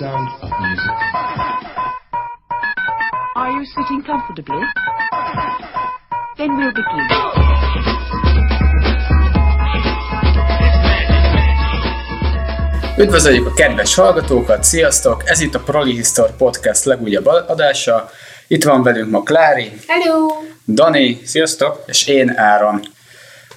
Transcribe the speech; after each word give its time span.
sound 0.00 0.28
of 0.40 0.50
music. 0.66 0.96
Are 3.36 3.50
you 3.56 3.64
sitting 3.74 4.02
comfortably? 4.02 4.62
Then 6.38 6.50
we'll 6.56 6.72
begin. 6.72 7.06
Üdvözöljük 12.98 13.46
a 13.46 13.52
kedves 13.52 13.94
hallgatókat, 13.94 14.64
sziasztok! 14.64 15.22
Ez 15.24 15.40
itt 15.40 15.54
a 15.54 15.60
Prolihistor 15.60 16.36
Podcast 16.36 16.84
legújabb 16.84 17.26
adása. 17.26 18.10
Itt 18.48 18.64
van 18.64 18.82
velünk 18.82 19.10
ma 19.10 19.22
Klári, 19.22 19.72
Hello! 19.86 20.28
Dani, 20.66 21.20
sziasztok! 21.24 21.82
És 21.86 22.06
én 22.06 22.36
Áron. 22.36 22.80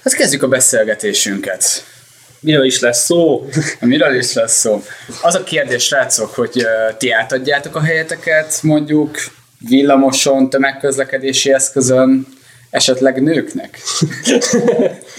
Hát 0.04 0.14
kezdjük 0.14 0.42
a 0.42 0.48
beszélgetésünket. 0.48 1.93
Miről 2.44 2.64
is 2.64 2.80
lesz 2.80 3.04
szó? 3.04 3.48
Miről 3.80 4.14
is 4.14 4.32
lesz 4.32 4.58
szó? 4.58 4.82
Az 5.22 5.34
a 5.34 5.44
kérdés, 5.44 5.84
srácok, 5.84 6.34
hogy 6.34 6.66
ti 6.98 7.10
átadjátok 7.10 7.76
a 7.76 7.82
helyeteket 7.82 8.58
mondjuk 8.62 9.18
villamoson, 9.68 10.50
tömegközlekedési 10.50 11.52
eszközön, 11.52 12.26
esetleg 12.70 13.22
nőknek? 13.22 13.78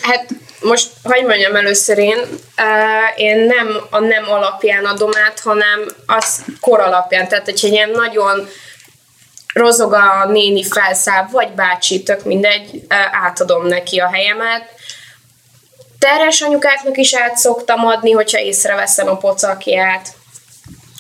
Hát 0.02 0.26
most, 0.62 0.90
hogy 1.04 1.24
mondjam 1.26 1.56
először 1.56 1.98
én, 1.98 2.18
uh, 2.18 3.20
én 3.20 3.38
nem 3.40 3.68
a 3.90 4.00
nem 4.00 4.24
alapján 4.30 4.86
adom 4.86 5.12
át, 5.28 5.40
hanem 5.40 5.86
az 6.06 6.44
kor 6.60 6.80
alapján. 6.80 7.28
Tehát, 7.28 7.46
hogyha 7.46 7.68
ilyen 7.68 7.90
nagyon 7.90 8.48
rozog 9.54 9.94
a 9.94 10.28
néni 10.32 10.64
felszáll, 10.64 11.28
vagy 11.32 11.52
bácsi, 11.52 12.04
tök 12.04 12.24
mindegy, 12.24 12.70
uh, 12.74 12.98
átadom 13.26 13.68
neki 13.68 14.00
a 14.00 14.10
helyemet. 14.14 14.75
Terhes 16.06 16.42
anyukáknak 16.42 16.98
is 16.98 17.16
át 17.16 17.38
szoktam 17.38 17.86
adni, 17.86 18.12
hogyha 18.12 18.40
észreveszem 18.40 19.08
a 19.08 19.18
pocakját. 19.18 20.10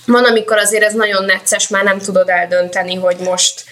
Van, 0.05 0.25
amikor 0.25 0.57
azért 0.57 0.83
ez 0.83 0.93
nagyon 0.93 1.25
necces, 1.25 1.67
már 1.67 1.83
nem 1.83 1.99
tudod 1.99 2.29
eldönteni, 2.29 2.95
hogy 2.95 3.17
most 3.17 3.63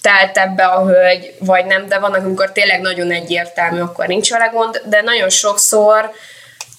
telt 0.00 0.38
ebbe 0.38 0.64
a 0.64 0.86
hölgy, 0.86 1.34
vagy 1.38 1.64
nem, 1.64 1.88
de 1.88 1.98
vannak, 1.98 2.24
amikor 2.24 2.52
tényleg 2.52 2.80
nagyon 2.80 3.10
egyértelmű, 3.10 3.80
akkor 3.80 4.06
nincs 4.06 4.30
vele 4.30 4.46
gond, 4.46 4.82
de 4.84 5.00
nagyon 5.00 5.28
sokszor 5.28 6.10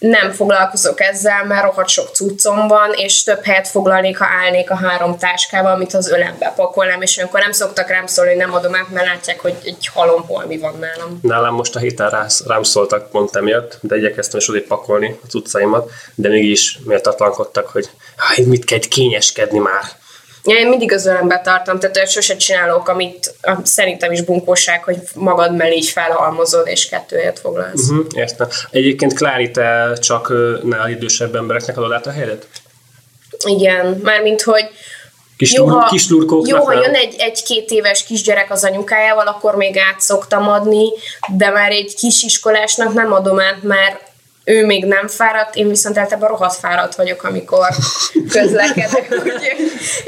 nem 0.10 0.32
foglalkozok 0.32 1.02
ezzel, 1.02 1.46
mert 1.46 1.64
rohadt 1.64 1.88
sok 1.88 2.10
cuccom 2.10 2.68
van, 2.68 2.94
és 2.94 3.24
több 3.24 3.44
helyet 3.44 3.68
foglalnék, 3.68 4.18
ha 4.18 4.26
állnék 4.26 4.72
a 4.72 4.76
három 4.76 5.18
táskával, 5.18 5.74
amit 5.74 5.94
az 5.94 6.10
ölembe 6.10 6.54
pakolnám, 6.56 7.02
és 7.02 7.18
olyankor 7.18 7.40
nem 7.40 7.52
szoktak 7.52 7.90
rám 7.90 8.08
szólni, 8.08 8.30
hogy 8.30 8.40
nem 8.40 8.54
adom 8.54 8.76
át, 8.76 8.90
mert 8.90 9.06
látják, 9.06 9.40
hogy 9.40 9.56
egy 9.64 9.90
halom 9.94 10.26
holmi 10.28 10.58
van 10.58 10.76
nálam. 10.80 11.20
Nálam 11.22 11.56
most 11.56 11.76
a 11.76 11.80
héten 11.80 12.10
rá, 12.10 12.26
rám 12.48 12.64
szóltak 12.64 13.10
pont 13.10 13.36
emiatt, 13.36 13.78
de 13.82 13.98
igyekeztem 13.98 14.40
is 14.40 14.50
odébb 14.50 14.68
pakolni 14.68 15.20
a 15.24 15.28
cuccaimat, 15.28 15.92
de 16.16 16.30
mégis 16.30 16.80
méltatlankodtak, 16.84 17.68
hogy 17.68 17.90
hát 18.16 18.46
mit 18.46 18.66
kell 18.66 18.80
kényeskedni 18.80 19.60
már. 19.60 19.84
Én 20.46 20.68
mindig 20.68 20.92
az 20.92 21.06
ölembe 21.06 21.42
tartom, 21.44 21.80
tehát 21.80 21.98
hogy 21.98 22.08
sose 22.08 22.36
csinálok, 22.36 22.88
amit 22.88 23.34
szerintem 23.64 24.12
is 24.12 24.22
bunkóság, 24.22 24.84
hogy 24.84 24.98
magad 25.16 25.56
mellé 25.56 25.76
így 25.76 25.90
felhalmozod, 25.90 26.68
és 26.68 26.90
kettő 26.90 27.16
helyet 27.16 27.40
foglalsz. 27.40 27.90
Uh-huh, 27.90 28.06
értem. 28.14 28.48
Egyébként 28.72 29.14
Klári, 29.14 29.52
te 29.52 29.94
csak 30.00 30.34
nál 30.64 30.90
idősebb 30.90 31.36
embereknek 31.36 31.78
adod 31.78 31.92
át 31.92 32.08
a 32.08 32.12
helyet? 32.12 32.48
Igen, 33.46 34.00
mármint, 34.04 34.42
hogy 34.42 34.66
Kis, 35.38 35.54
Jó, 35.54 35.68
lur, 35.68 35.82
ha- 35.82 35.90
kis 35.90 36.10
Jó, 36.46 36.64
ha 36.64 36.74
jön 36.74 36.94
egy, 36.94 37.16
egy-két 37.18 37.70
éves 37.70 38.04
kisgyerek 38.04 38.52
az 38.52 38.64
anyukájával, 38.64 39.28
akkor 39.28 39.56
még 39.56 39.78
át 39.78 40.00
szoktam 40.02 40.50
adni, 40.50 40.88
de 41.38 41.50
már 41.50 41.72
egy 41.72 41.96
kisiskolásnak 41.96 42.94
nem 42.94 43.14
adom 43.14 43.40
át, 43.40 43.64
mert 43.64 44.02
ő 44.48 44.66
még 44.66 44.86
nem 44.86 45.08
fáradt, 45.08 45.56
én 45.56 45.68
viszont 45.70 45.98
általában 45.98 46.30
rohadt 46.30 46.56
fáradt 46.56 46.96
vagyok, 46.96 47.24
amikor 47.24 47.68
közlekedek, 48.32 49.08
úgyhogy 49.12 49.58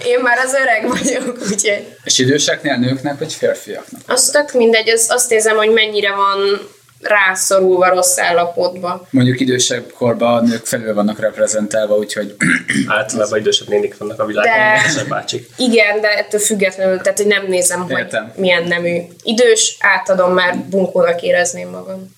én 0.06 0.20
már 0.22 0.38
az 0.46 0.54
öreg 0.54 0.88
vagyok, 0.88 1.38
úgyhogy 1.52 1.96
És 2.04 2.18
időseknél 2.20 2.76
nőknek, 2.76 3.20
vagy 3.20 3.34
férfiaknak? 3.34 4.02
az 4.08 4.30
tök 4.30 4.54
mindegy, 4.54 4.90
az, 4.90 5.06
azt 5.10 5.30
nézem, 5.30 5.56
hogy 5.56 5.70
mennyire 5.72 6.12
van 6.16 6.70
rászorulva 7.02 7.90
rossz 7.90 8.18
állapotban. 8.18 9.08
Mondjuk 9.10 9.40
idősebb 9.40 9.92
korban 9.92 10.34
a 10.38 10.42
nők 10.42 10.66
felül 10.66 10.94
vannak 10.94 11.20
reprezentálva, 11.20 11.96
úgyhogy 11.98 12.36
Általában 12.88 13.40
idősebb 13.40 13.68
nénik 13.68 13.98
vannak 13.98 14.20
a 14.20 14.26
világon, 14.26 14.52
De- 14.52 14.80
idősebb 14.84 15.08
bácsik. 15.08 15.50
Igen, 15.58 16.02
de 16.02 16.08
ettől 16.08 16.40
függetlenül, 16.40 17.02
tehát 17.02 17.18
hogy 17.18 17.28
nem 17.28 17.46
nézem, 17.48 17.82
hogy 17.82 17.98
Értem. 17.98 18.32
milyen 18.36 18.64
nemű. 18.64 19.02
Idős, 19.24 19.78
átadom 19.80 20.34
már 20.34 20.58
bunkónak 20.58 21.22
érezném 21.22 21.70
magam. 21.70 22.16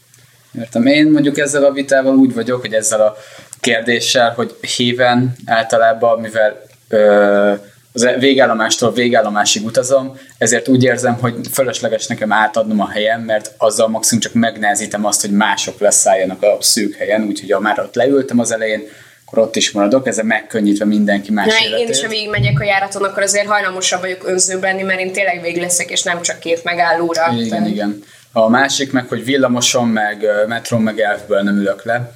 Értem. 0.60 0.86
Én 0.86 1.12
mondjuk 1.12 1.38
ezzel 1.38 1.64
a 1.64 1.72
vitával 1.72 2.16
úgy 2.16 2.34
vagyok, 2.34 2.62
hogy 2.62 2.74
ezzel 2.74 3.02
a 3.02 3.18
kérdéssel, 3.60 4.34
hogy 4.36 4.56
híven 4.76 5.36
általában, 5.46 6.20
mivel 6.20 6.62
ö, 6.90 7.54
az 7.94 8.10
végállomástól 8.20 8.94
végállomásig 8.94 9.66
utazom, 9.66 10.18
ezért 10.38 10.68
úgy 10.68 10.84
érzem, 10.84 11.18
hogy 11.22 11.36
fölösleges 11.52 12.08
nekem 12.08 12.32
átadnom 12.32 12.80
a 12.82 12.90
helyem, 12.90 13.22
mert 13.22 13.52
azzal 13.58 13.88
maximum 13.88 14.22
csak 14.22 14.34
megnehezítem 14.34 15.06
azt, 15.06 15.22
hogy 15.22 15.32
mások 15.32 15.80
leszálljanak 15.80 16.44
a 16.44 16.58
szűk 16.60 16.96
helyen, 16.96 17.24
úgyhogy 17.24 17.52
ha 17.52 17.60
már 17.60 17.80
ott 17.80 17.96
leültem 17.96 18.40
az 18.40 18.52
elején, 18.52 18.84
akkor 19.26 19.44
ott 19.44 19.56
is 19.56 19.72
maradok, 19.72 20.08
ezzel 20.08 20.24
megkönnyítve 20.24 20.86
mindenki 20.86 21.32
más 21.32 21.46
Na, 21.46 21.66
életét. 21.66 21.86
én 21.86 21.94
is, 21.94 22.02
ha 22.02 22.08
végig 22.08 22.30
megyek 22.30 22.60
a 22.60 22.64
járaton, 22.64 23.04
akkor 23.04 23.24
azért 23.24 23.48
hajlamosabb 23.48 24.00
vagyok 24.02 24.28
önzőbb 24.28 24.62
lenni, 24.62 24.82
mert 24.84 25.00
én 25.00 25.12
tényleg 25.12 25.42
végig 25.42 25.62
leszek, 25.62 25.90
és 25.90 26.04
nem 26.04 26.22
csak 26.22 26.40
két 26.40 26.64
megállóra. 26.64 27.32
Igen, 27.34 27.50
Tehát- 27.50 27.68
igen. 27.68 28.04
A 28.32 28.50
másik 28.50 28.92
meg, 28.92 29.08
hogy 29.08 29.24
villamoson, 29.26 29.88
meg 29.88 30.24
ö, 30.24 30.48
metrón, 30.48 30.82
meg 30.82 31.00
elfből 31.00 31.42
nem 31.42 31.58
ülök 31.58 31.84
le. 31.84 32.14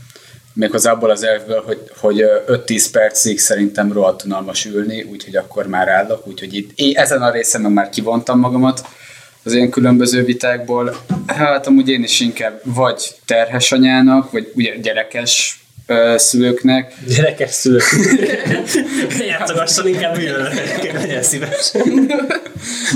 Méghozzá 0.54 0.92
abból 0.92 1.10
az 1.10 1.24
elfből, 1.24 1.64
hogy, 1.66 1.82
hogy 1.98 2.22
ö, 2.22 2.36
5-10 2.48 2.88
percig 2.92 3.40
szerintem 3.40 3.94
rohadt 3.94 4.24
unalmas 4.24 4.66
ülni, 4.66 5.04
úgyhogy 5.04 5.36
akkor 5.36 5.68
már 5.68 5.88
állok. 5.88 6.28
Úgyhogy 6.28 6.54
itt 6.54 6.72
én 6.76 6.98
ezen 6.98 7.22
a 7.22 7.32
részen 7.32 7.62
meg 7.62 7.72
már 7.72 7.90
kivontam 7.90 8.40
magamat 8.40 8.86
az 9.44 9.54
ilyen 9.54 9.70
különböző 9.70 10.24
vitákból. 10.24 10.96
Hát 11.28 11.68
amúgy 11.68 11.90
én 11.90 12.04
is 12.04 12.20
inkább 12.20 12.62
vagy 12.64 13.16
terhes 13.26 13.72
anyának, 13.72 14.32
vagy 14.32 14.52
ugye 14.56 14.78
gyerekes 14.78 15.63
ö, 15.86 16.14
szülőknek, 16.18 16.94
Gyerekes 17.08 17.52
szülők. 17.52 17.84
Játszogasson 19.28 19.88
inkább 19.88 20.18
ülőre. 20.18 20.54
Legyen 20.94 21.24
szíves. 21.24 21.72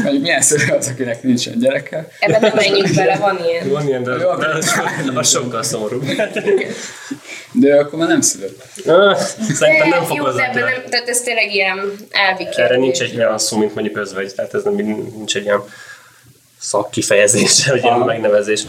vagy 0.03 0.21
milyen 0.21 0.41
szülő 0.41 0.73
az, 0.73 0.87
akinek 0.87 1.23
nincsen 1.23 1.59
gyereke. 1.59 2.07
Ebben 2.19 2.41
nem 2.41 2.51
menjünk 2.55 2.95
bele, 2.95 3.17
van 3.17 3.39
ilyen. 3.47 3.69
Van 3.69 3.87
ilyen, 3.87 4.03
de, 4.03 4.11
Jó. 4.11 4.35
de 4.35 4.47
az, 4.47 4.81
az 5.15 5.29
sokkal 5.29 5.63
szomorú. 5.63 6.01
De 7.51 7.75
akkor 7.75 7.99
már 7.99 8.07
nem 8.07 8.21
szülő. 8.21 8.55
Szerintem 9.53 9.89
nem 9.89 9.99
De, 9.99 10.05
fog 10.05 10.17
de 10.17 10.23
hozzá 10.23 10.49
ebben 10.49 10.63
nem, 10.63 10.83
tehát 10.89 11.07
ez 11.07 11.21
tényleg 11.21 11.53
ilyen 11.53 11.77
elvi 12.11 12.43
kérdés. 12.43 12.57
Erre 12.57 12.77
nincs 12.77 13.01
egy 13.01 13.17
olyan 13.17 13.37
szó, 13.37 13.57
mint 13.57 13.73
mondjuk 13.75 13.97
özvegy, 13.97 14.33
tehát 14.35 14.53
ez 14.53 14.63
nem, 14.63 14.73
nincs 14.73 15.35
egy 15.35 15.43
ilyen 15.43 15.61
szakkifejezés, 16.59 17.67
vagy 17.67 17.83
ilyen 17.83 17.99
megnevezés. 17.99 18.63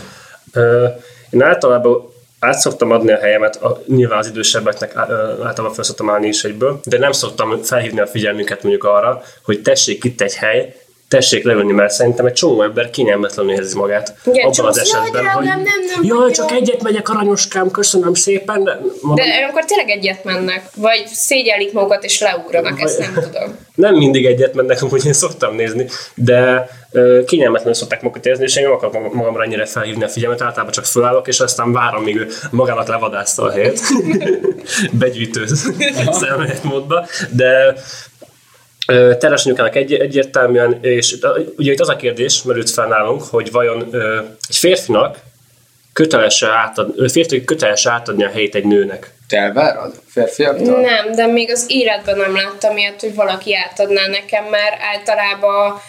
Én 1.31 1.43
általában 1.43 2.17
át 2.39 2.59
szoktam 2.59 2.91
adni 2.91 3.13
a 3.13 3.19
helyemet, 3.19 3.57
a, 3.57 3.83
nyilván 3.87 4.19
az 4.19 4.29
idősebbeknek 4.29 4.97
általában 4.97 5.73
fel 5.73 5.85
szoktam 5.85 6.11
állni 6.11 6.27
is 6.27 6.45
egyből, 6.45 6.81
de 6.85 6.99
nem 6.99 7.13
szoktam 7.13 7.63
felhívni 7.63 8.01
a 8.01 8.07
figyelmüket 8.07 8.63
mondjuk 8.63 8.85
arra, 8.85 9.23
hogy 9.43 9.63
tessék 9.63 10.05
itt 10.05 10.21
egy 10.21 10.35
hely, 10.35 10.77
tessék 11.09 11.45
leülni, 11.45 11.73
mert 11.73 11.93
szerintem 11.93 12.27
egy 12.27 12.33
csomó 12.33 12.63
ember 12.63 12.91
kényelmetlenül 12.91 13.53
érzi 13.53 13.77
magát 13.77 14.15
Igen, 14.25 14.47
abban 14.47 14.67
az 14.67 14.77
jaj, 14.77 14.85
esetben, 14.85 15.11
drágám, 15.11 15.35
hogy 15.35 15.45
nem, 15.45 15.63
nem, 15.63 16.03
jaj, 16.03 16.19
vagy 16.19 16.33
csak 16.33 16.51
jó." 16.51 16.57
egyet 16.57 16.83
megyek, 16.83 17.09
aranyoskám, 17.09 17.71
köszönöm 17.71 18.15
szépen, 18.15 18.65
de, 18.65 18.81
mondom, 19.01 19.27
De 19.27 19.47
akkor 19.51 19.65
tényleg 19.65 19.89
egyet 19.89 20.25
mennek, 20.25 20.63
vagy 20.77 21.07
szégyellik 21.07 21.73
magukat 21.73 22.05
és 22.05 22.21
leugranak, 22.21 22.81
ezt 22.81 22.99
nem 22.99 23.15
tudom. 23.15 23.57
nem 23.75 23.95
mindig 23.95 24.27
egyet 24.27 24.55
mennek, 24.55 24.83
amúgy 24.83 25.07
én 25.07 25.13
szoktam 25.13 25.55
nézni, 25.55 25.87
de 26.15 26.69
kényelmetlenül 27.27 27.75
szokták 27.75 28.03
magukat 28.03 28.27
érezni, 28.27 28.45
és 28.45 28.57
én 28.57 28.63
nem 28.63 28.73
akarok 28.73 28.95
magam- 28.95 29.15
magamra 29.15 29.43
ennyire 29.43 29.67
felhívni 29.67 30.05
a 30.05 30.09
figyelmet, 30.09 30.43
általában 30.43 30.73
csak 30.73 30.85
fölállok, 30.85 31.29
és 31.29 31.41
aztán 31.41 31.73
várom, 31.73 32.03
míg 32.03 32.17
ő 32.17 32.29
magának 32.51 32.89
levadászta 32.89 33.43
a 33.43 33.51
helyet, 33.51 33.81
begyűjtő 34.99 35.47
szemléletmódba, 36.21 37.07
de 37.31 37.75
ö, 38.93 39.17
terhes 39.19 39.45
anyukának 39.45 39.77
egy, 39.77 39.95
egyértelműen, 39.95 40.79
és 40.81 41.17
ugye 41.57 41.73
itt 41.73 41.81
az 41.81 41.89
a 41.89 41.97
kérdés 41.97 42.43
merült 42.43 42.71
fel 42.71 42.87
nálunk, 42.87 43.23
hogy 43.23 43.51
vajon 43.51 43.95
egy 44.49 44.57
férfinak 44.57 45.19
köteles 45.93 46.43
átad, 46.43 46.93
ö, 46.97 47.09
férfi 47.09 47.45
köteles 47.45 47.87
átadni 47.87 48.25
a 48.25 48.29
helyét 48.29 48.55
egy 48.55 48.65
nőnek. 48.65 49.13
Te 49.29 49.39
elvárod 49.39 49.93
férfiaktól? 50.07 50.81
Nem, 50.81 51.13
de 51.13 51.27
még 51.27 51.51
az 51.51 51.65
életben 51.69 52.17
nem 52.17 52.35
láttam 52.35 52.77
ilyet, 52.77 53.01
hogy 53.01 53.15
valaki 53.15 53.55
átadná 53.55 54.07
nekem, 54.07 54.45
mert 54.45 54.77
általában 54.95 55.81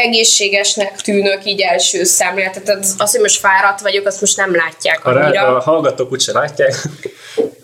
egészségesnek 0.00 1.00
tűnök 1.00 1.44
így 1.44 1.60
első 1.60 2.04
szemlélet. 2.04 2.62
Tehát 2.62 2.80
az, 2.80 2.94
az, 2.98 3.10
hogy 3.10 3.20
most 3.20 3.40
fáradt 3.40 3.80
vagyok, 3.80 4.06
azt 4.06 4.20
most 4.20 4.36
nem 4.36 4.54
látják 4.54 5.04
A, 5.04 5.12
rá, 5.12 5.24
annyira. 5.24 5.56
a 5.56 5.60
hallgatók 5.60 6.12
úgyse 6.12 6.32
látják. 6.32 6.74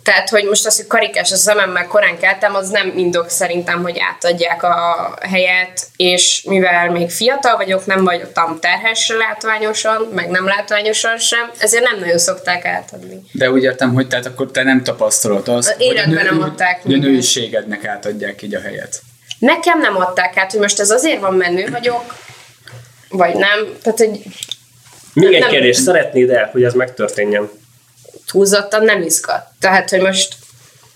Tehát, 0.03 0.29
hogy 0.29 0.45
most 0.45 0.67
az, 0.67 0.77
hogy 0.77 0.87
karikás 0.87 1.33
a 1.33 1.37
szememmel 1.37 1.87
korán 1.87 2.19
keltem, 2.19 2.55
az 2.55 2.69
nem 2.69 2.93
indok 2.97 3.29
szerintem, 3.29 3.83
hogy 3.83 3.99
átadják 3.99 4.63
a 4.63 5.15
helyet, 5.21 5.87
és 5.97 6.43
mivel 6.49 6.91
még 6.91 7.11
fiatal 7.11 7.57
vagyok, 7.57 7.87
nem 7.87 8.05
vagyok 8.05 8.33
tam 8.33 8.59
terhes 8.61 9.13
látványosan, 9.19 10.09
meg 10.15 10.29
nem 10.29 10.47
látványosan 10.47 11.19
sem, 11.19 11.51
ezért 11.59 11.85
nem 11.85 11.99
nagyon 11.99 12.19
szokták 12.19 12.65
átadni. 12.65 13.21
De 13.33 13.51
úgy 13.51 13.63
értem, 13.63 13.95
hogy 13.95 14.09
tehát 14.09 14.27
akkor 14.27 14.51
te 14.51 14.63
nem 14.63 14.83
tapasztalod 14.83 15.49
azt, 15.49 15.73
hogy 15.73 15.97
a, 15.97 16.07
nő- 16.07 16.23
nem 16.23 16.43
adták 16.43 16.83
hogy 16.83 16.95
a 16.95 16.97
nőiségednek 16.97 17.85
átadják 17.85 18.43
így 18.43 18.55
a 18.55 18.61
helyet. 18.61 19.01
Nekem 19.39 19.81
nem 19.81 19.97
adták 19.97 20.37
át, 20.37 20.51
hogy 20.51 20.61
most 20.61 20.81
ez 20.81 20.91
azért 20.91 21.21
van, 21.21 21.35
mert 21.35 21.53
nő 21.53 21.69
vagyok, 21.71 22.15
vagy 23.09 23.35
nem. 23.35 23.77
Tehát, 23.83 23.99
hogy 23.99 24.21
Még 25.13 25.35
egy 25.35 25.41
Nem. 25.41 25.51
kérdés, 25.51 25.77
szeretnéd 25.77 26.31
el, 26.31 26.49
hogy 26.53 26.63
ez 26.65 26.75
megtörténjen? 26.75 27.51
túlzottan 28.27 28.85
nem 28.85 29.03
izgat. 29.03 29.47
Tehát, 29.61 29.91
hogy 29.91 30.01
most 30.01 30.35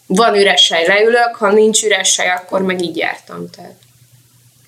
van 0.06 0.34
üres 0.34 0.70
hely, 0.70 0.86
leülök, 0.86 1.34
ha 1.34 1.52
nincs 1.52 1.82
üres 1.82 2.16
hely, 2.16 2.30
akkor 2.30 2.62
meg 2.62 2.82
így 2.82 2.96
jártam. 2.96 3.50
Tehát. 3.50 3.74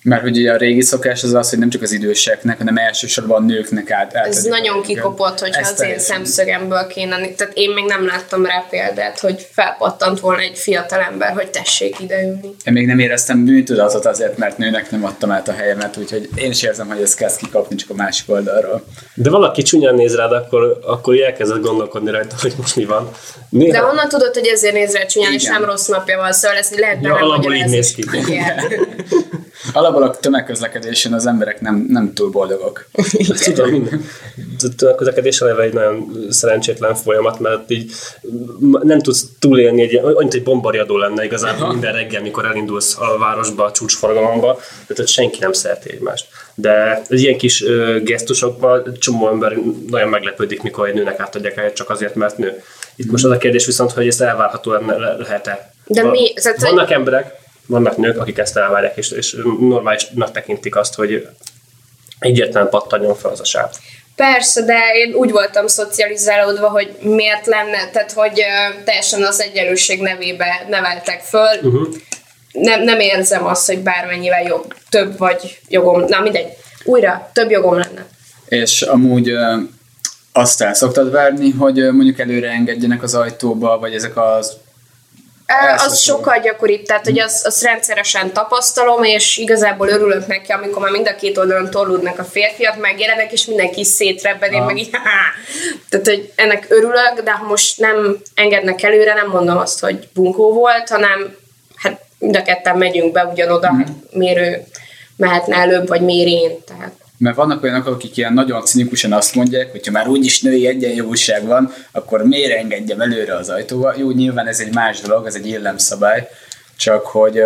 Mert 0.03 0.21
hogy 0.21 0.37
ugye 0.37 0.51
a 0.51 0.57
régi 0.57 0.81
szokás 0.81 1.23
az 1.23 1.33
az, 1.33 1.49
hogy 1.49 1.59
nem 1.59 1.69
csak 1.69 1.81
az 1.81 1.91
időseknek, 1.91 2.57
hanem 2.57 2.77
elsősorban 2.77 3.43
a 3.43 3.45
nőknek 3.45 3.91
át. 3.91 4.13
Ez 4.13 4.43
nagyon 4.43 4.81
kikopott, 4.81 5.39
hogyha 5.39 5.61
Ezt 5.61 5.79
az 5.79 5.85
én 5.85 5.99
szemszögemből 5.99 6.87
kéne. 6.87 7.15
Tehát 7.15 7.53
én 7.53 7.69
még 7.69 7.85
nem 7.85 8.05
láttam 8.05 8.45
rá 8.45 8.65
példát, 8.69 9.19
hogy 9.19 9.47
felpattant 9.51 10.19
volna 10.19 10.41
egy 10.41 10.57
fiatal 10.57 10.99
ember, 10.99 11.33
hogy 11.33 11.49
tessék 11.49 11.99
ideülni. 11.99 12.55
Én 12.63 12.73
még 12.73 12.85
nem 12.85 12.99
éreztem 12.99 13.45
bűntudatot 13.45 14.05
azért, 14.05 14.37
mert 14.37 14.57
nőnek 14.57 14.91
nem 14.91 15.05
adtam 15.05 15.31
át 15.31 15.47
a 15.47 15.53
helyemet, 15.53 15.97
úgyhogy 15.97 16.29
én 16.35 16.49
is 16.49 16.63
érzem, 16.63 16.87
hogy 16.87 17.01
ez 17.01 17.13
kezd 17.13 17.37
kikapni 17.37 17.75
csak 17.75 17.89
a 17.89 17.93
másik 17.93 18.29
oldalról. 18.29 18.83
De 19.13 19.29
valaki 19.29 19.61
csúnyán 19.61 19.95
néz 19.95 20.15
rád, 20.15 20.31
akkor, 20.31 20.79
akkor 20.85 21.21
elkezded 21.21 21.61
gondolkodni 21.61 22.11
rajta, 22.11 22.35
hogy 22.41 22.53
most 22.57 22.75
mi 22.75 22.85
van. 22.85 23.11
Néha, 23.49 23.71
De 23.71 23.79
honnan 23.79 24.07
tudod, 24.09 24.33
hogy 24.33 24.47
ezért 24.47 24.73
néz 24.73 24.93
rá 24.93 25.05
csúnyán, 25.05 25.33
és 25.33 25.43
Igen. 25.43 25.53
nem 25.59 25.69
rossz 25.69 25.87
napja 25.87 26.17
van, 26.17 26.33
szóval 26.33 26.57
ezt 26.57 26.79
lehet 26.79 27.03
Ja, 27.03 27.15
alapból 27.15 27.53
így 27.53 27.69
néz 27.69 27.91
ki. 27.91 28.03
Alapból 29.73 30.03
a 30.03 30.09
tömegközlekedésen 30.11 31.13
az 31.13 31.25
emberek 31.25 31.61
nem, 31.61 31.85
nem 31.89 32.13
túl 32.13 32.29
boldogok. 32.29 32.85
Ezt 33.29 33.43
tudom, 33.53 33.69
minden. 33.69 34.01
A 34.77 34.95
közlekedés 34.95 35.41
eleve 35.41 35.63
egy 35.63 35.73
nagyon 35.73 36.27
szerencsétlen 36.29 36.95
folyamat, 36.95 37.39
mert 37.39 37.71
így 37.71 37.91
nem 38.81 38.99
tudsz 38.99 39.25
túlélni, 39.39 39.81
egy, 39.81 39.95
olyan, 39.95 40.15
mint 40.17 40.33
egy 40.33 40.43
bombariadó 40.43 40.97
lenne 40.97 41.23
igazából 41.23 41.67
minden 41.67 41.93
reggel, 41.93 42.21
mikor 42.21 42.45
elindulsz 42.45 42.97
a 42.99 43.17
városba, 43.17 43.63
a 43.65 43.71
csúcsforgalomba, 43.71 44.55
tehát 44.55 44.95
hogy 44.95 45.07
senki 45.07 45.37
nem 45.39 45.53
szereti 45.53 45.91
egymást. 45.91 46.25
De 46.55 47.01
az 47.09 47.19
ilyen 47.19 47.37
kis 47.37 47.63
ö, 47.63 47.99
gesztusokban 48.03 48.97
csomó 48.99 49.29
ember 49.29 49.57
nagyon 49.89 50.09
meglepődik, 50.09 50.61
mikor 50.61 50.87
egy 50.87 50.93
nőnek 50.93 51.19
átadják 51.19 51.57
el, 51.57 51.73
csak 51.73 51.89
azért, 51.89 52.15
mert 52.15 52.37
nő. 52.37 52.61
Itt 52.95 53.11
most 53.11 53.23
az 53.25 53.31
a 53.31 53.37
kérdés 53.37 53.65
viszont, 53.65 53.91
hogy 53.91 54.07
ez 54.07 54.21
elvárható 54.21 54.71
lehet-e. 55.17 55.73
De 55.85 56.03
mi- 56.03 56.33
tehát, 56.33 56.59
hogy- 56.59 56.69
Vannak 56.69 56.91
emberek, 56.91 57.41
vannak 57.67 57.97
nők, 57.97 58.19
akik 58.19 58.37
ezt 58.37 58.57
elvárják, 58.57 58.97
és, 58.97 59.11
és 59.11 59.37
normálisnak 59.59 60.31
tekintik 60.31 60.75
azt, 60.75 60.95
hogy 60.95 61.27
egyetlen 62.19 62.69
pattanjon 62.69 63.15
fel 63.15 63.31
az 63.31 63.39
a 63.39 63.45
sáv. 63.45 63.69
Persze, 64.15 64.61
de 64.61 64.79
én 64.93 65.13
úgy 65.13 65.31
voltam 65.31 65.67
szocializálódva, 65.67 66.69
hogy 66.69 66.95
miért 67.01 67.45
lenne, 67.45 67.89
tehát 67.91 68.11
hogy 68.11 68.39
ö, 68.39 68.83
teljesen 68.83 69.23
az 69.23 69.41
egyenlőség 69.41 70.01
nevébe 70.01 70.65
neveltek 70.69 71.21
föl. 71.21 71.57
Uh-huh. 71.61 71.87
Nem, 72.51 72.83
nem 72.83 72.99
érzem 72.99 73.45
azt, 73.45 73.67
hogy 73.67 73.79
bármennyivel 73.79 74.43
jobb, 74.43 74.73
több 74.89 75.17
vagy 75.17 75.59
jogom, 75.69 76.03
na 76.07 76.19
mindegy, 76.19 76.47
újra, 76.83 77.29
több 77.33 77.49
jogom 77.49 77.73
lenne. 77.73 78.05
És 78.47 78.81
amúgy 78.81 79.29
ö, 79.29 79.55
azt 80.31 80.61
el 80.61 80.73
szoktad 80.73 81.11
várni, 81.11 81.51
hogy 81.51 81.79
ö, 81.79 81.91
mondjuk 81.91 82.19
előre 82.19 82.49
engedjenek 82.49 83.03
az 83.03 83.15
ajtóba, 83.15 83.79
vagy 83.79 83.93
ezek 83.93 84.17
az 84.17 84.57
Á, 85.53 85.67
Elszoktam. 85.67 85.91
Az 85.91 85.99
sokkal 85.99 86.39
gyakoribb, 86.39 86.85
tehát 86.85 87.05
hogy 87.05 87.19
azt, 87.19 87.45
azt 87.45 87.63
rendszeresen 87.63 88.33
tapasztalom, 88.33 89.03
és 89.03 89.37
igazából 89.37 89.87
örülök 89.87 90.27
neki, 90.27 90.51
amikor 90.51 90.81
már 90.81 90.91
mind 90.91 91.07
a 91.07 91.15
két 91.15 91.37
oldalon 91.37 91.69
torlódnak 91.69 92.19
a 92.19 92.23
férfiak, 92.23 92.77
megjelennek, 92.79 93.31
és 93.31 93.45
mindenki 93.45 93.83
szétrebben, 93.83 94.51
én 94.51 94.61
meg 94.61 94.77
így, 94.77 94.89
Tehát, 95.89 96.07
hogy 96.07 96.31
ennek 96.35 96.65
örülök, 96.69 97.21
de 97.23 97.31
ha 97.31 97.45
most 97.45 97.79
nem 97.79 98.17
engednek 98.35 98.83
előre, 98.83 99.13
nem 99.13 99.27
mondom 99.29 99.57
azt, 99.57 99.79
hogy 99.79 100.07
bunkó 100.13 100.53
volt, 100.53 100.89
hanem 100.89 101.35
hát 101.75 102.01
mind 102.19 102.35
a 102.35 102.41
ketten 102.41 102.77
megyünk 102.77 103.11
be 103.11 103.23
ugyanoda, 103.25 103.71
Mhm. 103.71 103.77
hát 103.79 103.87
miért 104.11 104.37
ő 104.39 104.63
mehetne 105.15 105.55
előbb, 105.55 105.87
vagy 105.87 106.01
miért 106.01 106.27
én, 106.27 106.63
tehát 106.67 106.91
Mert 107.17 107.35
vannak 107.35 107.63
olyanok, 107.63 107.87
akik 107.87 108.17
ilyen 108.17 108.33
nagyon 108.33 108.65
cinikusan 108.65 109.13
azt 109.13 109.35
mondják, 109.35 109.71
hogy 109.71 109.85
ha 109.85 109.91
már 109.91 110.07
úgyis 110.07 110.41
női 110.41 110.67
egyenjogúság 110.67 111.45
van, 111.45 111.73
akkor 111.91 112.23
miért 112.23 112.57
engedjem 112.57 113.01
előre 113.01 113.35
az 113.35 113.49
ajtóba? 113.49 113.93
Jó, 113.97 114.11
nyilván 114.11 114.47
ez 114.47 114.59
egy 114.59 114.73
más 114.73 114.99
dolog, 114.99 115.25
ez 115.25 115.35
egy 115.35 115.47
illemszabály, 115.47 116.27
csak 116.77 117.05
hogy 117.05 117.41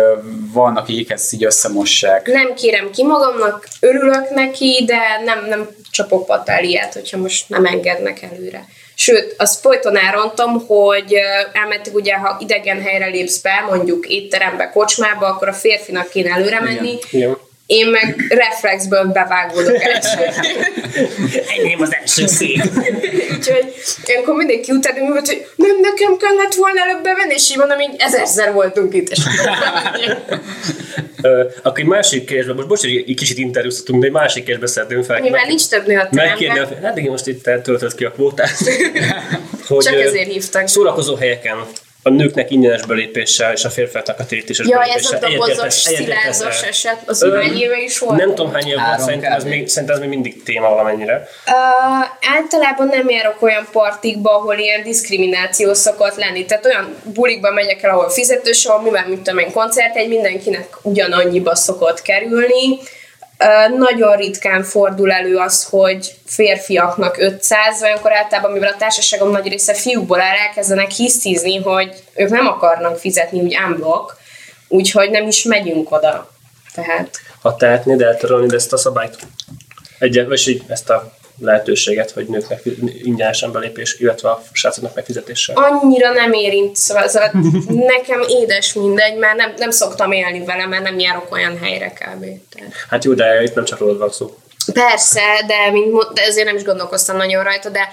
vannak, 0.52 0.82
akik 0.82 1.10
ezt 1.10 1.32
így 1.32 1.44
összemossák. 1.44 2.26
nem 2.26 2.54
kérem 2.54 2.90
ki 2.90 3.04
magamnak, 3.04 3.68
örülök 3.80 4.30
neki, 4.30 4.84
de 4.86 4.98
nem, 5.24 5.44
nem 5.48 5.68
csapok 5.90 6.26
patáliát, 6.26 6.94
hogyha 6.94 7.16
most 7.16 7.48
nem 7.48 7.64
engednek 7.64 8.22
előre. 8.22 8.64
Sőt, 8.94 9.34
azt 9.38 9.60
folyton 9.60 9.96
elrontom, 9.96 10.66
hogy 10.66 11.14
elmentek 11.52 11.94
ugye, 11.94 12.14
ha 12.14 12.36
idegen 12.40 12.82
helyre 12.82 13.06
lépsz 13.06 13.38
be, 13.40 13.64
mondjuk 13.68 14.06
étterembe, 14.06 14.70
kocsmába, 14.70 15.26
akkor 15.26 15.48
a 15.48 15.52
férfinak 15.52 16.08
kéne 16.08 16.30
előre 16.30 16.60
menni, 16.60 16.98
Igen. 17.10 17.36
Én 17.68 17.86
meg 17.86 18.24
reflexből 18.28 19.04
bevágódok 19.04 19.82
első. 19.82 20.18
Enyém 21.58 21.80
az 21.80 21.94
első 22.00 22.26
szék. 22.26 22.62
Úgyhogy 23.36 23.74
ilyenkor 24.04 24.34
mindenki 24.34 24.72
utána 24.72 25.00
mi 25.02 25.08
volt, 25.08 25.26
hogy 25.26 25.46
nem 25.56 25.80
nekem 25.80 26.16
kellett 26.16 26.54
volna 26.54 26.80
előbb 26.80 27.02
bevenni, 27.02 27.34
és 27.34 27.50
így 27.50 27.56
mondom, 27.56 27.80
így 27.80 27.94
ezerszer 27.98 28.52
voltunk 28.52 28.94
itt, 28.94 29.08
és 29.08 29.18
akkor 31.62 31.78
egy 31.78 31.84
másik 31.84 32.24
kérdésben, 32.24 32.54
most 32.54 32.68
bocs, 32.68 32.80
hogy 32.80 33.04
egy 33.06 33.16
kicsit 33.16 33.38
interjúztatunk, 33.38 34.00
de 34.00 34.06
egy 34.06 34.12
másik 34.12 34.44
kérdésbe 34.44 34.66
szeretném 34.66 35.02
fel. 35.02 35.20
mivel 35.20 35.44
nincs 35.46 35.68
több 35.68 35.86
nő 35.86 35.98
a 35.98 36.08
Megkérni, 36.10 36.58
hát 36.82 36.98
igen, 36.98 37.10
most 37.10 37.26
itt 37.26 37.42
te 37.42 37.60
töltöd 37.60 37.94
ki 37.94 38.04
a 38.04 38.10
kvótát. 38.10 38.56
hogy, 39.68 39.84
Csak 39.84 40.00
ezért 40.00 40.32
hívtak. 40.32 40.68
Szórakozó 40.68 41.14
helyeken 41.14 41.56
a 42.08 42.14
nőknek 42.14 42.50
ingyenes 42.50 42.86
belépéssel 42.86 43.52
és 43.52 43.64
a 43.64 43.70
férfiaknak 43.70 44.18
a 44.18 44.26
térítéses 44.26 44.66
ez 44.66 44.72
belépéssel. 44.72 45.18
a 45.18 45.28
dobozos, 45.28 45.56
Egyetértesz- 45.56 45.86
egyetértesz 45.86 46.36
szilárdos 46.36 46.62
eset, 46.62 46.98
az 47.06 47.26
éve 47.54 47.80
is 47.82 47.98
volt? 47.98 48.18
Nem 48.18 48.34
tudom 48.34 48.52
hány 48.52 48.68
éve 48.68 48.84
volt, 48.86 49.00
szerintem 49.00 49.32
ez, 49.32 49.44
még, 49.44 49.68
szerintem 49.68 49.96
ez 49.96 50.02
még 50.02 50.10
mindig 50.10 50.42
téma 50.42 50.68
valamennyire. 50.68 51.28
Uh, 51.46 52.32
általában 52.36 52.86
nem 52.86 53.08
járok 53.08 53.42
olyan 53.42 53.68
partikba, 53.72 54.30
ahol 54.30 54.58
ilyen 54.58 54.82
diszkrimináció 54.82 55.74
szokott 55.74 56.16
lenni. 56.16 56.44
Tehát 56.44 56.66
olyan 56.66 56.94
bulikba 57.02 57.50
megyek 57.52 57.82
el, 57.82 57.90
ahol 57.90 58.10
fizetős, 58.10 58.64
ahol 58.64 58.82
mivel 58.82 59.08
mit 59.08 59.20
tudom 59.20 59.38
én, 59.38 59.52
koncert, 59.52 59.96
egy 59.96 60.08
mindenkinek 60.08 60.76
ugyanannyiba 60.82 61.54
szokott 61.54 62.02
kerülni. 62.02 62.78
Nagyon 63.78 64.16
ritkán 64.16 64.62
fordul 64.62 65.12
elő 65.12 65.36
az, 65.36 65.64
hogy 65.64 66.14
férfiaknak 66.24 67.18
500, 67.18 67.82
olyankor 67.82 68.12
általában, 68.12 68.52
mivel 68.52 68.72
a 68.72 68.76
társaságom 68.76 69.30
nagy 69.30 69.48
része 69.48 69.74
fiúkból 69.74 70.20
áll, 70.20 70.36
elkezdenek 70.46 70.90
hisztizni, 70.90 71.56
hogy 71.56 72.02
ők 72.14 72.28
nem 72.28 72.46
akarnak 72.46 72.98
fizetni 72.98 73.40
úgy 73.40 73.58
unblock, 73.66 74.16
úgyhogy 74.68 75.10
nem 75.10 75.26
is 75.26 75.42
megyünk 75.42 75.92
oda. 75.92 76.30
Tehát 76.74 77.20
Ha 77.42 77.56
tehetnéd 77.56 78.00
eltörölni 78.00 78.54
ezt 78.54 78.72
a 78.72 78.76
szabályt? 78.76 79.16
Egy, 79.98 80.26
vagy 80.26 80.48
így 80.48 80.62
ezt 80.68 80.90
a 80.90 81.17
lehetőséget, 81.40 82.10
hogy 82.10 82.26
nőknek 82.26 82.62
ingyenesen 83.02 83.52
belépés, 83.52 83.98
illetve 83.98 84.30
a 84.30 84.42
srácoknak 84.52 84.94
megfizetéssel. 84.94 85.56
annyira 85.56 86.12
nem 86.12 86.32
érint, 86.32 86.76
szóval, 86.76 87.08
szóval 87.08 87.30
nekem 87.96 88.20
édes 88.28 88.72
mindegy, 88.72 89.16
mert 89.16 89.36
nem, 89.36 89.54
nem 89.56 89.70
szoktam 89.70 90.12
élni 90.12 90.44
vele, 90.44 90.66
mert 90.66 90.82
nem 90.82 90.98
járok 90.98 91.32
olyan 91.32 91.58
helyre 91.58 91.88
kb. 91.88 92.20
Tehát. 92.20 92.72
Hát 92.88 93.04
jó, 93.04 93.14
de 93.14 93.42
itt 93.42 93.54
nem 93.54 93.64
csak 93.64 93.78
rólad 93.78 93.98
van 93.98 94.10
szó. 94.10 94.36
Persze, 94.72 95.20
de, 95.46 95.70
mint, 95.72 96.12
de 96.12 96.22
ezért 96.22 96.46
nem 96.46 96.56
is 96.56 96.62
gondolkoztam 96.62 97.16
nagyon 97.16 97.44
rajta, 97.44 97.68
de 97.68 97.88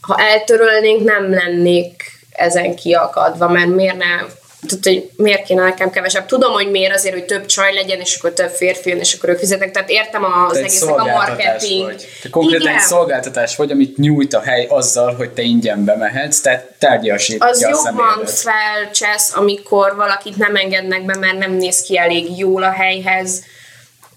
ha 0.00 0.18
eltörölnénk, 0.18 1.04
nem 1.04 1.30
lennék 1.30 2.02
ezen 2.30 2.74
kiakadva, 2.74 3.48
mert 3.48 3.68
miért 3.68 3.96
ne 3.96 4.26
tehát, 4.66 4.84
hogy 4.84 5.10
miért 5.16 5.44
kéne 5.44 5.62
nekem 5.62 5.90
kevesebb. 5.90 6.26
Tudom, 6.26 6.52
hogy 6.52 6.70
miért 6.70 6.94
azért, 6.94 7.14
hogy 7.14 7.24
több 7.24 7.46
csaj 7.46 7.74
legyen, 7.74 8.00
és 8.00 8.16
akkor 8.16 8.32
több 8.32 8.50
férfi 8.50 8.88
jön, 8.88 8.98
és 8.98 9.14
akkor 9.14 9.28
ők 9.28 9.38
fizetnek. 9.38 9.70
Tehát 9.70 9.90
értem 9.90 10.24
az 10.24 10.52
Te 10.52 10.58
egésznek 10.58 10.98
a 10.98 11.04
marketing. 11.04 11.84
vagy. 11.84 12.06
Te 12.22 12.28
konkrétan 12.28 12.66
Igen. 12.66 12.74
egy 12.74 12.80
szolgáltatás 12.80 13.56
vagy, 13.56 13.70
amit 13.70 13.96
nyújt 13.96 14.34
a 14.34 14.40
hely 14.40 14.66
azzal, 14.68 15.14
hogy 15.14 15.30
te 15.30 15.42
ingyen 15.42 15.84
bemehetsz, 15.84 16.40
tehát 16.40 16.66
tárgyasítja 16.78 17.46
az 17.46 17.60
jobban 17.60 18.26
felcsesz, 18.26 19.34
amikor 19.34 19.96
valakit 19.96 20.36
nem 20.36 20.56
engednek 20.56 21.04
be, 21.04 21.16
mert 21.16 21.38
nem 21.38 21.52
néz 21.52 21.80
ki 21.80 21.98
elég 21.98 22.38
jól 22.38 22.62
a 22.62 22.70
helyhez. 22.70 23.44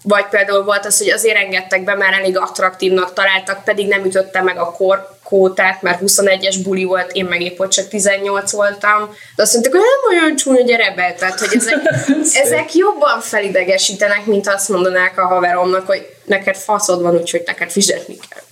Vagy 0.02 0.24
például 0.30 0.64
volt 0.64 0.86
az, 0.86 0.98
hogy 0.98 1.10
azért 1.10 1.36
engedtek 1.36 1.84
be, 1.84 1.94
mert 1.94 2.16
elég 2.16 2.38
attraktívnak 2.38 3.12
találtak, 3.12 3.64
pedig 3.64 3.88
nem 3.88 4.04
ütötte 4.04 4.42
meg 4.42 4.58
a 4.58 4.72
korkótát, 4.72 5.82
mert 5.82 6.00
21-es 6.06 6.56
buli 6.62 6.84
volt, 6.84 7.12
én 7.12 7.24
meg 7.24 7.40
épp 7.40 7.58
ott 7.58 7.70
csak 7.70 7.88
18 7.88 8.52
voltam. 8.52 9.16
De 9.36 9.42
azt 9.42 9.52
mondták, 9.52 9.72
hogy 9.72 9.82
nem 9.82 10.18
olyan 10.20 10.36
csúnya, 10.36 10.62
gyere 10.62 10.92
be. 10.94 11.14
Tehát, 11.18 11.38
hogy 11.38 11.56
ezek, 11.56 11.80
ezek 12.44 12.74
jobban 12.74 13.20
felidegesítenek, 13.20 14.26
mint 14.26 14.48
azt 14.48 14.68
mondanák 14.68 15.18
a 15.18 15.26
haveromnak, 15.26 15.86
hogy 15.86 16.06
neked 16.24 16.56
faszod 16.56 17.02
van, 17.02 17.16
úgyhogy 17.16 17.42
neked 17.46 17.70
fizetni 17.70 18.16
kell. 18.28 18.42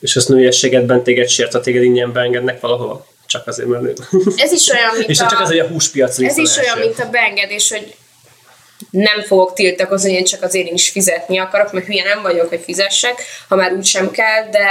És 0.00 0.16
az 0.16 0.26
nőiességedben 0.26 1.02
téged 1.02 1.28
sért, 1.28 1.52
ha 1.52 1.60
téged 1.60 1.82
ingyen 1.82 2.12
beengednek 2.12 2.60
valahova? 2.60 3.10
csak 3.32 3.46
azért, 3.46 3.68
mert 3.68 3.82
nő. 3.82 3.92
Ez 4.36 4.52
is 4.52 4.68
olyan, 4.68 4.96
mint 4.96 5.10
És 5.14 5.20
a... 5.20 5.26
csak 5.26 5.40
az, 5.40 5.48
hogy 5.48 5.58
a 5.58 5.66
húspiac 5.66 6.18
Ez 6.18 6.36
is 6.36 6.56
olyan, 6.56 6.78
mint 6.78 6.98
a 6.98 7.08
beengedés, 7.10 7.70
hogy 7.70 7.94
nem 8.90 9.22
fogok 9.22 9.52
tiltakozni, 9.52 10.12
én 10.12 10.24
csak 10.24 10.42
azért 10.42 10.66
én 10.66 10.74
is 10.74 10.90
fizetni 10.90 11.38
akarok, 11.38 11.72
mert 11.72 11.86
hülye 11.86 12.04
nem 12.04 12.22
vagyok, 12.22 12.48
hogy 12.48 12.60
fizessek, 12.64 13.22
ha 13.48 13.56
már 13.56 13.72
úgy 13.72 13.84
sem 13.84 14.10
kell, 14.10 14.48
de 14.50 14.66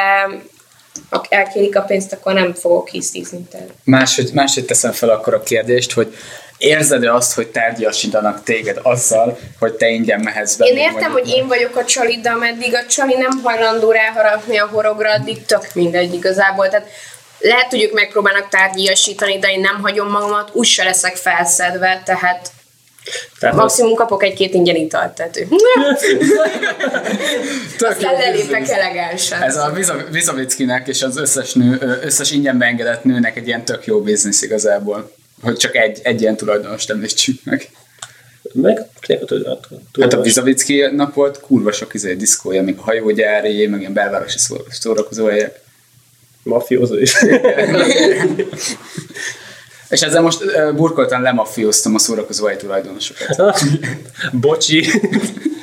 ha 1.10 1.26
elkérik 1.30 1.76
a 1.76 1.82
pénzt, 1.82 2.14
akkor 2.14 2.34
nem 2.34 2.54
fogok 2.54 2.90
hisztizni. 2.90 3.48
Tehát. 3.52 3.68
Máshogy, 3.84 4.30
máshogy 4.34 4.66
teszem 4.66 4.92
fel 4.92 5.10
akkor 5.10 5.34
a 5.34 5.44
kérdést, 5.44 5.92
hogy 5.92 6.16
érzed-e 6.58 7.14
azt, 7.14 7.34
hogy 7.34 7.48
tárgyasítanak 7.48 8.44
téged 8.44 8.80
azzal, 8.84 9.40
hogy 9.60 9.74
te 9.74 9.88
ingyen 9.88 10.20
mehetsz 10.20 10.56
be? 10.56 10.66
Én 10.66 10.78
értem, 10.78 11.12
hogy 11.12 11.28
én 11.28 11.48
vagyok 11.48 11.76
a 11.76 11.86
csali, 11.86 12.20
de 12.22 12.30
ameddig 12.30 12.76
a 12.76 12.86
csali 12.86 13.16
nem 13.16 13.42
hajlandó 13.44 13.92
ráharapni 13.92 14.58
a 14.58 14.68
horogra, 14.68 15.12
addig 15.12 15.46
tök 15.46 15.68
mindegy 15.74 16.14
igazából. 16.14 16.70
Tehát 16.70 16.88
lehet, 17.40 17.70
hogy 17.70 17.84
ők 17.84 17.94
megpróbálnak 17.94 18.50
tárgyasítani, 18.50 19.40
de 19.40 19.52
én 19.52 19.60
nem 19.60 19.82
hagyom 19.82 20.10
magamat, 20.10 20.50
úgyse 20.54 20.84
leszek 20.84 21.16
felszedve, 21.16 22.02
tehát 22.06 22.52
Tehát 23.40 23.56
maximum 23.56 23.94
kapok 23.94 24.24
egy-két 24.24 24.54
ingyen 24.54 24.76
italt, 24.76 25.16
tehát 25.16 25.34
Tök 27.78 27.90
aztán 27.90 28.14
lelépek 28.14 28.70
elegánsan. 28.70 29.42
Ez 29.42 29.56
a 29.56 29.74
Vizavickinek 30.12 30.88
és 30.88 31.02
az 31.02 31.18
összes, 31.18 31.54
nő, 31.54 32.00
összes 32.04 32.32
ingyen 32.32 32.58
beengedett 32.58 33.04
nőnek 33.04 33.38
egy 33.38 33.48
ilyen 33.48 33.66
tök 33.66 33.86
jó 33.86 34.02
biznisz 34.02 34.42
igazából. 34.42 35.12
Hogy 35.42 35.58
csak 35.58 35.76
egy, 35.76 36.00
egy 36.04 36.22
ilyen 36.22 36.36
tulajdonost 36.36 36.90
említsük 36.90 37.44
meg. 37.44 37.70
meg 38.54 38.86
kinek 39.00 39.22
a 39.22 39.26
tulajdonos? 39.26 39.68
Hát 40.02 40.14
a 40.14 40.22
Vizavickinak 40.22 41.14
volt 41.14 41.40
kurva 41.40 41.72
sok 41.72 41.94
izé, 41.94 42.14
diszkója, 42.14 42.64
még 42.64 42.76
a 42.78 42.82
hajógyári, 42.82 43.68
meg 43.68 43.80
ilyen 43.80 43.94
belvárosi 43.94 44.38
szó- 44.38 44.66
szórakozóhelyek. 44.70 45.60
Mafiózó 46.44 46.98
is. 46.98 47.16
És 49.92 50.02
ezzel 50.02 50.22
most 50.22 50.74
burkoltan 50.76 51.22
lemafióztam 51.22 51.96
a 51.96 52.00
szórakozóhely 52.00 52.56
tulajdonosokat. 52.56 53.60
Bocsi. 54.42 54.86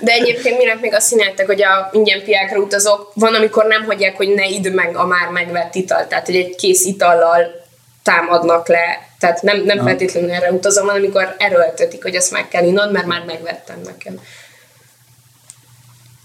De 0.00 0.12
egyébként 0.12 0.58
minek 0.58 0.80
még 0.80 0.94
azt 0.94 1.08
csináltak, 1.08 1.47
hogy 1.47 1.62
a 1.62 1.90
ingyen 1.92 2.23
piákra 2.25 2.58
utazók, 2.58 3.11
van, 3.14 3.35
amikor 3.35 3.66
nem 3.66 3.85
hagyják, 3.85 4.16
hogy 4.16 4.28
ne 4.28 4.47
idd 4.47 4.68
meg 4.70 4.97
a 4.97 5.06
már 5.06 5.28
megvett 5.28 5.75
italt, 5.75 6.08
tehát 6.08 6.26
hogy 6.26 6.37
egy 6.37 6.54
kész 6.56 6.85
itallal 6.85 7.66
támadnak 8.02 8.68
le, 8.68 9.08
tehát 9.18 9.42
nem, 9.42 9.62
nem 9.62 9.85
feltétlenül 9.85 10.30
erre 10.30 10.52
utazom, 10.52 10.87
hanem 10.87 11.02
amikor 11.02 11.35
erőltetik, 11.38 12.02
hogy 12.02 12.14
ezt 12.14 12.30
meg 12.30 12.49
kell 12.49 12.64
innod, 12.64 12.92
mert 12.92 13.06
már 13.06 13.25
megvettem 13.25 13.80
nekem. 13.85 14.20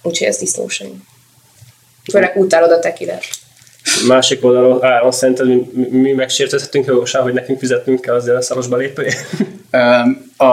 Úgyhogy 0.01 0.27
ez 0.27 0.37
disznóság. 0.37 0.87
Főleg 2.11 2.35
utálod 2.35 2.71
a 2.71 2.79
tekilát. 2.79 3.25
Másik 4.07 4.45
oldalon 4.45 4.83
Áron 4.83 5.11
szerinted 5.11 5.47
mi, 5.47 5.87
mi 5.89 6.11
megsértezhetünk 6.11 6.85
jogosan, 6.85 7.21
hogy 7.21 7.33
nekünk 7.33 7.59
fizetnünk 7.59 8.01
kell 8.01 8.15
azért 8.15 8.37
a 8.37 8.41
szaros 8.41 8.67
belépőért? 8.67 9.25
Öm, 9.71 10.31
a, 10.37 10.45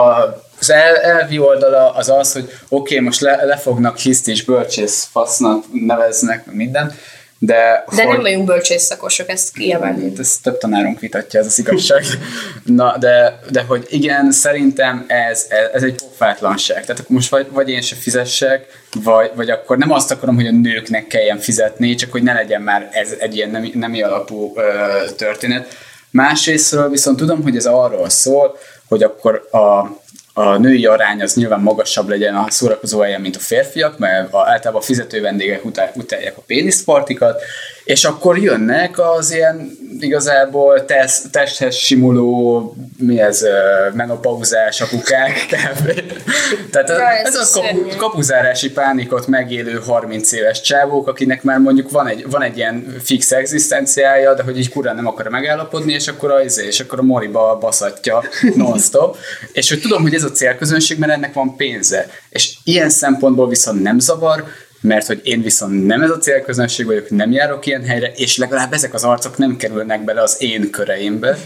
az 0.59 0.71
el, 0.71 0.95
elvi 0.95 1.39
oldala 1.39 1.93
az 1.93 2.09
az, 2.09 2.33
hogy 2.33 2.43
oké, 2.43 2.93
okay, 2.93 3.05
most 3.05 3.21
le, 3.21 3.43
lefognak 3.45 3.97
hiszt 3.97 4.27
és 4.27 4.43
bölcsész 4.43 5.07
fasznak 5.11 5.63
neveznek, 5.71 6.45
minden, 6.51 6.93
de, 7.43 7.83
De 7.95 8.03
hogy, 8.03 8.13
nem 8.13 8.21
vagyunk 8.21 8.45
bölcsészszakosok, 8.45 9.29
ezt 9.29 9.53
kiemelni. 9.53 10.09
Hát 10.09 10.19
ez 10.19 10.37
több 10.43 10.57
tanárunk 10.57 10.99
vitatja, 10.99 11.39
ez 11.39 11.45
az 11.45 11.59
igazság. 11.59 12.03
Na, 12.63 12.97
de, 12.97 13.39
de 13.51 13.61
hogy 13.61 13.85
igen, 13.89 14.31
szerintem 14.31 15.05
ez, 15.07 15.45
ez, 15.49 15.69
ez 15.73 15.83
egy 15.83 15.95
pofátlanság. 15.95 16.85
Tehát 16.85 16.99
akkor 17.01 17.15
most 17.15 17.29
vagy, 17.29 17.47
vagy 17.51 17.69
én 17.69 17.81
se 17.81 17.95
fizessek, 17.95 18.65
vagy, 19.03 19.31
vagy 19.35 19.49
akkor 19.49 19.77
nem 19.77 19.91
azt 19.91 20.11
akarom, 20.11 20.35
hogy 20.35 20.47
a 20.47 20.51
nőknek 20.51 21.07
kelljen 21.07 21.37
fizetni, 21.37 21.95
csak 21.95 22.11
hogy 22.11 22.23
ne 22.23 22.33
legyen 22.33 22.61
már 22.61 22.89
ez 22.91 23.15
egy 23.19 23.35
ilyen 23.35 23.49
nemi, 23.49 23.71
nemi 23.73 24.01
alapú 24.01 24.53
ö, 24.55 24.61
történet. 25.15 25.77
Másrésztről 26.09 26.89
viszont 26.89 27.17
tudom, 27.17 27.43
hogy 27.43 27.55
ez 27.55 27.65
arról 27.65 28.09
szól, 28.09 28.57
hogy 28.87 29.03
akkor 29.03 29.47
a, 29.51 29.99
a 30.33 30.57
női 30.57 30.85
arány 30.85 31.21
az 31.21 31.35
nyilván 31.35 31.59
magasabb 31.59 32.09
legyen 32.09 32.35
a 32.35 32.45
szórakozó 32.49 32.99
helyen, 32.99 33.21
mint 33.21 33.35
a 33.35 33.39
férfiak, 33.39 33.97
mert 33.97 34.35
általában 34.35 34.81
a 34.81 34.85
fizető 34.85 35.21
vendégek 35.21 35.65
utál, 35.65 35.91
utálják 35.95 36.37
a 36.37 36.43
péniszpartikat, 36.47 37.41
és 37.83 38.03
akkor 38.03 38.37
jönnek 38.37 38.99
az 38.99 39.31
ilyen 39.31 39.79
igazából 39.99 40.85
tesz, 40.85 41.25
testhez 41.31 41.75
simuló, 41.75 42.75
mi 42.97 43.19
ez, 43.19 43.45
menopauzás 43.93 44.81
apukák. 44.81 45.45
Tehát 46.71 46.89
ez, 46.89 46.97
ez 46.97 47.25
ez 47.25 47.35
a 47.35 47.43
szörnyű. 47.43 47.81
kapu, 47.81 47.95
kapuzárási 47.97 48.71
pánikot 48.71 49.27
megélő 49.27 49.81
30 49.85 50.31
éves 50.31 50.61
csávók, 50.61 51.07
akinek 51.07 51.43
már 51.43 51.59
mondjuk 51.59 51.91
van 51.91 52.07
egy, 52.07 52.29
van 52.29 52.41
egy 52.41 52.57
ilyen 52.57 52.95
fix 53.03 53.31
egzisztenciája, 53.31 54.33
de 54.33 54.43
hogy 54.43 54.57
így 54.57 54.69
kurán 54.69 54.95
nem 54.95 55.07
akar 55.07 55.27
megállapodni, 55.27 55.93
és 55.93 56.07
akkor 56.07 56.31
a, 56.31 56.41
izé, 56.41 56.65
és 56.65 56.79
akkor 56.79 56.99
a 56.99 57.03
moriba 57.03 57.57
baszatja 57.57 58.23
non-stop. 58.55 59.17
és 59.53 59.69
hogy 59.69 59.81
tudom, 59.81 60.01
hogy 60.01 60.13
ez 60.13 60.23
a 60.23 60.31
célközönség, 60.31 60.97
mert 60.97 61.11
ennek 61.11 61.33
van 61.33 61.55
pénze. 61.55 62.09
És 62.29 62.53
ilyen 62.63 62.89
szempontból 62.89 63.47
viszont 63.47 63.81
nem 63.81 63.99
zavar, 63.99 64.43
mert 64.81 65.07
hogy 65.07 65.19
én 65.23 65.41
viszont 65.41 65.85
nem 65.85 66.01
ez 66.01 66.09
a 66.09 66.17
célközönség 66.17 66.85
vagyok, 66.85 67.09
nem 67.09 67.31
járok 67.31 67.65
ilyen 67.65 67.85
helyre, 67.85 68.11
és 68.15 68.37
legalább 68.37 68.73
ezek 68.73 68.93
az 68.93 69.03
arcok 69.03 69.37
nem 69.37 69.57
kerülnek 69.57 70.03
bele 70.03 70.21
az 70.21 70.35
én 70.39 70.69
köreimbe. 70.69 71.37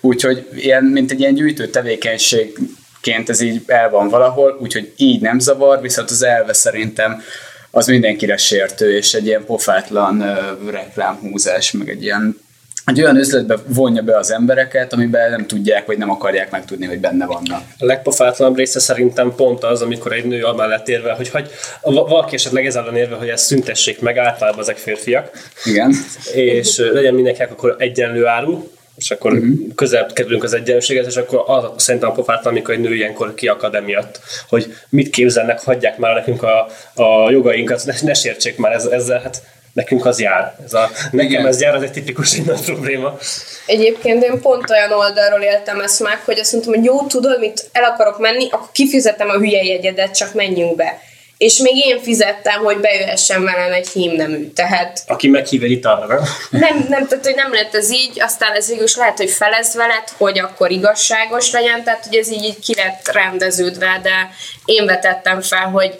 Úgyhogy 0.00 0.48
ilyen, 0.54 0.84
mint 0.84 1.10
egy 1.10 1.20
ilyen 1.20 1.34
gyűjtő 1.34 1.68
tevékenységként 1.68 3.28
ez 3.28 3.40
így 3.40 3.62
el 3.66 3.90
van 3.90 4.08
valahol, 4.08 4.58
úgyhogy 4.60 4.92
így 4.96 5.20
nem 5.20 5.38
zavar, 5.38 5.80
viszont 5.80 6.10
az 6.10 6.22
elve 6.22 6.52
szerintem 6.52 7.22
az 7.70 7.86
mindenkire 7.86 8.36
sértő, 8.36 8.96
és 8.96 9.14
egy 9.14 9.26
ilyen 9.26 9.44
pofátlan 9.44 10.20
uh, 10.20 10.70
reklámhúzás, 10.70 11.72
meg 11.72 11.88
egy 11.88 12.02
ilyen 12.02 12.40
egy 12.88 13.02
olyan 13.02 13.16
üzletbe 13.16 13.56
vonja 13.66 14.02
be 14.02 14.16
az 14.16 14.30
embereket, 14.30 14.92
amiben 14.92 15.30
nem 15.30 15.46
tudják, 15.46 15.86
vagy 15.86 15.98
nem 15.98 16.10
akarják 16.10 16.50
megtudni, 16.50 16.86
hogy 16.86 17.00
benne 17.00 17.26
vannak. 17.26 17.62
A 17.78 17.84
legpofátlanabb 17.84 18.56
része 18.56 18.80
szerintem 18.80 19.34
pont 19.34 19.64
az, 19.64 19.82
amikor 19.82 20.12
egy 20.12 20.24
nő 20.24 20.42
amellett 20.44 20.88
érve, 20.88 21.12
hogy 21.12 21.28
hagy, 21.28 21.50
valaki 21.82 22.34
esetleg 22.34 22.66
ez 22.66 22.74
ellen 22.74 22.96
érve, 22.96 23.16
hogy 23.16 23.28
ezt 23.28 23.44
szüntessék 23.44 24.00
meg, 24.00 24.18
általában 24.18 24.60
ezek 24.60 24.76
férfiak, 24.76 25.30
Igen. 25.64 25.94
és 26.34 26.82
legyen 26.92 27.14
mindenkinek 27.14 27.50
akkor 27.50 27.76
egyenlő 27.78 28.26
áru, 28.26 28.68
és 28.96 29.10
akkor 29.10 29.32
uh-huh. 29.32 29.74
közelebb 29.74 30.12
kerülünk 30.12 30.42
az 30.42 30.52
egyenlőséghez, 30.52 31.06
és 31.06 31.16
akkor 31.16 31.42
az 31.46 31.82
szerintem 31.82 32.10
a 32.10 32.12
pofátlan, 32.12 32.52
amikor 32.52 32.74
egy 32.74 32.80
nő 32.80 32.94
ilyenkor 32.94 33.34
kiakad 33.34 33.74
emiatt, 33.74 34.20
hogy 34.48 34.74
mit 34.88 35.10
képzelnek, 35.10 35.62
hagyják 35.62 35.98
már 35.98 36.14
nekünk 36.14 36.42
a, 36.42 36.68
a 37.02 37.30
jogainkat, 37.30 37.84
ne, 37.84 37.94
ne 38.02 38.14
sértsék 38.14 38.56
már 38.56 38.72
ez, 38.72 38.84
ezzel, 38.84 39.20
hát 39.20 39.42
nekünk 39.78 40.06
az 40.06 40.20
jár. 40.20 40.54
Ez 40.64 40.72
a, 40.72 40.90
nekem 41.10 41.30
Igen. 41.30 41.46
ez 41.46 41.60
jár, 41.60 41.74
ez 41.74 41.82
egy 41.82 41.92
tipikus 41.92 42.34
egy 42.34 42.44
nagy 42.44 42.64
probléma. 42.64 43.18
Egyébként 43.66 44.24
én 44.24 44.40
pont 44.40 44.70
olyan 44.70 44.92
oldalról 44.92 45.40
éltem 45.40 45.80
ezt 45.80 46.00
meg, 46.00 46.20
hogy 46.24 46.38
azt 46.38 46.52
mondtam, 46.52 46.74
hogy 46.74 46.84
jó, 46.84 47.06
tudod, 47.06 47.38
mit 47.38 47.68
el 47.72 47.84
akarok 47.84 48.18
menni, 48.18 48.48
akkor 48.50 48.68
kifizetem 48.72 49.28
a 49.28 49.38
hülye 49.38 49.62
jegyedet, 49.62 50.16
csak 50.16 50.34
menjünk 50.34 50.76
be. 50.76 51.00
És 51.36 51.58
még 51.58 51.76
én 51.76 52.00
fizettem, 52.00 52.62
hogy 52.62 52.78
bejöhessen 52.78 53.44
velem 53.44 53.72
egy 53.72 53.88
hímnemű. 53.88 54.48
Tehát 54.52 55.02
Aki 55.06 55.28
meghív 55.28 55.62
egy 55.62 55.70
italra, 55.70 56.06
nem? 56.06 56.60
nem, 56.60 56.86
nem, 56.88 57.06
tehát, 57.06 57.24
hogy 57.24 57.34
nem 57.34 57.52
lett 57.52 57.74
ez 57.74 57.90
így, 57.90 58.20
aztán 58.20 58.52
ez 58.52 58.68
végül 58.68 58.84
is 58.84 58.96
lehet, 58.96 59.16
hogy 59.16 59.30
felez 59.30 59.74
veled, 59.74 60.04
hogy 60.16 60.38
akkor 60.38 60.70
igazságos 60.70 61.52
legyen, 61.52 61.84
tehát 61.84 62.04
hogy 62.04 62.16
ez 62.16 62.30
így, 62.30 62.44
így 62.44 62.58
ki 62.58 62.74
lett 62.74 63.12
rendeződve, 63.12 64.00
de 64.02 64.30
én 64.64 64.86
vetettem 64.86 65.40
fel, 65.40 65.66
hogy 65.70 65.98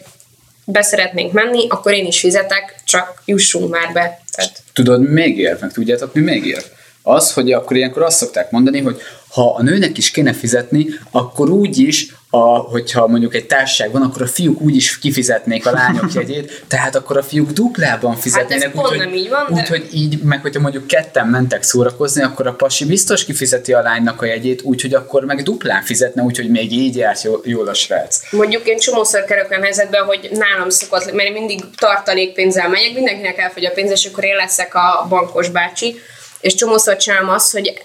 beszeretnénk 0.70 1.32
menni, 1.32 1.66
akkor 1.68 1.92
én 1.92 2.06
is 2.06 2.20
fizetek, 2.20 2.74
csak 2.84 3.22
jussunk 3.24 3.70
már 3.70 3.92
be. 3.92 4.20
Tehát 4.32 4.62
Tudod, 4.72 5.10
még 5.10 5.38
ér? 5.38 5.56
Meg 5.60 5.72
tudjátok, 5.72 6.14
mi 6.14 6.20
még 6.20 6.46
ér? 6.46 6.62
Az, 7.02 7.32
hogy 7.32 7.52
akkor 7.52 7.76
ilyenkor 7.76 8.02
azt 8.02 8.16
szokták 8.16 8.50
mondani, 8.50 8.80
hogy 8.80 9.00
ha 9.30 9.54
a 9.54 9.62
nőnek 9.62 9.98
is 9.98 10.10
kéne 10.10 10.32
fizetni, 10.32 10.86
akkor 11.10 11.50
úgy 11.50 11.78
is, 11.78 12.16
a, 12.30 12.56
hogyha 12.58 13.06
mondjuk 13.06 13.34
egy 13.34 13.46
társaság 13.46 13.92
van, 13.92 14.02
akkor 14.02 14.22
a 14.22 14.26
fiúk 14.26 14.60
úgy 14.60 14.76
is 14.76 14.98
kifizetnék 14.98 15.66
a 15.66 15.70
lányok 15.70 16.12
jegyét, 16.20 16.64
tehát 16.66 16.96
akkor 16.96 17.16
a 17.16 17.22
fiúk 17.22 17.50
duplában 17.50 18.16
fizetnének. 18.16 18.64
Hát 18.64 18.72
pont 18.72 18.96
nem 18.96 19.14
így 19.14 19.28
van, 19.28 19.46
de- 19.48 19.60
Úgyhogy 19.60 19.88
így, 19.92 20.22
meg 20.22 20.40
hogyha 20.40 20.60
mondjuk 20.60 20.86
ketten 20.86 21.26
mentek 21.26 21.62
szórakozni, 21.62 22.22
akkor 22.22 22.46
a 22.46 22.52
pasi 22.52 22.84
biztos 22.84 23.24
kifizeti 23.24 23.72
a 23.72 23.82
lánynak 23.82 24.22
a 24.22 24.24
jegyét, 24.24 24.62
úgyhogy 24.62 24.94
akkor 24.94 25.24
meg 25.24 25.42
duplán 25.42 25.82
fizetne, 25.82 26.22
úgyhogy 26.22 26.50
még 26.50 26.72
így 26.72 26.96
járt 26.96 27.22
jó, 27.22 27.40
jól 27.44 27.68
a 27.68 27.74
srác. 27.74 28.20
Mondjuk 28.30 28.66
én 28.66 28.78
csomószor 28.78 29.24
kerülök 29.24 29.50
olyan 29.50 29.62
helyzetbe, 29.62 29.98
hogy 29.98 30.30
nálam 30.32 30.70
szokott, 30.70 31.12
mert 31.12 31.28
én 31.28 31.32
mindig 31.32 31.60
tartalékpénzzel 31.76 32.68
megyek, 32.68 32.94
mindenkinek 32.94 33.38
elfogy 33.38 33.64
a 33.64 33.70
pénz, 33.70 33.90
és 33.90 34.04
akkor 34.04 34.24
én 34.24 34.36
leszek 34.36 34.74
a 34.74 35.06
bankos 35.08 35.48
bácsi, 35.48 36.00
és 36.40 36.54
csomószor 36.54 36.96
csinálom 36.96 37.28
azt, 37.28 37.52
hogy 37.52 37.80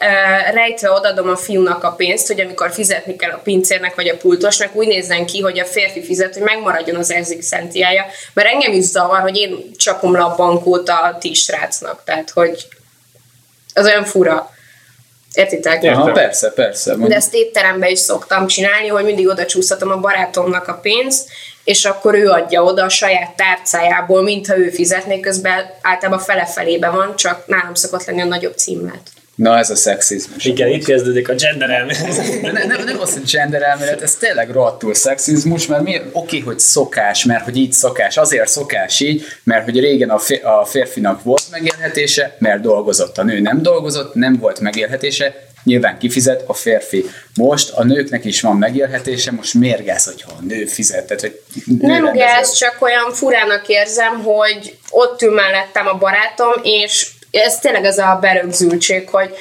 rejtve 0.54 0.92
odadom 0.92 1.30
a 1.30 1.36
fiúnak 1.36 1.84
a 1.84 1.92
pénzt, 1.92 2.28
hogy 2.28 2.42
amikor 2.42 2.72
fizetni 2.72 3.16
kell 3.16 3.32
a 3.32 3.42
pincérnek 3.44 3.96
vagy 3.96 4.10
a 4.10 4.18
pultosnak, 4.18 4.76
úgy 4.76 4.88
nézzen 4.88 5.26
ki, 5.26 5.42
hogy 5.42 5.60
a 5.60 5.66
férfi 5.66 6.04
fizet, 6.04 6.34
hogy 6.34 6.44
megmaradjon 6.44 6.96
az 6.96 7.12
egzisztenciája. 7.12 8.06
Mert 8.34 8.48
engem 8.48 8.74
is 8.74 8.84
zavar, 8.84 9.20
hogy 9.20 9.38
én 9.38 9.72
csapom 9.76 10.14
le 10.14 10.24
a 10.24 10.36
bankót 10.36 10.90
a 10.90 11.18
ti 11.20 11.34
srácnak. 11.34 12.02
Tehát, 12.06 12.30
hogy 12.30 12.68
az 13.74 13.86
olyan 13.86 14.06
fura. 14.06 14.52
Értitek? 15.34 15.84
Aha, 15.84 16.12
persze, 16.12 16.52
persze. 16.52 16.96
De 16.96 17.16
ezt 17.16 17.34
étteremben 17.34 17.90
is 17.90 18.00
szoktam 18.00 18.48
csinálni, 18.48 18.88
hogy 18.88 19.04
mindig 19.04 19.28
oda 19.28 19.46
csúsztatom 19.46 19.92
a 19.92 19.98
barátomnak 19.98 20.68
a 20.68 20.74
pénzt, 20.74 21.30
és 21.64 21.86
akkor 21.86 22.14
ő 22.16 22.30
adja 22.30 22.64
oda 22.64 22.84
a 22.84 22.90
saját 22.90 23.36
tárcájából, 23.36 24.22
mintha 24.22 24.58
ő 24.58 24.70
fizetné, 24.70 25.20
közben 25.20 25.66
általában 25.82 26.24
fele-felébe 26.24 26.90
van, 26.90 27.16
csak 27.16 27.48
nálam 27.48 27.74
szokott 27.74 28.06
lenni 28.06 28.22
a 28.22 28.26
nagyobb 28.26 28.58
címlet. 28.58 29.02
Na 29.36 29.58
ez 29.58 29.70
a 29.70 29.76
szexizmus. 29.76 30.46
Igen, 30.46 30.68
itt 30.68 30.86
kezdődik 30.86 31.30
a 31.30 31.34
gender 31.34 31.70
elmélet. 31.70 32.42
De 32.42 32.52
ne, 32.52 32.66
nem, 32.66 32.84
nem 32.84 33.00
az, 33.00 33.14
hogy 33.14 33.32
gender 33.32 33.62
elmélet, 33.62 34.02
ez 34.02 34.16
tényleg 34.16 34.50
rohadtul 34.50 34.94
szexizmus, 34.94 35.68
mert 35.68 35.84
mi, 35.84 36.02
oké, 36.12 36.40
hogy 36.40 36.60
szokás, 36.60 37.24
mert 37.24 37.44
hogy 37.44 37.58
így 37.58 37.72
szokás, 37.72 38.18
azért 38.18 38.48
szokás 38.48 39.00
így, 39.00 39.26
mert 39.44 39.64
hogy 39.64 39.80
régen 39.80 40.10
a, 40.10 40.18
fér, 40.18 40.46
a 40.46 40.66
férfinak 40.66 41.24
volt 41.24 41.44
megélhetése, 41.52 42.36
mert 42.40 42.62
dolgozott, 42.62 43.18
a 43.18 43.24
nő 43.24 43.40
nem 43.40 43.62
dolgozott, 43.62 44.14
nem 44.14 44.38
volt 44.40 44.60
megélhetése, 44.60 45.52
nyilván 45.64 45.98
kifizet 45.98 46.44
a 46.48 46.54
férfi. 46.54 47.06
Most 47.36 47.72
a 47.72 47.84
nőknek 47.84 48.26
is 48.26 48.42
van 48.42 48.58
megélhetése, 48.58 49.32
most 49.32 49.54
mérgáz, 49.54 50.06
hogyha 50.06 50.32
a 50.32 50.44
nő 50.48 50.66
fizet. 50.66 51.06
Tehát, 51.06 51.22
hogy 51.22 51.42
nő 51.80 51.88
Nem 51.88 52.14
gáz, 52.14 52.54
csak 52.54 52.78
olyan 52.80 53.14
furának 53.14 53.68
érzem, 53.68 54.24
hogy 54.24 54.78
ott 54.90 55.22
ül 55.22 55.34
mellettem 55.34 55.88
a 55.88 55.98
barátom, 55.98 56.54
és 56.64 57.08
ez 57.42 57.60
tényleg 57.60 57.86
ez 57.86 57.98
a 57.98 58.18
berögzültség, 58.22 59.10
hogy 59.10 59.34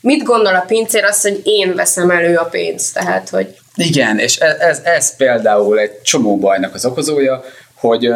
mit 0.00 0.22
gondol 0.22 0.54
a 0.54 0.64
pincér 0.66 1.04
azt, 1.04 1.22
hogy 1.22 1.40
én 1.44 1.74
veszem 1.74 2.10
elő 2.10 2.36
a 2.36 2.44
pénzt, 2.44 2.94
tehát, 2.94 3.28
hogy 3.28 3.56
Igen, 3.74 4.18
és 4.18 4.36
ez, 4.36 4.58
ez, 4.58 4.80
ez 4.84 5.16
például 5.16 5.78
egy 5.78 6.02
csomó 6.02 6.36
bajnak 6.36 6.74
az 6.74 6.84
okozója, 6.84 7.44
hogy 7.74 8.10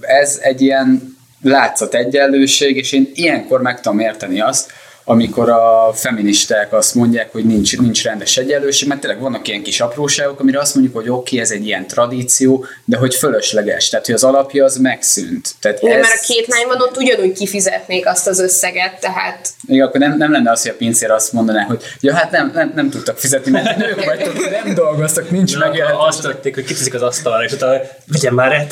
ez 0.00 0.38
egy 0.42 0.60
ilyen 0.60 1.16
látszat 1.42 1.94
egyenlőség, 1.94 2.76
és 2.76 2.92
én 2.92 3.10
ilyenkor 3.14 3.62
meg 3.62 3.80
tudom 3.80 3.98
érteni 3.98 4.40
azt, 4.40 4.72
amikor 5.10 5.50
a 5.50 5.92
feministák 5.94 6.72
azt 6.72 6.94
mondják, 6.94 7.32
hogy 7.32 7.44
nincs, 7.44 7.78
nincs 7.78 8.02
rendes 8.02 8.36
egyenlőség, 8.36 8.88
mert 8.88 9.00
tényleg 9.00 9.20
vannak 9.20 9.48
ilyen 9.48 9.62
kis 9.62 9.80
apróságok, 9.80 10.40
amire 10.40 10.58
azt 10.60 10.74
mondjuk, 10.74 10.96
hogy 10.96 11.08
oké, 11.08 11.18
okay, 11.18 11.40
ez 11.40 11.50
egy 11.50 11.66
ilyen 11.66 11.86
tradíció, 11.86 12.64
de 12.84 12.96
hogy 12.96 13.14
fölösleges, 13.14 13.88
tehát 13.88 14.06
hogy 14.06 14.14
az 14.14 14.24
alapja 14.24 14.64
az 14.64 14.76
megszűnt. 14.76 15.54
Tehát 15.60 15.82
igen, 15.82 15.98
ez, 15.98 16.02
mert 16.02 16.20
a 16.20 16.24
két 16.26 16.46
lány 16.46 16.66
van 16.66 16.80
ott 16.80 16.96
ugyanúgy 16.96 17.32
kifizetnék 17.32 18.06
azt 18.08 18.26
az 18.26 18.38
összeget, 18.38 19.00
tehát 19.00 19.48
igen, 19.66 19.86
akkor 19.86 20.00
nem, 20.00 20.16
nem 20.16 20.32
lenne 20.32 20.50
az, 20.50 20.62
hogy 20.62 20.70
a 20.70 20.76
pincér 20.76 21.10
azt 21.10 21.32
mondaná, 21.32 21.62
hogy 21.62 21.82
ja, 22.00 22.14
hát 22.14 22.30
nem, 22.30 22.50
nem, 22.54 22.72
nem 22.74 22.90
tudtak 22.90 23.18
fizetni, 23.18 23.50
mert 23.50 23.76
nők 23.86 24.04
vagytok, 24.04 24.50
nem 24.50 24.74
dolgoztak, 24.74 25.30
nincs 25.30 25.54
Akkor 25.54 25.68
megélhetés. 25.68 26.00
azt 26.06 26.22
tették, 26.22 26.54
hogy 26.54 26.64
kiteszik 26.64 26.94
az 26.94 27.02
asztalra, 27.02 27.44
és 27.44 27.52
utána 27.52 27.80
vigyen 28.04 28.34
már 28.34 28.52
el. 28.52 28.66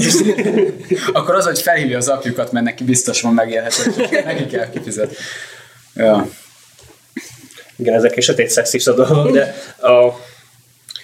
Akkor 1.13 1.35
az, 1.35 1.45
hogy 1.45 1.61
felhívja 1.61 1.97
az 1.97 2.09
apjukat, 2.09 2.53
mert 2.53 2.65
neki 2.65 2.85
biztos 2.85 3.21
van 3.21 3.35
megélhetés, 3.35 3.87
és 3.97 4.09
neki 4.25 4.47
kell 4.47 4.71
kifizet. 4.71 5.17
Ja. 5.97 6.29
Igen, 7.77 7.95
ezek 7.95 8.17
is 8.17 8.25
sötét 8.25 8.51
szexista 8.51 8.93
dolgok, 8.93 9.31
de 9.31 9.55
a, 9.81 10.13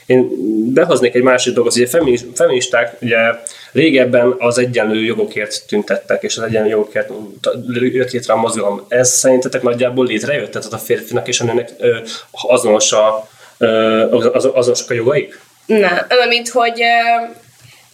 én 0.06 0.28
behoznék 0.72 1.14
egy 1.14 1.22
másik 1.22 1.54
dolgot, 1.54 1.72
hogy 1.72 1.82
a 1.82 1.88
feminis- 1.88 2.26
feministák 2.34 2.96
ugye 3.00 3.18
régebben 3.72 4.34
az 4.38 4.58
egyenlő 4.58 5.04
jogokért 5.04 5.66
tüntettek, 5.66 6.22
és 6.22 6.36
az 6.36 6.42
egyenlő 6.42 6.68
jogokért 6.68 7.10
jött 7.72 8.10
létre 8.10 8.32
a 8.32 8.36
mozgalom. 8.36 8.84
Ez 8.88 9.10
szerintetek 9.10 9.62
nagyjából 9.62 10.06
létrejött? 10.06 10.50
Tehát 10.50 10.72
a 10.72 10.78
férfinak 10.78 11.28
és 11.28 11.40
a 11.40 11.44
nőnek 11.44 11.70
azonos 12.30 12.92
a, 12.92 13.28
az, 14.10 14.48
azonosak 14.52 14.90
a 14.90 14.94
jogaik? 14.94 15.40
nem, 15.66 16.28
mint 16.28 16.48
hogy 16.48 16.82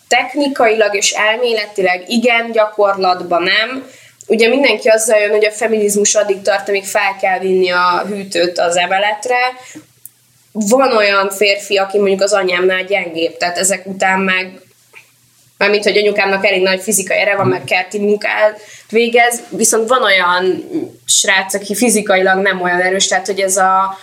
technikailag 0.08 0.94
és 0.94 1.10
elméletileg 1.10 2.04
igen, 2.06 2.52
gyakorlatban 2.52 3.42
nem. 3.42 3.86
Ugye 4.28 4.48
mindenki 4.48 4.88
azzal 4.88 5.18
jön, 5.18 5.30
hogy 5.30 5.44
a 5.44 5.50
feminizmus 5.50 6.14
addig 6.14 6.42
tart, 6.42 6.68
amíg 6.68 6.84
fel 6.84 7.16
kell 7.20 7.38
vinni 7.38 7.70
a 7.70 8.04
hűtőt 8.08 8.58
az 8.58 8.76
emeletre. 8.76 9.36
Van 10.52 10.96
olyan 10.96 11.30
férfi, 11.30 11.76
aki 11.76 11.98
mondjuk 11.98 12.20
az 12.20 12.32
anyámnál 12.32 12.84
gyengébb, 12.84 13.36
tehát 13.36 13.58
ezek 13.58 13.86
után 13.86 14.20
meg 14.20 14.60
mármint, 15.58 15.84
hogy 15.84 15.96
anyukámnak 15.96 16.46
elég 16.46 16.62
nagy 16.62 16.80
fizikai 16.80 17.18
ere 17.18 17.36
van, 17.36 17.46
meg 17.46 17.64
kerti 17.64 17.98
munkát 17.98 18.60
végez, 18.88 19.42
viszont 19.48 19.88
van 19.88 20.02
olyan 20.02 20.68
srác, 21.06 21.54
aki 21.54 21.74
fizikailag 21.74 22.42
nem 22.42 22.62
olyan 22.62 22.80
erős, 22.80 23.06
tehát 23.06 23.26
hogy 23.26 23.40
ez 23.40 23.56
a 23.56 23.98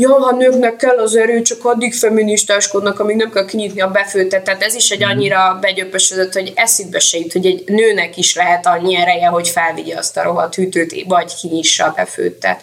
ja, 0.00 0.08
ha 0.12 0.36
nőknek 0.36 0.76
kell 0.76 0.98
az 0.98 1.16
erő, 1.16 1.42
csak 1.42 1.64
addig 1.64 1.94
feministáskodnak, 1.94 3.00
amíg 3.00 3.16
nem 3.16 3.30
kell 3.30 3.44
kinyitni 3.44 3.80
a 3.80 3.90
befőtet. 3.90 4.44
Tehát 4.44 4.62
ez 4.62 4.74
is 4.74 4.90
egy 4.90 5.02
annyira 5.02 5.58
begyöpösödött, 5.60 6.32
hogy 6.32 6.52
eszükbe 6.54 6.98
se 6.98 7.18
jut, 7.18 7.32
hogy 7.32 7.46
egy 7.46 7.62
nőnek 7.66 8.16
is 8.16 8.34
lehet 8.34 8.66
annyi 8.66 8.96
ereje, 8.96 9.26
hogy 9.26 9.48
felvigye 9.48 9.96
azt 9.96 10.16
a 10.16 10.22
rohadt 10.22 10.54
hűtőt, 10.54 11.04
vagy 11.06 11.34
kinyissa 11.40 11.84
a 11.84 11.92
befőtet. 11.96 12.62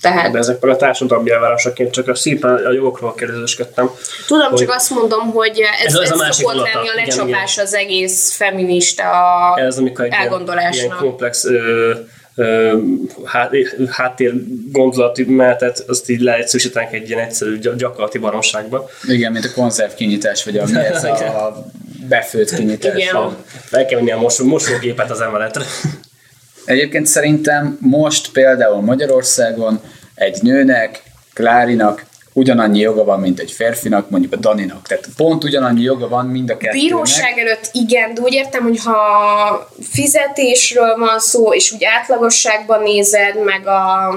Tehát 0.00 0.32
De 0.32 0.38
ezek 0.38 0.60
meg 0.60 0.70
a 0.70 0.76
társadalmi 0.76 1.30
elvárásaként 1.30 1.92
csak 1.92 2.08
a 2.08 2.14
szépen 2.14 2.54
a 2.54 2.72
jogokról 2.72 3.14
kérdezősködtem. 3.14 3.90
Tudom, 4.26 4.50
hogy- 4.50 4.58
csak 4.58 4.70
azt 4.70 4.90
mondom, 4.90 5.30
hogy 5.32 5.60
ez, 5.84 5.94
Ez- 5.94 6.00
ez, 6.00 6.10
ez 6.10 6.20
a 6.20 6.32
szokott 6.32 6.54
vonata. 6.54 6.74
lenni 6.74 6.88
a 6.88 6.92
Igen, 6.92 7.04
lecsapás 7.06 7.58
az 7.58 7.74
egész 7.74 8.32
feminista 8.32 9.02
Ez 9.56 9.78
amikor 9.78 10.04
egy 10.04 10.10
ilyen, 10.10 10.20
ilyen 10.22 10.32
elgondolásnak. 10.32 10.98
komplex 10.98 11.44
ö, 11.44 11.92
hát, 11.94 12.02
háttér 13.88 14.34
gondolati 14.72 15.24
menetet, 15.24 15.84
azt 15.86 16.10
így 16.10 16.20
leegyszerűsítenek 16.20 16.92
egy 16.92 17.08
ilyen 17.08 17.20
egyszerű 17.20 17.58
gy- 17.58 17.76
gyakorlati 17.76 18.18
baromságba. 18.18 18.90
Igen, 19.08 19.32
mint 19.32 19.44
a 19.44 19.52
konzerv 19.54 19.92
kinyitás, 19.92 20.44
vagy 20.44 20.58
a, 20.58 20.64
mi 20.66 20.78
ez 20.78 21.04
a 21.04 21.66
befőtt 22.08 22.54
kinyitás. 22.54 22.94
Igen. 22.96 23.36
Fel 23.44 23.86
kell 23.86 23.98
venni 23.98 24.10
a 24.10 24.18
mosó, 24.18 24.44
mosógépet 24.44 25.10
az 25.10 25.20
emeletre. 25.20 25.64
Egyébként 26.64 27.06
szerintem 27.06 27.78
most 27.80 28.32
például 28.32 28.80
Magyarországon 28.80 29.80
egy 30.14 30.42
nőnek, 30.42 31.02
Klárinak 31.34 32.04
ugyanannyi 32.32 32.78
joga 32.78 33.04
van, 33.04 33.20
mint 33.20 33.38
egy 33.38 33.50
férfinak, 33.50 34.10
mondjuk 34.10 34.32
a 34.32 34.36
Daninak. 34.36 34.86
Tehát 34.86 35.08
pont 35.16 35.44
ugyanannyi 35.44 35.82
joga 35.82 36.08
van 36.08 36.26
mind 36.26 36.50
a 36.50 36.56
kettőnek. 36.56 36.80
Bíróság 36.80 37.38
előtt 37.38 37.68
igen, 37.72 38.14
de 38.14 38.20
úgy 38.20 38.32
értem, 38.32 38.62
hogy 38.62 38.78
ha 38.84 39.68
fizetésről 39.90 40.96
van 40.98 41.18
szó, 41.18 41.52
és 41.54 41.72
úgy 41.72 41.84
átlagosságban 41.84 42.82
nézed, 42.82 43.44
meg 43.44 43.66
a, 43.66 44.10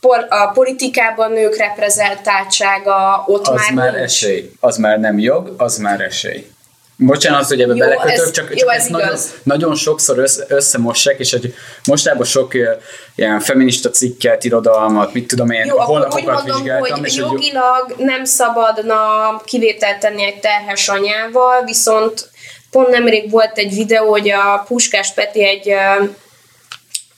por, 0.00 0.26
a 0.28 0.50
politikában 0.54 1.32
nők 1.32 1.56
reprezentáltsága, 1.56 3.24
ott 3.26 3.46
az 3.46 3.54
már, 3.54 3.72
már 3.72 3.92
nincs. 3.92 4.04
esély. 4.04 4.50
Az 4.60 4.76
már 4.76 4.98
nem 4.98 5.18
jog, 5.18 5.54
az 5.56 5.78
már 5.78 6.00
esély. 6.00 6.46
Bocsánat, 7.02 7.46
hogy 7.46 7.60
ebbe 7.60 7.74
Jó, 7.74 7.78
belekötök, 7.78 8.26
ez- 8.26 8.30
csak, 8.30 8.50
jó, 8.50 8.56
csak 8.56 8.74
ez 8.74 8.86
nagyon, 8.86 9.16
nagyon 9.42 9.74
sokszor 9.74 10.18
össze, 10.18 10.44
összemossák, 10.48 11.18
és 11.18 11.30
hogy 11.30 11.54
mostában 11.86 12.24
sok 12.24 12.54
ilyen 13.14 13.40
feminista 13.40 13.90
cikket, 13.90 14.44
irodalmat, 14.44 15.12
mit 15.12 15.26
tudom 15.26 15.50
én, 15.50 15.64
Jó, 15.64 15.78
akkor 15.78 15.84
úgy 15.84 15.90
honlapokat 15.90 16.34
mondom, 16.34 16.56
vizsgáltam, 16.56 16.98
hogy 16.98 17.06
és 17.06 17.18
hogy 17.18 17.30
jogilag 17.30 17.94
nem 17.98 18.24
szabadna 18.24 19.00
kivételt 19.44 19.98
tenni 19.98 20.24
egy 20.24 20.40
terhes 20.40 20.88
anyával, 20.88 21.64
viszont 21.64 22.30
pont 22.70 22.88
nemrég 22.88 23.30
volt 23.30 23.58
egy 23.58 23.74
videó, 23.74 24.10
hogy 24.10 24.30
a 24.30 24.64
Puskás 24.68 25.12
Peti 25.12 25.44
egy 25.44 25.74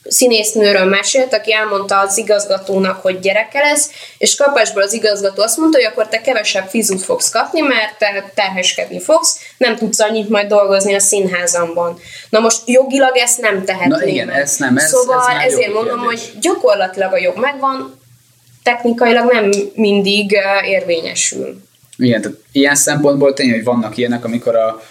színésznőről 0.03 0.85
mesélt, 0.85 1.33
aki 1.33 1.53
elmondta 1.53 1.99
az 1.99 2.17
igazgatónak, 2.17 3.01
hogy 3.01 3.19
gyereke 3.19 3.59
lesz, 3.59 3.89
és 4.17 4.35
kapásból 4.35 4.81
az 4.81 4.93
igazgató 4.93 5.41
azt 5.41 5.57
mondta, 5.57 5.77
hogy 5.77 5.87
akkor 5.87 6.07
te 6.07 6.21
kevesebb 6.21 6.67
fizut 6.67 7.01
fogsz 7.01 7.29
kapni, 7.29 7.61
mert 7.61 7.97
te 7.97 8.31
terheskedni 8.35 8.99
fogsz, 8.99 9.39
nem 9.57 9.75
tudsz 9.75 9.99
annyit 9.99 10.29
majd 10.29 10.47
dolgozni 10.47 10.93
a 10.93 10.99
színházamban. 10.99 11.99
Na 12.29 12.39
most 12.39 12.61
jogilag 12.65 13.17
ezt 13.17 13.41
nem 13.41 13.63
tehetné 13.65 13.87
Na 13.87 14.03
igen, 14.05 14.29
ezt 14.29 14.59
nem, 14.59 14.77
ez- 14.77 14.89
Szóval 14.89 15.29
ez 15.41 15.51
ezért 15.53 15.73
mondom, 15.73 15.99
kérdés. 15.99 16.21
hogy 16.21 16.39
gyakorlatilag 16.39 17.13
a 17.13 17.17
jog 17.17 17.37
megvan, 17.37 18.01
technikailag 18.63 19.31
nem 19.31 19.49
mindig 19.73 20.37
érvényesül. 20.65 21.61
Igen, 21.97 22.21
tehát 22.21 22.37
ilyen 22.51 22.75
szempontból 22.75 23.33
tényleg, 23.33 23.55
hogy 23.55 23.63
vannak 23.63 23.97
ilyenek, 23.97 24.25
amikor 24.25 24.55
a, 24.55 24.81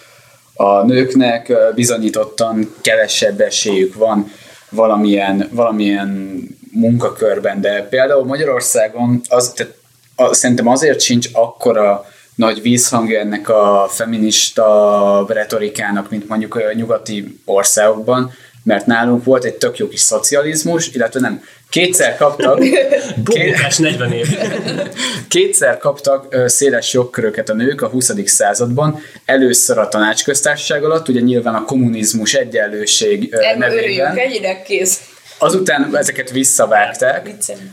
a 0.55 0.83
nőknek 0.83 1.53
bizonyítottan 1.75 2.75
kevesebb 2.81 3.40
esélyük 3.40 3.94
van 3.94 4.33
valamilyen, 4.72 5.48
valamilyen 5.52 6.40
munkakörben, 6.72 7.61
de 7.61 7.87
például 7.90 8.24
Magyarországon 8.24 9.20
az, 9.28 9.52
tehát 9.56 9.74
a, 10.16 10.35
szerintem 10.35 10.66
azért 10.66 11.00
sincs 11.00 11.28
akkora 11.32 12.04
nagy 12.35 12.62
vízhangja 12.62 13.20
ennek 13.20 13.48
a 13.48 13.87
feminista 13.90 15.24
retorikának, 15.28 16.11
mint 16.11 16.28
mondjuk 16.28 16.54
a 16.54 16.72
nyugati 16.72 17.40
országokban, 17.44 18.32
mert 18.62 18.87
nálunk 18.87 19.25
volt 19.25 19.44
egy 19.44 19.55
tök 19.55 19.79
jó 19.79 19.88
kis 19.88 20.01
szocializmus, 20.01 20.88
illetve 20.94 21.20
nem, 21.20 21.42
kétszer 21.70 22.16
kaptak, 22.16 22.59
Bókás 23.25 23.77
40 23.77 24.12
év. 24.12 24.27
Kétszer 25.29 25.79
kaptak 25.79 26.37
széles 26.46 26.92
jogköröket 26.92 27.48
a 27.48 27.55
nők 27.55 27.83
a 27.83 27.88
20. 27.88 28.12
században, 28.25 29.01
először 29.25 29.79
a 29.79 29.88
tanácsköztársaság 29.88 30.85
alatt, 30.85 31.09
ugye 31.09 31.20
nyilván 31.20 31.55
a 31.55 31.64
kommunizmus 31.64 32.35
egyenlőség 32.35 33.35
Erről 33.35 33.70
örüljünk, 33.70 34.07
nevében. 34.07 34.33
egyre 34.33 34.62
kész. 34.62 35.01
Azután 35.38 35.96
ezeket 35.96 36.31
visszavágták. 36.31 37.31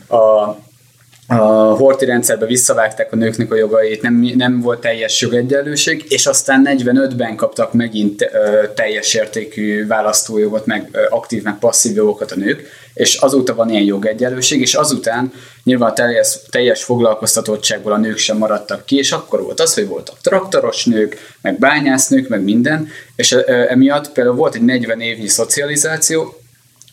A, 0.08 0.50
a 1.32 1.76
horti 1.76 2.06
rendszerbe 2.06 2.46
visszavágták 2.46 3.12
a 3.12 3.16
nőknek 3.16 3.52
a 3.52 3.56
jogait, 3.56 4.02
nem, 4.02 4.14
nem 4.36 4.62
volt 4.62 4.80
teljes 4.80 5.22
jogegyenlőség, 5.22 6.06
és 6.08 6.26
aztán 6.26 6.68
45-ben 6.70 7.36
kaptak 7.36 7.74
megint 7.74 8.22
ö, 8.22 8.68
teljes 8.76 9.14
értékű 9.14 9.88
választójogot, 9.88 10.66
meg 10.66 10.90
ö, 10.92 11.02
aktív, 11.10 11.44
meg 11.44 11.58
passzív 11.60 11.96
jogokat 11.96 12.32
a 12.32 12.36
nők, 12.36 12.68
és 12.94 13.16
azóta 13.16 13.56
van 13.56 13.70
ilyen 13.70 13.84
jogegyenlőség, 13.84 14.62
és 14.62 14.74
azután 14.74 15.34
nyilván 15.64 15.90
a 15.90 15.94
teljes, 15.94 16.38
teljes 16.50 16.84
foglalkoztatottságból 16.84 17.92
a 17.92 17.98
nők 17.98 18.18
sem 18.18 18.38
maradtak 18.38 18.86
ki, 18.86 18.98
és 18.98 19.12
akkor 19.12 19.42
volt 19.42 19.60
az, 19.60 19.74
hogy 19.74 19.88
voltak 19.88 20.22
traktoros 20.22 20.86
nők, 20.86 21.36
meg 21.42 21.60
bányásznők, 21.60 22.28
meg 22.28 22.44
minden, 22.44 22.88
és 23.16 23.32
ö, 23.32 23.42
emiatt 23.46 24.12
például 24.12 24.36
volt 24.36 24.56
egy 24.56 24.66
40 24.66 25.02
évnyi 25.02 25.28
szocializáció, 25.28 26.34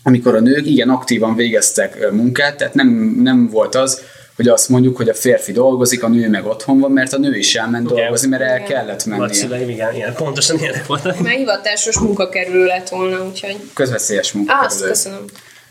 amikor 0.03 0.35
a 0.35 0.41
nők 0.41 0.67
igen 0.67 0.89
aktívan 0.89 1.35
végeztek 1.35 2.11
munkát, 2.11 2.57
tehát 2.57 2.75
nem, 2.75 3.17
nem 3.23 3.49
volt 3.49 3.75
az, 3.75 4.01
hogy 4.37 4.49
azt 4.49 4.69
mondjuk, 4.69 4.97
hogy 4.97 5.09
a 5.09 5.15
férfi 5.15 5.53
dolgozik, 5.53 6.03
a 6.03 6.09
nő 6.09 6.29
meg 6.29 6.47
otthon 6.47 6.81
van, 6.81 6.91
mert 6.91 7.13
a 7.13 7.19
nő 7.19 7.37
is 7.37 7.55
elment 7.55 7.91
Igen. 7.91 7.97
dolgozni, 8.03 8.29
mert 8.29 8.43
el 8.43 8.57
Igen. 8.57 8.69
kellett 8.69 9.05
mennie. 9.05 9.25
Nagyszüleim, 9.25 9.69
igen, 9.69 9.95
ilyen, 9.95 10.15
pontosan 10.15 10.59
ilyenek 10.59 10.87
voltak. 10.87 11.21
Mert 11.21 11.37
hivatásos 11.37 11.99
munkakerülő 11.99 12.65
lett 12.65 12.89
volna, 12.89 13.25
úgyhogy... 13.25 13.57
Közveszélyes 13.75 14.33
munka. 14.33 14.53
Á, 14.53 14.65
azt 14.65 14.85
köszönöm. 14.85 15.25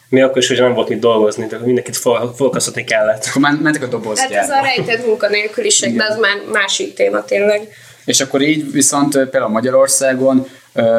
Mi 0.09 0.21
akkor 0.21 0.37
is, 0.37 0.47
hogy 0.47 0.59
nem 0.59 0.73
volt 0.73 0.89
mit 0.89 0.99
dolgozni, 0.99 1.45
de 1.45 1.57
mindenkit 1.57 1.97
foglalkoztatni 1.97 2.83
kellett. 2.83 3.25
Akkor 3.29 3.41
men- 3.41 3.59
mentek 3.61 3.81
a 3.81 3.85
Hát 3.85 3.93
ez 3.93 3.99
dobozgyárba. 4.01 4.57
a 4.57 4.61
rejtett 4.61 5.05
munkanélküliség, 5.05 5.95
de 5.95 6.05
az 6.09 6.17
már 6.17 6.41
másik 6.51 6.93
téma 6.93 7.23
tényleg. 7.23 7.67
És 8.05 8.21
akkor 8.21 8.41
így 8.41 8.71
viszont 8.71 9.11
például 9.11 9.47
Magyarországon 9.51 10.47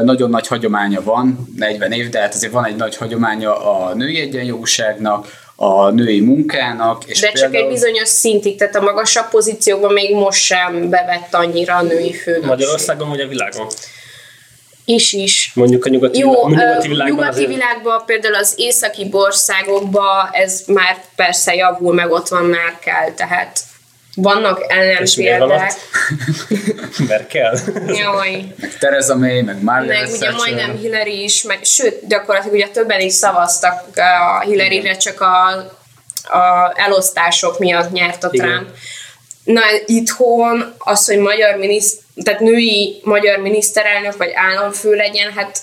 nagyon 0.02 0.30
nagy 0.30 0.46
hagyománya 0.46 1.02
van, 1.02 1.48
40 1.56 1.92
év, 1.92 2.08
de 2.08 2.20
hát 2.20 2.34
azért 2.34 2.52
van 2.52 2.66
egy 2.66 2.76
nagy 2.76 2.96
hagyománya 2.96 3.76
a 3.76 3.94
női 3.94 4.20
egyenjogúságnak, 4.20 5.26
a 5.56 5.90
női 5.90 6.20
munkának, 6.20 7.04
és 7.06 7.20
De 7.20 7.32
csak 7.32 7.54
egy 7.54 7.68
bizonyos 7.68 8.08
szintig, 8.08 8.56
tehát 8.58 8.76
a 8.76 8.80
magasabb 8.80 9.28
pozíciókban 9.28 9.92
még 9.92 10.14
most 10.14 10.42
sem 10.42 10.88
bevett 10.90 11.34
annyira 11.34 11.74
a 11.76 11.82
női 11.82 12.12
főnökség. 12.12 12.48
Magyarországon 12.48 13.08
vagy 13.08 13.20
a 13.20 13.26
világon? 13.26 13.66
Is 14.84 15.12
is. 15.12 15.50
Mondjuk 15.54 15.84
a 15.84 15.88
nyugati, 15.88 16.18
Jó, 16.18 16.44
a 16.44 16.48
nyugati 16.48 16.88
világban 16.88 17.16
nyugati 17.16 17.28
azért- 17.28 17.48
világban, 17.48 18.02
például 18.06 18.34
az 18.34 18.54
északi 18.56 19.08
országokban 19.10 20.28
ez 20.32 20.62
már 20.66 21.04
persze 21.16 21.54
javul, 21.54 21.94
meg 21.94 22.10
ott 22.10 22.28
van 22.28 22.44
Merkel, 22.44 23.14
tehát 23.14 23.60
vannak 24.16 24.64
ellenpéldák. 24.68 25.72
ott? 25.72 27.08
Merkel. 27.08 27.58
Jaj. 27.86 28.54
meg 28.56 28.76
Theresa 28.78 29.16
May, 29.16 29.42
meg 29.42 29.62
Margaret 29.62 30.00
Meg 30.00 30.10
ugye 30.10 30.30
majdnem 30.30 30.76
Hillary 30.76 31.22
is, 31.22 31.42
meg, 31.42 31.64
sőt, 31.64 32.06
gyakorlatilag 32.06 32.56
ugye 32.56 32.68
többen 32.68 33.00
is 33.00 33.12
szavaztak 33.12 33.84
a 33.96 34.40
Hillary-re, 34.40 34.96
csak 34.96 35.20
a, 35.20 35.46
a 36.38 36.72
elosztások 36.74 37.58
miatt 37.58 37.90
nyert 37.90 38.24
a 38.24 38.28
Igen. 38.30 38.48
Trump. 38.48 38.68
Na, 39.44 39.60
itthon 39.86 40.74
az, 40.78 41.06
hogy 41.06 41.18
magyar 41.18 41.56
miniszt, 41.56 42.00
tehát 42.22 42.40
női 42.40 43.00
magyar 43.04 43.38
miniszterelnök 43.38 44.16
vagy 44.16 44.30
államfő 44.34 44.94
legyen, 44.94 45.32
hát 45.32 45.58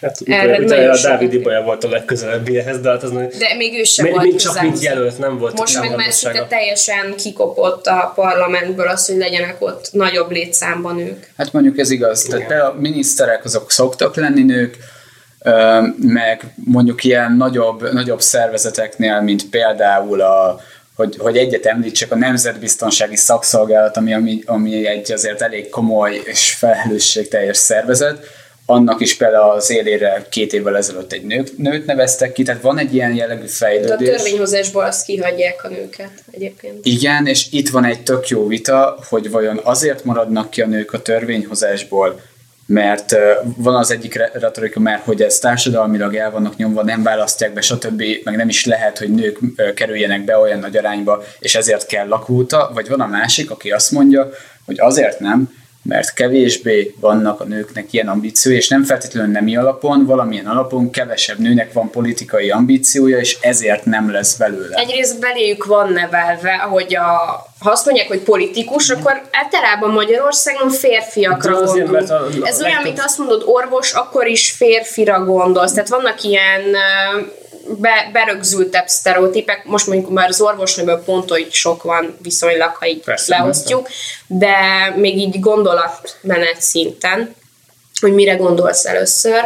Hát, 0.00 0.16
Erre 0.24 0.58
ugye 0.58 0.90
a 0.90 0.98
Dávid. 1.02 1.32
Ibolya 1.32 1.62
volt 1.62 1.84
a 1.84 1.88
legközelebbi 1.88 2.58
ehhez, 2.58 2.80
de 2.80 2.90
hát 2.90 3.02
az 3.02 3.10
de 3.10 3.54
még 3.56 3.78
ő 3.78 3.82
sem 3.82 4.04
Még, 4.04 4.14
volt 4.14 4.26
még 4.26 4.36
csak 4.36 4.60
mint 4.60 4.82
jelölt, 4.82 5.18
nem 5.18 5.38
volt 5.38 5.58
Most 5.58 5.80
meg 5.80 5.96
már 5.96 6.12
szinte 6.12 6.46
teljesen 6.48 7.14
kikopott 7.16 7.86
a 7.86 8.12
parlamentből 8.14 8.88
az, 8.88 9.06
hogy 9.06 9.16
legyenek 9.16 9.56
ott 9.58 9.88
nagyobb 9.92 10.30
létszámban 10.30 10.94
nők. 10.94 11.32
Hát 11.36 11.52
mondjuk 11.52 11.78
ez 11.78 11.90
igaz. 11.90 12.22
Tehát 12.22 12.46
például 12.46 12.70
a 12.70 12.80
miniszterek 12.80 13.44
azok 13.44 13.70
szoktak 13.70 14.16
lenni 14.16 14.42
nők, 14.42 14.76
meg 15.98 16.54
mondjuk 16.64 17.04
ilyen 17.04 17.32
nagyobb, 17.32 17.92
nagyobb 17.92 18.20
szervezeteknél, 18.20 19.20
mint 19.20 19.48
például 19.48 20.20
a 20.20 20.60
hogy, 20.96 21.16
hogy 21.18 21.36
egyet 21.36 21.66
említsek, 21.66 22.12
a 22.12 22.16
Nemzetbiztonsági 22.16 23.16
Szakszolgálat, 23.16 23.96
ami, 23.96 24.14
ami, 24.14 24.42
ami 24.46 24.86
egy 24.86 25.12
azért 25.12 25.42
elég 25.42 25.68
komoly 25.68 26.20
és 26.24 26.54
felelősségteljes 26.58 27.56
szervezet, 27.56 28.26
annak 28.70 29.00
is 29.00 29.16
például 29.16 29.50
az 29.50 29.70
élére 29.70 30.26
két 30.30 30.52
évvel 30.52 30.76
ezelőtt 30.76 31.12
egy 31.12 31.22
nőt, 31.24 31.58
nőt 31.58 31.86
neveztek 31.86 32.32
ki, 32.32 32.42
tehát 32.42 32.62
van 32.62 32.78
egy 32.78 32.94
ilyen 32.94 33.14
jellegű 33.14 33.40
De 33.40 33.46
a 33.46 33.50
fejlődés. 33.50 34.08
törvényhozásból 34.08 34.84
azt 34.84 35.04
kihagyják 35.04 35.64
a 35.64 35.68
nőket 35.68 36.10
egyébként. 36.30 36.86
Igen, 36.86 37.26
és 37.26 37.46
itt 37.50 37.68
van 37.68 37.84
egy 37.84 38.02
tök 38.02 38.28
jó 38.28 38.46
vita, 38.46 38.98
hogy 39.08 39.30
vajon 39.30 39.60
azért 39.62 40.04
maradnak 40.04 40.50
ki 40.50 40.60
a 40.60 40.66
nők 40.66 40.92
a 40.92 41.02
törvényhozásból, 41.02 42.20
mert 42.66 43.16
van 43.56 43.74
az 43.76 43.90
egyik 43.90 44.14
re- 44.14 44.30
retorika, 44.34 44.80
mert 44.80 45.04
hogy 45.04 45.22
ez 45.22 45.38
társadalmilag 45.38 46.14
el 46.14 46.30
vannak 46.30 46.56
nyomva, 46.56 46.82
nem 46.82 47.02
választják 47.02 47.52
be, 47.52 47.60
stb., 47.60 48.02
meg 48.24 48.36
nem 48.36 48.48
is 48.48 48.64
lehet, 48.64 48.98
hogy 48.98 49.10
nők 49.10 49.38
kerüljenek 49.74 50.24
be 50.24 50.38
olyan 50.38 50.58
nagy 50.58 50.76
arányba, 50.76 51.24
és 51.38 51.54
ezért 51.54 51.86
kell 51.86 52.08
lakóta, 52.08 52.70
vagy 52.74 52.88
van 52.88 53.00
a 53.00 53.06
másik, 53.06 53.50
aki 53.50 53.70
azt 53.70 53.90
mondja, 53.90 54.30
hogy 54.66 54.80
azért 54.80 55.20
nem, 55.20 55.57
mert 55.82 56.12
kevésbé 56.14 56.94
vannak 57.00 57.40
a 57.40 57.44
nőknek 57.44 57.92
ilyen 57.92 58.08
ambíciói, 58.08 58.54
és 58.54 58.68
nem 58.68 58.84
feltétlenül 58.84 59.32
nemi 59.32 59.56
alapon, 59.56 60.06
valamilyen 60.06 60.46
alapon 60.46 60.90
kevesebb 60.90 61.38
nőnek 61.38 61.72
van 61.72 61.90
politikai 61.90 62.50
ambíciója, 62.50 63.18
és 63.18 63.36
ezért 63.40 63.84
nem 63.84 64.10
lesz 64.10 64.36
belőle. 64.36 64.76
Egyrészt 64.76 65.20
beléjük 65.20 65.64
van 65.64 65.92
nevelve, 65.92 66.52
hogy 66.56 66.96
a, 66.96 67.06
ha 67.58 67.70
azt 67.70 67.84
mondják, 67.84 68.08
hogy 68.08 68.20
politikus, 68.20 68.90
akkor 68.90 69.22
általában 69.32 69.90
Magyarországon 69.90 70.70
férfiakra 70.70 71.56
azért, 71.56 71.86
gondolunk. 71.88 71.90
mert 71.90 72.10
a- 72.10 72.42
a 72.42 72.46
Ez 72.46 72.62
olyan, 72.62 72.82
mint 72.82 73.00
azt 73.00 73.18
mondod, 73.18 73.42
orvos, 73.46 73.92
akkor 73.92 74.26
is 74.26 74.50
férfira 74.50 75.24
gondolsz. 75.24 75.72
Tehát 75.72 75.88
vannak 75.88 76.22
ilyen 76.22 76.60
be, 77.76 78.10
berögzültebb 78.12 78.86
sztereotípek, 78.86 79.64
most 79.64 79.86
mondjuk 79.86 80.10
már 80.10 80.28
az 80.28 80.40
orvosnőből 80.40 81.02
pont, 81.04 81.28
hogy 81.28 81.52
sok 81.52 81.82
van 81.82 82.16
viszonylag, 82.22 82.74
ha 82.74 82.86
így 82.86 83.00
Persze, 83.00 83.36
leosztjuk, 83.38 83.88
de 84.26 84.56
még 84.96 85.16
így 85.16 85.40
gondolatmenet 85.40 86.60
szinten, 86.60 87.34
hogy 88.00 88.14
mire 88.14 88.34
gondolsz 88.34 88.84
először. 88.84 89.44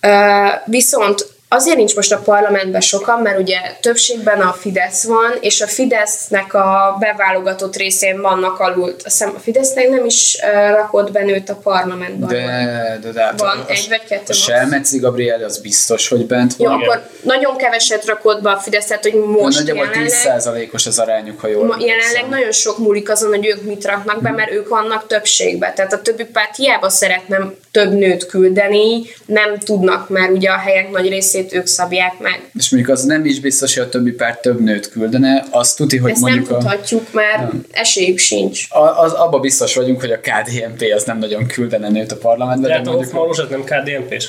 Ö, 0.00 0.46
viszont 0.64 1.26
azért 1.52 1.76
nincs 1.76 1.96
most 1.96 2.12
a 2.12 2.18
parlamentben 2.18 2.80
sokan, 2.80 3.20
mert 3.22 3.38
ugye 3.38 3.58
többségben 3.80 4.40
a 4.40 4.52
Fidesz 4.52 5.04
van, 5.04 5.36
és 5.40 5.60
a 5.60 5.66
Fidesznek 5.66 6.54
a 6.54 6.96
beválogatott 7.00 7.76
részén 7.76 8.20
vannak 8.20 8.58
alul. 8.58 8.88
Azt 8.88 9.02
hiszem 9.04 9.32
a 9.36 9.38
Fidesznek 9.38 9.88
nem 9.88 10.04
is 10.04 10.38
rakott 10.74 11.12
be 11.12 11.22
nőt 11.22 11.48
a 11.48 11.54
parlamentben. 11.54 12.28
De, 12.28 12.98
de, 13.02 13.10
de 13.10 13.22
hát 13.22 13.40
Van 13.40 13.58
a, 13.58 13.70
egy 13.70 13.86
vagy 13.88 14.04
kettő 14.08 14.24
A. 14.28 14.32
Selmeci 14.32 14.98
Gabriel 14.98 15.44
az 15.44 15.58
biztos, 15.58 16.08
hogy 16.08 16.26
bent 16.26 16.54
Jó, 16.58 16.66
van. 16.66 16.80
akkor 16.80 17.02
nagyon 17.22 17.56
keveset 17.56 18.06
rakott 18.06 18.42
be 18.42 18.50
a 18.50 18.56
Fidesz, 18.56 18.86
tehát 18.86 19.02
hogy 19.02 19.14
most 19.14 19.58
Nagyjából 19.58 19.84
jelenleg, 19.84 20.68
10%-os 20.68 20.86
az 20.86 20.98
arányuk, 20.98 21.40
ha 21.40 21.48
jól 21.48 21.64
ma, 21.64 21.76
jelenleg 21.78 22.28
nagyon 22.28 22.52
sok 22.52 22.78
múlik 22.78 23.10
azon, 23.10 23.28
hogy 23.28 23.46
ők 23.46 23.62
mit 23.62 23.84
raknak 23.84 24.22
be, 24.22 24.30
mert 24.30 24.50
ők 24.50 24.68
vannak 24.68 25.06
többségben. 25.06 25.74
Tehát 25.74 25.92
a 25.92 26.02
többi 26.02 26.24
párt 26.24 26.56
hiába 26.56 26.88
szeretne 26.88 27.52
több 27.70 27.92
nőt 27.92 28.26
küldeni, 28.26 29.02
nem 29.26 29.58
tudnak, 29.58 30.08
mert 30.08 30.30
ugye 30.32 30.50
a 30.50 30.56
helyek 30.56 30.90
nagy 30.90 31.08
részét 31.08 31.54
ők 31.54 31.66
szabják 31.66 32.18
meg. 32.18 32.50
És 32.58 32.70
mondjuk 32.70 32.92
az 32.96 33.04
nem 33.04 33.24
is 33.24 33.40
biztos, 33.40 33.74
hogy 33.74 33.82
a 33.82 33.88
többi 33.88 34.10
párt 34.10 34.42
több 34.42 34.60
nőt 34.60 34.88
küldene, 34.88 35.44
azt 35.50 35.76
tuti, 35.76 35.96
hogy 35.96 36.10
Ezt 36.10 36.20
nem 36.20 36.30
mondjuk 36.30 36.50
a, 36.56 36.58
tudhatjuk, 36.58 37.12
mert 37.12 37.52
esélyük 37.70 38.18
sincs. 38.18 38.66
a, 38.70 39.02
az, 39.02 39.12
abba 39.12 39.38
biztos 39.38 39.74
vagyunk, 39.74 40.00
hogy 40.00 40.10
a 40.10 40.20
KDNP 40.20 40.92
az 40.94 41.04
nem 41.04 41.18
nagyon 41.18 41.46
küldene 41.46 41.88
nőt 41.88 42.12
a 42.12 42.16
parlamentbe, 42.16 42.68
De 42.68 42.72
de 42.72 42.78
hát 42.78 42.86
a 42.86 42.90
mondjuk, 42.90 43.12
Rózsát 43.12 43.50
nem 43.50 43.64
KDNP-s. 43.64 44.28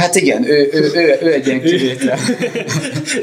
Hát 0.00 0.14
igen, 0.14 0.44
ő, 0.44 0.68
ő, 0.72 0.90
ő, 0.94 1.18
ő 1.22 1.32
egy 1.32 1.46
ilyen 1.46 1.60
kivétel. 1.60 2.18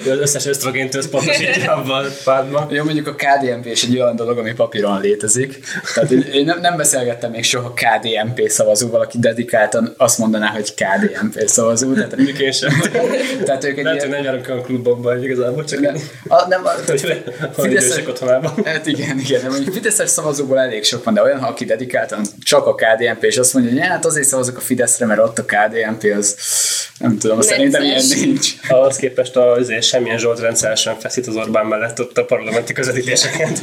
Ő 0.05 0.11
az 0.11 0.19
összes 0.19 0.45
ösztrogént 0.45 0.95
összpontosítja 0.95 1.75
abban 1.75 2.05
a 2.05 2.09
pártban. 2.23 2.67
Jó, 2.71 2.83
mondjuk 2.83 3.07
a 3.07 3.15
KDNP 3.15 3.65
is 3.65 3.83
egy 3.83 3.99
olyan 3.99 4.15
dolog, 4.15 4.37
ami 4.37 4.53
papíron 4.53 5.01
létezik. 5.01 5.59
Tehát 5.93 6.11
én- 6.11 6.45
nem, 6.45 6.59
nem 6.59 6.77
beszélgettem 6.77 7.31
még 7.31 7.43
soha 7.43 7.73
KDNP 7.73 8.49
szavazóval, 8.49 9.01
aki 9.01 9.19
dedikáltan 9.19 9.93
azt 9.97 10.17
mondaná, 10.17 10.47
hogy 10.47 10.73
KDNP 10.73 11.47
szavazó. 11.47 11.93
Tehát, 11.93 12.15
Mondjuk 12.15 12.39
én 12.39 12.51
sem. 12.51 12.81
tehát 13.45 13.63
ők 13.63 13.77
egy 13.77 13.83
Lehet, 13.83 13.99
hogy 13.99 14.09
ilyen, 14.09 14.23
nem 14.23 14.23
járunk 14.23 14.49
olyan 14.49 14.63
klubokba, 14.63 15.13
hogy 15.13 15.23
igazából 15.23 15.63
csak 15.63 15.79
nem, 15.79 15.95
a, 16.27 16.47
nem, 16.47 16.65
a, 16.65 16.69
hogy 17.55 17.77
otthonában. 18.07 18.53
Hát 18.65 18.87
igen, 18.87 19.19
igen, 19.19 19.41
de 19.41 19.49
mondjuk 19.49 19.73
Fideszes 19.73 20.09
szavazóból 20.09 20.59
elég 20.59 20.83
sok 20.83 21.03
van, 21.03 21.13
de 21.13 21.21
olyan, 21.21 21.39
ha 21.39 21.47
aki 21.47 21.65
dedikáltan 21.65 22.21
csak 22.43 22.65
a 22.65 22.75
KDNP, 22.75 23.23
és 23.23 23.37
azt 23.37 23.53
mondja, 23.53 23.71
hogy 23.71 23.81
hát 23.81 24.05
azért 24.05 24.27
szavazok 24.27 24.57
a 24.57 24.59
Fideszre, 24.59 25.05
mert 25.05 25.19
ott 25.19 25.39
a 25.39 25.45
KDNP, 25.45 26.13
az 26.17 26.35
nem 26.99 27.17
tudom, 27.17 27.41
szerintem 27.41 27.83
ilyen 27.83 28.03
nincs. 28.15 28.53
Ahhoz 28.67 28.95
képest 28.95 29.35
azért 29.35 29.83
semmilyen 29.83 30.17
Zsolt 30.17 30.39
rendszeresen 30.39 30.99
feszít 30.99 31.27
az 31.27 31.35
Orbán 31.35 31.65
mellett 31.65 31.99
ott 31.99 32.17
a 32.17 32.25
parlamenti 32.25 32.73
közvetítéseken. 32.73 33.55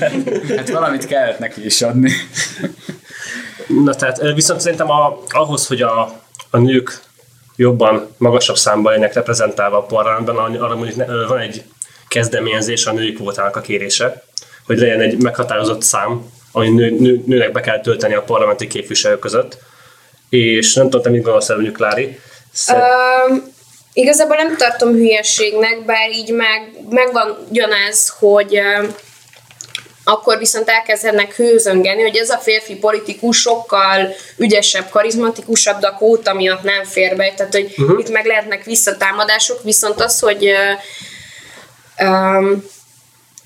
Hát 0.56 0.70
valamit 0.70 1.06
kellett 1.06 1.38
neki 1.38 1.64
is 1.64 1.82
adni. 1.82 2.10
Na 3.66 3.94
tehát 3.94 4.32
viszont 4.34 4.60
szerintem 4.60 4.90
a, 4.90 5.22
ahhoz, 5.28 5.66
hogy 5.66 5.82
a, 5.82 6.20
a 6.50 6.58
nők 6.58 7.00
jobban, 7.56 8.08
magasabb 8.16 8.56
számban 8.56 8.92
legyenek 8.92 9.14
reprezentálva 9.14 9.76
a 9.76 9.82
parlamentben, 9.82 10.36
arra 10.36 10.76
mondjuk 10.76 10.96
ne- 10.96 11.26
van 11.26 11.38
egy 11.38 11.62
kezdeményezés 12.08 12.86
a 12.86 12.92
női 12.92 13.12
kvótának 13.12 13.56
a 13.56 13.60
kérése, 13.60 14.22
hogy 14.66 14.78
legyen 14.78 15.00
egy 15.00 15.22
meghatározott 15.22 15.82
szám, 15.82 16.32
ami 16.52 16.68
nő, 16.68 16.90
nő, 16.90 17.22
nőnek 17.26 17.52
be 17.52 17.60
kell 17.60 17.80
tölteni 17.80 18.14
a 18.14 18.22
parlamenti 18.22 18.66
képviselők 18.66 19.18
között. 19.18 19.58
És 20.28 20.74
nem 20.74 20.84
tudom, 20.84 21.02
te 21.02 21.10
mit 21.10 21.22
gondolsz 21.22 21.48
erről, 21.48 21.62
mondjuk, 21.62 21.80
Klári? 21.80 22.18
Um, 22.72 23.52
igazából 23.92 24.36
nem 24.36 24.56
tartom 24.56 24.92
hülyeségnek, 24.92 25.84
bár 25.84 26.10
így 26.10 26.32
meg, 26.32 26.70
megvan 26.88 27.46
ugyanez, 27.50 28.08
hogy 28.18 28.60
akkor 30.04 30.38
viszont 30.38 30.68
elkezdenek 30.68 31.36
hőzöngeni, 31.36 32.02
hogy 32.02 32.16
ez 32.16 32.30
a 32.30 32.38
férfi 32.38 32.76
politikus 32.76 33.40
sokkal 33.40 34.14
ügyesebb, 34.36 34.88
karizmatikusabb, 34.88 35.78
de 35.78 35.86
a 35.86 35.94
kvóta 35.96 36.34
miatt 36.34 36.62
nem 36.62 36.84
fér 36.84 37.16
be. 37.16 37.32
Tehát, 37.36 37.52
hogy 37.52 37.74
uh-huh. 37.76 38.00
itt 38.00 38.10
meg 38.10 38.26
lehetnek 38.26 38.64
visszatámadások, 38.64 39.62
viszont 39.62 40.00
az, 40.00 40.20
hogy 40.20 40.44
uh, 40.44 42.08
um, 42.08 42.64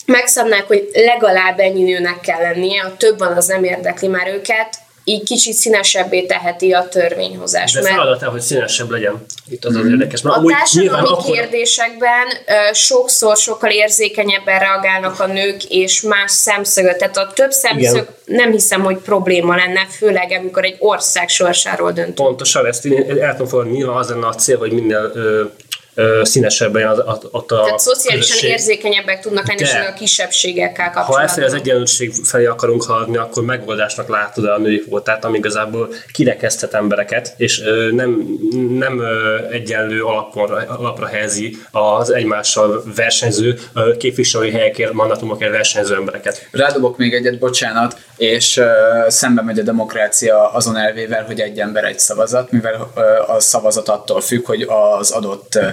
megszabnák, 0.06 0.66
hogy 0.66 0.88
legalább 0.92 1.58
ennyi 1.58 1.82
nőnek 1.82 2.20
kell 2.20 2.40
lennie, 2.40 2.82
a 2.82 2.96
több 2.96 3.18
van, 3.18 3.32
az 3.32 3.46
nem 3.46 3.64
érdekli 3.64 4.08
már 4.08 4.28
őket. 4.28 4.76
Így 5.08 5.22
kicsit 5.22 5.54
színesebbé 5.54 6.22
teheti 6.26 6.72
a 6.72 6.88
törvényhozás. 6.88 7.72
De 7.72 7.80
mert 7.82 7.94
feladat 7.94 8.22
hogy 8.22 8.40
színesebb 8.40 8.90
legyen. 8.90 9.24
Itt 9.50 9.64
az 9.64 9.74
az 9.74 9.82
Mhm. 9.82 9.90
érdekes. 9.92 10.22
Mert 10.22 10.34
a 10.36 10.38
amúgy 10.38 10.52
társadalmi 10.52 11.08
akkor- 11.08 11.32
kérdésekben 11.34 12.26
ö, 12.46 12.52
sokszor 12.74 13.36
sokkal 13.36 13.70
érzékenyebben 13.70 14.58
reagálnak 14.58 15.20
a 15.20 15.26
nők, 15.26 15.64
és 15.64 16.00
más 16.00 16.30
szemszögöt. 16.30 16.96
Tehát 16.98 17.16
a 17.16 17.30
több 17.34 17.50
szemszög 17.50 17.80
Igen. 17.92 18.06
nem 18.24 18.50
hiszem, 18.50 18.82
hogy 18.82 18.96
probléma 18.96 19.54
lenne, 19.56 19.86
főleg 19.96 20.30
amikor 20.30 20.64
egy 20.64 20.76
ország 20.78 21.28
sorsáról 21.28 21.92
döntünk. 21.92 22.14
Pontosan, 22.14 22.66
ezt 22.66 22.84
én 22.84 23.20
el 23.20 23.32
tudom 23.32 23.46
fogadni, 23.46 23.72
nyilván 23.72 23.96
az 23.96 24.08
lenne 24.08 24.26
a 24.26 24.34
cél, 24.34 24.58
hogy 24.58 24.72
minél 24.72 25.10
ö, 25.14 25.44
ö, 25.98 26.20
színesebb 26.24 26.74
legyen 26.74 26.88
az, 26.88 27.02
az, 27.06 27.18
ott 27.30 27.50
a 27.52 27.62
Tehát 27.62 27.78
szociálisan 27.78 28.28
közösség. 28.28 28.50
érzékenyebbek 28.50 29.20
tudnak 29.20 29.46
lenni, 29.48 29.60
és 29.60 29.74
a 29.74 29.92
kisebbségekkel 29.92 30.86
Ha 30.86 30.92
kapcsolatban. 30.92 31.44
ezt 31.44 31.54
az 31.54 31.60
egyenlőség 31.60 32.12
felé 32.24 32.44
akarunk 32.44 32.82
haladni, 32.82 33.16
akkor 33.16 33.44
megoldásnak 33.44 34.08
látod 34.08 34.44
a 34.44 34.58
női 34.58 34.78
kvótát, 34.78 35.24
ami 35.24 35.38
igazából 35.38 35.88
kirekesztett 36.12 36.74
embereket, 36.74 37.34
és 37.36 37.62
nem, 37.90 38.38
nem 38.78 39.02
egyenlő 39.50 40.02
alapon, 40.02 40.50
alapra 40.50 41.06
helyezi 41.06 41.56
az 41.70 42.10
egymással 42.10 42.82
versenyző 42.96 43.58
képviselői 43.98 44.50
helyekért, 44.50 44.92
mandatumokért 44.92 45.50
versenyző 45.50 45.94
embereket. 45.94 46.48
Rádobok 46.50 46.96
még 46.96 47.14
egyet, 47.14 47.38
bocsánat, 47.38 47.96
és 48.16 48.56
uh, 48.56 48.66
szembe 49.08 49.42
megy 49.42 49.58
a 49.58 49.62
demokrácia 49.62 50.52
azon 50.52 50.76
elvével, 50.76 51.24
hogy 51.24 51.40
egy 51.40 51.58
ember 51.60 51.84
egy 51.84 51.98
szavazat, 51.98 52.50
mivel 52.50 52.90
uh, 52.94 53.34
a 53.34 53.40
szavazat 53.40 53.88
attól 53.88 54.20
függ, 54.20 54.46
hogy 54.46 54.66
az 54.98 55.10
adott 55.10 55.54
uh, 55.54 55.66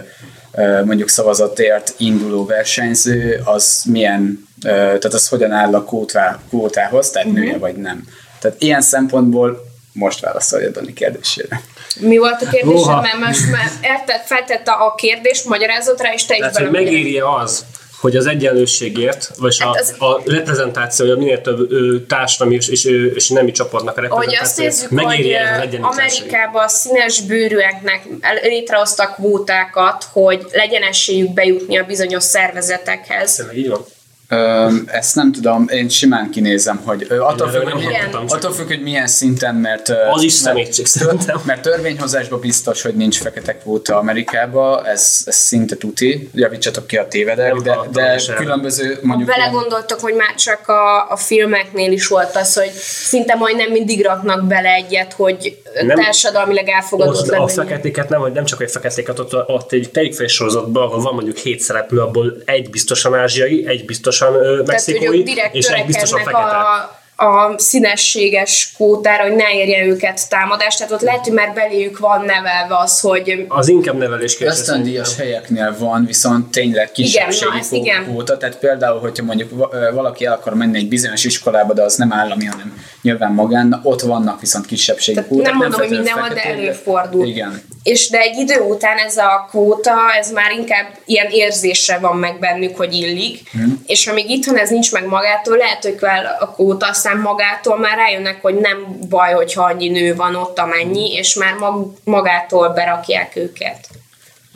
mondjuk 0.85 1.09
szavazatért 1.09 1.93
induló 1.97 2.45
versenyző, 2.45 3.41
az 3.45 3.81
milyen, 3.85 4.47
tehát 4.61 5.03
az 5.13 5.27
hogyan 5.27 5.51
áll 5.51 5.75
a 5.75 5.83
kvótá, 5.83 6.39
kvótához, 6.49 7.09
tehát 7.09 7.27
uh-huh. 7.27 7.43
nője 7.43 7.57
vagy 7.57 7.75
nem. 7.75 8.03
Tehát 8.39 8.61
ilyen 8.61 8.81
szempontból 8.81 9.73
most 9.91 10.19
válaszolja 10.19 10.69
Dani 10.69 10.93
kérdésére. 10.93 11.61
Mi 11.99 12.17
volt 12.17 12.41
a 12.41 12.49
kérdésed? 12.49 13.01
Mert 13.01 13.17
most 13.17 13.51
már 13.51 13.71
eltett, 13.81 14.25
feltette 14.25 14.71
a 14.71 14.95
kérdést, 14.95 15.45
magyarázott 15.45 16.01
rá, 16.01 16.13
és 16.13 16.25
te 16.25 16.33
is 16.33 16.39
Tehát, 16.39 16.57
hogy 16.57 16.71
megéri 16.71 17.19
az, 17.19 17.65
hogy 17.99 18.15
az 18.15 18.25
egyenlőségért, 18.25 19.31
vagy 19.37 19.57
Hát 19.59 19.75
a, 19.75 19.79
az- 19.79 19.95
a 19.99 20.21
reprezentáció, 20.25 21.07
hogy 21.07 21.17
minél 21.17 21.41
több 21.41 21.71
ö, 21.71 21.99
társadalmi 22.07 22.55
és, 22.55 22.67
és, 22.67 22.85
és 23.15 23.29
nemi 23.29 23.51
csoportnak 23.51 23.97
a 23.97 24.01
Hogy 24.15 24.35
azt 24.35 24.57
reprezentáció, 24.57 24.63
nézzük, 24.65 24.89
hogy 24.89 24.97
megéri 25.17 25.33
ez 25.33 25.59
az. 25.73 25.83
Amerikában 25.97 26.63
a 26.63 26.67
színes 26.67 27.21
bőrűeknek 27.21 28.07
létrehoztak 28.43 29.15
kvótákat, 29.15 30.05
hogy 30.11 30.45
legyen 30.51 30.81
esélyük 30.83 31.33
bejutni 31.33 31.77
a 31.77 31.83
bizonyos 31.83 32.23
szervezetekhez. 32.23 33.35
Tényleg 33.35 33.57
így 33.57 33.69
van? 33.69 33.85
Ö, 34.29 34.67
ezt 34.85 35.15
nem 35.15 35.31
tudom, 35.31 35.67
én 35.69 35.89
simán 35.89 36.29
kinézem, 36.29 36.81
hogy 36.85 37.05
ö, 37.09 37.19
attól 37.19 37.49
függ, 37.49 37.63
nem 37.63 37.73
hogy, 37.73 37.97
csak 38.11 38.31
attól 38.31 38.53
függ, 38.53 38.67
hogy 38.67 38.81
milyen 38.81 39.07
szinten, 39.07 39.55
mert... 39.55 39.89
Az 39.89 40.23
is 40.23 40.41
mert- 40.41 40.55
szemétség 40.55 40.85
szerintem. 40.85 41.41
Mert 41.45 41.61
törvényhozásban 41.61 42.39
biztos, 42.39 42.81
hogy 42.81 42.95
nincs 42.95 43.17
fekete 43.17 43.57
kvóta 43.57 43.97
Amerikába, 43.97 44.87
ez, 44.87 45.23
ez 45.25 45.35
szinte 45.35 45.75
tuti, 45.75 46.29
javítsatok 46.33 46.87
ki 46.87 46.97
a 46.97 47.07
tévedek, 47.07 47.53
Nem 47.53 47.63
de, 47.63 47.77
de 47.91 48.21
különböző 48.35 48.99
mondjuk... 49.01 49.29
Vele 49.29 49.47
gondoltok, 49.47 49.99
hogy 49.99 50.13
már 50.13 50.35
csak 50.35 50.67
a, 50.67 51.11
a 51.11 51.15
filmeknél 51.15 51.91
is 51.91 52.07
volt 52.07 52.35
az, 52.35 52.53
hogy 52.53 52.71
szinte 52.81 53.35
majdnem 53.35 53.71
mindig 53.71 54.03
raknak 54.03 54.47
bele 54.47 54.69
egyet, 54.69 55.13
hogy 55.13 55.61
Nem. 55.81 55.97
társadalmileg 55.97 56.69
elfogadott 56.69 57.21
Ott 57.21 57.29
a 57.29 57.47
feketéket 57.47 58.09
nem, 58.09 58.19
hogy 58.19 58.31
nem 58.31 58.45
csak 58.45 58.61
egy 58.61 58.71
feketéket, 58.71 59.19
ott, 59.19 59.33
ott 59.47 59.71
egy 59.71 59.89
teljfej 59.91 60.27
sorozatban, 60.27 60.83
ahol 60.83 61.01
van 61.01 61.13
mondjuk 61.13 61.37
hét 61.37 61.59
szereplő, 61.59 61.99
abból 61.99 62.33
egy 62.45 62.69
biztosan 62.69 63.15
ázsiai, 63.15 63.67
egy 63.67 63.85
biztosan 63.85 64.33
ö, 64.33 64.61
mexikói, 64.65 65.23
és 65.51 65.67
egy 65.67 65.85
biztosan 65.85 66.19
fekete. 66.19 66.37
a, 66.37 67.03
a 67.15 67.53
színességes 67.57 68.71
kvótára, 68.75 69.23
hogy 69.23 69.35
ne 69.35 69.53
érje 69.53 69.85
őket 69.85 70.29
támadás. 70.29 70.75
Tehát 70.75 70.91
ott 70.91 71.01
lehet, 71.01 71.23
hogy 71.23 71.33
már 71.33 71.53
beléjük 71.53 71.99
van 71.99 72.25
nevelve 72.25 72.77
az, 72.77 72.99
hogy 72.99 73.45
Az 73.47 73.67
inkább 73.67 73.97
nevelés 73.97 74.37
kérdés. 74.37 74.59
Ösztöndíjas 74.59 75.15
helyeknél 75.15 75.75
van, 75.79 76.05
viszont 76.05 76.51
tényleg 76.51 76.89
Igen, 76.95 77.27
kisebbségi 77.27 77.51
na, 77.69 77.77
igen. 77.77 78.03
kvóta, 78.03 78.37
tehát 78.37 78.57
például, 78.57 78.99
hogyha 78.99 79.23
mondjuk 79.23 79.69
valaki 79.93 80.25
el 80.25 80.33
akar 80.33 80.53
menni 80.53 80.77
egy 80.77 80.87
bizonyos 80.87 81.23
iskolába, 81.23 81.73
de 81.73 81.81
az 81.81 81.95
nem 81.95 82.13
állami, 82.13 82.45
hanem 82.45 82.81
nyilván 83.01 83.31
magán, 83.31 83.67
na, 83.67 83.79
ott 83.83 84.01
vannak 84.01 84.39
viszont 84.39 84.65
kisebbségi 84.65 85.15
Tehát 85.15 85.29
kvóták. 85.29 85.49
nem 85.51 85.57
mondom, 85.57 85.79
hogy 85.79 85.87
feltétlenül 85.87 86.23
mindenhol, 86.23 86.53
de 86.53 86.61
előfordul. 86.63 87.27
Igen. 87.27 87.61
És 87.85 88.09
de 88.09 88.19
egy 88.19 88.37
idő 88.37 88.59
után 88.59 88.97
ez 88.97 89.17
a 89.17 89.47
kvóta, 89.49 89.91
ez 90.19 90.31
már 90.31 90.51
inkább 90.51 90.87
ilyen 91.05 91.27
érzésre 91.29 91.97
van 91.97 92.17
meg 92.17 92.39
bennük, 92.39 92.77
hogy 92.77 92.93
illik. 92.93 93.49
Hmm. 93.51 93.83
És 93.85 94.07
amíg 94.07 94.29
itthon 94.29 94.57
ez 94.57 94.69
nincs 94.69 94.91
meg 94.91 95.05
magától, 95.05 95.57
lehet, 95.57 95.83
hogy 95.83 95.95
kell 95.95 96.25
a 96.39 96.47
kvóta, 96.47 96.87
aztán 96.87 97.17
magától 97.17 97.77
már 97.77 97.97
rájönnek, 97.97 98.41
hogy 98.41 98.55
nem 98.55 98.99
baj, 99.09 99.33
hogyha 99.33 99.63
annyi 99.63 99.89
nő 99.89 100.15
van 100.15 100.35
ott, 100.35 100.59
amennyi, 100.59 101.13
és 101.13 101.35
már 101.35 101.53
mag, 101.53 101.93
magától 102.03 102.69
berakják 102.69 103.35
őket. 103.35 103.87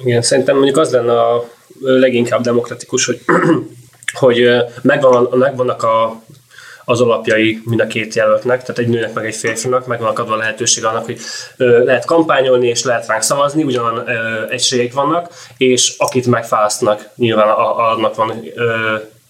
Igen, 0.03 0.21
szerintem 0.21 0.55
mondjuk 0.55 0.77
az 0.77 0.91
lenne 0.91 1.21
a 1.21 1.49
leginkább 1.79 2.41
demokratikus, 2.41 3.05
hogy, 3.05 3.21
hogy 4.19 4.49
megvan, 4.81 5.29
megvannak 5.31 5.83
a, 5.83 6.23
az 6.89 7.02
alapjai 7.02 7.62
mind 7.65 7.80
a 7.80 7.88
két 7.88 8.15
jelöltnek, 8.15 8.62
tehát 8.62 8.78
egy 8.78 8.88
nőnek 8.88 9.13
meg 9.13 9.25
egy 9.25 9.36
férfinak, 9.36 9.88
megvannak 9.88 10.19
adva 10.19 10.34
a 10.34 10.38
lehetőség 10.38 10.86
annak, 10.86 11.06
hogy 11.06 11.19
lehet 11.58 12.06
kampányolni 12.06 12.67
és 12.67 12.84
lehet 12.84 13.08
ránk 13.08 13.21
szavazni, 13.21 13.63
ugyanan 13.63 14.10
ö, 14.10 14.49
egységeik 14.49 14.93
vannak, 14.93 15.34
és 15.58 15.93
akit 15.97 16.25
megválasztanak, 16.25 17.10
nyilván 17.15 17.47
a, 17.47 17.89
annak 17.91 18.15
van 18.15 18.43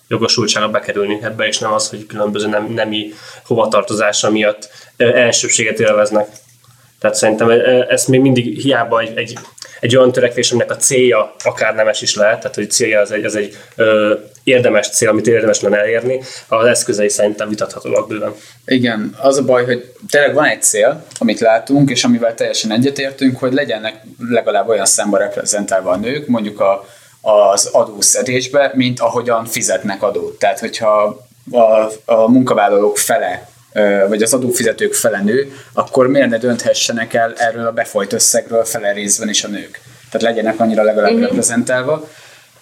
jogosultsága 0.07 0.69
bekerülni 0.69 1.19
ebbe, 1.21 1.47
és 1.47 1.57
nem 1.57 1.73
az, 1.73 1.89
hogy 1.89 2.05
különböző 2.05 2.47
nem, 2.47 2.73
nemi 2.73 3.13
hovatartozása 3.45 4.31
miatt 4.31 4.69
elsőbséget 4.97 5.79
élveznek. 5.79 6.27
Tehát 6.99 7.15
szerintem 7.15 7.49
ez 7.87 8.05
még 8.05 8.21
mindig 8.21 8.59
hiába 8.59 8.99
egy, 8.99 9.17
egy, 9.17 9.37
egy 9.79 9.97
olyan 9.97 10.11
törekvés, 10.11 10.51
aminek 10.51 10.71
a 10.71 10.77
célja 10.77 11.35
akár 11.43 11.75
nemes 11.75 12.01
is 12.01 12.15
lehet, 12.15 12.39
tehát 12.39 12.55
hogy 12.55 12.71
célja 12.71 12.99
az 12.99 13.11
egy, 13.11 13.25
az 13.25 13.35
egy 13.35 13.57
ö, 13.75 14.13
érdemes 14.49 14.89
cél, 14.89 15.09
amit 15.09 15.27
érdemes 15.27 15.61
lenne 15.61 15.77
elérni, 15.77 16.21
az 16.47 16.65
eszközei 16.65 17.09
szerintem 17.09 17.49
vitathatóak 17.49 18.07
bőven. 18.07 18.33
Igen, 18.65 19.15
az 19.21 19.37
a 19.37 19.43
baj, 19.43 19.65
hogy 19.65 19.93
tényleg 20.09 20.33
van 20.33 20.45
egy 20.45 20.61
cél, 20.61 21.05
amit 21.17 21.39
látunk, 21.39 21.89
és 21.89 22.03
amivel 22.03 22.35
teljesen 22.35 22.71
egyetértünk, 22.71 23.39
hogy 23.39 23.53
legyenek 23.53 24.01
legalább 24.29 24.67
olyan 24.67 24.85
számban 24.85 25.19
reprezentálva 25.19 25.91
a 25.91 25.97
nők, 25.97 26.27
mondjuk 26.27 26.59
a, 26.59 26.85
az 27.21 27.65
adószedésbe, 27.65 28.71
mint 28.75 28.99
ahogyan 28.99 29.45
fizetnek 29.45 30.03
adót. 30.03 30.39
Tehát, 30.39 30.59
hogyha 30.59 31.27
a, 31.51 31.91
a 32.05 32.29
munkavállalók 32.29 32.97
fele 32.97 33.49
vagy 34.07 34.21
az 34.21 34.33
adófizetők 34.33 34.93
fele 34.93 35.21
nő, 35.21 35.53
akkor 35.73 36.07
miért 36.07 36.29
ne 36.29 36.37
dönthessenek 36.37 37.13
el 37.13 37.33
erről 37.37 37.65
a 37.65 37.71
befolyt 37.71 38.13
összegről 38.13 38.63
fele 38.63 38.91
részben 38.91 39.29
is 39.29 39.43
a 39.43 39.47
nők? 39.47 39.81
Tehát 40.11 40.35
legyenek 40.35 40.59
annyira 40.59 40.83
legalább 40.83 41.11
mm-hmm. 41.11 41.21
reprezentálva. 41.21 42.09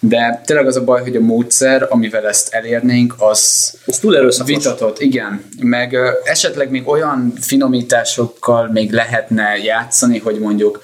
De 0.00 0.40
tényleg 0.44 0.66
az 0.66 0.76
a 0.76 0.84
baj, 0.84 1.02
hogy 1.02 1.16
a 1.16 1.20
módszer, 1.20 1.86
amivel 1.88 2.26
ezt 2.28 2.54
elérnénk, 2.54 3.14
az 3.18 3.72
Ez 3.86 3.98
túl 3.98 4.16
erőszakos. 4.16 4.54
Vitatott, 4.54 5.00
igen. 5.00 5.48
Meg 5.60 5.92
ö, 5.92 6.10
esetleg 6.24 6.70
még 6.70 6.88
olyan 6.88 7.32
finomításokkal 7.40 8.68
még 8.72 8.92
lehetne 8.92 9.56
játszani, 9.64 10.18
hogy 10.18 10.38
mondjuk 10.38 10.82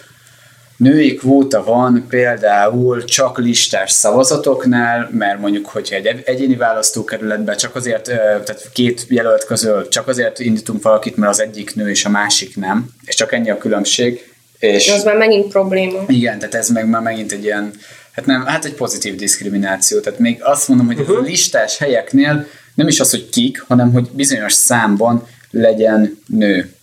női 0.77 1.15
kvóta 1.15 1.65
van 1.65 2.07
például 2.09 3.05
csak 3.05 3.39
listás 3.39 3.91
szavazatoknál, 3.91 5.09
mert 5.13 5.41
mondjuk, 5.41 5.67
hogyha 5.67 5.97
egy 5.97 6.23
egyéni 6.25 6.57
választókerületben 6.57 7.57
csak 7.57 7.75
azért, 7.75 8.05
tehát 8.05 8.71
két 8.73 9.07
jelölt 9.09 9.45
közül 9.45 9.89
csak 9.89 10.09
azért 10.09 10.39
indítunk 10.39 10.83
valakit, 10.83 11.17
mert 11.17 11.33
az 11.33 11.41
egyik 11.41 11.75
nő 11.75 11.91
és 11.91 12.05
a 12.05 12.09
másik 12.09 12.57
nem, 12.57 12.87
és 13.05 13.15
csak 13.15 13.33
ennyi 13.33 13.51
a 13.51 13.59
különbség. 13.59 14.33
És 14.59 14.91
Az 14.91 15.05
már 15.05 15.17
megint 15.17 15.49
probléma. 15.49 16.05
igen, 16.09 16.39
tehát 16.39 16.55
ez 16.55 16.69
meg 16.69 16.89
már 16.89 17.03
megint 17.03 17.33
egy 17.33 17.45
ilyen, 17.45 17.73
hát 18.15 18.27
nem, 18.27 18.45
hát 18.45 18.65
egy 18.65 18.75
pozitív 18.75 19.17
diszkrimináció. 19.17 20.01
Tehát 20.01 20.19
még 20.19 20.43
azt 20.43 20.69
mondom, 20.69 20.87
hogy 20.87 20.99
uh-huh. 20.99 21.19
a 21.19 21.21
listás 21.21 21.79
helyeknél 21.79 22.47
nem 22.75 22.89
is 22.89 23.01
az, 23.01 23.11
hogy 23.11 23.29
kik, 23.29 23.61
hanem 23.61 23.93
hogy 23.93 24.09
bizonyos 24.13 24.53
számban 24.53 25.27
legyen 25.51 26.19
nő. 26.27 26.75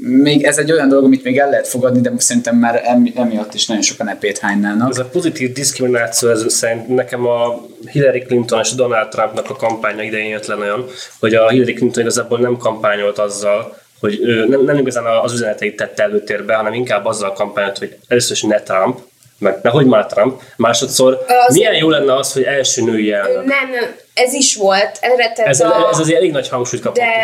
Még 0.00 0.44
ez 0.44 0.58
egy 0.58 0.72
olyan 0.72 0.88
dolog, 0.88 1.04
amit 1.04 1.24
még 1.24 1.38
el 1.38 1.50
lehet 1.50 1.68
fogadni, 1.68 2.00
de 2.00 2.12
szerintem 2.16 2.56
már 2.56 2.82
emi- 2.84 3.12
emiatt 3.16 3.54
is 3.54 3.66
nagyon 3.66 3.82
sokan 3.82 4.08
epét 4.08 4.38
hánylnának. 4.38 4.90
Ez 4.90 4.98
a 4.98 5.04
pozitív 5.04 5.52
diszkrimináció, 5.52 6.28
ez 6.28 6.44
szerint 6.48 6.88
nekem 6.88 7.26
a 7.26 7.66
Hillary 7.90 8.20
Clinton 8.20 8.60
és 8.60 8.74
Donald 8.74 9.08
Trumpnak 9.08 9.50
a 9.50 9.56
kampánya 9.56 10.02
idején 10.02 10.30
jött 10.30 10.46
le 10.46 10.54
olyan, 10.54 10.84
hogy 11.20 11.34
a 11.34 11.48
Hillary 11.48 11.72
Clinton 11.72 12.02
igazából 12.02 12.38
nem 12.38 12.56
kampányolt 12.56 13.18
azzal, 13.18 13.78
hogy 14.00 14.20
ő 14.22 14.46
nem, 14.46 14.64
nem 14.64 14.78
igazán 14.78 15.04
az 15.22 15.32
üzeneteit 15.32 15.76
tette 15.76 16.02
előtérbe, 16.02 16.54
hanem 16.54 16.72
inkább 16.72 17.04
azzal 17.04 17.32
kampányolt, 17.32 17.78
hogy 17.78 17.96
először 18.08 18.32
is 18.32 18.42
ne 18.42 18.60
Trump, 18.60 18.98
meg 19.38 19.58
nehogy 19.62 19.86
már 19.86 20.06
Trump, 20.06 20.42
másodszor 20.56 21.24
Az- 21.46 21.54
milyen 21.54 21.74
jó 21.74 21.88
lenne 21.88 22.14
az, 22.16 22.32
hogy 22.32 22.42
első 22.42 22.82
női 22.82 23.12
elnök. 23.12 23.44
Nem, 23.44 23.70
ez 24.14 24.32
is 24.32 24.56
volt, 24.56 24.98
erre 25.00 25.32
tett 25.32 25.46
Ez, 25.46 25.60
a... 25.60 25.88
ez 25.92 25.98
azért 25.98 26.18
elég 26.18 26.32
nagy 26.32 26.48
hangsúlyt 26.48 26.82
kapott. 26.82 26.98
de 26.98 27.14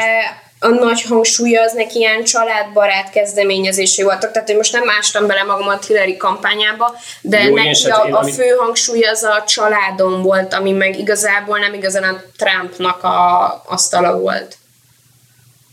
a 0.65 0.69
nagy 0.69 1.03
hangsúlya 1.03 1.63
az 1.63 1.73
neki 1.73 1.99
ilyen 1.99 2.25
családbarát 2.25 3.11
kezdeményezésé 3.11 4.03
voltak, 4.03 4.31
tehát 4.31 4.49
én 4.49 4.57
most 4.57 4.73
nem 4.73 4.85
mástam 4.85 5.27
bele 5.27 5.43
magamat 5.43 5.87
Hillary 5.87 6.17
kampányába, 6.17 6.95
de 7.21 7.43
Jó, 7.43 7.55
neki 7.55 7.91
a, 7.91 8.07
én 8.07 8.15
a 8.15 8.25
fő 8.25 8.49
hangsúly 8.49 9.03
az 9.03 9.23
a 9.23 9.45
családon 9.47 10.23
volt, 10.23 10.55
ami 10.55 10.73
meg 10.73 10.99
igazából 10.99 11.59
nem 11.59 11.75
igazán 11.75 12.03
a 12.03 12.23
Trumpnak 12.37 13.05
a 13.05 13.63
asztala 13.67 14.19
volt. 14.19 14.57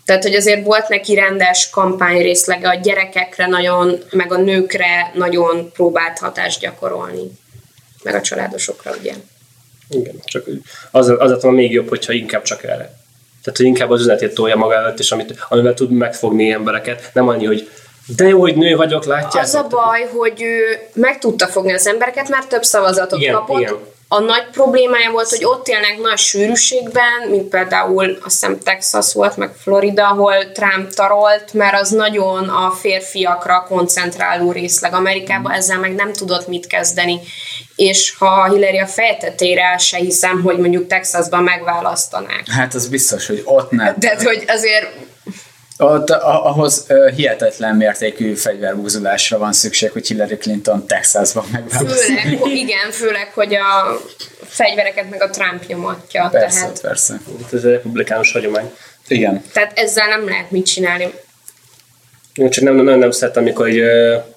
Tehát, 0.10 0.24
hogy 0.24 0.36
azért 0.36 0.66
volt 0.66 0.88
neki 0.88 1.16
rendes 1.16 1.70
kampány 1.70 2.22
részlege 2.22 2.70
a 2.70 2.76
gyerekekre 2.76 3.48
nagyon, 3.48 3.98
meg 4.12 4.32
a 4.32 4.38
nőkre 4.38 5.12
nagyon 5.14 5.72
próbált 5.72 6.20
hatást 6.20 6.60
gyakorolni. 6.60 7.32
Meg 8.04 8.16
a 8.16 8.22
családosokra, 8.22 8.92
ugye. 9.00 9.14
Igen, 9.90 10.16
csak 10.26 10.46
az, 10.92 11.14
az 11.18 11.44
van 11.44 11.54
még 11.54 11.72
jobb, 11.72 11.90
hogyha 11.90 12.14
inkább 12.14 12.42
csak 12.42 12.64
erre. 12.64 12.98
Tehát, 13.44 13.58
hogy 13.58 13.66
inkább 13.66 13.90
az 13.90 14.00
üzenetét 14.02 14.34
tolja 14.34 14.56
maga 14.56 14.74
előtt, 14.74 15.00
és 15.00 15.12
amit, 15.12 15.46
amivel 15.50 15.74
tud 15.74 15.92
megfogni 15.92 16.52
embereket. 16.52 17.10
Nem 17.14 17.28
annyi, 17.28 17.46
hogy 17.46 17.70
de 18.16 18.28
jó, 18.28 18.40
hogy 18.40 18.56
nő 18.56 18.76
vagyok, 18.76 19.06
látjátok? 19.06 19.42
Az 19.42 19.54
a 19.54 19.68
baj, 19.70 20.10
hogy 20.16 20.42
ő 20.42 20.80
meg 20.94 21.20
tudta 21.20 21.48
fogni 21.48 21.74
az 21.74 21.88
embereket, 21.88 22.30
mert 22.30 22.50
több 22.50 22.64
szavazatot 22.64 23.20
Igen, 23.20 23.34
kapott. 23.34 23.62
igen. 23.62 23.78
A 24.12 24.20
nagy 24.20 24.46
problémája 24.52 25.12
volt, 25.12 25.30
hogy 25.30 25.46
ott 25.46 25.68
élnek 25.68 25.98
nagy 26.02 26.18
sűrűségben, 26.18 27.30
mint 27.30 27.50
például 27.50 28.18
azt 28.24 28.40
hiszem 28.40 28.60
Texas 28.60 29.14
volt, 29.14 29.38
meg 29.38 29.52
Florida, 29.62 30.08
ahol 30.08 30.52
Trump 30.52 30.94
tarolt, 30.94 31.54
mert 31.54 31.82
az 31.82 31.90
nagyon 31.90 32.50
a 32.50 32.72
férfiakra 32.72 33.66
koncentráló 33.68 34.52
részleg 34.52 34.94
Amerikában, 34.94 35.52
ezzel 35.52 35.80
meg 35.80 35.96
nem 35.96 36.14
tudott 36.14 36.48
mit 36.48 36.68
kezdeni. 36.68 37.20
És 37.76 38.16
ha 38.18 38.50
Hillary 38.52 38.80
a 38.80 38.88
fejtetére 38.88 39.78
se 39.78 39.98
hiszem, 39.98 40.42
hogy 40.42 40.58
mondjuk 40.58 40.88
Texasban 40.88 41.44
megválasztanák. 41.44 42.44
Hát 42.48 42.74
az 42.74 42.88
biztos, 42.88 43.28
hogy 43.28 43.42
ott 43.46 43.72
nem. 43.72 44.00
Tehát, 44.00 44.24
hogy 44.24 44.44
azért 44.48 44.88
Ott, 45.82 46.10
ahhoz 46.10 46.86
hihetetlen 47.16 47.76
mértékű 47.76 48.36
fegyverbúzulásra 48.36 49.38
van 49.38 49.54
szükség, 49.54 49.92
hogy 49.92 50.08
Hillary 50.08 50.38
Clinton 50.38 50.86
Texasban 50.88 51.44
főleg, 51.70 52.38
hogy 52.40 52.52
igen, 52.52 52.92
főleg, 52.92 53.32
hogy 53.34 53.54
a 53.56 54.00
fegyvereket 54.44 55.10
meg 55.10 55.22
a 55.22 55.30
Trump 55.30 55.66
nyomatja. 55.68 56.30
Persze, 56.32 56.60
Tehát, 56.60 56.82
persze. 56.82 57.20
Ez 57.54 57.66
a 57.66 57.70
republikánus 57.70 58.32
hagyomány. 58.32 58.72
Igen. 59.08 59.44
tehát 59.54 59.80
ezzel 59.80 60.08
nem 60.08 60.26
lehet 60.26 60.52
mit 60.52 60.66
csinálni. 60.66 61.14
Én 62.34 62.50
csak 62.50 62.64
nem, 62.64 62.76
nem, 62.76 63.00
nem 63.00 63.12
szeretem, 63.12 63.44
amikor 63.44 63.68
egy, 63.68 63.82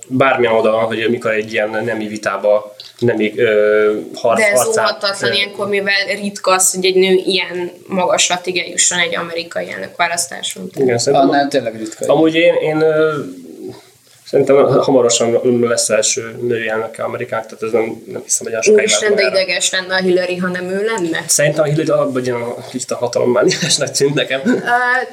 bármilyen 0.08 0.52
oldalon, 0.52 0.84
hogy 0.84 1.06
mikor 1.10 1.30
egy 1.30 1.52
ilyen 1.52 1.70
nemi 1.70 2.06
vitába, 2.06 2.71
nemi 3.02 3.32
ö, 3.36 3.98
harc, 4.14 4.38
De 4.38 4.50
ez 4.50 4.62
harcát, 4.62 4.84
óhatatlan 4.84 5.32
ilyenkor, 5.32 5.68
mivel 5.68 6.06
ritka 6.20 6.52
az, 6.52 6.74
hogy 6.74 6.84
egy 6.84 6.94
nő 6.94 7.20
ilyen 7.24 7.70
magaslatig 7.86 8.58
eljusson 8.58 8.98
egy 8.98 9.16
amerikai 9.16 9.70
elnökválasztáson. 9.70 10.70
Igen, 10.74 10.98
szerintem, 10.98 11.28
Annál 11.28 11.48
tényleg 11.48 11.76
ritka. 11.76 12.12
Amúgy 12.12 12.34
én, 12.34 12.54
én 12.54 12.84
szerintem 14.32 14.80
hamarosan 14.80 15.40
lesz 15.60 15.88
első 15.88 16.36
női 16.40 16.68
elnöke 16.68 17.02
Amerikának, 17.02 17.46
tehát 17.46 17.62
ez 17.62 17.70
nem, 17.72 18.02
nem 18.06 18.22
hiszem, 18.22 18.46
hogy 18.46 18.54
a 18.54 18.62
sokáig 18.62 18.78
Úristen, 18.78 19.14
de 19.14 19.26
ideges 19.26 19.70
lenne 19.70 19.94
a 19.94 19.98
Hillary, 19.98 20.36
ha 20.36 20.48
nem 20.48 20.64
ő 20.68 20.84
lenne. 20.84 21.24
Szerintem 21.26 21.62
a 21.64 21.66
Hillary 21.66 21.90
alapban 21.90 22.16
egy 22.16 22.26
ilyen 22.26 22.54
kicsit 22.70 22.90
a 22.90 22.96
hatalommániásnak 22.96 23.90
tűnt 23.90 24.14
nekem. 24.14 24.40
Uh, 24.44 24.60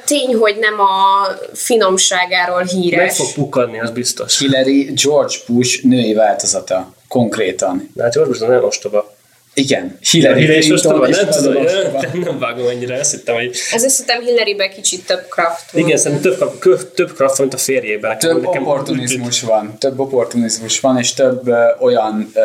tény, 0.04 0.34
hogy 0.34 0.56
nem 0.60 0.80
a 0.80 1.26
finomságáról 1.52 2.56
Meg 2.56 2.68
híres. 2.68 3.16
fog 3.16 3.32
pukkadni, 3.34 3.80
az 3.80 3.90
biztos. 3.90 4.38
Hillary 4.38 4.92
George 5.02 5.34
Bush 5.46 5.84
női 5.84 6.14
változata. 6.14 6.92
Konkrétan. 7.08 7.90
De 7.94 8.02
hát 8.02 8.12
George 8.12 8.30
Bush 8.32 8.46
nagyon 8.46 8.64
ostoba. 8.64 9.18
Igen. 9.54 9.98
Hillary 10.10 10.40
Hillary 10.40 10.60
Clinton 10.60 10.76
ostoba? 10.76 11.08
is 11.08 11.16
Nem 11.16 11.28
tudom, 11.28 11.64
ostoba. 11.64 12.00
nem 12.24 12.38
vágom 12.38 12.68
ennyire, 12.68 12.98
azt 12.98 13.10
hittem, 13.10 13.34
hogy 13.34 13.56
Ezért 13.72 13.92
szerintem 13.92 14.22
Hillarybe 14.24 14.68
kicsit 14.68 15.06
több 15.06 15.26
kraft 15.28 15.70
van. 15.72 15.82
igen, 15.86 15.96
szerintem 15.98 16.32
több, 16.38 16.58
kö- 16.58 16.86
több 16.94 17.14
kraft 17.14 17.36
van, 17.36 17.46
mint 17.46 17.60
a 17.60 17.62
férjében. 17.62 18.18
Több 18.18 18.42
nekem 18.42 18.62
úgy 18.62 18.68
opportunizmus 18.68 19.40
van, 19.42 19.78
több 19.78 19.98
opportunizmus 20.00 20.80
van, 20.80 20.98
és 20.98 21.12
több 21.14 21.48
ö, 21.48 21.64
olyan 21.80 22.30
ö, 22.34 22.40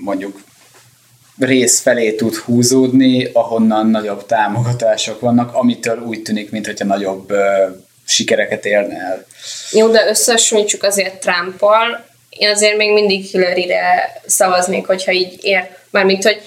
mondjuk 0.00 0.40
rész 1.38 1.80
felé 1.80 2.12
tud 2.12 2.34
húzódni, 2.34 3.30
ahonnan 3.32 3.86
nagyobb 3.86 4.26
támogatások 4.26 5.20
vannak, 5.20 5.54
amitől 5.54 5.98
úgy 5.98 6.22
tűnik, 6.22 6.50
mintha 6.50 6.84
nagyobb 6.84 7.30
ö, 7.30 7.66
sikereket 8.06 8.64
érne 8.66 8.98
el. 8.98 9.26
Jó, 9.70 9.88
de 9.88 10.08
összehasonlítsuk 10.08 10.82
azért 10.82 11.20
Trumpal, 11.20 12.04
én 12.28 12.48
azért 12.50 12.76
még 12.76 12.92
mindig 12.92 13.24
Hillary-re 13.24 14.20
szavaznék, 14.26 14.86
hogyha 14.86 15.12
így 15.12 15.38
ér, 15.40 15.68
mármint, 15.92 16.22
hogy 16.22 16.40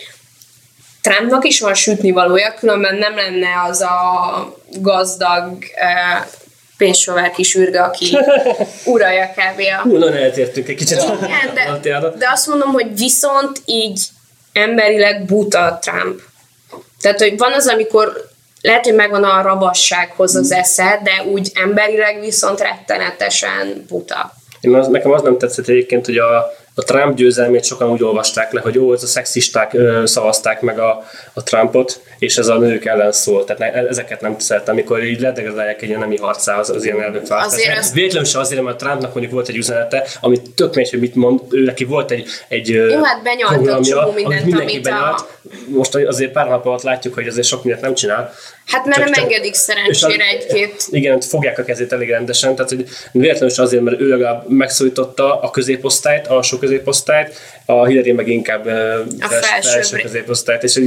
Trumpnak 1.02 1.46
is 1.46 1.60
van 1.60 1.74
sütni 1.74 2.12
valója, 2.12 2.54
különben 2.54 2.96
nem 2.96 3.16
lenne 3.16 3.48
az 3.70 3.82
a 3.82 4.58
gazdag 4.80 5.64
eh, 5.76 6.26
pénzsóvár 6.78 7.32
kis 7.32 7.56
űrge, 7.56 7.82
aki 7.82 8.18
uralja 8.94 9.30
kb. 9.36 9.60
a 9.80 9.82
Hú, 9.82 9.98
nagyon 9.98 10.18
eltértünk 10.18 10.68
egy 10.68 10.76
kicsit. 10.76 10.98
Igen, 10.98 11.82
de, 11.82 12.00
de 12.18 12.30
azt 12.32 12.48
mondom, 12.48 12.72
hogy 12.72 12.98
viszont 12.98 13.62
így 13.66 14.02
emberileg 14.54 15.26
buta 15.26 15.80
Trump. 15.82 16.22
Tehát, 17.02 17.20
hogy 17.20 17.38
van 17.38 17.54
az, 17.54 17.68
amikor 17.68 18.30
lehet, 18.62 18.84
hogy 18.84 18.96
megvan 18.96 19.24
a 19.24 19.42
rabassághoz 19.42 20.36
az 20.36 20.52
esze, 20.52 21.00
de 21.04 21.24
úgy 21.32 21.52
emberileg 21.54 22.20
viszont 22.20 22.60
rettenetesen 22.60 23.86
buta. 23.88 24.34
Én 24.62 24.76
az, 24.76 24.88
nekem 24.88 25.12
az 25.12 25.22
nem 25.22 25.38
tetszett 25.38 25.68
egyébként, 25.68 26.06
hogy 26.06 26.18
a, 26.18 26.54
a 26.78 26.84
Trump 26.84 27.16
győzelmét 27.16 27.64
sokan 27.64 27.90
úgy 27.92 28.04
olvasták 28.04 28.52
le, 28.52 28.62
hogy 28.62 28.78
ó, 28.78 28.94
ez 28.94 29.04
a 29.04 29.08
szexisták 29.08 29.74
ö, 29.74 30.02
szavazták 30.06 30.62
meg 30.62 30.80
a, 30.80 31.04
a 31.34 31.44
Trumpot, 31.44 32.02
és 32.20 32.38
ez 32.38 32.48
a 32.48 32.58
nők 32.58 32.86
ellen 32.86 33.12
szól. 33.12 33.44
Tehát 33.44 33.74
ne, 33.74 33.88
ezeket 33.88 34.22
nem 34.22 34.40
szeretem, 34.40 34.74
amikor 34.74 35.04
így 35.04 35.20
ledegradálják 35.22 35.82
egy 35.82 35.88
ilyen 35.88 36.00
nemi 36.00 36.18
harcához 36.18 36.70
az 36.70 36.84
ilyen 36.86 37.02
elnökválasztás. 37.02 37.60
Azért 37.62 37.78
az- 37.78 37.94
Véletlenül 37.94 38.28
se 38.30 38.40
azért, 38.40 38.62
mert 38.62 38.82
a 38.82 38.86
Trumpnak 38.86 39.12
mondjuk 39.14 39.34
volt 39.34 39.48
egy 39.48 39.56
üzenete, 39.58 40.08
amit 40.22 40.50
tök 40.56 40.74
mindegy, 40.76 40.90
hogy 40.92 41.00
mit 41.00 41.16
mond, 41.16 41.40
ő 41.50 41.64
neki 41.64 41.84
volt 41.84 42.12
egy, 42.12 42.28
egy 42.48 42.68
Jó, 42.68 43.04
hát 43.04 43.22
programja, 43.54 44.12
mindent, 44.16 44.42
amit 44.42 44.46
mindenki 44.46 44.74
amit 44.74 44.88
a- 44.88 44.90
benyalt. 44.90 45.26
Most 45.68 45.96
azért 45.96 46.32
pár 46.32 46.48
nap 46.48 46.66
alatt 46.66 46.82
látjuk, 46.82 47.14
hogy 47.14 47.28
azért 47.28 47.48
sok 47.48 47.64
mindent 47.64 47.84
nem 47.86 47.94
csinál. 47.94 48.34
Hát 48.66 48.86
mert 48.86 48.98
Csak- 49.00 49.10
nem 49.16 49.24
engedik 49.24 49.54
szerencsére 49.54 50.24
a- 50.24 50.28
egy-két 50.28 50.84
Igen, 50.90 51.22
fogják 51.22 51.60
a 51.60 51.64
kezét 51.64 51.94
elég 51.94 52.10
rendesen, 52.10 52.56
tehát 52.56 52.70
hogy 52.72 52.86
véletlenül 53.12 53.50
is 53.50 53.58
azért, 53.58 53.84
mert 53.84 54.00
ő 54.00 54.08
legalább 54.10 54.50
megszólította 54.50 55.40
a 55.40 55.50
középosztályt, 55.50 56.28
alsó 56.28 56.58
középosztályt, 56.58 57.38
a 57.66 57.86
Hillary 57.86 58.12
meg 58.12 58.28
inkább 58.28 58.66
ö, 58.66 59.02
fels- 59.20 59.46
felsőbbre. 59.46 59.70
felső 59.72 59.98
középosztályt, 60.02 60.64
és 60.64 60.80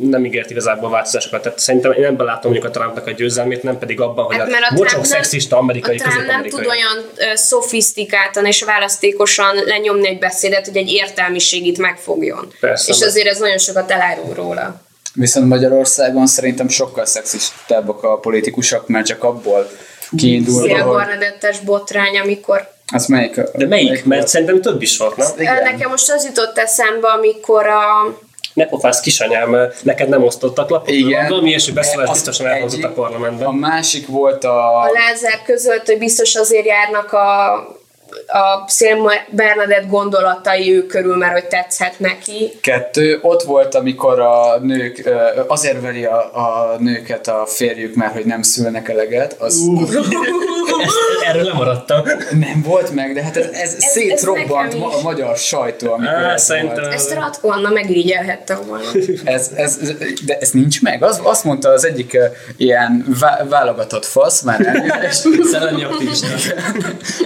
nem 0.00 0.24
ígért 0.24 0.50
igazából 0.50 0.90
változásokat. 0.90 1.42
Tehát 1.42 1.58
szerintem 1.58 1.92
én 1.92 2.04
ebben 2.04 2.26
látom 2.26 2.50
mondjuk 2.52 2.74
a 2.74 2.78
Trumpnak 2.78 3.06
a 3.06 3.10
győzelmét, 3.10 3.62
nem 3.62 3.78
pedig 3.78 4.00
abban, 4.00 4.24
hogy 4.24 4.36
Hát 4.36 4.46
a, 4.46 4.50
mert 4.50 4.92
a 4.92 4.94
nem- 4.96 5.02
szexista 5.02 5.56
amerikai, 5.58 5.96
a 5.96 6.08
Trump 6.08 6.26
nem 6.26 6.42
tud 6.42 6.66
olyan 6.66 7.04
ö, 7.16 7.24
szofisztikáltan 7.34 8.46
és 8.46 8.62
választékosan 8.62 9.54
lenyomni 9.66 10.08
egy 10.08 10.18
beszédet, 10.18 10.66
hogy 10.66 10.76
egy 10.76 10.90
értelmiségit 10.90 11.78
megfogjon. 11.78 12.52
Persze, 12.60 12.92
és 12.92 13.00
azért 13.02 13.26
ez 13.26 13.38
nagyon 13.38 13.58
sokat 13.58 13.90
elárul 13.90 14.34
róla. 14.34 14.84
Viszont 15.16 15.48
Magyarországon 15.48 16.26
szerintem 16.26 16.68
sokkal 16.68 17.06
szexistábbak 17.06 18.02
a 18.02 18.18
politikusok, 18.18 18.88
mert 18.88 19.06
csak 19.06 19.24
abból 19.24 19.70
kiindulva, 20.16 20.60
hogy 20.60 20.84
Barnadettes 20.84 21.60
botrány, 21.60 22.18
amikor 22.18 22.74
az 22.92 23.06
melyik? 23.06 23.40
De 23.54 23.66
melyik? 23.66 24.04
Mert 24.04 24.20
volt? 24.20 24.28
szerintem 24.28 24.60
több 24.60 24.82
is 24.82 24.98
volt, 24.98 25.16
nem? 25.16 25.28
Igen. 25.38 25.62
Nekem 25.62 25.90
most 25.90 26.10
az 26.10 26.24
jutott 26.24 26.58
eszembe, 26.58 27.08
amikor 27.08 27.66
a... 27.66 28.14
Ne 28.52 28.66
pofász 28.66 29.00
kisanyám, 29.00 29.56
neked 29.82 30.08
nem 30.08 30.22
osztottak 30.22 30.70
lapot? 30.70 30.90
Igen. 30.90 31.28
Valami 31.28 31.48
ilyesmi 31.48 31.72
beszélés 31.72 32.08
Az 32.08 32.12
biztosan 32.12 32.46
elhangzott 32.46 32.82
a 32.82 32.92
parlamentben. 32.92 33.46
A 33.46 33.52
másik 33.52 34.06
volt 34.06 34.44
a... 34.44 34.80
a 34.80 34.90
Lázár 34.92 35.42
közölt, 35.44 35.86
hogy 35.86 35.98
biztos 35.98 36.34
azért 36.34 36.66
járnak 36.66 37.12
a, 37.12 37.52
a 38.26 38.64
Szél 38.70 39.10
Bernadett 39.30 39.88
gondolatai 39.88 40.74
ő 40.74 40.86
körül, 40.86 41.16
mert 41.16 41.32
hogy 41.32 41.46
tetszett 41.46 41.98
neki. 41.98 42.52
Kettő, 42.60 43.18
ott 43.22 43.42
volt, 43.42 43.74
amikor 43.74 44.20
a 44.20 44.58
nők, 44.58 45.10
azért 45.46 45.80
veri 45.80 46.04
a, 46.04 46.18
a 46.18 46.76
nőket 46.78 47.26
a 47.28 47.46
férjük, 47.46 47.94
mert 47.94 48.12
hogy 48.12 48.24
nem 48.24 48.42
szülnek 48.42 48.88
eleget, 48.88 49.36
az 49.38 49.70
Ezt, 50.82 50.94
erről 51.26 51.42
lemaradtam. 51.42 52.02
nem 52.30 52.62
volt 52.64 52.94
meg, 52.94 53.14
de 53.14 53.22
hát 53.22 53.36
ez, 53.36 53.46
ez, 53.52 53.76
szétrobbant 53.84 54.48
nekem 54.72 54.78
ma, 54.78 54.88
is. 54.88 54.94
a 54.94 55.00
magyar 55.02 55.36
sajtó, 55.36 55.92
amikor 55.92 56.14
Á, 56.14 56.32
ez 56.32 56.42
szerintem- 56.44 56.80
volt. 56.80 56.92
Ezt 56.92 57.14
Ratko 57.14 57.48
Anna 57.48 57.70
megirigyelhette 57.70 58.54
volna. 58.66 58.84
Ez, 59.24 59.50
ez, 59.56 59.78
de 60.26 60.38
ez 60.40 60.50
nincs 60.50 60.82
meg. 60.82 61.02
Az, 61.02 61.20
azt 61.22 61.44
mondta 61.44 61.68
az 61.68 61.84
egyik 61.86 62.16
ilyen 62.56 63.04
vá- 63.20 63.48
válogatott 63.48 64.04
fasz, 64.04 64.40
már 64.42 64.66
elnézést, 64.66 65.44
Szellemi 65.50 65.84
aktivista. 65.84 66.26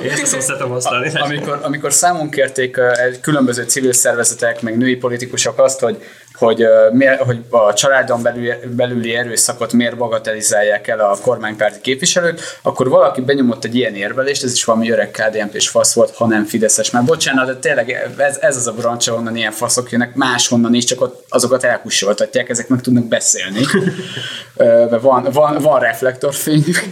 Én 0.04 0.10
ezt 0.10 0.34
használni. 0.70 1.12
amikor, 1.14 1.58
amikor 1.62 1.92
számon 1.92 2.30
kérték 2.30 2.80
különböző 3.20 3.62
civil 3.62 3.92
szervezetek, 3.92 4.62
meg 4.62 4.76
női 4.76 4.96
politikusok 4.96 5.58
azt, 5.58 5.80
hogy, 5.80 6.02
hogy, 6.40 6.64
miért, 6.92 7.20
hogy 7.20 7.38
a 7.48 7.72
családon 7.72 8.22
belül, 8.22 8.54
belüli 8.76 9.14
erőszakot 9.14 9.72
miért 9.72 9.96
bagatelizálják 9.96 10.88
el 10.88 11.00
a 11.00 11.16
kormánypárti 11.22 11.80
képviselők, 11.80 12.40
akkor 12.62 12.88
valaki 12.88 13.20
benyomott 13.20 13.64
egy 13.64 13.74
ilyen 13.74 13.94
érvelést, 13.94 14.44
ez 14.44 14.52
is 14.52 14.64
valami 14.64 14.90
öreg 14.90 15.10
kdnp 15.10 15.54
és 15.54 15.68
fasz 15.68 15.94
volt, 15.94 16.14
ha 16.16 16.26
nem 16.26 16.44
Fideszes. 16.44 16.90
Már 16.90 17.04
bocsánat, 17.04 17.46
de 17.46 17.56
tényleg 17.56 18.12
ez, 18.16 18.36
ez 18.40 18.56
az 18.56 18.66
a 18.66 18.72
brancsa, 18.72 19.14
onnan 19.14 19.36
ilyen 19.36 19.52
faszok 19.52 19.90
jönnek, 19.90 20.14
máshonnan 20.14 20.74
is, 20.74 20.84
csak 20.84 21.00
ott 21.00 21.24
azokat 21.28 21.64
elkussoltatják, 21.64 22.48
ezek 22.48 22.68
meg 22.68 22.80
tudnak 22.80 23.04
beszélni. 23.04 23.60
van, 25.00 25.28
van, 25.32 25.58
van 25.58 25.80
reflektorfényük, 25.80 26.84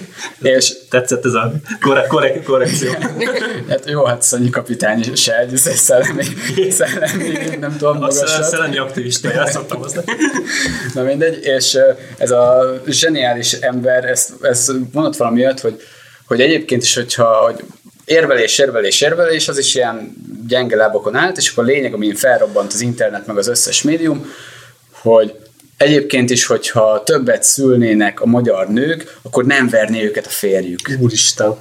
és 0.43 0.73
Tetszett 0.91 1.25
ez 1.25 1.33
a 1.33 1.53
korre- 1.81 2.07
korre- 2.07 2.43
korrekció. 2.45 2.91
hát 3.69 3.91
jó, 3.91 4.05
hát 4.05 4.23
Szanyi 4.23 4.51
kapitány 4.51 5.15
se 5.15 5.39
egy 5.39 5.57
szellemi, 5.57 6.25
szellemi, 6.79 7.57
nem 7.61 7.77
tudom, 7.77 7.99
magasat. 7.99 8.45
szellemi 8.45 8.79
aktivista, 8.79 9.31
ezt 9.43 9.53
szoktam 9.53 9.79
hozni. 9.79 10.03
Na 10.95 11.03
mindegy, 11.03 11.45
és 11.45 11.79
ez 12.19 12.31
a 12.31 12.73
zseniális 12.87 13.53
ember, 13.53 14.05
ez, 14.05 14.29
ez 14.43 14.71
mondott 14.93 15.17
valami 15.17 15.41
olyat, 15.41 15.61
hogy, 15.61 15.83
hogy 16.27 16.41
egyébként 16.41 16.83
is, 16.83 16.95
hogyha 16.95 17.25
hogy 17.25 17.65
érvelés, 18.05 18.59
érvelés, 18.59 19.01
érvelés, 19.01 19.49
az 19.49 19.59
is 19.59 19.75
ilyen 19.75 20.15
gyenge 20.49 20.77
lábokon 20.77 21.17
állt, 21.17 21.37
és 21.37 21.51
akkor 21.51 21.65
a 21.65 21.67
lényeg, 21.67 21.95
amin 21.95 22.15
felrobbant 22.15 22.73
az 22.73 22.81
internet, 22.81 23.27
meg 23.27 23.39
az 23.39 23.49
összes 23.49 23.83
médium, 23.83 24.33
hogy 24.91 25.35
egyébként 25.79 26.31
is, 26.31 26.47
hogyha 26.47 27.03
többet 27.03 27.43
szülnének 27.43 28.21
a 28.21 28.27
magyar 28.27 28.69
nők, 28.69 29.19
akkor 29.23 29.45
nem 29.45 29.69
verné 29.69 30.05
őket 30.05 30.27
a 30.27 30.31
férjük. 30.31 30.81
Úristen. 30.99 31.57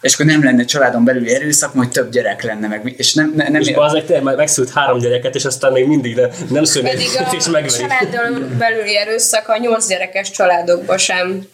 És 0.00 0.14
akkor 0.14 0.26
nem 0.26 0.44
lenne 0.44 0.64
családon 0.64 1.04
belüli 1.04 1.34
erőszak, 1.34 1.74
majd 1.74 1.88
több 1.88 2.10
gyerek 2.10 2.42
lenne 2.42 2.68
meg. 2.68 2.94
És 2.96 3.14
nem, 3.14 3.32
ne, 3.36 3.48
nem 3.48 3.60
És 3.60 3.72
bazeg 3.72 4.04
tényleg 4.04 4.24
már 4.24 4.36
megszült 4.36 4.70
három 4.70 4.98
gyereket, 4.98 5.34
és 5.34 5.44
aztán 5.44 5.72
még 5.72 5.86
mindig 5.86 6.14
ne, 6.14 6.26
nem 6.48 6.64
szülni, 6.64 6.90
Pedig 6.90 7.06
és 7.38 7.46
a 7.46 7.50
megveri. 7.50 7.82
családon 7.82 8.54
belüli 8.58 8.96
erőszak 8.96 9.48
a 9.48 9.58
nyolc 9.58 9.88
gyerekes 9.88 10.30
családokban 10.30 10.98
sem 10.98 11.46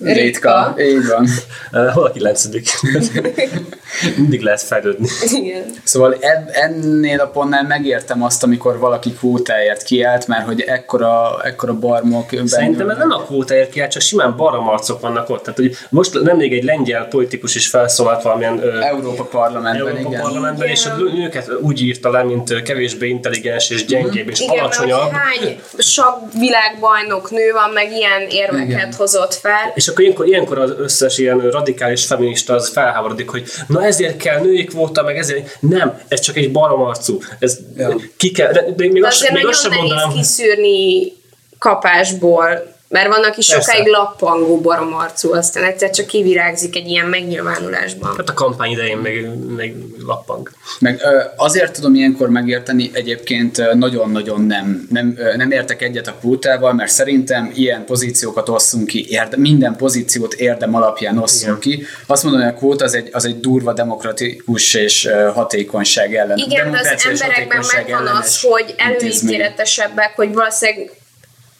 ritka. 0.00 0.74
Így 0.78 1.06
van. 1.06 1.26
Hol 1.94 2.04
a 2.04 2.10
kilencedik? 2.10 2.68
mindig 4.16 4.40
lehet 4.40 4.62
fejlődni. 4.62 5.08
Igen. 5.32 5.64
Szóval 5.84 6.16
eb- 6.20 6.50
ennél 6.52 7.20
a 7.20 7.26
pontnál 7.26 7.62
megértem 7.62 8.22
azt, 8.22 8.42
amikor 8.42 8.78
valaki 8.78 9.12
kvótáért 9.12 9.82
kiállt, 9.82 10.26
mert 10.26 10.46
hogy 10.46 10.60
ekkora, 10.60 11.40
ekkora 11.42 11.74
barmok 11.78 12.28
Szerintem 12.44 12.88
ez 12.90 12.96
nem 12.96 13.10
a 13.10 13.22
kvótáért 13.22 13.70
kiáll, 13.70 13.88
csak 13.88 14.02
simán 14.02 14.36
baramarcok 14.36 15.00
vannak 15.00 15.30
ott. 15.30 15.42
Tehát, 15.42 15.58
hogy 15.58 15.76
most 15.88 16.22
nemrég 16.22 16.52
egy 16.52 16.64
lengyel 16.64 17.04
politikus 17.04 17.54
is 17.54 17.68
felszólalt 17.68 18.22
valamilyen 18.22 18.62
ö, 18.62 18.80
Európa 18.80 19.24
parlamentben, 19.24 19.86
Európa 19.86 20.08
igen. 20.08 20.20
parlamentben, 20.20 20.68
és 20.68 20.86
a 20.86 20.96
nőket 20.96 21.50
úgy 21.60 21.82
írta 21.82 22.10
le, 22.10 22.22
mint 22.22 22.62
kevésbé 22.62 23.08
intelligens 23.08 23.70
és 23.70 23.84
gyengébb 23.84 24.28
és 24.28 24.40
Igen, 24.40 24.58
alacsonyabb. 24.58 25.00
hogy 25.00 25.10
hány 25.12 25.60
sok 25.78 26.18
világbajnok 26.38 27.30
nő 27.30 27.52
van, 27.52 27.70
meg 27.70 27.92
ilyen 27.92 28.28
érveket 28.28 28.68
Igen. 28.68 28.92
hozott 28.96 29.34
fel. 29.34 29.72
És 29.80 29.88
akkor 29.88 30.02
ilyenkor, 30.02 30.26
ilyenkor 30.26 30.58
az 30.58 30.74
összes 30.78 31.18
ilyen 31.18 31.50
radikális 31.50 32.04
feminista 32.04 32.54
az 32.54 32.68
felháborodik, 32.68 33.28
hogy 33.28 33.48
na 33.66 33.84
ezért 33.84 34.16
kell 34.16 34.40
női 34.40 34.64
kvóta, 34.64 35.02
meg 35.02 35.16
ezért 35.16 35.56
nem, 35.60 36.00
ez 36.08 36.20
csak 36.20 36.36
egy 36.36 36.52
baromarcú. 36.52 37.18
Ez 37.38 37.58
Ja. 37.76 37.96
ki 38.16 38.30
kell, 38.30 38.52
de, 38.52 38.60
de 38.60 38.74
még 38.76 39.00
De 39.00 39.06
azt, 39.06 39.16
azért 39.16 39.32
még 39.32 39.42
nagyon 39.42 39.50
azt 39.50 39.60
sem 39.60 39.70
nehéz 39.70 39.88
mondanám, 39.88 40.12
kiszűrni 40.16 41.12
kapásból, 41.58 42.76
mert 42.90 43.08
vannak 43.08 43.36
is 43.36 43.48
Persze. 43.48 43.70
sokáig 43.70 43.88
lappangó 43.88 44.60
baromarcú, 44.60 45.32
aztán 45.32 45.64
egyszer 45.64 45.90
csak 45.90 46.06
kivirágzik 46.06 46.76
egy 46.76 46.88
ilyen 46.88 47.06
megnyilvánulásban. 47.06 48.14
hát 48.16 48.28
a 48.28 48.34
kampány 48.34 48.70
idején 48.70 48.98
még, 48.98 49.26
még 49.56 49.74
lappang. 50.06 50.50
Meg 50.78 51.00
azért 51.36 51.72
tudom 51.72 51.94
ilyenkor 51.94 52.28
megérteni, 52.28 52.90
egyébként 52.92 53.74
nagyon-nagyon 53.74 54.40
nem, 54.40 54.86
nem, 54.90 55.18
nem 55.36 55.50
értek 55.50 55.82
egyet 55.82 56.06
a 56.06 56.14
kvótával, 56.20 56.72
mert 56.72 56.90
szerintem 56.90 57.50
ilyen 57.54 57.84
pozíciókat 57.84 58.48
osszunk 58.48 58.86
ki, 58.86 59.06
érde, 59.08 59.36
minden 59.36 59.76
pozíciót 59.76 60.34
érdem 60.34 60.74
alapján 60.74 61.18
osszunk 61.18 61.60
ki. 61.60 61.84
Azt 62.06 62.22
mondom, 62.22 62.42
hogy 62.42 62.50
a 62.50 62.54
kvóta 62.54 62.84
az 62.84 62.94
egy, 62.94 63.08
az 63.12 63.24
egy 63.24 63.40
durva 63.40 63.72
demokratikus 63.72 64.74
és 64.74 65.08
hatékonyság 65.34 66.14
ellen. 66.14 66.38
Igen, 66.38 66.70
de 66.70 66.78
az 66.78 67.06
emberekben 67.06 67.64
megvan 67.74 68.06
az, 68.06 68.40
hogy 68.40 68.74
előítéletesebbek, 68.76 70.12
hogy 70.16 70.32
valószínűleg 70.32 70.90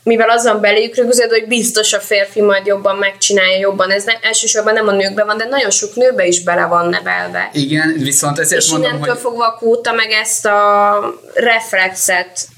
mivel 0.03 0.31
azon 0.31 0.61
beléjük 0.61 0.97
rögzöd, 0.97 1.31
hogy 1.31 1.47
biztos 1.47 1.93
a 1.93 2.01
férfi 2.01 2.41
majd 2.41 2.67
jobban 2.67 2.97
megcsinálja 2.97 3.59
jobban. 3.59 3.91
Ez 3.91 4.05
ne, 4.05 4.13
elsősorban 4.23 4.73
nem 4.73 4.89
a 4.89 4.93
nőkben 4.93 5.27
van, 5.27 5.37
de 5.37 5.45
nagyon 5.45 5.71
sok 5.71 5.95
nőbe 5.95 6.27
is 6.27 6.43
bele 6.43 6.67
van 6.67 6.89
nevelve. 6.89 7.51
Igen, 7.53 7.95
viszont 7.99 8.39
ezért 8.39 8.63
És 8.63 8.71
mondom, 8.71 8.89
innentől 8.89 9.13
hogy 9.13 9.23
fogva 9.23 9.47
a 9.47 9.55
kvóta 9.55 9.93
meg 9.93 10.11
ezt 10.11 10.47
a 10.47 10.99
reflexet 11.35 12.49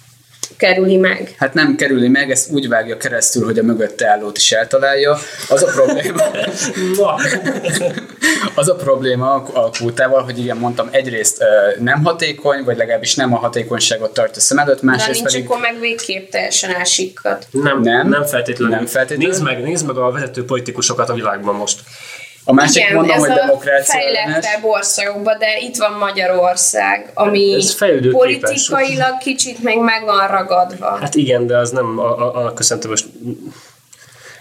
kerüli 0.56 0.96
meg. 0.96 1.34
hát 1.38 1.54
nem 1.54 1.76
kerüli 1.76 2.08
meg, 2.08 2.30
ezt 2.30 2.50
úgy 2.50 2.68
vágja 2.68 2.96
keresztül, 2.96 3.44
hogy 3.44 3.58
a 3.58 3.62
mögötte 3.62 4.08
állót 4.08 4.36
is 4.36 4.52
eltalálja. 4.52 5.18
Az 5.48 5.62
a 5.62 5.66
probléma, 5.66 6.22
az 8.54 8.68
a 8.68 8.74
probléma 8.74 9.32
a 9.34 9.70
kvótával, 9.70 10.22
hogy 10.22 10.38
igen, 10.38 10.56
mondtam, 10.56 10.88
egyrészt 10.90 11.44
nem 11.78 12.04
hatékony, 12.04 12.64
vagy 12.64 12.76
legalábbis 12.76 13.14
nem 13.14 13.34
a 13.34 13.38
hatékonyságot 13.38 14.14
tartja 14.14 14.42
szem 14.42 14.58
előtt, 14.58 14.80
De 14.80 14.86
másrészt 14.86 15.20
nincs, 15.20 15.32
pedig 15.32 15.44
akkor 15.44 15.60
meg 15.60 15.80
végképp 15.80 16.30
teljesen 16.30 16.74
elsikkad. 16.74 17.38
nem, 17.50 17.62
Nem. 17.62 17.80
nem, 17.80 18.08
nem 18.08 18.24
feltétlenül. 18.24 18.74
Nem 18.76 18.86
feltétlenül. 18.86 19.28
Nézd 19.28 19.42
meg, 19.42 19.62
nézd 19.62 19.86
meg 19.86 19.96
a 19.96 20.10
vezető 20.10 20.44
politikusokat 20.44 21.08
a 21.08 21.14
világban 21.14 21.54
most. 21.54 21.80
A 22.44 22.52
másik 22.52 22.82
Igen, 22.82 22.94
mondom, 22.94 23.16
ez 23.16 23.20
hogy 23.20 23.30
a 23.30 23.34
demokrácia 23.34 24.00
fejlettebb 24.00 24.64
országokban, 24.64 25.38
de 25.38 25.58
itt 25.60 25.76
van 25.76 25.92
Magyarország, 25.92 27.10
ami 27.14 27.54
Ez 27.54 27.78
politikailag 28.10 29.18
kicsit 29.18 29.62
még 29.62 29.78
meg 29.78 30.04
van 30.04 30.28
ragadva. 30.28 30.96
Hát 31.00 31.14
igen, 31.14 31.46
de 31.46 31.56
az 31.56 31.70
nem 31.70 31.98
a, 31.98 32.18
a, 32.18 32.34
annak 32.36 32.54
köszönhető 32.54 32.88
most... 32.88 33.06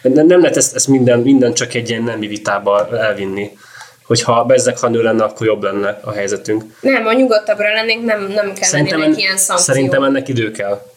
Nem, 0.02 0.26
nem 0.26 0.40
lehet 0.42 0.58
ezt, 0.58 0.76
ezt 0.76 0.88
minden, 0.88 1.20
minden 1.20 1.54
csak 1.54 1.74
egy 1.74 1.90
ilyen 1.90 2.04
nemi 2.04 2.28
vitába 2.28 2.98
elvinni. 2.98 3.58
Hogyha 4.06 4.44
bezzek, 4.44 4.80
ha 4.80 4.88
nő 4.90 5.02
lenne, 5.02 5.24
akkor 5.24 5.48
jobb 5.48 5.64
lenne 5.64 6.00
a 6.04 6.12
helyzetünk. 6.12 6.64
Nem, 6.80 7.06
a 7.06 7.14
nyugodtabbra 7.14 7.74
lennénk, 7.74 8.06
nem, 8.06 8.22
nem 8.22 8.54
kell 8.54 8.70
Szerintem, 8.70 9.00
lennének 9.00 9.20
ilyen 9.20 9.38
szankciók. 9.38 9.76
szerintem 9.76 10.04
ennek 10.04 10.28
idő 10.28 10.52
kell. 10.52 10.91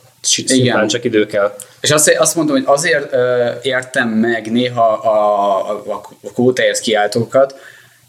Igen. 0.46 0.88
Csak 0.88 1.04
idő 1.04 1.26
kell. 1.26 1.54
És 1.80 1.90
azt, 1.90 2.08
azt 2.18 2.36
mondom, 2.36 2.56
hogy 2.56 2.64
azért 2.66 3.12
ö, 3.12 3.50
értem 3.62 4.08
meg 4.08 4.52
néha 4.52 4.92
a, 4.92 5.70
a, 5.70 6.00
a 6.22 6.32
kvótáért 6.32 6.80
kiáltókat, 6.80 7.54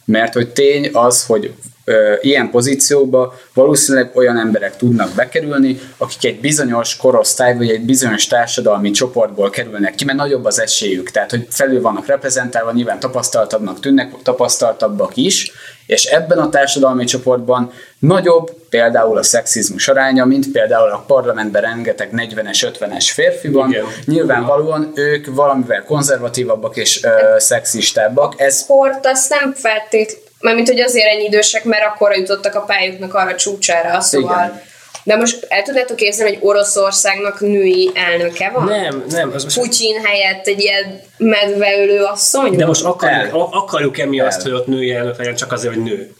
mert 0.05 0.33
hogy 0.33 0.49
tény 0.49 0.89
az, 0.93 1.25
hogy 1.25 1.53
ö, 1.85 2.13
ilyen 2.21 2.49
pozícióba 2.49 3.39
valószínűleg 3.53 4.11
olyan 4.13 4.37
emberek 4.37 4.77
tudnak 4.77 5.15
bekerülni, 5.15 5.79
akik 5.97 6.25
egy 6.25 6.39
bizonyos 6.39 6.97
korosztály 6.97 7.57
vagy 7.57 7.69
egy 7.69 7.81
bizonyos 7.81 8.27
társadalmi 8.27 8.91
csoportból 8.91 9.49
kerülnek 9.49 9.95
ki, 9.95 10.05
mert 10.05 10.17
nagyobb 10.17 10.45
az 10.45 10.59
esélyük. 10.59 11.11
Tehát, 11.11 11.29
hogy 11.29 11.47
felül 11.49 11.81
vannak 11.81 12.05
reprezentálva, 12.05 12.71
nyilván 12.71 12.99
tapasztaltabbnak 12.99 13.79
tűnnek, 13.79 14.11
tapasztaltabbak 14.23 15.17
is, 15.17 15.51
és 15.85 16.05
ebben 16.05 16.37
a 16.37 16.49
társadalmi 16.49 17.05
csoportban 17.05 17.71
nagyobb 18.07 18.51
például 18.69 19.17
a 19.17 19.23
szexizmus 19.23 19.87
aránya, 19.87 20.25
mint 20.25 20.51
például 20.51 20.89
a 20.89 21.03
parlamentben 21.07 21.61
rengeteg 21.61 22.09
40-es, 22.11 22.73
50-es 22.79 23.09
férfi 23.13 23.47
van. 23.47 23.69
Igen. 23.69 23.85
Nyilvánvalóan 24.05 24.91
ők 24.95 25.25
valamivel 25.35 25.83
konzervatívabbak 25.83 26.75
és 26.75 27.03
ö, 27.03 27.09
szexistábbak. 27.37 28.33
Ez 28.37 28.59
sport 28.59 29.05
azt 29.05 29.29
nem 29.29 29.53
feltét, 29.53 30.17
mármint 30.39 30.67
hogy 30.67 30.79
azért 30.79 31.07
ennyi 31.07 31.23
idősek, 31.23 31.63
mert 31.63 31.85
akkor 31.85 32.15
jutottak 32.15 32.55
a 32.55 32.61
pályuknak 32.61 33.13
arra 33.13 33.35
csúcsára, 33.35 34.01
szóval. 34.01 34.45
Igen. 34.45 34.61
De 35.03 35.15
most 35.15 35.45
el 35.49 35.61
tudjátok 35.61 35.95
képzelni, 35.95 36.33
hogy 36.33 36.47
Oroszországnak 36.47 37.39
női 37.39 37.91
elnöke 37.93 38.49
van? 38.53 38.63
Nem, 38.65 39.03
nem. 39.09 39.31
Az 39.33 39.43
most, 39.43 39.59
Putyin 39.59 40.01
helyett 40.03 40.47
egy 40.47 40.61
ilyen 40.61 41.01
medveölő 41.17 42.03
asszony? 42.03 42.55
de 42.55 42.65
most 42.65 42.83
akarjuk, 42.83 44.25
azt, 44.25 44.37
El. 44.37 44.43
hogy 44.43 44.51
ott 44.51 44.67
női 44.67 44.93
elnök 44.93 45.17
legyen, 45.17 45.35
csak 45.35 45.51
azért, 45.51 45.73
hogy 45.73 45.83
nő? 45.83 46.13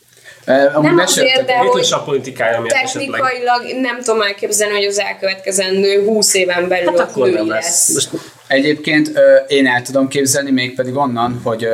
Amúgy 0.45 0.89
Nem 0.89 0.99
azért, 0.99 1.45
de 1.45 1.57
hogy 1.57 1.87
a 1.91 2.03
politikája 2.03 2.59
miatt 2.61 2.73
esetleg. 2.73 3.09
technikailag 3.09 3.81
nem 3.81 3.97
tudom 4.01 4.21
elképzelni, 4.21 4.75
hogy 4.75 4.85
az 4.85 4.99
elkövetkezendő 4.99 6.03
20 6.05 6.33
éven 6.33 6.67
belül 6.67 6.85
Hát 6.85 6.99
ott 6.99 7.09
akkor 7.09 7.25
női 7.25 7.35
nem 7.35 7.47
lesz. 7.47 7.65
lesz. 7.93 7.93
Most 7.93 8.23
Egyébként 8.47 9.11
ö, 9.13 9.35
én 9.47 9.67
el 9.67 9.81
tudom 9.81 10.07
képzelni, 10.07 10.51
mégpedig 10.51 10.95
onnan, 10.95 11.41
hogy 11.43 11.67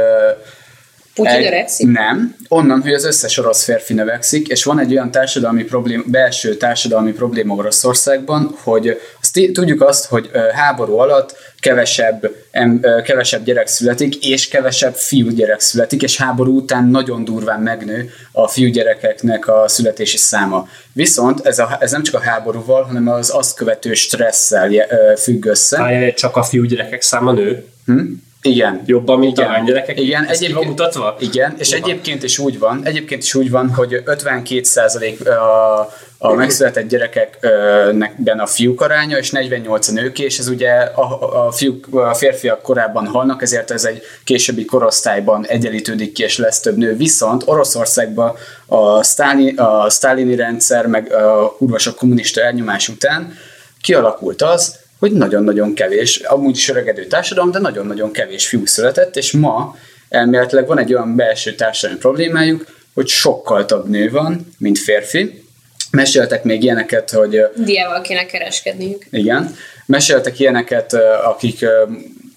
Putyin 1.24 1.40
egy- 1.40 1.46
öregszik? 1.46 1.88
Nem, 1.88 2.36
onnan, 2.48 2.82
hogy 2.82 2.94
az 2.94 3.06
összes 3.06 3.38
orosz 3.38 3.64
férfi 3.64 3.94
növekszik, 3.94 4.48
és 4.48 4.64
van 4.64 4.80
egy 4.80 4.92
olyan 4.92 5.12
társadalmi 5.12 5.64
problém, 5.64 6.04
belső 6.08 6.56
társadalmi 6.56 7.12
probléma 7.12 7.56
Oroszországban, 7.56 8.56
hogy 8.64 9.00
azt 9.22 9.40
tudjuk 9.54 9.82
azt, 9.82 10.06
hogy 10.06 10.30
háború 10.54 10.98
alatt 10.98 11.36
kevesebb, 11.60 12.32
em, 12.52 12.82
kevesebb 13.04 13.44
gyerek 13.44 13.68
születik, 13.68 14.26
és 14.26 14.48
kevesebb 14.48 14.96
fiúgyerek 14.96 15.60
születik, 15.60 16.02
és 16.02 16.18
háború 16.18 16.56
után 16.56 16.88
nagyon 16.88 17.24
durván 17.24 17.60
megnő 17.60 18.10
a 18.32 18.48
fiúgyerekeknek 18.48 19.48
a 19.48 19.68
születési 19.68 20.18
száma. 20.18 20.68
Viszont 20.94 21.46
ez, 21.46 21.60
a, 21.60 21.78
ez 21.80 21.92
nem 21.92 22.04
csak 22.04 22.16
a 22.16 22.20
háborúval, 22.20 22.84
hanem 22.84 23.08
az 23.08 23.32
azt 23.34 23.56
követő 23.56 23.94
stresszel 23.94 24.70
függ 25.18 25.46
össze. 25.46 25.82
Állj, 25.82 26.14
csak 26.14 26.36
a 26.36 26.44
fiúgyerekek 26.44 27.02
száma 27.02 27.32
nő. 27.32 27.66
Hm? 27.86 28.02
Igen. 28.42 28.82
Jobban, 28.86 29.20
mint 29.20 29.38
Igen. 29.38 29.50
a 29.50 29.52
lánygyerekek? 29.52 30.00
Igen, 30.00 30.26
Ez 30.26 30.40
ki 30.40 30.54
van 30.54 30.66
mutatva? 30.66 31.16
Igen, 31.20 31.56
és 31.58 31.74
Hova? 31.74 31.86
egyébként 31.86 32.24
is 32.24 32.40
úgy 32.40 32.60
van, 32.60 32.86
egyébként 32.86 33.24
is 33.24 33.34
úgy 33.34 33.50
van, 33.50 33.74
hogy 33.74 34.04
52% 34.06 35.26
a, 35.26 36.28
a 36.28 36.34
megszületett 36.34 36.88
gyerekekben 36.88 38.40
a 38.40 38.46
fiúk 38.46 38.82
aránya, 38.82 39.18
és 39.18 39.30
48 39.32 39.88
a 39.88 39.92
nők, 39.92 40.20
és 40.20 40.40
ez 40.40 40.48
ugye 40.48 40.72
a, 40.72 41.46
a, 41.46 41.52
fiúk, 41.52 41.88
a 41.96 42.14
férfiak 42.14 42.62
korábban 42.62 43.08
halnak, 43.08 43.42
ezért 43.42 43.72
ez 43.72 43.84
egy 43.84 44.02
későbbi 44.24 44.66
korosztályban 44.66 45.46
egyenlítődik 45.46 46.12
ki, 46.12 46.24
és 46.24 46.38
lesz 46.38 46.60
több 46.60 46.78
nő. 46.78 46.96
Viszont 46.96 47.44
Oroszországban 47.46 48.36
a, 48.66 49.04
sztáli, 49.04 49.56
a 49.56 49.90
sztálini 49.90 50.36
rendszer, 50.36 50.88
meg 50.88 51.14
a 51.14 51.56
kurva 51.58 51.78
sok 51.78 51.96
kommunista 51.96 52.42
elnyomás 52.42 52.88
után 52.88 53.34
kialakult 53.82 54.42
az, 54.42 54.80
hogy 55.02 55.12
nagyon-nagyon 55.12 55.74
kevés, 55.74 56.18
amúgy 56.18 56.56
is 56.56 56.70
öregedő 56.70 57.06
társadalom, 57.06 57.52
de 57.52 57.60
nagyon-nagyon 57.60 58.12
kevés 58.12 58.48
fiú 58.48 58.66
született, 58.66 59.16
és 59.16 59.32
ma 59.32 59.76
elméletileg 60.10 60.68
van 60.68 60.80
egy 60.80 60.94
olyan 60.94 61.16
belső 61.16 61.56
társadalmi 61.56 62.02
problémájuk, 62.02 62.66
hogy 62.94 63.08
sokkal 63.08 63.66
több 63.66 63.90
nő 63.90 64.10
van, 64.10 64.54
mint 64.58 64.78
férfi. 64.78 65.44
Meséltek 65.92 66.44
még 66.44 66.64
ilyeneket, 66.64 67.10
hogy... 67.10 67.42
Diával 67.56 68.02
kéne 68.02 68.26
kereskedniük. 68.26 69.06
igen. 69.12 69.56
Meséltek 69.86 70.40
ilyeneket, 70.40 70.94
akik 71.24 71.66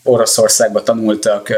Oroszországban 0.03 0.85
tanultak, 0.85 1.49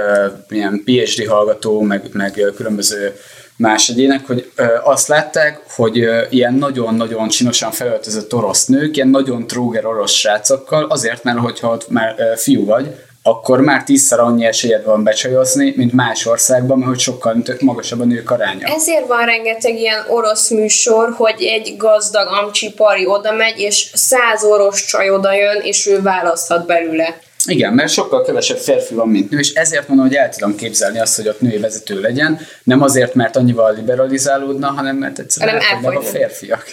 ilyen 0.49 0.83
PhD 0.85 1.27
hallgató, 1.27 1.81
meg, 1.81 2.09
meg 2.13 2.53
különböző 2.57 3.17
más 3.57 3.89
egyének, 3.89 4.27
hogy 4.27 4.51
ö, 4.57 4.65
azt 4.83 5.09
látták, 5.09 5.61
hogy 5.69 6.01
ö, 6.01 6.23
ilyen 6.31 6.55
nagyon-nagyon 6.55 7.29
csinosan 7.29 7.71
felöltözött 7.71 8.35
orosz 8.35 8.67
nők, 8.67 8.97
ilyen 8.97 9.09
nagyon 9.09 9.47
tróger 9.47 9.87
orosz 9.87 10.13
srácokkal, 10.13 10.85
azért, 10.85 11.23
mert 11.23 11.39
hogyha 11.39 11.71
ott 11.71 11.89
már 11.89 12.15
ö, 12.19 12.33
fiú 12.37 12.65
vagy, 12.65 12.95
akkor 13.27 13.61
már 13.61 13.85
tízszer 13.85 14.21
annyi 14.21 14.45
esélyed 14.45 14.85
van 14.85 15.03
becsajozni, 15.03 15.73
mint 15.77 15.93
más 15.93 16.27
országban, 16.27 16.79
mert 16.79 16.91
hogy 16.91 16.99
sokkal 16.99 17.43
magasabb 17.61 18.01
a 18.01 18.05
nők 18.05 18.31
aránya. 18.31 18.67
Ezért 18.67 19.07
van 19.07 19.25
rengeteg 19.25 19.79
ilyen 19.79 20.05
orosz 20.09 20.51
műsor, 20.51 21.13
hogy 21.17 21.43
egy 21.43 21.75
gazdag 21.77 22.29
amcsi 22.29 22.73
pari 22.73 23.07
oda 23.07 23.33
megy, 23.33 23.59
és 23.59 23.91
száz 23.95 24.45
orosz 24.45 24.85
csaj 24.85 25.11
oda 25.11 25.33
jön, 25.33 25.61
és 25.63 25.87
ő 25.87 26.03
választhat 26.03 26.67
belőle. 26.67 27.19
Igen, 27.47 27.73
mert 27.73 27.93
sokkal 27.93 28.25
kevesebb 28.25 28.59
férfi 28.59 28.95
van, 28.95 29.09
mint 29.09 29.31
nő, 29.31 29.39
és 29.39 29.53
ezért 29.53 29.89
mondom, 29.89 30.07
hogy 30.07 30.17
el 30.17 30.29
tudom 30.29 30.57
képzelni 30.57 30.99
azt, 30.99 31.17
hogy 31.17 31.29
ott 31.29 31.41
női 31.41 31.59
vezető 31.59 32.01
legyen, 32.01 32.41
nem 32.63 32.83
azért, 32.83 33.15
mert 33.15 33.37
annyival 33.37 33.75
liberalizálódna, 33.75 34.67
hanem 34.67 34.97
mert 34.97 35.19
egyszerűen 35.19 35.61
Hanem 35.61 35.97
a 35.97 36.03
férfiak. 36.03 36.65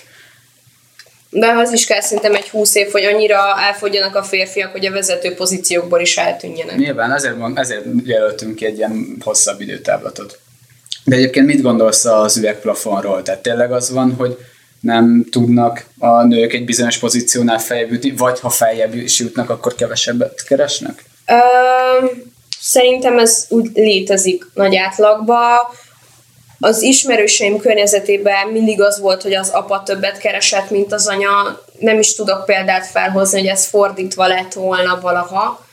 De 1.30 1.48
az 1.48 1.72
is 1.72 1.86
kell 1.86 2.02
szerintem 2.02 2.36
egy 2.36 2.50
húsz 2.50 2.76
év, 2.76 2.92
hogy 2.92 3.04
annyira 3.04 3.38
elfogyjanak 3.60 4.16
a 4.16 4.24
férfiak, 4.24 4.72
hogy 4.72 4.86
a 4.86 4.92
vezető 4.92 5.34
pozíciókból 5.34 6.02
is 6.02 6.18
eltűnjenek. 6.18 6.76
Nyilván 6.76 7.12
ezért, 7.12 7.38
mond, 7.38 7.58
ezért 7.58 7.86
jelöltünk 8.04 8.56
ki 8.56 8.66
egy 8.66 8.78
ilyen 8.78 9.18
hosszabb 9.20 9.62
időtávlatot. 9.62 10.40
De 11.04 11.16
egyébként 11.16 11.46
mit 11.46 11.62
gondolsz 11.62 12.06
az 12.06 12.38
üvegplafonról? 12.38 13.22
Tehát 13.22 13.42
tényleg 13.42 13.72
az 13.72 13.92
van, 13.92 14.14
hogy 14.18 14.38
nem 14.84 15.26
tudnak 15.32 15.86
a 16.00 16.24
nők 16.24 16.54
egy 16.54 16.66
bizonyos 16.66 16.98
pozíciónál 16.98 17.60
feljebb 17.60 17.92
jutni, 17.92 18.12
vagy 18.12 18.40
ha 18.40 18.50
feljebb 18.50 18.96
is 18.96 19.20
jutnak, 19.20 19.50
akkor 19.50 19.76
kevesebbet 19.76 20.44
keresnek? 20.44 21.04
Ö, 21.28 21.36
szerintem 22.60 23.20
ez 23.20 23.46
úgy 23.50 23.70
létezik 23.74 24.46
nagy 24.54 24.76
átlagban. 24.76 25.58
Az 26.60 26.82
ismerőseim 26.82 27.58
környezetében 27.58 28.48
mindig 28.48 28.82
az 28.82 29.00
volt, 29.00 29.22
hogy 29.22 29.34
az 29.34 29.50
apa 29.50 29.84
többet 29.84 30.18
keresett, 30.18 30.70
mint 30.70 30.94
az 30.94 31.08
anya. 31.08 31.64
Nem 31.80 32.00
is 32.00 32.16
tudok 32.16 32.46
példát 32.46 32.86
felhozni, 32.86 33.40
hogy 33.40 33.50
ez 33.50 33.66
fordítva 33.66 34.28
lett 34.28 34.54
volna 34.54 35.00
valaha. 35.02 35.66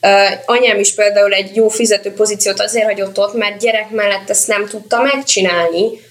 Ö, 0.00 0.24
anyám 0.44 0.78
is 0.78 0.94
például 0.94 1.32
egy 1.32 1.56
jó 1.56 1.68
fizető 1.68 2.12
pozíciót 2.12 2.60
azért 2.60 2.86
hagyott 2.86 3.18
ott, 3.18 3.34
mert 3.34 3.60
gyerek 3.60 3.90
mellett 3.90 4.30
ezt 4.30 4.48
nem 4.48 4.66
tudta 4.66 5.00
megcsinálni. 5.00 6.10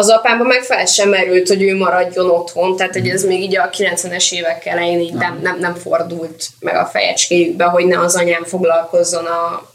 Az 0.00 0.08
apámban 0.08 0.46
meg 0.46 0.62
fel 0.62 0.86
sem 0.86 1.08
merült, 1.08 1.48
hogy 1.48 1.62
ő 1.62 1.76
maradjon 1.76 2.30
otthon, 2.30 2.76
tehát 2.76 2.92
hogy 2.92 3.08
ez 3.08 3.24
még 3.24 3.42
így 3.42 3.56
a 3.56 3.70
90-es 3.70 4.32
évek 4.32 4.66
elején 4.66 5.00
így 5.00 5.12
nem, 5.12 5.38
nem, 5.42 5.58
nem 5.58 5.74
fordult 5.74 6.46
meg 6.60 6.74
a 6.74 6.86
fejecskéjükbe, 6.86 7.64
hogy 7.64 7.84
ne 7.86 7.98
az 7.98 8.16
anyám 8.16 8.44
foglalkozzon 8.44 9.24
a 9.24 9.70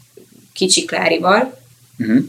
kicsi 0.54 0.84
Klárival. 0.84 1.58
Uh-huh. 1.98 2.24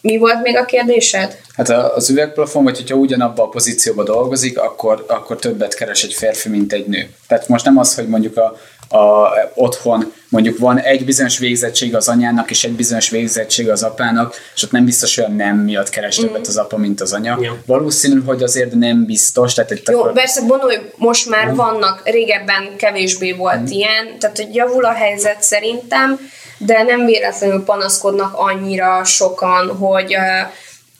Mi 0.00 0.16
volt 0.16 0.42
még 0.42 0.56
a 0.56 0.64
kérdésed? 0.64 1.40
Hát 1.56 1.68
az 1.68 2.10
üvegplafon, 2.10 2.64
vagy 2.64 2.76
hogyha 2.76 2.96
ugyanabban 2.96 3.46
a 3.46 3.48
pozícióban 3.48 4.04
dolgozik, 4.04 4.58
akkor, 4.58 5.04
akkor 5.08 5.36
többet 5.36 5.74
keres 5.74 6.02
egy 6.02 6.14
férfi, 6.14 6.48
mint 6.48 6.72
egy 6.72 6.86
nő. 6.86 7.14
Tehát 7.28 7.48
most 7.48 7.64
nem 7.64 7.78
az, 7.78 7.94
hogy 7.94 8.08
mondjuk 8.08 8.36
a, 8.36 8.56
a, 8.92 9.32
otthon 9.54 10.12
mondjuk 10.28 10.58
van 10.58 10.78
egy 10.78 11.04
bizonyos 11.04 11.38
végzettség 11.38 11.94
az 11.94 12.08
anyának, 12.08 12.50
és 12.50 12.64
egy 12.64 12.72
bizonyos 12.72 13.10
végzettség 13.10 13.70
az 13.70 13.82
apának, 13.82 14.34
és 14.54 14.62
ott 14.62 14.70
nem 14.70 14.84
biztos, 14.84 15.14
hogy 15.16 15.24
a 15.24 15.28
nem 15.28 15.56
miatt 15.56 15.88
keres 15.88 16.16
többet 16.16 16.46
az 16.46 16.56
apa, 16.56 16.76
mint 16.76 17.00
az 17.00 17.12
anya. 17.12 17.36
Igen. 17.40 17.62
Valószínű, 17.66 18.20
hogy 18.20 18.42
azért 18.42 18.74
nem 18.74 19.04
biztos. 19.04 19.54
Tehát 19.54 19.70
itt 19.70 19.88
Jó, 19.88 19.98
akkor, 19.98 20.12
persze 20.12 20.40
gondolj, 20.46 20.76
most 20.96 21.28
már 21.28 21.54
vannak, 21.54 22.00
régebben 22.04 22.76
kevésbé 22.76 23.32
volt 23.32 23.70
ilyen, 23.70 24.18
tehát 24.18 24.36
hogy 24.36 24.54
javul 24.54 24.84
a 24.84 24.92
helyzet 24.92 25.42
szerintem, 25.42 26.18
de 26.58 26.82
nem 26.82 27.04
véletlenül 27.04 27.64
panaszkodnak 27.64 28.34
annyira 28.34 29.04
sokan, 29.04 29.76
hogy 29.76 30.16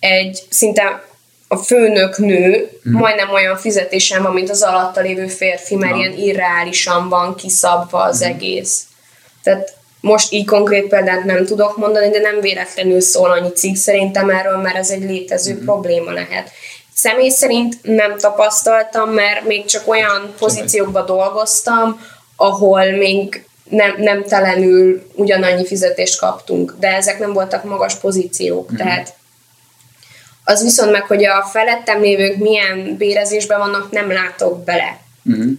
egy 0.01 0.39
szinte 0.49 1.05
a 1.53 1.57
főnök 1.57 2.19
nő 2.19 2.69
majdnem 2.83 3.31
olyan 3.31 3.57
fizetésen 3.57 4.23
van, 4.23 4.33
mint 4.33 4.51
az 4.51 4.63
alatta 4.63 5.01
lévő 5.01 5.27
férfi, 5.27 5.75
mert 5.75 5.93
Na. 5.93 5.99
ilyen 5.99 6.19
irreálisan 6.19 7.09
van 7.09 7.35
kiszabva 7.35 8.03
az 8.03 8.23
egész. 8.23 8.83
Tehát 9.43 9.75
most 10.01 10.33
így 10.33 10.47
konkrét 10.47 10.89
példát 10.89 11.25
nem 11.25 11.45
tudok 11.45 11.77
mondani, 11.77 12.11
de 12.11 12.19
nem 12.21 12.41
véletlenül 12.41 13.01
szól 13.01 13.31
annyi 13.31 13.53
cikk 13.53 13.75
szerintem 13.75 14.31
erről, 14.31 14.57
mert 14.57 14.77
ez 14.77 14.91
egy 14.91 15.03
létező 15.03 15.59
probléma 15.59 16.11
lehet. 16.11 16.51
Személy 16.95 17.31
szerint 17.31 17.79
nem 17.83 18.19
tapasztaltam, 18.19 19.11
mert 19.11 19.47
még 19.47 19.65
csak 19.65 19.89
olyan 19.89 20.35
pozíciókban 20.39 21.07
dolgoztam, 21.07 22.01
ahol 22.37 22.91
még 22.91 23.45
nem, 23.71 23.95
nem 23.99 24.25
telenül 24.25 25.03
ugyanannyi 25.15 25.67
fizetést 25.67 26.19
kaptunk, 26.19 26.77
de 26.79 26.89
ezek 26.89 27.19
nem 27.19 27.33
voltak 27.33 27.65
magas 27.65 27.95
pozíciók, 27.95 28.77
tehát 28.77 29.15
az 30.45 30.63
viszont 30.63 30.91
meg, 30.91 31.03
hogy 31.03 31.25
a 31.25 31.43
felettem 31.53 32.01
lévők 32.01 32.37
milyen 32.37 32.97
bérezésben 32.97 33.59
vannak, 33.59 33.91
nem 33.91 34.13
látok 34.13 34.65
bele. 34.65 35.01
uh-huh. 35.25 35.53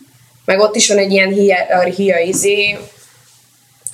Meg 0.46 0.60
ott 0.60 0.76
is 0.76 0.88
van 0.88 0.98
egy 0.98 1.12
ilyen 1.12 1.30
hierarchia 1.30 2.18
izé, 2.18 2.78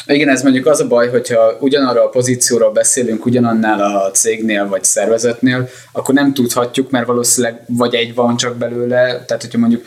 Igen, 0.05 0.29
ez 0.29 0.43
mondjuk 0.43 0.65
az 0.65 0.79
a 0.79 0.87
baj, 0.87 1.09
hogyha 1.09 1.57
ugyanarra 1.59 2.03
a 2.03 2.09
pozícióról 2.09 2.71
beszélünk, 2.71 3.25
ugyanannál 3.25 3.81
a 3.81 4.11
cégnél 4.11 4.67
vagy 4.67 4.83
szervezetnél, 4.83 5.69
akkor 5.91 6.13
nem 6.15 6.33
tudhatjuk, 6.33 6.89
mert 6.89 7.05
valószínűleg 7.05 7.63
vagy 7.67 7.95
egy 7.95 8.15
van 8.15 8.37
csak 8.37 8.55
belőle, 8.55 9.23
tehát 9.25 9.41
hogyha 9.41 9.57
mondjuk 9.57 9.85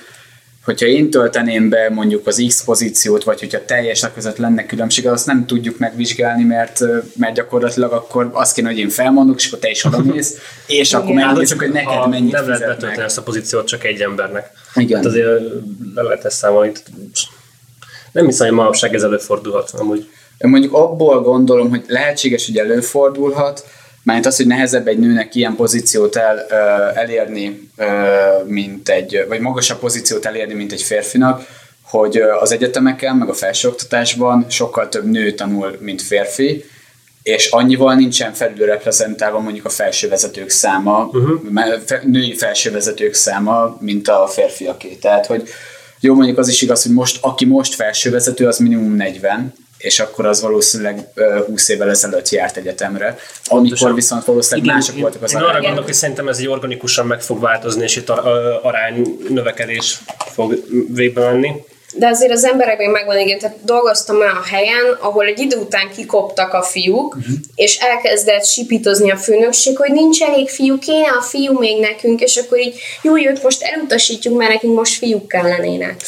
hogyha 0.64 0.86
én 0.86 1.10
tölteném 1.10 1.68
be 1.68 1.90
mondjuk 1.90 2.26
az 2.26 2.44
X 2.48 2.64
pozíciót, 2.64 3.24
vagy 3.24 3.40
hogyha 3.40 3.64
teljesek 3.64 4.14
között 4.14 4.36
lenne 4.36 4.66
különbség, 4.66 5.06
azt 5.06 5.26
nem 5.26 5.46
tudjuk 5.46 5.78
megvizsgálni, 5.78 6.44
mert, 6.44 6.80
mert 7.16 7.34
gyakorlatilag 7.34 7.92
akkor 7.92 8.30
azt 8.32 8.54
kéne, 8.54 8.68
hogy 8.68 8.78
én 8.78 8.88
felmondok, 8.88 9.38
és 9.38 9.46
akkor 9.46 9.58
te 9.58 9.70
is 9.70 9.84
oda 9.84 10.02
mész, 10.12 10.38
és 10.66 10.94
akkor 10.94 11.14
megnézzük, 11.14 11.58
hogy 11.58 11.72
neked 11.72 11.98
a, 11.98 12.06
mennyit 12.06 12.32
nem 12.32 12.48
lehet 12.48 12.66
betölteni 12.66 13.02
ezt 13.02 13.18
a 13.18 13.22
pozíciót 13.22 13.66
csak 13.66 13.84
egy 13.84 14.00
embernek. 14.00 14.50
Igen. 14.74 14.96
Hát 14.96 15.06
azért 15.06 15.40
le 15.94 16.02
lehet 16.02 16.24
ezt 16.24 16.36
számolni. 16.36 16.72
Nem 18.12 18.26
hiszem, 18.26 18.46
hogy 18.46 18.56
manapság 18.56 18.94
ez 18.94 19.02
előfordulhat. 19.02 19.70
Amúgy 19.70 20.08
Én 20.38 20.50
mondjuk 20.50 20.72
abból 20.72 21.20
gondolom, 21.20 21.70
hogy 21.70 21.84
lehetséges, 21.86 22.46
hogy 22.46 22.56
előfordulhat, 22.56 23.66
mert 24.02 24.26
az, 24.26 24.36
hogy 24.36 24.46
nehezebb 24.46 24.88
egy 24.88 24.98
nőnek 24.98 25.34
ilyen 25.34 25.56
pozíciót 25.56 26.16
el, 26.16 26.38
elérni, 26.94 27.70
mint 28.44 28.88
egy, 28.88 29.24
vagy 29.28 29.40
magasabb 29.40 29.78
pozíciót 29.78 30.26
elérni, 30.26 30.54
mint 30.54 30.72
egy 30.72 30.82
férfinak, 30.82 31.46
hogy 31.82 32.16
az 32.16 32.52
egyetemeken, 32.52 33.16
meg 33.16 33.28
a 33.28 33.34
felsőoktatásban 33.34 34.46
sokkal 34.48 34.88
több 34.88 35.04
nő 35.04 35.32
tanul, 35.32 35.76
mint 35.80 36.02
férfi, 36.02 36.64
és 37.22 37.50
annyival 37.50 37.94
nincsen 37.94 38.32
felülreprezentálva 38.32 39.38
mondjuk 39.38 39.64
a 39.64 39.68
felsővezetők 39.68 40.48
száma, 40.48 41.10
uh-huh. 41.12 42.02
női 42.02 42.34
felsővezetők 42.34 43.14
száma, 43.14 43.76
mint 43.80 44.08
a 44.08 44.26
férfiaké. 44.26 44.94
Tehát, 44.94 45.26
hogy 45.26 45.48
jó, 46.00 46.14
mondjuk 46.14 46.38
az 46.38 46.48
is 46.48 46.62
igaz, 46.62 46.82
hogy 46.82 46.92
most, 46.92 47.18
aki 47.20 47.44
most 47.44 47.74
felsővezető, 47.74 48.46
az 48.46 48.58
minimum 48.58 48.94
40, 48.94 49.52
és 49.82 50.00
akkor 50.00 50.26
az 50.26 50.40
valószínűleg 50.40 51.08
ö, 51.14 51.44
20 51.46 51.68
évvel 51.68 51.90
ezelőtt 51.90 52.28
járt 52.28 52.56
egyetemre, 52.56 53.18
amikor 53.44 53.94
viszont 53.94 54.24
valószínűleg 54.24 54.74
mások 54.74 54.98
voltak 54.98 55.22
az 55.22 55.32
Én 55.32 55.38
arra 55.38 55.60
gondolok, 55.60 55.84
hogy 55.84 55.94
szerintem 55.94 56.28
ez 56.28 56.38
egy 56.38 56.48
organikusan 56.48 57.06
meg 57.06 57.22
fog 57.22 57.40
változni, 57.40 57.82
és 57.82 57.96
itt 57.96 58.08
a, 58.08 58.26
a, 58.26 58.60
arány 58.64 59.18
növekedés 59.28 59.98
fog 60.18 60.64
végbe 60.88 61.30
menni. 61.30 61.52
De 61.94 62.06
azért 62.06 62.32
az 62.32 62.44
emberek 62.44 62.78
még 62.78 62.88
megvan, 62.88 63.18
igen, 63.18 63.38
tehát 63.38 63.56
dolgoztam 63.64 64.16
olyan 64.16 64.42
helyen, 64.50 64.96
ahol 65.00 65.26
egy 65.26 65.38
idő 65.38 65.56
után 65.56 65.90
kikoptak 65.96 66.52
a 66.52 66.62
fiúk, 66.62 67.14
uh-huh. 67.16 67.34
és 67.54 67.76
elkezdett 67.76 68.44
sipítozni 68.44 69.10
a 69.10 69.16
főnökség, 69.16 69.76
hogy 69.76 69.92
nincs 69.92 70.22
elég 70.22 70.48
fiú, 70.48 70.78
kéne 70.78 71.08
a 71.18 71.22
fiú 71.22 71.58
még 71.58 71.80
nekünk, 71.80 72.20
és 72.20 72.36
akkor 72.36 72.58
így, 72.58 72.74
jó, 73.02 73.16
őt 73.18 73.42
most 73.42 73.62
elutasítjuk, 73.62 74.38
mert 74.38 74.52
nekünk 74.52 74.76
most 74.76 74.98
fiúk 74.98 75.28
kellenének. 75.28 76.00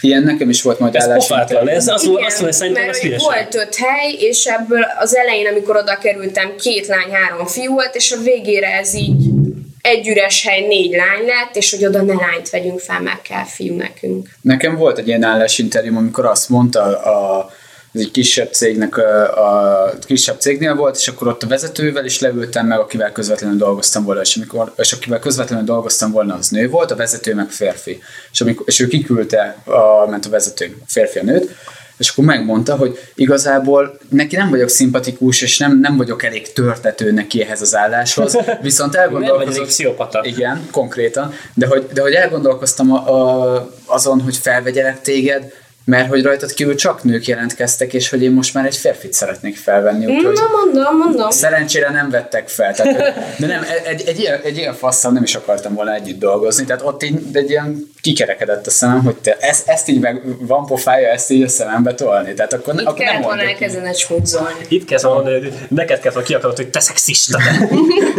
Ilyen 0.00 0.22
nekem 0.22 0.48
is 0.48 0.62
volt 0.62 0.78
majd 0.78 0.94
Ez 0.94 1.04
állás. 1.04 1.26
pofátlan, 1.26 1.68
ez 1.68 1.88
az, 1.88 2.04
Igen, 2.04 2.24
azt 2.24 2.40
mondja, 2.40 2.58
szerintem 2.58 2.84
mert 2.84 3.04
ez 3.04 3.22
volt 3.22 3.54
öt 3.54 3.76
hely, 3.76 4.12
és 4.12 4.44
ebből 4.44 4.86
az 4.98 5.16
elején, 5.16 5.46
amikor 5.46 5.76
oda 5.76 5.98
kerültem, 5.98 6.56
két 6.56 6.86
lány, 6.86 7.10
három 7.12 7.46
fiú 7.46 7.72
volt, 7.72 7.94
és 7.94 8.12
a 8.12 8.22
végére 8.22 8.66
ez 8.66 8.94
így 8.94 9.37
egy 9.80 10.08
üres 10.08 10.44
hely, 10.44 10.66
négy 10.66 10.90
lány 10.90 11.26
lett, 11.26 11.56
és 11.56 11.70
hogy 11.70 11.86
oda 11.86 12.02
ne 12.02 12.14
lányt 12.14 12.50
vegyünk 12.50 12.80
fel, 12.80 13.00
meg 13.00 13.22
kell 13.22 13.44
fiú 13.44 13.76
nekünk. 13.76 14.28
Nekem 14.40 14.76
volt 14.76 14.98
egy 14.98 15.06
ilyen 15.08 15.22
állásinterjúm, 15.22 15.96
amikor 15.96 16.24
azt 16.24 16.48
mondta 16.48 16.82
a 16.98 17.50
ez 17.94 18.00
egy 18.00 18.10
kisebb 18.10 18.52
cégnek 18.52 18.96
a, 18.96 19.84
a 19.84 19.92
kisebb 20.06 20.40
cégnél 20.40 20.74
volt, 20.74 20.96
és 20.96 21.08
akkor 21.08 21.28
ott 21.28 21.42
a 21.42 21.46
vezetővel 21.46 22.04
is 22.04 22.20
leültem 22.20 22.66
meg, 22.66 22.78
akivel 22.78 23.12
közvetlenül 23.12 23.56
dolgoztam 23.56 24.04
volna, 24.04 24.20
és, 24.20 24.36
amikor, 24.36 24.72
és 24.76 24.92
akivel 24.92 25.18
közvetlenül 25.18 25.64
dolgoztam 25.64 26.10
volna, 26.10 26.34
az 26.34 26.48
nő 26.48 26.68
volt, 26.68 26.90
a 26.90 26.96
vezető 26.96 27.34
meg 27.34 27.50
férfi. 27.50 28.02
És, 28.32 28.40
amikor, 28.40 28.66
és 28.68 28.80
ő 28.80 28.86
kiküldte, 28.86 29.56
a, 29.64 30.06
ment 30.10 30.26
a 30.26 30.30
vezető, 30.30 30.76
a 30.80 30.84
férfi 30.86 31.18
a 31.18 31.22
nőt, 31.22 31.54
és 31.98 32.08
akkor 32.08 32.24
megmondta, 32.24 32.76
hogy 32.76 32.98
igazából 33.14 33.98
neki 34.08 34.36
nem 34.36 34.50
vagyok 34.50 34.68
szimpatikus, 34.68 35.42
és 35.42 35.58
nem, 35.58 35.78
nem 35.80 35.96
vagyok 35.96 36.22
elég 36.22 36.52
törtető 36.52 37.12
neki 37.12 37.42
ehhez 37.42 37.60
az 37.60 37.76
álláshoz, 37.76 38.38
viszont 38.62 38.94
elgondolkozom... 38.94 39.52
Nem 39.52 39.66
pszichopata. 39.66 40.20
Igen, 40.24 40.68
konkrétan, 40.70 41.32
de 41.54 41.66
hogy, 41.66 41.86
de 41.92 42.00
hogy 42.00 42.12
elgondolkoztam 42.12 42.92
a, 42.92 42.96
a, 42.96 43.70
azon, 43.84 44.20
hogy 44.20 44.36
felvegyelek 44.36 45.00
téged, 45.00 45.52
mert 45.88 46.08
hogy 46.08 46.22
rajtad 46.22 46.52
kívül 46.52 46.74
csak 46.74 47.02
nők 47.02 47.26
jelentkeztek, 47.26 47.94
és 47.94 48.08
hogy 48.08 48.22
én 48.22 48.30
most 48.30 48.54
már 48.54 48.66
egy 48.66 48.76
férfit 48.76 49.12
szeretnék 49.12 49.56
felvenni. 49.56 50.06
Úgyhogy 50.06 50.34
Na, 50.34 50.42
mondom, 50.64 50.96
mondom. 50.96 51.30
Szerencsére 51.30 51.90
nem 51.90 52.10
vettek 52.10 52.48
fel. 52.48 52.74
Tehát, 52.74 53.14
de 53.38 53.46
nem, 53.46 53.64
egy, 53.84 54.02
egy, 54.06 54.18
ilyen, 54.18 54.40
egy 54.42 54.56
ilyen 54.56 54.74
fasszal 54.74 55.12
nem 55.12 55.22
is 55.22 55.34
akartam 55.34 55.74
volna 55.74 55.94
együtt 55.94 56.18
dolgozni. 56.18 56.64
Tehát 56.64 56.82
ott 56.82 57.02
így 57.02 57.20
egy 57.32 57.50
ilyen 57.50 57.90
kikerekedett 58.00 58.66
a 58.66 58.70
szemem, 58.70 59.02
hogy 59.02 59.14
te 59.16 59.36
ezt, 59.40 59.68
ezt 59.68 59.88
így 59.88 60.00
meg 60.00 60.22
van 60.40 60.66
pofája, 60.66 61.08
ezt 61.08 61.30
így 61.30 61.42
a 61.42 61.48
szemembe 61.48 61.94
tolni. 61.94 62.34
Tehát 62.34 62.52
akkor, 62.52 62.74
Itt 62.74 62.80
akkor 62.80 62.98
nem 62.98 63.06
kellett 63.06 63.24
volna 63.24 63.42
elkezdeni 63.42 63.94
smúdzolni. 63.94 64.58
Itt 64.68 64.84
kell 64.84 65.00
mondani, 65.02 65.38
hogy 65.38 65.52
neked 65.68 66.00
kell 66.00 66.22
ki 66.22 66.34
akarod, 66.34 66.56
hogy 66.56 66.68
te 66.68 66.80
szexista. 66.80 67.38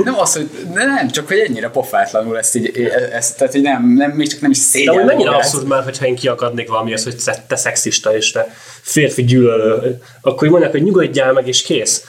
Nem 0.03 0.19
az, 0.19 0.33
hogy 0.33 0.49
de 0.73 0.85
nem, 0.85 1.09
csak 1.09 1.27
hogy 1.27 1.37
ennyire 1.37 1.69
pofátlanul 1.69 2.37
ezt 2.37 2.55
így, 2.55 2.91
ezt, 3.13 3.37
tehát 3.37 3.55
így 3.55 3.61
nem, 3.61 3.93
nem, 3.93 4.11
még 4.11 4.27
csak 4.27 4.41
nem 4.41 4.51
is 4.51 4.57
De 4.57 4.63
szégyen. 4.63 4.93
hogy 4.93 5.05
mennyire 5.05 5.29
abszurd 5.29 5.67
már, 5.67 5.83
hogyha 5.83 6.05
én 6.05 6.15
kiakadnék 6.15 6.69
valamihez, 6.69 7.03
hogy 7.03 7.15
te- 7.25 7.43
te 7.47 7.55
szexista 7.59 8.15
és 8.15 8.31
te 8.31 8.55
férfi 8.81 9.23
gyűlölő, 9.23 10.01
akkor 10.21 10.43
így 10.43 10.51
mondják, 10.51 10.71
hogy 10.71 10.83
nyugodjál 10.83 11.33
meg 11.33 11.47
és 11.47 11.61
kész. 11.61 12.03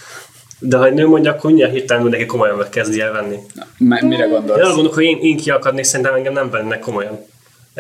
De 0.59 0.77
ha 0.77 0.87
egy 0.87 0.93
nő 0.93 1.07
mondja, 1.07 1.31
akkor 1.31 1.45
mindjárt 1.51 1.73
hirtelen 1.73 2.03
mindenki 2.03 2.27
komolyan 2.27 2.57
megkezdi 2.57 3.01
el 3.01 3.13
venni. 3.13 3.37
M- 3.79 4.01
mire 4.03 4.07
Én 4.07 4.21
arra 4.21 4.29
gondolsz? 4.29 4.67
gondolok, 4.67 4.95
hogy 4.95 5.05
én, 5.05 5.19
én 5.23 5.37
kiakadnék, 5.37 5.85
szerintem 5.85 6.15
engem 6.15 6.33
nem 6.33 6.51
vennek 6.51 6.81
komolyan 6.81 7.27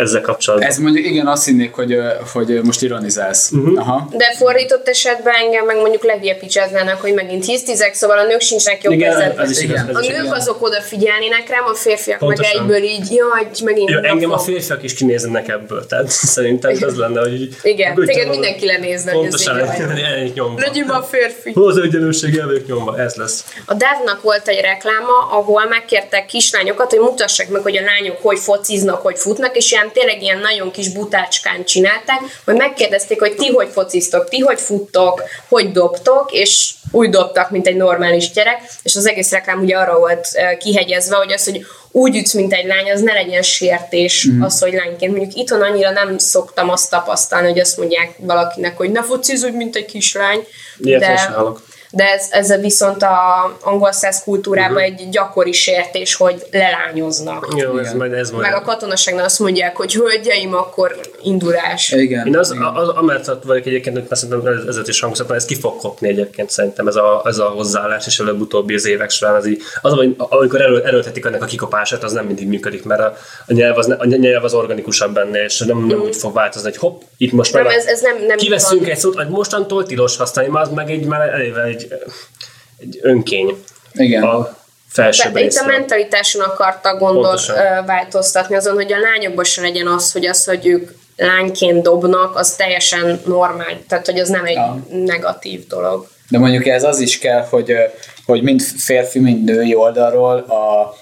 ezzel 0.00 0.20
kapcsolatban. 0.20 0.68
Ez 0.68 0.78
mondjuk 0.78 1.06
igen, 1.06 1.26
azt 1.26 1.44
hinnék, 1.44 1.74
hogy, 1.74 1.96
hogy 2.32 2.60
most 2.62 2.82
ironizálsz. 2.82 3.50
Uh-huh. 3.50 3.78
Aha. 3.78 4.08
De 4.16 4.34
fordított 4.38 4.88
esetben 4.88 5.34
engem 5.34 5.64
meg 5.64 5.76
mondjuk 5.76 6.04
levélpicsáznának, 6.04 7.00
hogy 7.00 7.14
megint 7.14 7.44
hisztizek, 7.44 7.94
szóval 7.94 8.18
a 8.18 8.24
nők 8.26 8.40
sincsenek 8.40 8.82
jobb 8.82 8.92
Igen, 8.92 9.38
ez 9.38 9.50
is 9.50 9.60
igaz. 9.62 9.80
Ez 9.88 9.96
A 9.96 10.00
is 10.00 10.06
nők 10.06 10.24
igaz. 10.24 10.38
azok 10.38 10.62
odafigyelnének 10.62 11.48
rám, 11.48 11.64
a 11.64 11.74
férfiak 11.74 12.18
Pontosan. 12.18 12.64
meg 12.66 12.76
egyből 12.76 12.88
így, 12.90 13.12
jaj, 13.12 13.46
megint 13.64 13.90
Jó, 13.90 13.98
engem 14.02 14.30
a 14.32 14.38
férfiak 14.38 14.82
is 14.82 14.94
kinéznek 14.94 15.48
ebből, 15.48 15.86
tehát 15.86 16.08
szerintem 16.36 16.70
ez 16.80 16.96
lenne, 16.96 17.20
hogy 17.20 17.40
így- 17.40 17.56
Igen, 17.62 17.94
téged 17.94 18.28
mindenki 18.28 18.66
lenézne, 18.66 19.12
hogy 19.12 19.26
ez 19.26 19.44
Pontosan, 19.44 19.98
elég 19.98 20.32
nyomva. 20.34 20.60
Legyünk 20.60 20.92
a 20.92 21.02
férfi. 21.02 21.52
Hozzáegyenlőség 21.52 22.36
elvég 22.36 22.62
nyomva, 22.66 22.98
ez 22.98 23.14
lesz. 23.14 23.44
A 23.66 23.74
Devnak 23.74 24.22
volt 24.22 24.48
egy 24.48 24.60
rekláma, 24.60 25.28
ahol 25.30 25.64
megkértek 25.68 26.26
kislányokat, 26.26 26.90
hogy 26.90 26.98
mutassák 27.00 27.48
meg, 27.48 27.62
hogy 27.62 27.76
a 27.76 27.82
lányok 27.82 28.16
hogy 28.22 28.38
fociznak, 28.38 29.02
hogy 29.02 29.18
futnak, 29.18 29.56
és 29.56 29.70
ilyen 29.72 29.89
tényleg 29.92 30.22
ilyen 30.22 30.38
nagyon 30.38 30.70
kis 30.70 30.92
butácskán 30.92 31.64
csinálták, 31.64 32.20
hogy 32.44 32.54
megkérdezték, 32.54 33.20
hogy 33.20 33.34
ti 33.34 33.48
hogy 33.48 33.68
fociztok, 33.72 34.28
ti 34.28 34.38
hogy 34.38 34.60
futtok, 34.60 35.22
hogy 35.48 35.72
dobtok, 35.72 36.32
és 36.32 36.70
úgy 36.90 37.10
dobtak, 37.10 37.50
mint 37.50 37.66
egy 37.66 37.76
normális 37.76 38.30
gyerek, 38.30 38.60
és 38.82 38.96
az 38.96 39.06
egész 39.06 39.30
reklám 39.30 39.60
ugye 39.60 39.76
arra 39.76 39.98
volt 39.98 40.28
kihegyezve, 40.58 41.16
hogy 41.16 41.32
az, 41.32 41.44
hogy 41.44 41.66
úgy 41.92 42.16
ütsz, 42.16 42.32
mint 42.32 42.52
egy 42.52 42.66
lány, 42.66 42.90
az 42.90 43.00
ne 43.00 43.12
legyen 43.12 43.42
sértés 43.42 44.28
mm. 44.28 44.42
az, 44.42 44.60
hogy 44.60 44.72
lányként. 44.72 45.16
Mondjuk 45.16 45.36
itthon 45.36 45.62
annyira 45.62 45.90
nem 45.90 46.18
szoktam 46.18 46.70
azt 46.70 46.90
tapasztalni, 46.90 47.48
hogy 47.48 47.60
azt 47.60 47.76
mondják 47.76 48.14
valakinek, 48.18 48.76
hogy 48.76 48.90
ne 48.90 49.02
fociz 49.02 49.44
úgy, 49.44 49.54
mint 49.54 49.76
egy 49.76 49.84
kislány. 49.84 50.46
Ilyet 50.78 51.18
sem 51.18 51.32
hallok. 51.32 51.62
De 51.90 52.04
ez, 52.04 52.26
ez 52.30 52.60
viszont 52.60 53.02
a 53.02 53.56
angol 53.60 53.92
száz 53.92 54.22
kultúrában 54.22 54.76
uh-huh. 54.76 54.98
egy 55.00 55.08
gyakori 55.08 55.52
sértés, 55.52 56.14
hogy 56.14 56.46
lelányoznak. 56.50 57.48
Jó, 57.56 57.78
ez 57.78 57.92
majd 57.92 58.12
ez 58.12 58.30
majd. 58.30 58.42
Meg 58.42 58.54
a 58.54 58.62
katonaságnál 58.62 59.24
azt 59.24 59.38
mondják, 59.38 59.76
hogy 59.76 59.94
hölgyeim, 59.94 60.54
akkor 60.54 61.00
indulás. 61.22 61.92
Igen. 61.92 62.26
Én 62.26 62.38
az, 62.38 62.52
igen. 62.52 62.64
az, 62.64 62.88
amellett 62.88 63.42
vagyok 63.44 63.66
egyébként, 63.66 63.98
hogy 63.98 64.16
szerintem 64.16 64.52
ez- 64.52 64.66
ezért 64.66 64.88
is 64.88 65.00
hangozhatna, 65.00 65.34
ez 65.34 65.44
ki 65.44 65.54
fog 65.54 65.76
kopni 65.76 66.08
egyébként 66.08 66.50
szerintem 66.50 66.86
ez 66.86 66.96
a, 66.96 67.22
ez 67.24 67.38
a 67.38 67.44
hozzáállás, 67.44 68.06
és 68.06 68.18
előbb-utóbbi 68.18 68.74
az 68.74 68.86
évek 68.86 69.10
során 69.10 69.34
az 69.34 69.46
így, 69.46 69.62
az, 69.80 69.94
amikor 70.16 70.60
erő, 70.60 70.82
erőltetik 70.84 71.24
ennek 71.24 71.42
a 71.42 71.46
kikopását, 71.46 72.04
az 72.04 72.12
nem 72.12 72.26
mindig 72.26 72.48
működik, 72.48 72.84
mert 72.84 73.00
a, 73.00 73.16
a, 73.46 73.52
nyelv, 73.52 73.78
az, 73.78 73.94
a 73.98 74.04
nyelv 74.04 74.44
az 74.44 74.54
organikusabb 74.54 75.14
benne, 75.14 75.44
és 75.44 75.58
nem, 75.58 75.86
nem 75.86 76.00
úgy 76.00 76.16
fog 76.16 76.34
változni, 76.34 76.68
hogy 76.68 76.78
hopp, 76.78 77.00
itt 77.16 77.32
most 77.32 77.52
Nem, 77.52 77.62
meg 77.62 77.74
ez, 77.74 77.84
ez 77.86 78.00
nem, 78.00 78.16
nem 78.26 78.36
kiveszünk 78.36 78.80
van. 78.80 78.90
egy 78.90 78.98
szót, 78.98 79.16
hogy 79.16 79.28
mostantól 79.28 79.84
tilos 79.84 80.16
használni, 80.16 80.50
már 80.50 80.62
az 80.62 80.68
meg 80.74 80.90
egy, 80.90 81.04
már 81.04 81.20
eleve 81.20 81.62
egy, 81.62 81.79
egy 82.78 82.98
önkény 83.02 83.64
Igen. 83.92 84.22
a 84.22 84.58
felsőbb 84.88 85.32
De 85.32 85.40
itt 85.40 85.56
a 85.56 85.66
mentalitáson 85.66 86.42
akartak 86.42 86.98
gondol 86.98 87.22
Pontosan. 87.22 87.86
változtatni, 87.86 88.56
azon, 88.56 88.74
hogy 88.74 88.92
a 88.92 88.98
lányokban 88.98 89.44
se 89.44 89.60
legyen 89.60 89.86
az, 89.86 90.12
hogy 90.12 90.26
az, 90.26 90.44
hogy 90.44 90.66
ők 90.66 90.90
lányként 91.16 91.82
dobnak, 91.82 92.36
az 92.36 92.54
teljesen 92.54 93.20
normál. 93.26 93.78
Tehát, 93.88 94.06
hogy 94.06 94.18
az 94.18 94.28
nem 94.28 94.44
egy 94.44 94.54
Ja. 94.54 94.84
negatív 94.90 95.66
dolog. 95.66 96.08
De 96.28 96.38
mondjuk 96.38 96.66
ez 96.66 96.84
az 96.84 96.98
is 97.00 97.18
kell, 97.18 97.46
hogy, 97.50 97.74
hogy 98.26 98.42
mind 98.42 98.60
férfi, 98.62 99.18
mind 99.18 99.44
női 99.44 99.74
oldalról 99.74 100.38
a, 100.38 100.94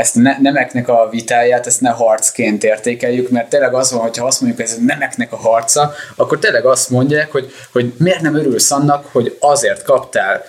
ezt 0.00 0.14
ne, 0.14 0.36
nemeknek 0.40 0.88
a 0.88 1.08
vitáját, 1.10 1.66
ezt 1.66 1.80
ne 1.80 1.90
harcként 1.90 2.64
értékeljük, 2.64 3.30
mert 3.30 3.48
tényleg 3.48 3.74
az 3.74 3.92
van, 3.92 4.00
hogyha 4.00 4.26
azt 4.26 4.40
mondjuk, 4.40 4.60
hogy 4.60 4.70
ez 4.70 4.84
nemeknek 4.84 5.32
a 5.32 5.36
harca, 5.36 5.92
akkor 6.16 6.38
tényleg 6.38 6.64
azt 6.64 6.90
mondják, 6.90 7.32
hogy, 7.32 7.52
hogy 7.72 7.92
miért 7.96 8.20
nem 8.20 8.34
örülsz 8.34 8.70
annak, 8.70 9.08
hogy 9.12 9.36
azért 9.40 9.82
kaptál 9.82 10.44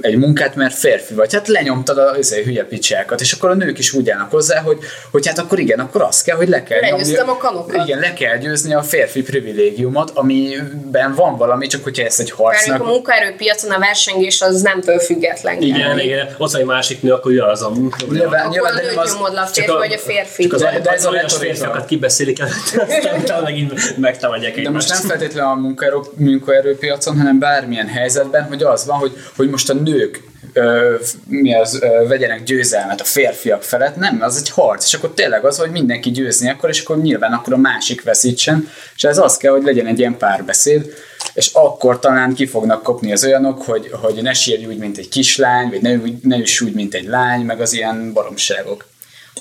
egy 0.00 0.16
munkát, 0.16 0.54
mert 0.54 0.74
férfi 0.74 1.14
vagy. 1.14 1.32
Hát 1.34 1.48
lenyomtad 1.48 1.98
a 1.98 2.10
azért, 2.10 2.44
hülye 2.44 2.64
picsákat, 2.64 3.20
és 3.20 3.32
akkor 3.32 3.50
a 3.50 3.54
nők 3.54 3.78
is 3.78 3.92
úgy 3.92 4.10
állnak 4.10 4.30
hozzá, 4.30 4.60
hogy, 4.60 4.78
hogy 5.10 5.26
hát 5.26 5.38
akkor 5.38 5.58
igen, 5.58 5.78
akkor 5.78 6.02
az 6.02 6.22
kell, 6.22 6.36
hogy 6.36 6.48
le 6.48 6.62
kell 6.62 6.80
Legyőztem 6.80 7.28
a 7.28 7.36
kanukat. 7.36 7.86
Igen, 7.86 7.98
le 7.98 8.12
kell 8.12 8.36
győzni 8.36 8.74
a 8.74 8.82
férfi 8.82 9.22
privilégiumot, 9.22 10.10
amiben 10.14 11.14
van 11.14 11.36
valami, 11.36 11.66
csak 11.66 11.82
hogyha 11.84 12.04
ezt 12.04 12.20
egy 12.20 12.26
Mert 12.36 12.40
a 12.40 12.42
harcnak... 12.42 12.86
munkaerőpiacon 12.86 13.70
a 13.70 13.78
versengés 13.78 14.40
az 14.40 14.60
nemtől 14.60 14.98
független. 14.98 15.54
kell. 15.58 15.68
Igen, 15.68 15.98
igen, 15.98 16.34
ott 16.38 16.54
egy 16.54 16.64
másik 16.64 17.02
nő, 17.02 17.12
akkor 17.12 17.30
ugyanaz 17.32 17.62
a 17.62 17.72
Nyilván, 18.10 18.40
Akkor 18.40 18.50
nyilván, 18.50 18.72
a 18.72 18.76
de 18.76 18.86
nem 18.86 18.98
az, 18.98 19.12
nyomod 19.14 19.32
le 19.32 19.40
a 19.40 19.46
férfi 19.46 19.70
a- 19.70 19.74
vagy 19.76 19.92
a 19.92 19.98
férfi. 19.98 20.42
Csak 20.42 20.52
az, 20.52 20.60
De- 20.60 20.80
de 20.82 20.90
ez 20.90 21.04
a 21.04 21.10
olyan 21.10 21.28
férfiakat 21.28 21.84
kibeszélik 21.84 22.42
aztán 22.42 23.42
megint 23.48 23.98
megtámadják 23.98 24.60
de 24.60 24.70
most 24.70 24.88
nem 24.88 25.00
feltétlenül 25.00 25.50
a 25.50 25.54
munkaerő, 25.54 25.96
munkaerőpiacon, 26.16 27.16
hanem 27.18 27.38
bármilyen 27.38 27.86
helyzetben, 27.86 28.42
hogy 28.42 28.62
az 28.62 28.86
van, 28.86 28.96
hogy, 28.98 29.12
hogy 29.38 29.50
most 29.50 29.70
a 29.70 29.74
nők 29.74 30.22
ö, 30.52 30.94
mi 31.26 31.54
az, 31.54 31.78
ö, 31.82 32.06
vegyenek 32.08 32.42
győzelmet 32.42 33.00
a 33.00 33.04
férfiak 33.04 33.62
felett, 33.62 33.96
nem, 33.96 34.18
az 34.20 34.36
egy 34.36 34.50
harc, 34.50 34.84
és 34.84 34.94
akkor 34.94 35.10
tényleg 35.14 35.44
az, 35.44 35.58
hogy 35.58 35.70
mindenki 35.70 36.10
győzni 36.10 36.48
akkor, 36.48 36.68
és 36.68 36.82
akkor 36.82 36.98
nyilván 36.98 37.32
akkor 37.32 37.52
a 37.52 37.56
másik 37.56 38.02
veszítsen, 38.02 38.70
és 38.96 39.04
ez 39.04 39.18
az 39.18 39.36
kell, 39.36 39.52
hogy 39.52 39.62
legyen 39.62 39.86
egy 39.86 39.98
ilyen 39.98 40.16
párbeszéd, 40.16 40.94
és 41.34 41.50
akkor 41.52 41.98
talán 41.98 42.34
ki 42.34 42.46
fognak 42.46 42.82
kopni 42.82 43.12
az 43.12 43.24
olyanok, 43.24 43.62
hogy, 43.62 43.90
hogy 43.92 44.22
ne 44.22 44.32
sírj 44.32 44.66
úgy, 44.66 44.78
mint 44.78 44.98
egy 44.98 45.08
kislány, 45.08 45.68
vagy 45.68 45.82
ne, 45.82 45.96
ne 46.22 46.38
üss 46.38 46.60
úgy, 46.60 46.74
mint 46.74 46.94
egy 46.94 47.06
lány, 47.06 47.40
meg 47.40 47.60
az 47.60 47.72
ilyen 47.72 48.12
baromságok. 48.12 48.86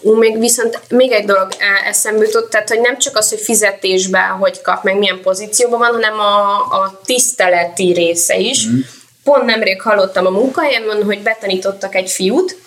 Ú, 0.02 0.16
még 0.16 0.40
viszont 0.40 0.80
még 0.90 1.12
egy 1.12 1.26
dolog 1.26 1.48
eh, 1.58 1.88
eszembe 1.88 2.26
jutott, 2.26 2.50
tehát 2.50 2.70
hogy 2.70 2.80
nem 2.80 2.98
csak 2.98 3.18
az, 3.18 3.30
hogy 3.30 3.40
fizetésben 3.40 4.30
hogy 4.30 4.62
kap, 4.62 4.84
meg 4.84 4.98
milyen 4.98 5.22
pozícióban 5.22 5.80
van, 5.80 5.92
hanem 5.92 6.20
a, 6.20 6.56
a 6.56 7.02
tiszteleti 7.06 7.94
része 7.94 8.38
is. 8.38 8.68
Mm. 8.68 8.80
Pont 9.28 9.46
nemrég 9.46 9.82
hallottam 9.82 10.26
a 10.26 10.30
munkahelyemen, 10.30 11.04
hogy 11.04 11.22
betanítottak 11.22 11.96
egy 11.96 12.10
fiút, 12.10 12.58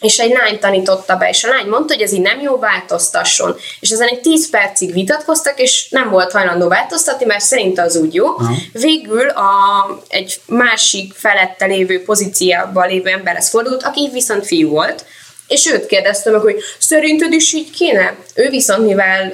és 0.00 0.18
egy 0.18 0.32
lány 0.32 0.58
tanította 0.58 1.16
be, 1.16 1.28
és 1.28 1.44
a 1.44 1.48
lány 1.48 1.66
mondta, 1.66 1.94
hogy 1.94 2.02
ez 2.02 2.12
így 2.12 2.20
nem 2.20 2.40
jó, 2.40 2.58
változtasson. 2.58 3.56
És 3.80 3.90
ezen 3.90 4.08
egy 4.08 4.20
10 4.20 4.50
percig 4.50 4.92
vitatkoztak, 4.92 5.60
és 5.60 5.88
nem 5.88 6.10
volt 6.10 6.32
hajlandó 6.32 6.68
változtatni, 6.68 7.24
mert 7.24 7.44
szerint 7.44 7.78
az 7.78 7.96
úgy 7.96 8.14
jó. 8.14 8.26
Aha. 8.26 8.54
Végül 8.72 9.28
a, 9.28 9.50
egy 10.08 10.40
másik 10.46 11.14
felette 11.14 11.66
lévő 11.66 12.02
pozíciában 12.02 12.88
lévő 12.88 13.10
emberhez 13.10 13.48
fordult, 13.48 13.82
aki 13.82 14.10
viszont 14.12 14.46
fiú 14.46 14.68
volt, 14.68 15.04
és 15.46 15.66
őt 15.66 15.86
kérdezte 15.86 16.30
meg, 16.30 16.40
hogy 16.40 16.56
szerinted 16.78 17.32
is 17.32 17.52
így 17.52 17.70
kéne? 17.70 18.16
Ő 18.34 18.48
viszont 18.48 18.86
mivel 18.86 19.32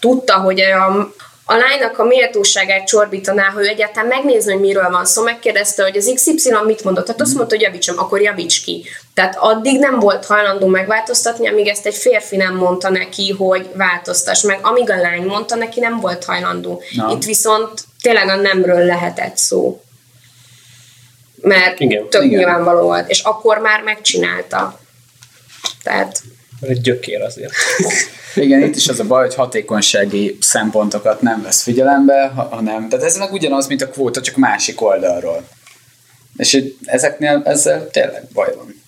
tudta, 0.00 0.34
hogy 0.34 0.60
a, 0.60 1.14
a 1.52 1.56
lánynak 1.56 1.98
a 1.98 2.04
méltóságát 2.04 2.86
csorbítaná, 2.86 3.48
hogy 3.48 3.64
ő 3.64 3.68
egyáltalán 3.68 4.08
megnézni, 4.08 4.52
hogy 4.52 4.60
miről 4.60 4.90
van 4.90 5.04
szó, 5.04 5.22
megkérdezte, 5.22 5.82
hogy 5.82 5.96
az 5.96 6.12
XY 6.14 6.54
mit 6.64 6.84
mondott, 6.84 7.04
tehát 7.06 7.20
azt 7.20 7.34
mondta, 7.34 7.54
hogy 7.54 7.64
javítsam, 7.64 7.98
akkor 7.98 8.20
javíts 8.20 8.64
ki. 8.64 8.84
Tehát 9.14 9.36
addig 9.38 9.78
nem 9.78 9.98
volt 9.98 10.24
hajlandó 10.24 10.66
megváltoztatni, 10.66 11.48
amíg 11.48 11.68
ezt 11.68 11.86
egy 11.86 11.94
férfi 11.94 12.36
nem 12.36 12.54
mondta 12.54 12.90
neki, 12.90 13.30
hogy 13.30 13.68
változtass 13.74 14.42
meg. 14.42 14.58
Amíg 14.62 14.90
a 14.90 14.96
lány 14.96 15.22
mondta 15.22 15.54
neki, 15.54 15.80
nem 15.80 16.00
volt 16.00 16.24
hajlandó. 16.24 16.82
Na. 16.96 17.12
Itt 17.12 17.24
viszont 17.24 17.84
tényleg 18.02 18.28
a 18.28 18.34
nemről 18.36 18.84
lehetett 18.84 19.36
szó. 19.36 19.82
Mert 21.34 21.80
Igen. 21.80 22.08
tök 22.08 22.24
Igen. 22.24 22.38
nyilvánvaló 22.38 22.82
volt. 22.82 23.10
És 23.10 23.20
akkor 23.20 23.58
már 23.58 23.82
megcsinálta. 23.82 24.80
Tehát 25.82 26.22
Egy 26.60 26.80
gyökér 26.80 27.22
azért. 27.22 27.52
Igen, 28.34 28.62
itt 28.62 28.76
is 28.76 28.88
az 28.88 29.00
a 29.00 29.04
baj, 29.04 29.26
hogy 29.26 29.34
hatékonysági 29.34 30.36
szempontokat 30.40 31.20
nem 31.20 31.42
vesz 31.42 31.62
figyelembe, 31.62 32.32
ha- 32.34 32.48
hanem, 32.50 32.88
tehát 32.88 33.04
ez 33.04 33.16
meg 33.16 33.32
ugyanaz, 33.32 33.66
mint 33.66 33.82
a 33.82 33.88
kvóta, 33.88 34.20
csak 34.20 34.36
másik 34.36 34.80
oldalról. 34.80 35.48
És 36.36 36.62
ezeknél 36.84 37.42
ezzel 37.44 37.90
tényleg 37.90 38.22
baj 38.32 38.54
van. 38.56 38.82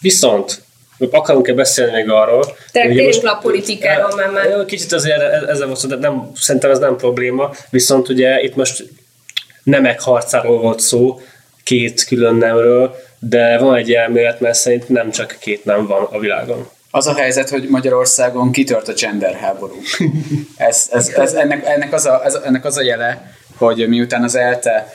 Viszont 0.00 0.62
akarunk-e 1.10 1.52
beszélni 1.52 1.92
még 1.92 2.10
arról? 2.10 2.56
Térjünk 2.72 3.24
a 3.24 3.34
politikáról, 3.42 4.30
már- 4.32 4.50
Jó, 4.50 4.64
Kicsit 4.64 4.92
azért 4.92 5.20
e- 5.20 5.44
ezzel 5.48 5.66
volt 5.66 5.78
szó, 5.78 5.88
de 5.88 5.96
nem, 5.96 6.30
szerintem 6.34 6.70
ez 6.70 6.78
nem 6.78 6.96
probléma, 6.96 7.50
viszont 7.70 8.08
ugye 8.08 8.40
itt 8.40 8.54
most 8.54 8.84
nemek 9.62 10.00
harcáról 10.00 10.60
volt 10.60 10.80
szó, 10.80 11.20
két 11.64 12.04
külön 12.04 12.34
nemről, 12.34 12.96
de 13.18 13.58
van 13.58 13.76
egy 13.76 13.92
elmélet, 13.92 14.40
mert 14.40 14.54
szerint 14.58 14.88
nem 14.88 15.10
csak 15.10 15.36
két 15.40 15.64
nem 15.64 15.86
van 15.86 16.04
a 16.10 16.18
világon. 16.18 16.68
Az 16.94 17.06
a 17.06 17.14
helyzet, 17.14 17.48
hogy 17.48 17.68
Magyarországon 17.68 18.52
kitört 18.52 18.88
a 18.88 18.92
gender 18.92 19.34
háború. 19.34 19.74
Ez, 20.56 20.88
ez, 20.92 21.08
ez, 21.08 21.32
ennek, 21.32 21.66
ennek, 21.66 21.92
az 21.92 22.06
a, 22.06 22.24
ez, 22.24 22.34
ennek 22.34 22.64
az 22.64 22.76
a 22.76 22.82
jele, 22.82 23.32
hogy 23.56 23.88
miután 23.88 24.22
az 24.22 24.34
ELTE 24.34 24.92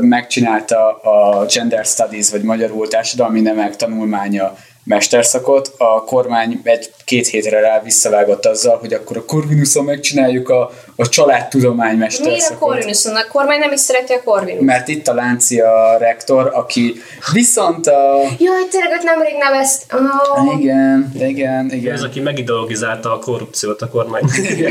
megcsinálta 0.00 0.96
a 0.96 1.46
Gender 1.46 1.84
Studies, 1.84 2.30
vagy 2.30 2.42
magyarul 2.42 2.88
társadalmi 2.88 3.40
nemek 3.40 3.76
tanulmánya 3.76 4.56
mesterszakot, 4.88 5.74
a 5.76 6.04
kormány 6.04 6.60
egy-két 6.62 7.26
hétre 7.26 7.60
rá 7.60 7.82
visszavágott 7.82 8.46
azzal, 8.46 8.78
hogy 8.78 8.92
akkor 8.92 9.16
a 9.16 9.24
Corvinuson 9.24 9.84
megcsináljuk 9.84 10.48
a, 10.48 10.70
a 10.96 11.08
családtudomány 11.08 11.96
Miért 11.96 12.18
a 12.18 12.24
mesterszakot. 12.24 12.58
Corvinuson? 12.58 13.16
A 13.16 13.26
kormány 13.32 13.58
nem 13.58 13.72
is 13.72 13.80
szereti 13.80 14.12
a 14.12 14.22
Corvinus. 14.22 14.64
Mert 14.64 14.88
itt 14.88 15.08
a 15.08 15.14
Láncia 15.14 15.96
rektor, 15.98 16.50
aki 16.54 16.94
viszont 17.32 17.86
a... 17.86 18.20
Jaj, 18.38 18.68
tényleg 18.70 18.92
őt 18.92 19.02
nemrég 19.02 19.34
nevezt. 19.38 19.92
Oh. 19.92 20.60
Igen, 20.60 21.12
igen, 21.18 21.70
igen. 21.72 21.94
Ez, 21.94 22.02
aki 22.02 22.20
megideologizálta 22.20 23.12
a 23.12 23.18
korrupciót 23.18 23.82
a 23.82 23.88
kormány. 23.88 24.22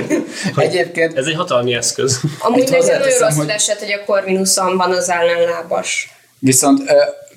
Egyébként 0.55 1.17
Ez 1.17 1.25
egy 1.25 1.35
hatalmi 1.35 1.73
eszköz. 1.73 2.19
Amúgy 2.39 2.69
nekem 2.69 2.79
nagyon 2.79 3.01
rosszul 3.19 3.43
hogy- 3.43 3.49
esett, 3.49 3.79
hogy 3.79 3.91
a 3.91 4.05
Corvinuson 4.05 4.77
van 4.77 4.91
az 4.91 5.09
ellenlábas. 5.09 6.11
Viszont 6.39 6.81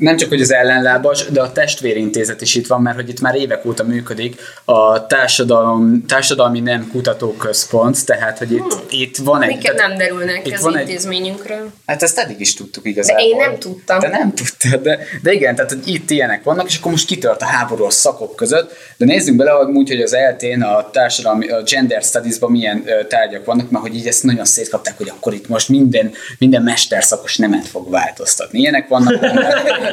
nem 0.00 0.16
csak, 0.16 0.28
hogy 0.28 0.40
az 0.40 0.52
ellenlábas, 0.52 1.24
de 1.24 1.40
a 1.40 1.52
testvérintézet 1.52 2.40
is 2.40 2.54
itt 2.54 2.66
van, 2.66 2.82
mert 2.82 2.96
hogy 2.96 3.08
itt 3.08 3.20
már 3.20 3.34
évek 3.34 3.64
óta 3.64 3.84
működik 3.84 4.40
a 4.64 5.06
társadalom, 5.06 6.06
társadalmi 6.06 6.60
nem 6.60 6.88
kutatóközpont, 6.92 8.06
tehát 8.06 8.38
hogy 8.38 8.52
itt, 8.52 8.84
itt 8.90 9.16
van 9.16 9.42
egy... 9.42 9.48
Miket 9.48 9.76
nem 9.76 9.96
derülnek 9.96 10.46
itt 10.46 10.54
az 10.54 10.62
van 10.62 10.76
egy- 10.76 10.88
intézményünkről. 10.88 11.70
Hát 11.86 12.02
ezt 12.02 12.18
eddig 12.18 12.40
is 12.40 12.54
tudtuk 12.54 12.86
igazából. 12.86 13.22
De 13.22 13.28
én 13.28 13.36
nem 13.36 13.58
tudtam. 13.58 13.98
De 13.98 14.08
nem 14.08 14.32
tudtad, 14.34 14.82
de, 14.82 14.98
de 15.22 15.32
igen, 15.32 15.54
tehát 15.54 15.70
hogy 15.70 15.88
itt 15.88 16.10
ilyenek 16.10 16.42
vannak, 16.42 16.68
és 16.68 16.78
akkor 16.78 16.90
most 16.90 17.06
kitört 17.06 17.42
a 17.42 17.46
háború 17.46 17.84
a 17.84 17.90
szakok 17.90 18.36
között, 18.36 18.72
de 18.96 19.04
nézzünk 19.04 19.36
bele, 19.36 19.50
hogy 19.50 19.74
úgy, 19.74 19.88
hogy 19.88 20.00
az 20.00 20.14
eltén 20.14 20.62
a 20.62 20.90
társadalmi, 20.90 21.48
a 21.48 21.62
gender 21.62 22.02
studies-ban 22.02 22.50
milyen 22.50 22.84
tárgyak 23.08 23.44
vannak, 23.44 23.70
mert 23.70 23.84
hogy 23.84 23.94
így 23.94 24.06
ezt 24.06 24.22
nagyon 24.22 24.44
szétkapták, 24.44 24.96
hogy 24.96 25.08
akkor 25.08 25.34
itt 25.34 25.48
most 25.48 25.68
minden, 25.68 26.12
minden 26.38 26.62
mesterszakos 26.62 27.36
nemet 27.36 27.66
fog 27.66 27.90
változtatni. 27.90 28.58
Ilyenek 28.58 28.88
vannak 28.88 29.18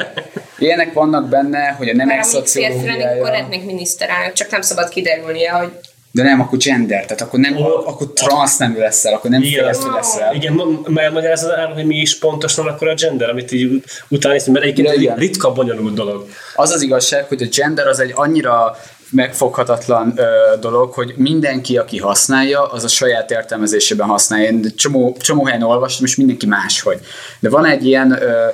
ilyenek 0.58 0.92
vannak 0.92 1.28
benne 1.28 1.74
hogy 1.78 1.88
a 1.88 1.94
nemek 1.94 2.14
amíg 2.22 2.46
férfi 2.46 2.66
akkor 2.66 2.78
szociológiája, 2.78 3.24
lehetnék 3.24 3.64
miniszterelnök, 3.64 4.32
csak 4.32 4.50
nem 4.50 4.60
szabad 4.60 4.88
kiderülnie, 4.88 5.50
hogy 5.50 5.70
de 6.10 6.22
nem, 6.22 6.40
akkor 6.40 6.58
gender, 6.58 7.04
tehát 7.04 7.20
akkor 7.20 7.38
nem, 7.38 7.56
akkor 7.84 8.12
transznemű 8.12 8.78
leszel, 8.78 9.14
akkor 9.14 9.30
nem 9.30 9.42
Igen. 9.42 9.64
férfi 9.64 9.88
leszel. 9.94 10.34
Igen, 10.34 10.52
mert 10.86 11.12
magyarázod 11.12 11.50
el, 11.50 11.72
hogy 11.72 11.84
mi 11.84 11.96
is 11.96 12.18
pontosan 12.18 12.66
akkor 12.66 12.88
a 12.88 12.94
gender, 12.94 13.30
amit 13.30 13.52
így 13.52 13.64
ut- 13.64 14.04
utána 14.08 14.34
néztünk, 14.34 14.56
mert 14.56 14.68
egyébként 14.70 14.96
egy 14.96 15.18
ritka, 15.18 15.52
bonyolult 15.52 15.94
dolog. 15.94 16.28
Az 16.54 16.70
az 16.70 16.82
igazság, 16.82 17.24
hogy 17.24 17.42
a 17.42 17.46
gender 17.56 17.86
az 17.86 18.00
egy 18.00 18.12
annyira 18.14 18.76
megfoghatatlan 19.10 20.12
ö, 20.16 20.24
dolog, 20.60 20.92
hogy 20.92 21.14
mindenki, 21.16 21.76
aki 21.76 21.98
használja, 21.98 22.66
az 22.66 22.84
a 22.84 22.88
saját 22.88 23.30
értelmezésében 23.30 24.06
használja. 24.06 24.50
Én 24.50 24.72
csomó, 24.76 25.16
csomó 25.20 25.44
helyen 25.44 25.62
olvastam, 25.62 26.04
és 26.04 26.16
mindenki 26.16 26.46
máshogy. 26.46 26.98
De 27.40 27.48
van 27.48 27.66
egy 27.66 27.86
ilyen, 27.86 28.10
ö, 28.22 28.46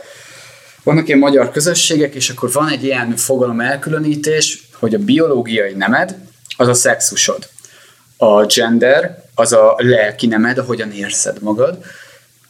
vannak 0.84 1.06
ilyen 1.06 1.18
magyar 1.18 1.50
közösségek, 1.50 2.14
és 2.14 2.30
akkor 2.30 2.52
van 2.52 2.68
egy 2.68 2.84
ilyen 2.84 3.16
fogalom 3.16 3.60
elkülönítés, 3.60 4.68
hogy 4.72 4.94
a 4.94 4.98
biológiai 4.98 5.72
nemed 5.72 6.16
az 6.56 6.68
a 6.68 6.74
szexusod. 6.74 7.48
A 8.16 8.46
gender 8.46 9.24
az 9.34 9.52
a 9.52 9.74
lelki 9.76 10.26
nemed, 10.26 10.58
ahogyan 10.58 10.92
érzed 10.92 11.42
magad, 11.42 11.78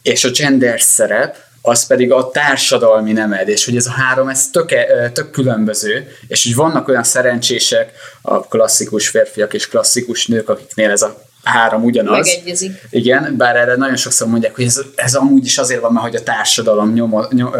és 0.01 0.23
a 0.23 0.29
gender 0.29 0.81
szerep 0.81 1.37
az 1.61 1.87
pedig 1.87 2.11
a 2.11 2.29
társadalmi 2.29 3.11
nemed, 3.11 3.47
és 3.47 3.65
hogy 3.65 3.75
ez 3.75 3.85
a 3.85 3.91
három, 3.91 4.27
ez 4.27 4.49
tök, 4.49 4.73
tök 5.13 5.31
különböző, 5.31 6.07
és 6.27 6.43
hogy 6.43 6.55
vannak 6.55 6.87
olyan 6.87 7.03
szerencsések, 7.03 7.91
a 8.21 8.47
klasszikus 8.47 9.07
férfiak 9.07 9.53
és 9.53 9.67
klasszikus 9.67 10.27
nők, 10.27 10.49
akiknél 10.49 10.91
ez 10.91 11.01
a 11.01 11.24
három 11.45 11.83
ugyanaz. 11.83 12.27
megegyezik. 12.27 12.71
Igen, 12.89 13.35
bár 13.37 13.55
erre 13.55 13.75
nagyon 13.75 13.95
sokszor 13.95 14.27
mondják, 14.27 14.55
hogy 14.55 14.65
ez, 14.65 14.81
ez 14.95 15.13
amúgy 15.13 15.45
is 15.45 15.57
azért 15.57 15.81
van, 15.81 15.91
mert 15.93 16.05
hogy 16.05 16.15
a 16.15 16.23
társadalom 16.23 16.93
nyomo, 16.93 17.23
nyom, 17.31 17.51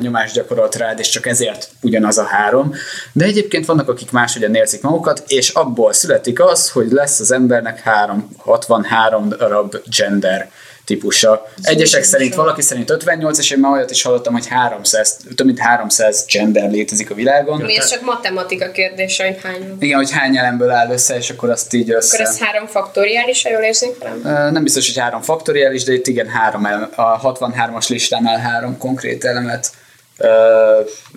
nyomást 0.00 0.34
gyakorolt 0.34 0.74
rád, 0.74 0.98
és 0.98 1.08
csak 1.08 1.26
ezért 1.26 1.68
ugyanaz 1.80 2.18
a 2.18 2.24
három. 2.24 2.74
De 3.12 3.24
egyébként 3.24 3.66
vannak, 3.66 3.88
akik 3.88 4.10
máshogyan 4.10 4.54
érzik 4.54 4.82
magukat, 4.82 5.22
és 5.26 5.48
abból 5.48 5.92
születik 5.92 6.40
az, 6.40 6.70
hogy 6.70 6.90
lesz 6.90 7.20
az 7.20 7.32
embernek 7.32 7.80
három, 7.80 8.28
63 8.38 9.28
darab 9.28 9.76
gender 9.96 10.50
típusa. 10.84 11.48
Egyesek 11.62 12.02
szerint, 12.02 12.34
valaki 12.34 12.62
szerint 12.62 12.90
58, 12.90 13.38
és 13.38 13.50
én 13.50 13.58
már 13.58 13.72
olyat 13.72 13.90
is 13.90 14.02
hallottam, 14.02 14.32
hogy 14.32 14.46
300, 14.46 15.16
több 15.34 15.46
mint 15.46 15.58
300 15.58 16.24
gender 16.32 16.70
létezik 16.70 17.10
a 17.10 17.14
világon. 17.14 17.60
Mi 17.60 17.76
ez 17.76 17.90
csak 17.90 18.02
matematika 18.02 18.70
kérdése, 18.70 19.24
hogy 19.24 19.38
hány. 19.42 19.76
Igen, 19.80 19.96
hogy 19.96 20.10
hány 20.10 20.36
elemből 20.36 20.70
áll 20.70 20.90
össze, 20.90 21.16
és 21.16 21.30
akkor 21.30 21.50
azt 21.50 21.72
így 21.72 21.90
össze. 21.90 22.16
Akkor 22.16 22.26
ez 22.26 22.38
három 22.38 22.66
faktoriális, 22.66 23.42
ha 23.42 23.50
jól 23.50 23.62
érzékelem? 23.62 24.20
Nem 24.52 24.62
biztos, 24.62 24.86
hogy 24.86 25.02
három 25.02 25.22
faktoriális, 25.22 25.82
de 25.84 25.92
itt 25.92 26.06
igen, 26.06 26.28
három 26.28 26.66
elem, 26.66 26.90
a 26.94 27.34
63-as 27.34 27.88
listánál 27.88 28.38
három 28.38 28.78
konkrét 28.78 29.24
elemet 29.24 29.70
ö, 30.18 30.28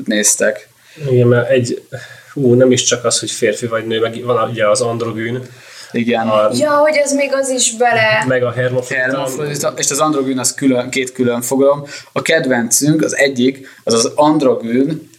néztek. 0.05 0.69
Igen, 1.09 1.27
mert 1.27 1.49
egy, 1.49 1.87
hú, 2.33 2.53
nem 2.53 2.71
is 2.71 2.83
csak 2.83 3.05
az, 3.05 3.19
hogy 3.19 3.31
férfi 3.31 3.67
vagy 3.67 3.87
nő, 3.87 3.99
meg 3.99 4.23
van 4.23 4.49
ugye 4.49 4.69
az 4.69 4.81
androgyn, 4.81 5.47
Igen. 5.91 6.27
a, 6.27 6.49
Ja, 6.53 6.71
hogy 6.71 6.95
ez 6.95 7.13
még 7.13 7.33
az 7.33 7.49
is 7.49 7.75
bele. 7.75 8.23
meg 8.27 8.43
a 8.43 8.51
hermafrodita. 8.51 8.95
Hermafrodita, 8.95 9.73
és 9.77 9.91
az 9.91 9.99
androgyn 9.99 10.39
az 10.39 10.53
külön, 10.53 10.89
két 10.89 11.11
külön 11.11 11.41
fogalom. 11.41 11.83
A 12.11 12.21
kedvencünk, 12.21 13.01
az 13.03 13.17
egyik, 13.17 13.67
az 13.83 13.93
az 13.93 14.11
androgyn 14.15 15.09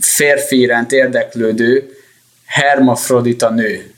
férfi 0.00 0.60
iránt 0.60 0.92
érdeklődő 0.92 1.90
hermafrodita 2.46 3.50
nő. 3.50 3.94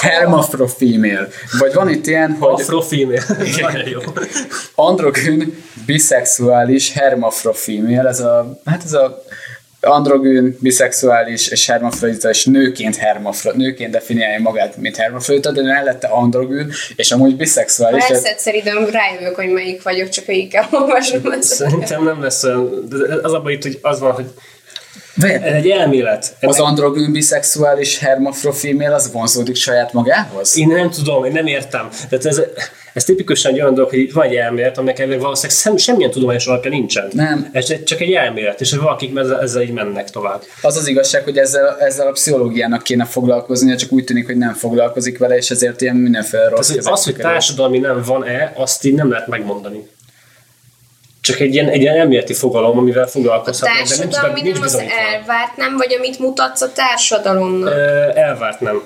Hermafrofemale. 0.00 1.28
Vagy 1.58 1.74
van 1.74 1.88
itt 1.88 2.06
ilyen, 2.06 2.36
hogy 2.40 2.60
Afrofémé. 2.60 3.18
Nagyon 3.60 3.88
jó. 3.88 4.00
androgyn, 4.74 5.64
biszexuális, 5.86 6.92
hermafrofemale, 6.92 8.08
ez 8.08 8.20
a, 8.20 8.60
hát 8.64 8.82
ez 8.84 8.92
a 8.92 9.22
androgyn, 9.86 10.56
biszexuális 10.60 11.48
és 11.48 11.66
hermafrodita, 11.66 12.28
és 12.28 12.44
nőként 12.44 12.96
hermafrodita, 12.96 13.62
nőként 13.64 13.90
definiálja 13.90 14.40
magát, 14.40 14.76
mint 14.76 14.96
hermafrodita, 14.96 15.50
de 15.52 15.62
mellette 15.62 16.06
androgyn, 16.06 16.72
és 16.96 17.12
amúgy 17.12 17.30
Ha 17.30 17.36
biszexuális. 17.36 18.08
lesz 18.08 18.18
ez- 18.18 18.24
egyszer 18.24 18.54
időm, 18.54 18.86
rájövök, 18.90 19.34
hogy 19.34 19.48
melyik 19.48 19.82
vagyok, 19.82 20.08
csak 20.08 20.24
végig 20.24 20.50
kell 20.50 20.64
olvasnom. 20.70 21.40
Szerintem 21.40 22.04
nem 22.04 22.22
lesz 22.22 22.42
olyan, 22.44 22.84
de 22.88 23.14
az 23.22 23.32
abban 23.32 23.52
itt, 23.52 23.62
hogy 23.62 23.78
az 23.82 24.00
van, 24.00 24.12
hogy 24.12 24.26
ez 25.22 25.52
egy 25.54 25.68
elmélet. 25.70 26.36
Az 26.40 26.60
androgyn, 26.60 27.12
biszexuális, 27.12 27.98
hermafrofemale 27.98 28.94
az 28.94 29.12
vonzódik 29.12 29.56
saját 29.56 29.92
magához? 29.92 30.58
Én 30.58 30.68
nem 30.68 30.90
tudom, 30.90 31.24
én 31.24 31.32
nem 31.32 31.46
értem. 31.46 31.88
Tehát 32.08 32.24
ez, 32.26 32.40
ez 32.96 33.04
tipikusan 33.04 33.52
egy 33.52 33.60
olyan 33.60 33.74
dolog, 33.74 33.90
hogy 33.90 34.12
van 34.12 34.26
egy 34.26 34.34
elmélet, 34.34 34.78
aminek 34.78 34.98
elvileg 34.98 35.20
valószínűleg 35.20 35.56
szem, 35.56 35.76
semmilyen 35.76 36.10
tudományos 36.10 36.46
alapja 36.46 36.70
nincsen. 36.70 37.08
Nem. 37.12 37.48
Ez 37.52 37.84
csak 37.84 38.00
egy 38.00 38.12
elmélet, 38.12 38.60
és 38.60 38.72
valakik 38.72 39.18
ezzel, 39.18 39.40
ezzel 39.40 39.62
így 39.62 39.72
mennek 39.72 40.10
tovább. 40.10 40.42
Az 40.62 40.76
az 40.76 40.86
igazság, 40.86 41.24
hogy 41.24 41.38
ezzel, 41.38 41.76
ezzel 41.78 42.06
a 42.06 42.10
pszichológiának 42.10 42.82
kéne 42.82 43.04
foglalkoznia, 43.04 43.76
csak 43.76 43.92
úgy 43.92 44.04
tűnik, 44.04 44.26
hogy 44.26 44.36
nem 44.36 44.52
foglalkozik 44.52 45.18
vele, 45.18 45.36
és 45.36 45.50
ezért 45.50 45.80
ilyen 45.80 45.96
mindenféle 45.96 46.48
rossz 46.48 46.70
Az, 46.70 46.86
az, 46.86 47.04
hogy 47.04 47.16
társadalmi 47.16 47.78
nem 47.78 48.02
van-e, 48.06 48.52
azt 48.56 48.84
így 48.84 48.94
nem 48.94 49.10
lehet 49.10 49.26
megmondani. 49.26 49.88
Csak 51.20 51.40
egy 51.40 51.54
ilyen, 51.54 51.68
egy 51.68 51.80
ilyen 51.80 51.96
elméleti 51.96 52.34
fogalom, 52.34 52.78
amivel 52.78 53.04
A 53.04 53.06
foglalkozhatnak, 53.06 53.76
de 53.76 53.96
nincs, 53.96 53.98
társadalmi 53.98 54.40
nincs 54.42 54.56
nem 54.56 54.64
az 54.64 54.74
elvárt 54.74 55.56
nem, 55.56 55.76
vagy 55.76 55.94
amit 55.98 56.18
mutatsz 56.18 56.60
a 56.60 56.72
társadalomnak. 56.72 57.72
Ö, 57.72 58.08
Elvárt 58.14 58.60
nem. 58.60 58.82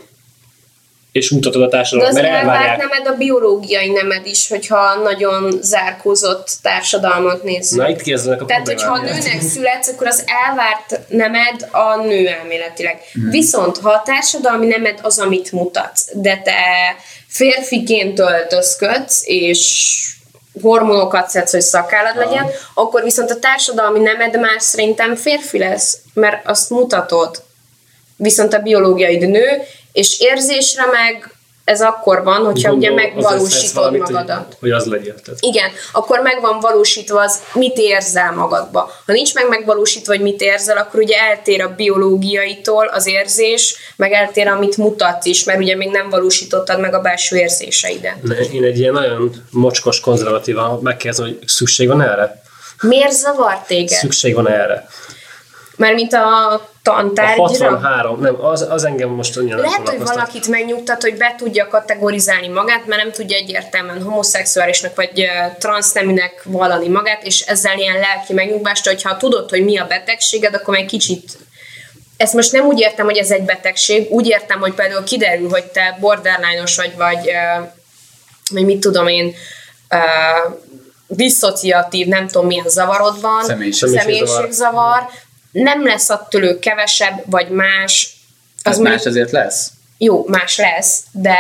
És 1.13 1.31
mutatod 1.31 1.63
a 1.63 1.65
De 1.65 1.71
társadalom, 1.71 2.15
mert 2.15 2.27
elvárt 2.27 2.47
elvárják. 2.47 2.77
nemed 2.77 3.07
a 3.07 3.17
biológiai 3.17 3.89
nemed 3.89 4.27
is, 4.27 4.49
hogyha 4.49 4.95
nagyon 4.95 5.59
zárkózott 5.63 6.57
társadalmat 6.63 7.43
nézzük. 7.43 7.79
Na 7.79 7.89
itt 7.89 8.03
kezdenek 8.03 8.43
a 8.43 8.45
Tehát, 8.45 8.67
hogyha 8.67 8.93
a 8.93 9.03
nőnek 9.03 9.41
születsz, 9.41 9.89
akkor 9.89 10.07
az 10.07 10.25
elvárt 10.49 11.01
nemed 11.09 11.69
a 11.71 11.97
nő 11.97 12.27
elméletileg. 12.27 13.01
Mhm. 13.13 13.31
Viszont, 13.31 13.79
ha 13.79 13.91
a 13.91 14.03
társadalmi 14.05 14.67
nemed 14.67 14.99
az, 15.03 15.19
amit 15.19 15.53
mutatsz, 15.53 16.09
de 16.13 16.41
te 16.45 16.55
férfiként 17.29 18.19
öltözködsz, 18.19 19.23
és 19.25 19.95
hormonokat 20.63 21.31
szedsz, 21.31 21.53
hogy 21.53 21.61
szakállad 21.61 22.17
legyen, 22.17 22.47
akkor 22.75 23.03
viszont 23.03 23.31
a 23.31 23.39
társadalmi 23.39 23.99
nemed 23.99 24.41
már 24.41 24.61
szerintem 24.61 25.17
férfi 25.17 25.59
lesz, 25.59 25.99
mert 26.15 26.47
azt 26.49 26.71
mutatod. 26.71 27.43
Viszont 28.17 28.55
a 28.55 28.59
biológiaid 28.59 29.29
nő, 29.29 29.63
És 29.93 30.21
érzésre 30.21 30.87
meg 30.87 31.35
ez 31.71 31.81
akkor 31.81 32.23
van, 32.23 32.45
hogyha 32.45 32.71
Gondolom, 32.71 32.95
ugye 32.95 33.11
megvalósítod 33.13 33.97
magadat. 33.97 34.57
Hogy 34.61 34.71
az 34.71 34.85
legyen. 34.85 35.15
Tehát. 35.25 35.39
Igen, 35.41 35.71
akkor 35.93 36.21
meg 36.21 36.41
van 36.41 36.61
valósítva 36.61 37.21
az, 37.21 37.43
mit 37.53 37.79
érzel 37.79 38.33
magadba. 38.33 38.93
Ha 39.07 39.13
nincs 39.13 39.35
meg 39.35 39.49
megvalósítva, 39.49 40.13
hogy 40.13 40.23
mit 40.23 40.41
érzel, 40.41 40.77
akkor 40.77 41.01
ugye 41.01 41.17
eltér 41.17 41.63
a 41.63 41.75
biológiaitól 41.77 42.87
az 42.87 43.07
érzés, 43.07 43.77
meg 43.97 44.13
eltér, 44.13 44.47
amit 44.47 44.77
mutatsz 44.77 45.27
is, 45.27 45.45
mert 45.45 45.59
ugye 45.59 45.77
még 45.77 45.91
nem 45.91 46.11
valósítottad 46.11 46.81
meg 46.81 46.95
a 46.95 47.01
belső 47.01 47.37
érzéseidet. 47.37 48.23
Ne, 48.23 48.37
Én 48.37 48.65
egy 48.65 48.79
ilyen 48.79 48.93
nagyon 48.93 49.33
mocskos, 49.51 50.01
konzervatívan 50.01 50.79
megkérdezem, 50.83 51.27
hogy 51.27 51.39
szükség 51.47 51.89
van 51.89 52.03
erre? 52.03 52.43
Miért 52.81 53.13
zavar 53.13 53.59
téged? 53.67 53.99
Szükség 53.99 54.35
van 54.35 54.49
erre. 54.49 54.89
Mert 55.81 55.95
mint 55.95 56.13
a 56.13 56.53
A 56.53 56.69
tantárgyra? 56.83 57.43
63, 57.47 58.21
nem, 58.21 58.45
az, 58.45 58.67
az 58.71 58.85
engem 58.85 59.09
most 59.09 59.37
annyira 59.37 59.61
Lehet, 59.61 59.89
hogy 59.89 59.99
valakit 59.99 60.49
megnyugtat, 60.49 61.03
hogy 61.03 61.17
be 61.17 61.35
tudja 61.39 61.69
kategorizálni 61.69 62.49
magát, 62.49 62.87
mert 62.87 63.03
nem 63.03 63.13
tudja 63.13 63.37
egyértelműen 63.37 64.03
homoszexuálisnak 64.03 64.97
vagy 64.97 65.27
transzneműnek 65.59 66.43
vallani 66.45 66.89
magát, 66.89 67.23
és 67.25 67.41
ezzel 67.41 67.79
ilyen 67.79 67.99
lelki 67.99 68.33
megnyugvást, 68.33 68.87
hogyha 68.87 69.17
tudod, 69.17 69.51
hogy 69.51 69.65
mi 69.65 69.79
a 69.79 69.87
betegséged, 69.87 70.55
akkor 70.55 70.77
egy 70.77 70.87
kicsit 70.87 71.39
ezt 72.17 72.35
most 72.35 72.53
nem 72.53 72.67
úgy 72.67 72.81
értem, 72.81 73.05
hogy 73.05 73.17
ez 73.17 73.31
egy 73.31 73.43
betegség, 73.43 74.11
úgy 74.11 74.27
értem, 74.27 74.61
hogy 74.61 74.73
például 74.73 75.05
kiderül, 75.05 75.49
hogy 75.49 75.65
te 75.65 75.97
borderline-os 76.01 76.77
vagy, 76.77 76.97
vagy, 76.97 77.31
vagy 78.51 78.65
mit 78.65 78.81
tudom 78.81 79.07
én, 79.07 79.35
diszociatív, 81.07 82.07
nem 82.07 82.27
tudom 82.27 82.47
milyen 82.47 82.69
zavarod 82.69 83.21
van, 83.21 83.45
Személyiség- 83.45 83.99
személyiségzavar, 83.99 85.09
nem 85.53 85.85
lesz 85.87 86.11
attól 86.11 86.43
ő 86.43 86.59
kevesebb, 86.59 87.23
vagy 87.27 87.49
más, 87.49 88.17
Az 88.63 88.77
mondjuk- 88.77 88.97
más 88.97 89.07
azért 89.07 89.31
lesz. 89.31 89.71
jó, 89.99 90.25
más 90.27 90.57
lesz, 90.59 91.03
de 91.13 91.37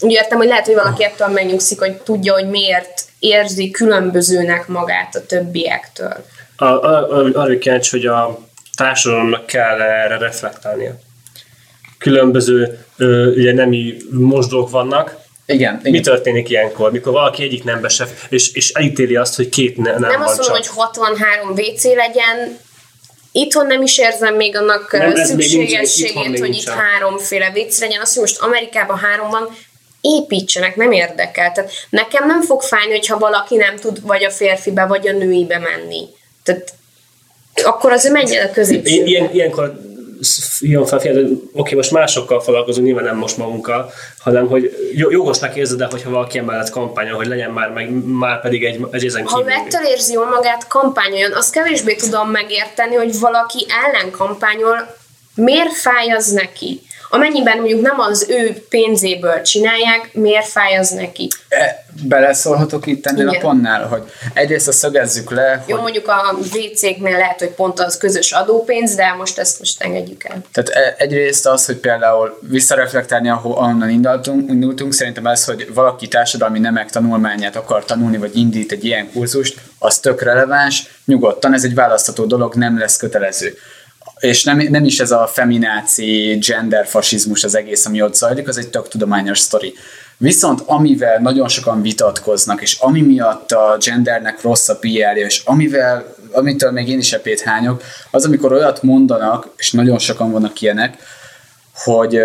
úgy 0.00 0.12
értem, 0.12 0.38
hogy 0.38 0.46
lehet, 0.46 0.66
hogy 0.66 0.74
valaki 0.74 1.04
ettől 1.04 1.28
megnyugszik, 1.28 1.78
hogy 1.78 1.96
tudja, 1.96 2.32
hogy 2.32 2.48
miért 2.48 3.02
érzi 3.18 3.70
különbözőnek 3.70 4.66
magát 4.66 5.14
a 5.14 5.26
többiektől. 5.26 6.24
A, 6.56 6.64
a, 6.64 7.10
a, 7.10 7.30
arra 7.34 7.58
kíváncsi, 7.58 7.90
hogy 7.96 8.06
a 8.06 8.38
társadalomnak 8.76 9.46
kell 9.46 9.80
erre 9.80 10.18
reflektálnia. 10.18 10.96
Különböző 11.98 12.84
ö, 12.96 13.26
ugye 13.30 13.52
nemi 13.52 13.96
mosdók 14.10 14.70
vannak. 14.70 15.16
Igen, 15.46 15.78
igen. 15.80 15.92
Mi 15.92 16.00
történik 16.00 16.48
ilyenkor, 16.48 16.92
mikor 16.92 17.12
valaki 17.12 17.42
egyik 17.42 17.64
nembe 17.64 17.88
se, 17.88 18.06
és, 18.28 18.52
és 18.52 18.70
elítéli 18.70 19.16
azt, 19.16 19.36
hogy 19.36 19.48
két 19.48 19.76
ne, 19.76 19.90
nem, 19.90 20.00
Nem 20.00 20.10
van 20.10 20.28
azt 20.28 20.36
mondom, 20.38 20.44
csak. 20.44 20.54
hogy 20.74 20.84
63 20.84 21.50
WC 21.50 21.84
legyen, 21.84 22.58
Itthon 23.38 23.66
nem 23.66 23.82
is 23.82 23.98
érzem 23.98 24.34
még 24.34 24.56
annak 24.56 24.92
Nem, 24.92 25.12
nincs, 25.12 25.26
szükségességét, 25.26 26.28
még 26.28 26.40
hogy 26.40 26.54
itt 26.54 26.68
háromféle 26.68 27.52
WC 27.54 27.80
legyen. 27.80 28.00
Azt, 28.00 28.12
hogy 28.12 28.22
most 28.22 28.40
Amerikában 28.40 28.98
három 28.98 29.30
van, 29.30 29.56
építsenek, 30.00 30.76
nem 30.76 30.92
érdekel. 30.92 31.52
Tehát 31.52 31.70
nekem 31.90 32.26
nem 32.26 32.42
fog 32.42 32.62
fájni, 32.62 32.90
hogyha 32.90 33.18
valaki 33.18 33.56
nem 33.56 33.76
tud 33.76 34.02
vagy 34.02 34.24
a 34.24 34.30
férfibe, 34.30 34.86
vagy 34.86 35.08
a 35.08 35.12
nőibe 35.12 35.58
menni. 35.58 36.08
Tehát 36.42 36.72
akkor 37.64 37.92
azért 37.92 38.14
menjen 38.14 38.46
a 38.46 38.50
középső. 38.50 38.94
Ilyen, 38.94 39.06
ilyen, 39.06 39.30
ilyenkor 39.32 39.80
jön 40.60 40.84
fel, 40.86 40.98
hogy 40.98 41.42
oké, 41.52 41.74
most 41.74 41.90
másokkal 41.90 42.40
foglalkozunk, 42.40 42.86
nyilván 42.86 43.04
nem 43.04 43.16
most 43.16 43.36
magunkkal, 43.36 43.90
hanem 44.18 44.46
hogy 44.48 44.90
jo- 44.94 45.12
jogosnak 45.12 45.56
érzed 45.56 45.80
el, 45.80 45.88
hogyha 45.90 46.10
valaki 46.10 46.38
emellett 46.38 46.70
kampányol, 46.70 47.16
hogy 47.16 47.26
legyen 47.26 47.50
már, 47.50 47.70
meg 47.70 47.90
már 48.04 48.40
pedig 48.40 48.64
egy, 48.64 48.86
egy 48.90 49.04
ezen 49.04 49.26
Ha 49.26 49.36
kívül. 49.36 49.52
ettől 49.52 49.82
érzi 49.84 50.12
jól 50.12 50.26
magát, 50.26 50.66
kampányoljon. 50.66 51.32
Azt 51.32 51.52
kevésbé 51.52 51.94
tudom 51.94 52.30
megérteni, 52.30 52.94
hogy 52.94 53.18
valaki 53.18 53.66
ellen 53.84 54.10
kampányol, 54.10 54.96
miért 55.34 55.74
fáj 55.74 56.10
az 56.10 56.30
neki? 56.30 56.80
Amennyiben 57.10 57.56
mondjuk 57.56 57.80
nem 57.80 58.00
az 58.00 58.26
ő 58.28 58.64
pénzéből 58.68 59.42
csinálják, 59.42 60.10
miért 60.12 60.46
fáj 60.46 60.76
az 60.76 60.90
neki? 60.90 61.28
E, 61.48 61.84
Beleszólhatok 62.02 62.86
itt 62.86 63.06
ennél 63.06 63.28
a 63.28 63.38
pontnál, 63.38 63.86
hogy 63.86 64.02
egyrészt 64.34 64.68
azt 64.68 64.78
szögezzük 64.78 65.30
le, 65.30 65.64
Jó, 65.66 65.74
hogy 65.74 65.82
mondjuk 65.82 66.08
a 66.08 66.38
WC-knél 66.54 67.16
lehet, 67.16 67.38
hogy 67.38 67.48
pont 67.48 67.80
az 67.80 67.96
közös 67.96 68.32
adópénz, 68.32 68.94
de 68.94 69.14
most 69.18 69.38
ezt 69.38 69.58
most 69.58 69.82
engedjük 69.82 70.24
el. 70.24 70.42
Tehát 70.52 70.68
e- 70.68 70.94
egyrészt 70.98 71.46
az, 71.46 71.66
hogy 71.66 71.76
például 71.76 72.38
visszareflektálni, 72.40 73.28
ahol 73.28 73.52
onnan 73.52 73.90
indultunk, 73.90 74.50
indultunk, 74.50 74.92
szerintem 74.92 75.26
ez, 75.26 75.44
hogy 75.44 75.74
valaki 75.74 76.08
társadalmi 76.08 76.58
nemek 76.58 76.90
tanulmányát 76.90 77.56
akar 77.56 77.84
tanulni, 77.84 78.16
vagy 78.16 78.36
indít 78.36 78.72
egy 78.72 78.84
ilyen 78.84 79.10
kurzust, 79.12 79.60
az 79.78 79.98
tök 79.98 80.22
releváns, 80.22 81.00
nyugodtan, 81.04 81.54
ez 81.54 81.64
egy 81.64 81.74
választható 81.74 82.24
dolog, 82.24 82.54
nem 82.54 82.78
lesz 82.78 82.96
kötelező. 82.96 83.54
És 84.20 84.44
nem, 84.44 84.58
nem 84.70 84.84
is 84.84 85.00
ez 85.00 85.10
a 85.10 85.26
femináci, 85.26 86.38
genderfasizmus 86.40 87.44
az 87.44 87.54
egész, 87.54 87.86
ami 87.86 88.02
ott 88.02 88.14
zajlik, 88.14 88.48
az 88.48 88.58
egy 88.58 88.68
tök 88.68 88.88
tudományos 88.88 89.38
sztori. 89.38 89.74
Viszont 90.18 90.60
amivel 90.66 91.18
nagyon 91.18 91.48
sokan 91.48 91.82
vitatkoznak, 91.82 92.62
és 92.62 92.78
ami 92.78 93.00
miatt 93.00 93.52
a 93.52 93.76
gendernek 93.80 94.42
rossz 94.42 94.68
a 94.68 94.76
pr 94.76 95.16
és 95.16 95.42
amivel, 95.44 96.14
amitől 96.32 96.70
még 96.70 96.88
én 96.88 96.98
is 96.98 97.12
epét 97.12 97.40
hányok, 97.40 97.82
az 98.10 98.24
amikor 98.24 98.52
olyat 98.52 98.82
mondanak, 98.82 99.48
és 99.56 99.70
nagyon 99.70 99.98
sokan 99.98 100.30
vannak 100.30 100.60
ilyenek, 100.60 100.96
hogy 101.74 102.18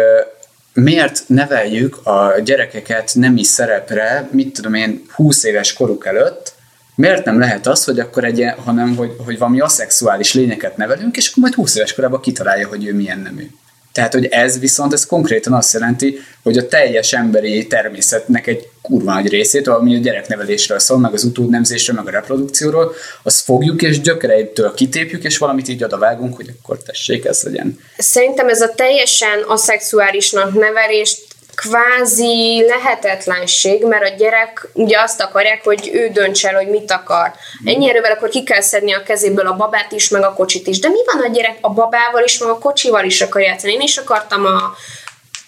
miért 0.73 1.23
neveljük 1.27 2.07
a 2.07 2.39
gyerekeket 2.43 3.11
nemi 3.13 3.43
szerepre, 3.43 4.27
mit 4.31 4.53
tudom 4.53 4.73
én, 4.73 5.05
20 5.15 5.43
éves 5.43 5.73
koruk 5.73 6.05
előtt, 6.05 6.53
miért 7.02 7.26
nem 7.26 7.39
lehet 7.39 7.68
az, 7.68 7.84
hogy 7.84 7.99
akkor 7.99 8.24
egy, 8.24 8.45
hanem 8.66 8.95
hogy, 8.95 9.12
hogy 9.26 9.38
valami 9.38 9.60
aszexuális 9.60 10.34
lényeket 10.34 10.78
nevelünk, 10.78 11.18
és 11.18 11.30
akkor 11.30 11.43
majd 11.43 11.54
20 11.54 11.76
éves 11.76 11.93
korában 11.93 12.22
kitalálja, 12.22 12.68
hogy 12.68 12.86
ő 12.86 12.93
milyen 12.93 13.20
nemű. 13.20 13.47
Tehát, 13.93 14.14
hogy 14.14 14.26
ez 14.26 14.60
viszont, 14.60 14.93
ez 14.93 15.06
konkrétan 15.06 15.54
azt 15.54 15.74
jelenti, 15.74 16.20
hogy 16.43 16.58
a 16.58 16.68
teljes 16.68 17.14
emberi 17.14 17.68
természetnek 17.68 18.47
egy 18.47 18.68
kurva 18.82 19.14
nagy 19.14 19.30
részét, 19.30 19.68
ami 19.68 19.95
a 19.95 19.99
gyereknevelésről 19.99 20.80
szól, 20.80 20.97
meg 20.97 21.14
az 21.14 21.24
utódnemzésről, 21.24 21.95
meg 21.95 22.08
a 22.08 22.12
reprodukcióról, 22.12 22.93
azt 23.24 23.43
fogjuk 23.43 23.82
és 23.82 24.02
gyökereitől 24.02 24.74
kitépjük, 24.74 25.24
és 25.24 25.38
valamit 25.38 25.68
így 25.68 25.84
odavágunk, 25.84 26.36
hogy 26.36 26.49
akkor 26.62 26.78
tessék, 26.78 27.26
ez 27.26 27.41
legyen. 27.43 27.80
Szerintem 27.97 28.49
ez 28.49 28.62
a 28.62 28.74
teljesen 28.76 29.43
aszexuálisnak 29.47 30.54
nevelést 30.54 31.30
kvázi 31.56 32.66
lehetetlenség, 32.68 33.86
mert 33.86 34.04
a 34.04 34.16
gyerek 34.18 34.68
ugye 34.74 34.99
azt 34.99 35.22
akarják, 35.22 35.64
hogy 35.64 35.89
ő 35.93 36.10
dönts 36.10 36.45
el, 36.45 36.56
hogy 36.56 36.68
mit 36.68 36.91
akar. 36.91 37.32
Ennyi 37.66 37.89
erővel 37.89 38.12
akkor 38.12 38.30
ki 38.30 38.43
kell 38.43 38.62
szedni 38.62 38.93
a 38.93 39.04
kezéből 39.04 39.47
a 39.47 39.56
babát 39.56 39.91
is, 39.91 40.10
meg 40.10 40.24
a 40.24 40.34
kocsit 40.34 40.68
is. 40.68 40.80
De 40.80 40.89
mi 40.89 40.99
van 41.06 41.24
a 41.24 41.34
gyerek 41.34 41.58
a 41.62 41.70
babával 41.70 42.24
is, 42.24 42.38
meg 42.38 42.49
a 42.49 42.60
kocsival 42.60 43.06
is 43.06 43.22
akar 43.22 43.41
játszani? 43.41 43.74
Én 43.74 43.82
is 43.82 43.97
akartam 43.97 44.45
a 44.45 44.74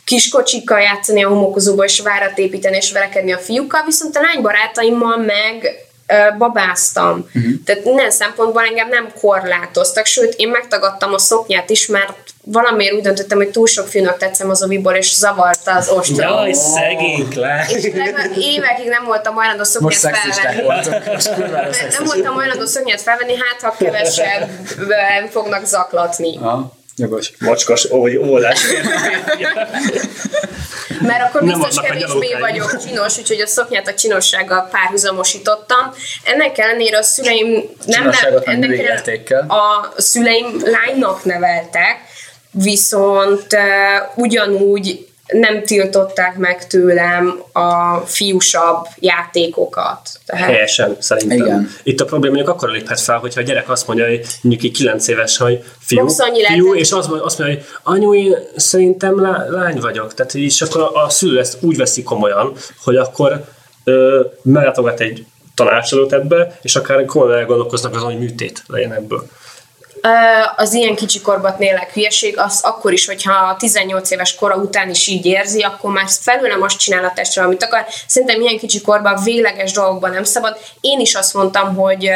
kiskocsikkal 0.05 0.79
játszani 0.79 1.23
a 1.23 1.29
homokozóba, 1.29 1.83
és 1.83 1.99
várat 1.99 2.37
építeni, 2.37 2.75
és 2.75 2.91
verekedni 2.91 3.31
a 3.31 3.37
fiúkkal, 3.37 3.83
viszont 3.85 4.15
a 4.15 4.21
lánybarátaimmal 4.21 5.17
meg 5.17 5.85
babáztam. 6.37 7.29
Uh-huh. 7.35 7.51
Tehát 7.65 7.83
minden 7.83 8.11
szempontból 8.11 8.63
engem 8.63 8.89
nem 8.89 9.07
korlátoztak, 9.21 10.05
sőt, 10.05 10.33
én 10.37 10.49
megtagadtam 10.49 11.13
a 11.13 11.17
szoknyát 11.17 11.69
is, 11.69 11.87
mert 11.87 12.33
valamiért 12.45 12.93
úgy 12.93 13.01
döntöttem, 13.01 13.37
hogy 13.37 13.49
túl 13.49 13.67
sok 13.67 13.87
fiúnak 13.87 14.17
tetszem 14.17 14.49
az 14.49 14.63
oviból, 14.63 14.93
és 14.93 15.15
zavarta 15.15 15.71
az 15.71 15.89
ostor. 15.89 16.23
Jaj, 16.23 16.53
szegény 16.53 17.27
Klár! 17.29 17.65
És 17.69 17.83
évekig 18.37 18.87
nem 18.87 19.05
voltam 19.05 19.33
hajlandó 19.35 19.63
szoknyát 19.63 19.93
felvenni. 19.93 21.11
most 21.13 21.33
kurvára 21.33 21.69
Nem 21.89 22.03
voltam 22.05 22.33
hajlandó 22.33 22.65
szoknyát 22.65 23.01
felvenni, 23.01 23.33
hát 23.35 23.61
ha 23.61 23.75
kevesebben 23.83 25.29
fognak 25.29 25.65
zaklatni. 25.65 26.37
Aha, 26.37 26.81
jogos. 26.95 27.31
Mocskos, 27.39 27.91
ój, 27.91 28.17
óvodás 28.17 28.59
Mert 31.01 31.23
akkor 31.23 31.41
Nem 31.41 31.59
biztos 31.59 31.85
kevésbé 31.85 32.35
vagyok 32.39 32.83
csinos, 32.85 33.17
úgyhogy 33.17 33.41
a 33.41 33.47
szoknyát 33.47 33.87
a 33.87 33.93
csinossággal 33.93 34.67
párhuzamosítottam. 34.71 35.93
Ennek 36.23 36.57
ellenére 36.57 36.97
a 36.97 37.03
szüleim 37.03 37.63
nem, 37.85 38.11
ennek 38.43 38.69
értékkel. 38.69 39.45
a 39.47 39.93
szüleim 39.97 40.61
lánynak 40.63 41.23
neveltek, 41.23 41.97
viszont 42.51 43.53
uh, 43.53 44.17
ugyanúgy 44.17 45.07
nem 45.27 45.63
tiltották 45.63 46.37
meg 46.37 46.67
tőlem 46.67 47.43
a 47.51 47.97
fiúsabb 47.97 48.85
játékokat. 48.99 50.09
Tehát 50.25 50.45
Helyesen, 50.45 50.95
szerintem. 50.99 51.37
Igen. 51.37 51.69
Itt 51.83 51.99
a 51.99 52.05
probléma 52.05 52.35
mondjuk 52.35 52.55
akkor 52.55 52.69
léphet 52.69 52.99
fel, 52.99 53.17
hogyha 53.17 53.39
a 53.39 53.43
gyerek 53.43 53.69
azt 53.69 53.87
mondja, 53.87 54.07
hogy 54.07 54.25
mondjuk 54.41 54.71
egy 54.71 54.77
9 54.77 55.07
éves, 55.07 55.37
hogy 55.37 55.63
fiú, 55.79 56.07
fiú 56.07 56.75
és 56.75 56.91
azt 56.91 57.07
mondja, 57.07 57.25
azt 57.25 57.39
mondja, 57.39 57.57
hogy 57.57 57.65
anyu, 57.83 58.13
én 58.13 58.35
szerintem 58.55 59.21
lá, 59.21 59.45
lány 59.49 59.79
vagyok. 59.79 60.13
Tehát 60.13 60.33
így, 60.33 60.43
és 60.43 60.61
akkor 60.61 60.81
a, 60.81 61.03
a 61.03 61.09
szülő 61.09 61.39
ezt 61.39 61.57
úgy 61.61 61.77
veszi 61.77 62.03
komolyan, 62.03 62.53
hogy 62.83 62.95
akkor 62.95 63.43
ö, 63.83 64.21
meglátogat 64.41 64.99
egy 64.99 65.25
tanácsadót 65.55 66.13
ebbe, 66.13 66.59
és 66.61 66.75
akár 66.75 67.05
komolyan 67.05 67.39
elgondolkoznak 67.39 67.95
azon, 67.95 68.11
hogy 68.11 68.19
műtét 68.19 68.63
legyen 68.67 68.93
ebből. 68.93 69.27
Az 70.55 70.73
ilyen 70.73 70.95
kicsi 70.95 71.21
korban 71.21 71.55
tényleg 71.57 71.89
hülyeség, 71.89 72.37
az 72.37 72.59
akkor 72.63 72.93
is, 72.93 73.05
hogyha 73.05 73.55
18 73.59 74.11
éves 74.11 74.35
kora 74.35 74.55
után 74.55 74.89
is 74.89 75.07
így 75.07 75.25
érzi, 75.25 75.61
akkor 75.61 75.91
már 75.91 76.05
felőle 76.21 76.55
most 76.55 76.79
csinál 76.79 77.03
a 77.03 77.13
testre, 77.15 77.43
amit 77.43 77.63
akar. 77.63 77.85
Szerintem 78.07 78.41
ilyen 78.41 78.57
kicsi 78.57 78.81
korban 78.81 79.23
végleges 79.23 79.71
dolgokban 79.71 80.11
nem 80.11 80.23
szabad. 80.23 80.57
Én 80.81 80.99
is 80.99 81.15
azt 81.15 81.33
mondtam, 81.33 81.75
hogy 81.75 82.09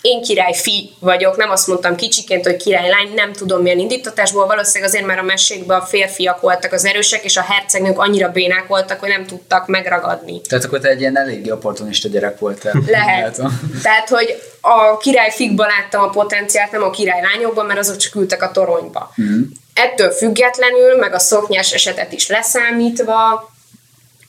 én 0.00 0.22
királyfi 0.22 0.90
vagyok, 0.98 1.36
nem 1.36 1.50
azt 1.50 1.66
mondtam 1.66 1.96
kicsiként, 1.96 2.44
hogy 2.44 2.56
királylány, 2.56 3.14
nem 3.14 3.32
tudom 3.32 3.62
milyen 3.62 3.78
indítatásból, 3.78 4.46
valószínűleg 4.46 4.88
azért, 4.88 5.06
mert 5.06 5.20
a 5.20 5.22
mesékben 5.22 5.80
a 5.80 5.84
férfiak 5.84 6.40
voltak 6.40 6.72
az 6.72 6.84
erősek, 6.84 7.24
és 7.24 7.36
a 7.36 7.42
hercegnők 7.42 7.98
annyira 7.98 8.28
bénák 8.28 8.66
voltak, 8.66 9.00
hogy 9.00 9.08
nem 9.08 9.26
tudtak 9.26 9.66
megragadni. 9.66 10.40
Tehát 10.40 10.64
akkor 10.64 10.78
te 10.78 10.88
egy 10.88 11.00
ilyen 11.00 11.18
eléggé 11.18 11.50
opportunista 11.50 12.08
gyerek 12.08 12.38
voltál. 12.38 12.72
Lehet. 12.86 13.22
Látom. 13.36 13.60
Tehát, 13.82 14.08
hogy 14.08 14.42
a 14.64 14.96
királyfikban 14.96 15.66
láttam 15.66 16.02
a 16.02 16.08
potenciált, 16.08 16.70
nem 16.70 16.82
a 16.82 16.90
királylányokban, 16.90 17.66
mert 17.66 17.78
azok 17.78 17.96
csak 17.96 18.14
ültek 18.14 18.42
a 18.42 18.50
toronyba. 18.50 19.12
Mm. 19.22 19.42
Ettől 19.74 20.10
függetlenül, 20.10 20.96
meg 20.96 21.14
a 21.14 21.18
szoknyás 21.18 21.72
esetet 21.72 22.12
is 22.12 22.28
leszámítva, 22.28 23.52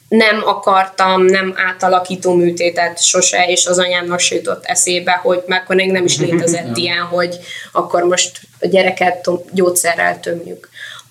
nem 0.08 0.42
akartam 0.46 1.26
nem 1.26 1.54
átalakító 1.56 2.34
műtétet 2.34 3.04
sose, 3.04 3.46
és 3.48 3.66
az 3.66 3.80
anyámnak 3.80 4.20
se 4.20 4.36
jutott 4.36 4.66
eszébe, 4.66 5.12
hogy 5.12 5.44
meg 5.46 5.62
akkor 5.62 5.76
még 5.76 5.92
nem 5.92 6.06
is 6.06 6.18
létezett 6.18 6.78
ilyen, 6.84 7.02
hogy 7.02 7.38
akkor 7.72 8.04
most 8.04 8.40
a 8.60 8.68
gyereket 8.68 9.30
gyógyszerrel 9.52 10.20
tömjük. 10.20 10.70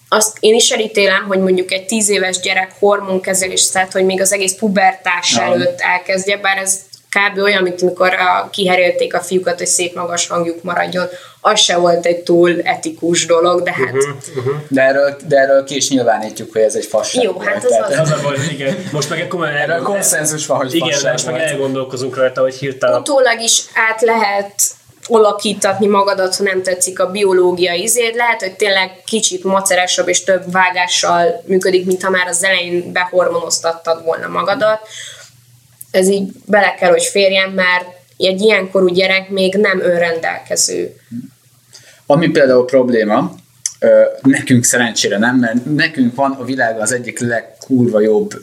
Azt 0.08 0.36
én 0.40 0.54
is 0.54 0.70
elítélem, 0.70 1.24
hogy 1.26 1.38
mondjuk 1.38 1.72
egy 1.72 1.86
tíz 1.86 2.08
éves 2.08 2.40
gyerek 2.40 2.72
hormonkezelés, 2.78 3.70
tehát 3.70 3.92
hogy 3.92 4.04
még 4.04 4.20
az 4.20 4.32
egész 4.32 4.54
pubertás 4.54 5.36
előtt 5.36 5.80
elkezdje, 5.80 6.36
bár 6.36 6.56
ez 6.56 6.80
kb. 7.14 7.38
olyan, 7.38 7.62
mint 7.62 7.82
amikor 7.82 8.14
a, 8.14 8.48
kiherélték 8.50 9.14
a 9.14 9.20
fiúkat, 9.20 9.58
hogy 9.58 9.66
szép 9.66 9.94
magas 9.94 10.28
hangjuk 10.28 10.62
maradjon. 10.62 11.06
Az 11.40 11.60
se 11.60 11.76
volt 11.76 12.06
egy 12.06 12.22
túl 12.22 12.60
etikus 12.62 13.26
dolog, 13.26 13.62
de 13.62 13.72
hát 13.72 13.92
De 14.68 14.82
erről, 14.82 15.16
de 15.28 15.36
erről 15.36 15.64
ki 15.64 15.76
is 15.76 15.88
nyilvánítjuk, 15.88 16.52
hogy 16.52 16.60
ez 16.62 16.74
egy 16.74 16.84
fasság 16.84 17.22
Jó, 17.22 17.32
volt. 17.32 17.46
hát 17.46 17.64
az 17.64 17.70
Tehát 17.70 17.90
az. 17.90 17.98
Az 17.98 18.10
a 18.10 18.22
baj, 18.22 18.36
igen. 18.50 18.88
Most 18.92 19.10
meg 19.10 19.28
komolyan 19.28 19.54
Erről 19.54 19.82
konszenzus 19.82 20.46
van, 20.46 20.56
hogy 20.56 20.74
Igen, 20.74 20.88
most 21.12 21.26
meg 21.26 21.34
volt. 21.34 21.48
elgondolkozunk 21.48 22.16
rajta, 22.16 22.40
hogy 22.40 22.54
hirtelen 22.54 23.00
utólag 23.00 23.40
is 23.40 23.62
át 23.90 24.00
lehet 24.00 24.54
alakítatni 25.06 25.86
magadat, 25.86 26.36
ha 26.36 26.42
nem 26.42 26.62
tetszik 26.62 27.00
a 27.00 27.10
biológiai 27.10 27.82
izéd. 27.82 28.14
Lehet, 28.14 28.40
hogy 28.40 28.56
tényleg 28.56 29.02
kicsit 29.06 29.44
maceresabb 29.44 30.08
és 30.08 30.24
több 30.24 30.52
vágással 30.52 31.42
működik, 31.46 31.86
mint 31.86 32.02
ha 32.02 32.10
már 32.10 32.26
az 32.26 32.44
elején 32.44 32.92
behormonoztattad 32.92 34.04
volna 34.04 34.28
magadat. 34.28 34.80
Ez 35.94 36.08
így 36.08 36.32
bele 36.46 36.74
kell, 36.74 36.90
hogy 36.90 37.02
férjen, 37.04 37.50
mert 37.50 37.84
egy 38.16 38.40
ilyenkorú 38.40 38.88
gyerek 38.88 39.28
még 39.28 39.54
nem 39.54 39.80
önrendelkező. 39.80 40.96
Ami 42.06 42.28
például 42.28 42.64
probléma, 42.64 43.34
nekünk 44.22 44.64
szerencsére 44.64 45.18
nem, 45.18 45.36
mert 45.36 45.64
nekünk 45.64 46.14
van 46.14 46.30
a 46.30 46.44
világon 46.44 46.80
az 46.80 46.92
egyik 46.92 47.18
legkurva 47.18 48.00
jobb 48.00 48.40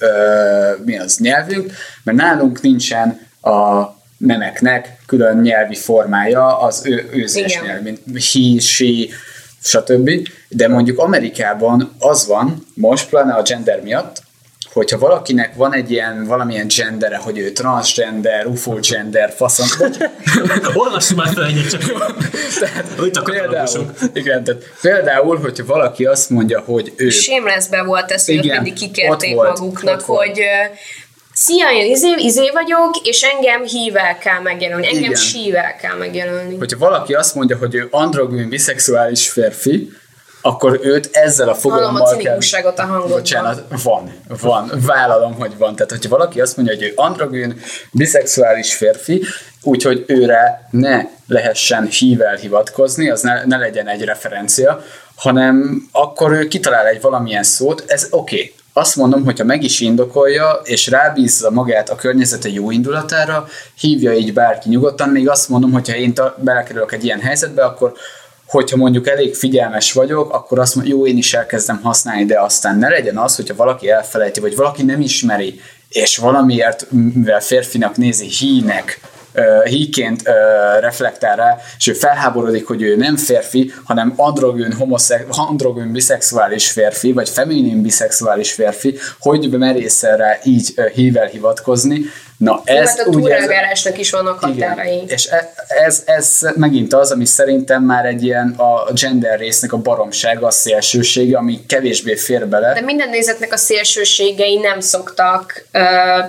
mi 0.85 0.97
az 0.97 1.17
nyelvünk, 1.17 1.71
mert 2.03 2.17
nálunk 2.17 2.61
nincsen 2.61 3.27
a 3.41 3.85
nemeknek 4.17 4.97
külön 5.05 5.37
nyelvi 5.37 5.75
formája 5.75 6.59
az 6.59 6.81
ő, 6.85 7.09
őzés 7.13 7.51
Igen. 7.51 7.65
nyelv, 7.65 7.81
mint 7.81 7.99
he, 8.13 8.59
she, 8.59 9.15
stb. 9.61 10.09
De 10.49 10.67
mondjuk 10.67 10.99
Amerikában 10.99 11.95
az 11.99 12.27
van, 12.27 12.65
most 12.73 13.09
pláne 13.09 13.33
a 13.33 13.41
gender 13.41 13.81
miatt, 13.81 14.21
hogyha 14.73 14.97
valakinek 14.97 15.55
van 15.55 15.73
egy 15.73 15.91
ilyen 15.91 16.25
valamilyen 16.25 16.67
gendere, 16.77 17.17
hogy 17.17 17.37
ő 17.37 17.51
transgender, 17.51 18.45
ufo 18.45 18.79
gender, 18.79 19.33
faszom, 19.35 19.89
Olvassuk 20.73 21.17
már 21.17 21.33
fel 21.33 21.45
egyet 21.45 21.69
csak. 21.69 21.81
tehát 22.59 22.85
Itt 23.05 23.15
a 23.15 23.21
például, 23.21 23.91
igen, 24.13 24.43
tehát 24.43 24.63
például, 24.81 25.37
hogyha 25.39 25.65
valaki 25.65 26.05
azt 26.05 26.29
mondja, 26.29 26.59
hogy 26.59 26.93
ő 26.95 27.09
Shamelessbe 27.09 27.83
volt 27.83 28.11
ez, 28.11 28.25
hogy 28.25 28.49
mindig 28.49 28.73
kikérték 28.73 29.33
volt, 29.33 29.59
maguknak, 29.59 30.01
hogy 30.01 30.41
Szia, 31.33 31.71
én 31.71 31.91
izé, 31.91 32.07
izé 32.17 32.49
vagyok, 32.53 32.95
és 33.03 33.21
engem 33.21 33.63
hível 33.63 34.17
kell 34.17 34.39
megjelölni, 34.39 34.87
engem 34.87 35.03
Igen. 35.03 35.15
sível 35.15 35.75
kell 35.75 35.95
megjelölni. 35.97 36.57
hogyha 36.57 36.77
valaki 36.77 37.13
azt 37.13 37.35
mondja, 37.35 37.57
hogy 37.57 37.75
ő 37.75 37.87
androgyn, 37.91 38.49
biszexuális 38.49 39.29
férfi, 39.29 39.91
akkor 40.41 40.79
őt 40.83 41.09
ezzel 41.11 41.49
a 41.49 41.55
Hallom 41.61 41.73
a 41.73 41.77
fogalommal 41.77 42.07
cinikusságot 42.07 42.79
a 42.79 42.85
hangodban. 42.85 43.17
Bocsánat, 43.17 43.63
van, 43.83 44.11
van, 44.41 44.71
vállalom, 44.85 45.33
hogy 45.33 45.57
van. 45.57 45.75
Tehát, 45.75 45.91
hogyha 45.91 46.09
valaki 46.09 46.41
azt 46.41 46.57
mondja, 46.57 46.75
hogy 46.75 46.83
ő 46.83 46.93
androgyn, 46.95 47.59
biszexuális 47.91 48.75
férfi, 48.75 49.23
úgyhogy 49.63 50.03
őre 50.07 50.67
ne 50.71 51.01
lehessen 51.27 51.85
hível 51.85 52.35
hivatkozni, 52.35 53.09
az 53.09 53.21
ne, 53.21 53.45
ne 53.45 53.57
legyen 53.57 53.87
egy 53.87 54.03
referencia, 54.03 54.83
hanem 55.15 55.87
akkor 55.91 56.31
ő 56.31 56.47
kitalál 56.47 56.85
egy 56.85 57.01
valamilyen 57.01 57.43
szót, 57.43 57.83
ez 57.87 58.07
oké. 58.09 58.35
Okay. 58.35 58.53
Azt 58.73 58.95
mondom, 58.95 59.23
hogyha 59.23 59.43
meg 59.43 59.63
is 59.63 59.79
indokolja, 59.79 60.61
és 60.63 60.87
rábízza 60.87 61.49
magát 61.49 61.89
a 61.89 61.95
környezete 61.95 62.49
jó 62.49 62.71
indulatára, 62.71 63.47
hívja 63.79 64.13
így 64.13 64.33
bárki 64.33 64.69
nyugodtan, 64.69 65.09
még 65.09 65.29
azt 65.29 65.49
mondom, 65.49 65.71
hogyha 65.71 65.95
én 65.95 66.13
ta- 66.13 66.35
belekerülök 66.43 66.91
egy 66.91 67.03
ilyen 67.03 67.19
helyzetbe, 67.19 67.63
akkor 67.63 67.93
hogyha 68.51 68.77
mondjuk 68.77 69.07
elég 69.07 69.35
figyelmes 69.35 69.93
vagyok, 69.93 70.33
akkor 70.33 70.59
azt 70.59 70.75
mondom, 70.75 70.93
jó, 70.93 71.07
én 71.07 71.17
is 71.17 71.33
elkezdem 71.33 71.79
használni, 71.83 72.25
de 72.25 72.39
aztán 72.39 72.77
ne 72.77 72.89
legyen 72.89 73.17
az, 73.17 73.35
hogyha 73.35 73.55
valaki 73.55 73.89
elfelejti, 73.89 74.39
vagy 74.39 74.55
valaki 74.55 74.83
nem 74.83 75.01
ismeri, 75.01 75.59
és 75.89 76.17
valamiért, 76.17 76.87
mivel 76.91 77.41
férfinak 77.41 77.97
nézi 77.97 78.27
hínek, 78.27 78.99
híként 79.63 80.27
ö, 80.27 80.31
reflektál 80.79 81.35
rá, 81.35 81.57
és 81.77 81.87
ő 81.87 81.93
felháborodik, 81.93 82.67
hogy 82.67 82.81
ő 82.81 82.95
nem 82.95 83.17
férfi, 83.17 83.73
hanem 83.83 84.13
androgyn, 84.15 84.73
homoszek, 84.73 85.25
androgyn 85.29 85.91
biszexuális 85.91 86.71
férfi, 86.71 87.11
vagy 87.11 87.29
feminin 87.29 87.81
biszexuális 87.81 88.51
férfi, 88.51 88.97
hogy 89.19 89.49
merészel 89.49 90.17
rá 90.17 90.37
így 90.43 90.73
hível 90.93 91.27
hivatkozni. 91.27 92.01
Na 92.41 92.61
Ez, 92.63 92.75
ez 92.77 92.89
hát 92.89 92.99
a 92.99 93.09
úgy 93.09 93.15
érzem- 93.15 93.21
túlreagálásnak 93.39 93.97
is 93.97 94.11
vannak 94.11 94.39
határai. 94.39 94.93
igen. 94.93 95.07
És 95.07 95.25
e- 95.25 95.53
ez, 95.67 96.01
ez 96.05 96.39
megint 96.55 96.93
az, 96.93 97.11
ami 97.11 97.25
szerintem 97.25 97.83
már 97.83 98.05
egy 98.05 98.23
ilyen 98.23 98.55
a 98.57 98.91
gender 98.93 99.39
résznek 99.39 99.73
a 99.73 99.77
baromsága, 99.77 100.47
a 100.47 100.51
szélsősége, 100.51 101.37
ami 101.37 101.65
kevésbé 101.67 102.15
fér 102.15 102.47
bele. 102.47 102.73
De 102.73 102.81
minden 102.81 103.09
nézetnek 103.09 103.53
a 103.53 103.57
szélsőségei 103.57 104.57
nem 104.57 104.79
szoktak 104.79 105.65
ö, 105.71 105.79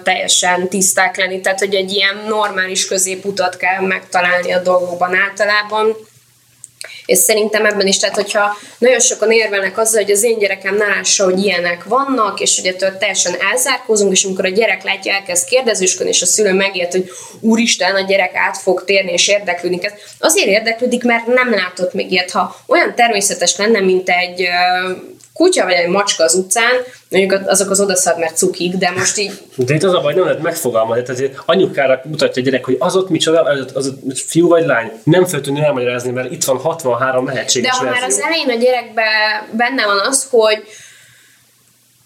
teljesen 0.02 0.68
tiszták 0.68 1.16
lenni, 1.16 1.40
tehát 1.40 1.58
hogy 1.58 1.74
egy 1.74 1.90
ilyen 1.92 2.16
normális 2.28 2.86
középutat 2.86 3.56
kell 3.56 3.80
megtalálni 3.86 4.52
a 4.52 4.58
dolgokban 4.62 5.14
általában, 5.28 5.96
és 7.06 7.18
szerintem 7.18 7.66
ebben 7.66 7.86
is, 7.86 7.98
tehát 7.98 8.14
hogyha 8.14 8.56
nagyon 8.78 9.00
sokan 9.00 9.30
érvelnek 9.30 9.78
azzal, 9.78 10.02
hogy 10.02 10.12
az 10.12 10.22
én 10.22 10.38
gyerekem 10.38 10.76
ne 10.76 10.86
lássa, 10.86 11.24
hogy 11.24 11.44
ilyenek 11.44 11.84
vannak, 11.84 12.40
és 12.40 12.56
hogy 12.60 12.66
ettől 12.66 12.98
teljesen 12.98 13.34
elzárkózunk, 13.50 14.12
és 14.12 14.24
amikor 14.24 14.44
a 14.44 14.48
gyerek 14.48 14.82
látja, 14.82 15.12
elkezd 15.12 15.48
kérdezősködni, 15.48 16.10
és 16.10 16.22
a 16.22 16.26
szülő 16.26 16.52
megért, 16.52 16.92
hogy 16.92 17.10
úristen, 17.40 17.94
a 17.94 18.00
gyerek 18.00 18.34
át 18.34 18.58
fog 18.58 18.84
térni, 18.84 19.12
és 19.12 19.28
érdeklődik. 19.28 19.84
Ez 19.84 19.92
azért 20.18 20.48
érdeklődik, 20.48 21.04
mert 21.04 21.26
nem 21.26 21.50
látott 21.50 21.92
még 21.92 22.12
ilyet. 22.12 22.30
Ha 22.30 22.56
olyan 22.66 22.94
természetes 22.94 23.56
lenne, 23.56 23.80
mint 23.80 24.08
egy 24.08 24.48
kutya 25.34 25.64
vagy 25.64 25.72
egy 25.72 25.88
macska 25.88 26.24
az 26.24 26.34
utcán, 26.34 26.72
mondjuk 27.08 27.48
azok 27.48 27.70
az 27.70 27.80
odaszad, 27.80 28.18
mert 28.18 28.36
cukik, 28.36 28.74
de 28.74 28.90
most 28.90 29.18
így 29.18 29.32
De 29.56 29.74
itt 29.74 29.82
az 29.82 29.94
a 29.94 30.00
baj, 30.00 30.14
nem 30.14 30.24
lehet 30.24 30.42
megfogalmazni. 30.42 31.02
Tehát 31.02 31.20
azért 31.20 31.38
anyukára 31.46 32.00
mutatja 32.04 32.42
a 32.42 32.44
gyerek, 32.44 32.64
hogy 32.64 32.76
az 32.78 32.96
ott 32.96 33.08
micsoda, 33.08 33.42
az 33.42 33.60
ott, 33.60 33.70
az 33.70 33.86
ott 33.86 34.18
fiú 34.18 34.48
vagy 34.48 34.66
lány. 34.66 34.92
Nem 35.04 35.24
fel 35.26 35.40
tudni 35.40 35.62
elmagyarázni, 35.62 36.10
mert 36.10 36.32
itt 36.32 36.44
van 36.44 36.58
63 36.58 37.24
De 37.24 37.32
lehetséges 37.32 37.70
ha 37.70 37.84
már 37.84 38.02
az 38.02 38.20
elején 38.20 38.50
a 38.50 38.62
gyerekben 38.62 39.06
benne 39.50 39.86
van 39.86 39.98
az, 39.98 40.26
hogy 40.30 40.62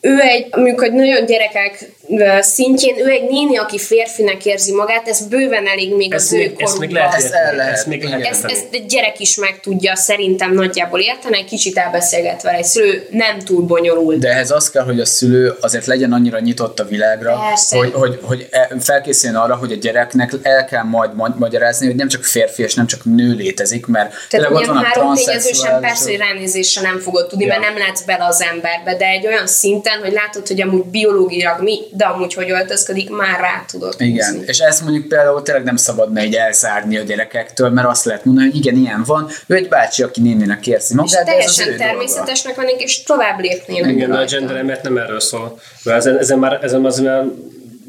ő 0.00 0.20
egy, 0.20 0.46
hogy 0.76 0.92
nagyon 0.92 1.26
gyerekek 1.26 1.90
szintjén, 2.40 2.98
ő 2.98 3.08
egy 3.10 3.28
néni, 3.28 3.56
aki 3.58 3.78
férfinek 3.78 4.44
érzi 4.46 4.72
magát, 4.72 5.08
ez 5.08 5.26
bőven 5.26 5.66
elég 5.66 5.94
még 5.94 6.12
Ezt 6.14 6.26
az 6.26 6.32
ő 6.32 6.36
még, 6.36 6.54
ezt 6.58 6.78
még 6.78 6.88
korukban. 6.88 6.92
lehet 6.92 7.14
Ezt 7.14 7.32
el 7.34 7.54
lehet, 7.56 7.72
Ezt 7.72 7.86
még 7.86 8.02
lehet. 8.04 8.26
Ezt, 8.26 8.44
ezt 8.44 8.66
egy 8.70 8.86
gyerek 8.86 9.20
is 9.20 9.36
meg 9.36 9.60
tudja 9.60 9.96
szerintem 9.96 10.52
nagyjából 10.54 11.00
érteni, 11.00 11.36
egy 11.36 11.44
kicsit 11.44 11.76
elbeszélget 11.78 12.42
vele, 12.42 12.56
egy 12.56 12.64
szülő 12.64 13.06
nem 13.10 13.38
túl 13.38 13.62
bonyolult. 13.62 14.18
De 14.18 14.28
ehhez 14.28 14.50
az 14.50 14.70
kell, 14.70 14.84
hogy 14.84 15.00
a 15.00 15.04
szülő 15.06 15.56
azért 15.60 15.86
legyen 15.86 16.12
annyira 16.12 16.38
nyitott 16.40 16.80
a 16.80 16.84
világra, 16.84 17.40
Persze. 17.48 17.76
hogy, 17.76 17.92
hogy, 17.92 18.18
hogy 18.22 18.46
e- 18.50 18.70
felkészüljön 18.80 19.38
arra, 19.38 19.56
hogy 19.56 19.72
a 19.72 19.76
gyereknek 19.76 20.32
el 20.42 20.64
kell 20.64 20.82
majd 20.82 21.14
ma- 21.14 21.34
magyarázni, 21.38 21.86
hogy 21.86 21.96
nem 21.96 22.08
csak 22.08 22.24
férfi 22.24 22.62
és 22.62 22.74
nem 22.74 22.86
csak 22.86 23.04
nő 23.04 23.32
létezik, 23.34 23.86
mert 23.86 24.14
Tehát 24.30 24.50
ott 24.50 24.56
ugye 24.56 24.66
van 24.66 24.76
a 24.76 24.80
három 24.84 25.14
tényezősen 25.14 25.34
transzexuális- 25.52 25.86
persze, 25.86 26.04
hogy 26.10 26.18
ránézésre 26.18 26.82
nem 26.82 26.98
fogod 26.98 27.26
tudni, 27.26 27.44
Ja. 27.44 27.58
mert 27.58 27.74
nem 27.74 27.78
látsz 27.86 28.02
bele 28.02 28.24
az 28.24 28.42
emberbe, 28.52 28.96
de 28.96 29.06
egy 29.06 29.26
olyan 29.26 29.46
szinten, 29.46 29.98
hogy 30.00 30.12
látod, 30.12 30.46
hogy 30.46 30.60
amúgy 30.60 30.84
biológiailag 30.84 31.62
mi, 31.62 31.78
de 31.96 32.04
amúgy 32.04 32.34
hogy 32.34 32.50
öltözködik, 32.50 33.10
már 33.10 33.40
rá 33.40 33.64
tudod 33.70 33.94
Igen, 33.98 34.30
húzni. 34.30 34.44
és 34.46 34.58
ezt 34.58 34.82
mondjuk 34.82 35.08
például 35.08 35.42
tényleg 35.42 35.64
nem 35.64 35.76
szabadna 35.76 36.22
így 36.22 36.34
elzárni 36.34 36.96
a 36.96 37.02
gyerekektől, 37.02 37.70
mert 37.70 37.88
azt 37.88 38.04
lehet 38.04 38.24
mondani, 38.24 38.46
hogy 38.46 38.56
igen, 38.56 38.76
ilyen 38.76 39.02
van, 39.06 39.28
ő 39.46 39.54
egy 39.54 39.68
bácsi, 39.68 40.02
aki 40.02 40.20
néninek 40.20 40.66
érzi 40.66 40.92
És 40.92 40.94
magát, 40.94 41.24
de 41.24 41.36
ez 41.36 41.46
az 41.46 41.54
teljesen 41.54 41.86
természetesnek 41.86 42.54
vennék, 42.54 42.80
és 42.82 43.02
tovább 43.02 43.40
lépnének. 43.40 43.90
Igen, 43.90 44.08
de 44.08 44.14
a 44.14 44.16
rajta. 44.16 44.36
gender 44.36 44.56
emiatt 44.56 44.82
nem 44.82 44.96
erről 44.98 45.20
szól. 45.20 45.60
Mert 45.84 45.98
ezen, 45.98 46.18
ezen 46.18 46.38
már, 46.38 46.58
ezen 46.62 46.84
az 46.84 46.98
már 46.98 47.24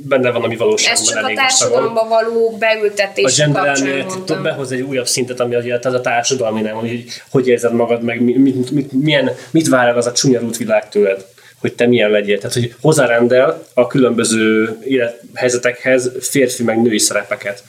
benne 0.07 0.31
van 0.31 0.43
a 0.43 0.47
mi 0.47 0.55
valóságban 0.55 1.01
Ez 1.01 1.07
csak 1.09 1.17
a 1.17 1.25
elég 1.25 1.35
társadalomba 1.35 2.07
való 2.07 2.51
A 2.53 2.57
beültetés 2.57 3.35
gender 3.35 3.65
kapcsán 3.65 3.87
elmélet 3.87 4.07
mondtam. 4.07 4.43
behoz 4.43 4.71
egy 4.71 4.81
újabb 4.81 5.07
szintet, 5.07 5.39
ami 5.39 5.55
az 5.55 5.93
a 5.93 6.01
társadalmi 6.01 6.61
nem, 6.61 6.75
hogy 6.75 7.05
hogy 7.29 7.47
érzed 7.47 7.73
magad, 7.73 8.03
meg 8.03 8.21
mi, 8.21 8.37
mit, 8.37 8.71
mit, 8.71 8.91
milyen, 8.91 9.31
mit 9.51 9.67
vár 9.67 9.87
el 9.87 9.97
az 9.97 10.05
a 10.05 10.11
csúnya 10.11 10.39
rútvilág 10.39 10.89
tőled, 10.89 11.25
hogy 11.59 11.73
te 11.73 11.87
milyen 11.87 12.09
legyél. 12.09 12.37
Tehát, 12.37 12.53
hogy 12.53 12.75
hozzárendel 12.81 13.63
a 13.73 13.87
különböző 13.87 14.77
élethelyzetekhez 14.83 16.11
férfi 16.19 16.63
meg 16.63 16.81
női 16.81 16.99
szerepeket. 16.99 17.63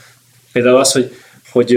Például 0.52 0.76
az, 0.76 0.92
hogy 0.92 1.12
hogy 1.52 1.76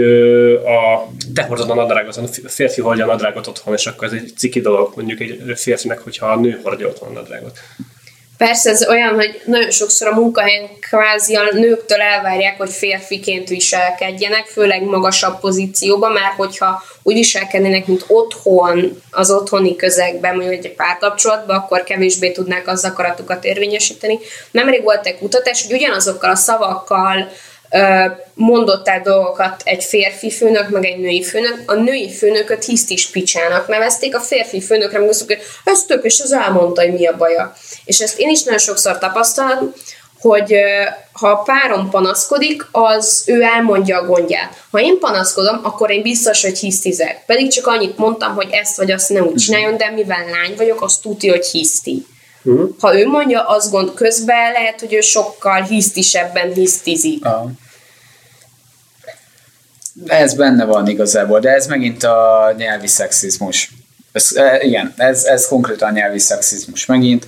a, 0.64 1.08
te 1.34 1.42
hordod 1.42 1.70
a 1.70 1.74
nadrágot, 1.74 2.16
a 2.16 2.48
férfi 2.48 2.80
hordja 2.80 3.04
a 3.04 3.06
nadrágot 3.06 3.46
otthon, 3.46 3.74
és 3.74 3.86
akkor 3.86 4.06
ez 4.06 4.12
egy 4.12 4.32
ciki 4.36 4.60
dolog 4.60 4.92
mondjuk 4.96 5.20
egy 5.20 5.42
férfinek, 5.54 5.98
hogyha 5.98 6.26
a 6.26 6.40
nő 6.40 6.60
hordja 6.62 6.88
otthon 6.88 7.08
a 7.08 7.12
nadrágot. 7.12 7.58
Persze 8.42 8.70
ez 8.70 8.88
olyan, 8.88 9.14
hogy 9.14 9.40
nagyon 9.44 9.70
sokszor 9.70 10.08
a 10.08 10.14
munkahelyen 10.14 10.68
kvázi 10.80 11.34
a 11.34 11.42
nőktől 11.52 12.00
elvárják, 12.00 12.58
hogy 12.58 12.70
férfiként 12.70 13.48
viselkedjenek, 13.48 14.46
főleg 14.46 14.82
magasabb 14.82 15.40
pozícióban, 15.40 16.12
mert 16.12 16.34
hogyha 16.36 16.82
úgy 17.02 17.14
viselkednének, 17.14 17.86
mint 17.86 18.04
otthon, 18.08 19.02
az 19.10 19.30
otthoni 19.30 19.76
közegben, 19.76 20.36
mondjuk 20.36 20.64
egy 20.64 20.74
párkapcsolatban, 20.74 21.56
akkor 21.56 21.84
kevésbé 21.84 22.32
tudnák 22.32 22.68
az 22.68 22.84
akaratukat 22.84 23.44
érvényesíteni. 23.44 24.18
Nemrég 24.50 24.82
volt 24.82 25.06
egy 25.06 25.18
kutatás, 25.18 25.66
hogy 25.66 25.76
ugyanazokkal 25.76 26.30
a 26.30 26.36
szavakkal 26.36 27.28
mondott 28.34 28.88
el 28.88 29.00
dolgokat 29.00 29.62
egy 29.64 29.84
férfi 29.84 30.30
főnök, 30.30 30.68
meg 30.68 30.84
egy 30.84 30.98
női 30.98 31.22
főnök. 31.22 31.62
A 31.66 31.74
női 31.74 32.10
főnököt 32.10 32.64
hisztis 32.64 33.10
picsának 33.10 33.68
nevezték, 33.68 34.16
a 34.16 34.20
férfi 34.20 34.60
főnökre 34.60 34.98
meg 34.98 35.08
azt 35.08 35.26
hogy 35.26 35.38
ez 35.64 35.84
tök, 35.84 36.04
és 36.04 36.20
az 36.20 36.32
elmondta, 36.32 36.82
hogy 36.82 36.92
mi 36.92 37.06
a 37.06 37.16
baja. 37.16 37.54
És 37.84 38.00
ezt 38.00 38.18
én 38.18 38.28
is 38.28 38.42
nagyon 38.42 38.58
sokszor 38.58 38.98
tapasztalom, 38.98 39.72
hogy 40.20 40.54
ha 41.12 41.28
a 41.28 41.42
párom 41.42 41.90
panaszkodik, 41.90 42.66
az 42.70 43.22
ő 43.26 43.42
elmondja 43.42 43.98
a 43.98 44.06
gondját. 44.06 44.54
Ha 44.70 44.80
én 44.80 44.98
panaszkodom, 44.98 45.60
akkor 45.62 45.90
én 45.90 46.02
biztos, 46.02 46.42
hogy 46.42 46.58
hisztizek. 46.58 47.22
Pedig 47.26 47.50
csak 47.50 47.66
annyit 47.66 47.96
mondtam, 47.96 48.34
hogy 48.34 48.48
ezt 48.50 48.76
vagy 48.76 48.90
azt 48.90 49.08
ne 49.08 49.22
úgy 49.22 49.34
csináljon, 49.34 49.76
de 49.76 49.90
mivel 49.90 50.24
lány 50.30 50.54
vagyok, 50.56 50.82
azt 50.82 51.02
tudja, 51.02 51.32
hogy 51.32 51.46
hiszti. 51.46 52.06
Ha 52.80 52.98
ő 52.98 53.06
mondja, 53.06 53.48
az 53.48 53.70
gond 53.70 53.94
közben 53.94 54.52
lehet, 54.52 54.80
hogy 54.80 54.94
ő 54.94 55.00
sokkal 55.00 55.62
hisztisebben 55.62 56.52
hisztizik. 56.52 57.24
A... 57.24 57.50
Ez 60.06 60.34
benne 60.34 60.64
van 60.64 60.88
igazából, 60.88 61.40
de 61.40 61.50
ez 61.50 61.66
megint 61.66 62.04
a 62.04 62.54
nyelvi 62.56 62.86
szexizmus. 62.86 63.70
Ez, 64.12 64.28
e, 64.34 64.60
igen, 64.62 64.94
ez, 64.96 65.24
ez 65.24 65.48
konkrétan 65.48 65.88
a 65.88 65.92
nyelvi 65.92 66.18
szexizmus 66.18 66.86
megint. 66.86 67.26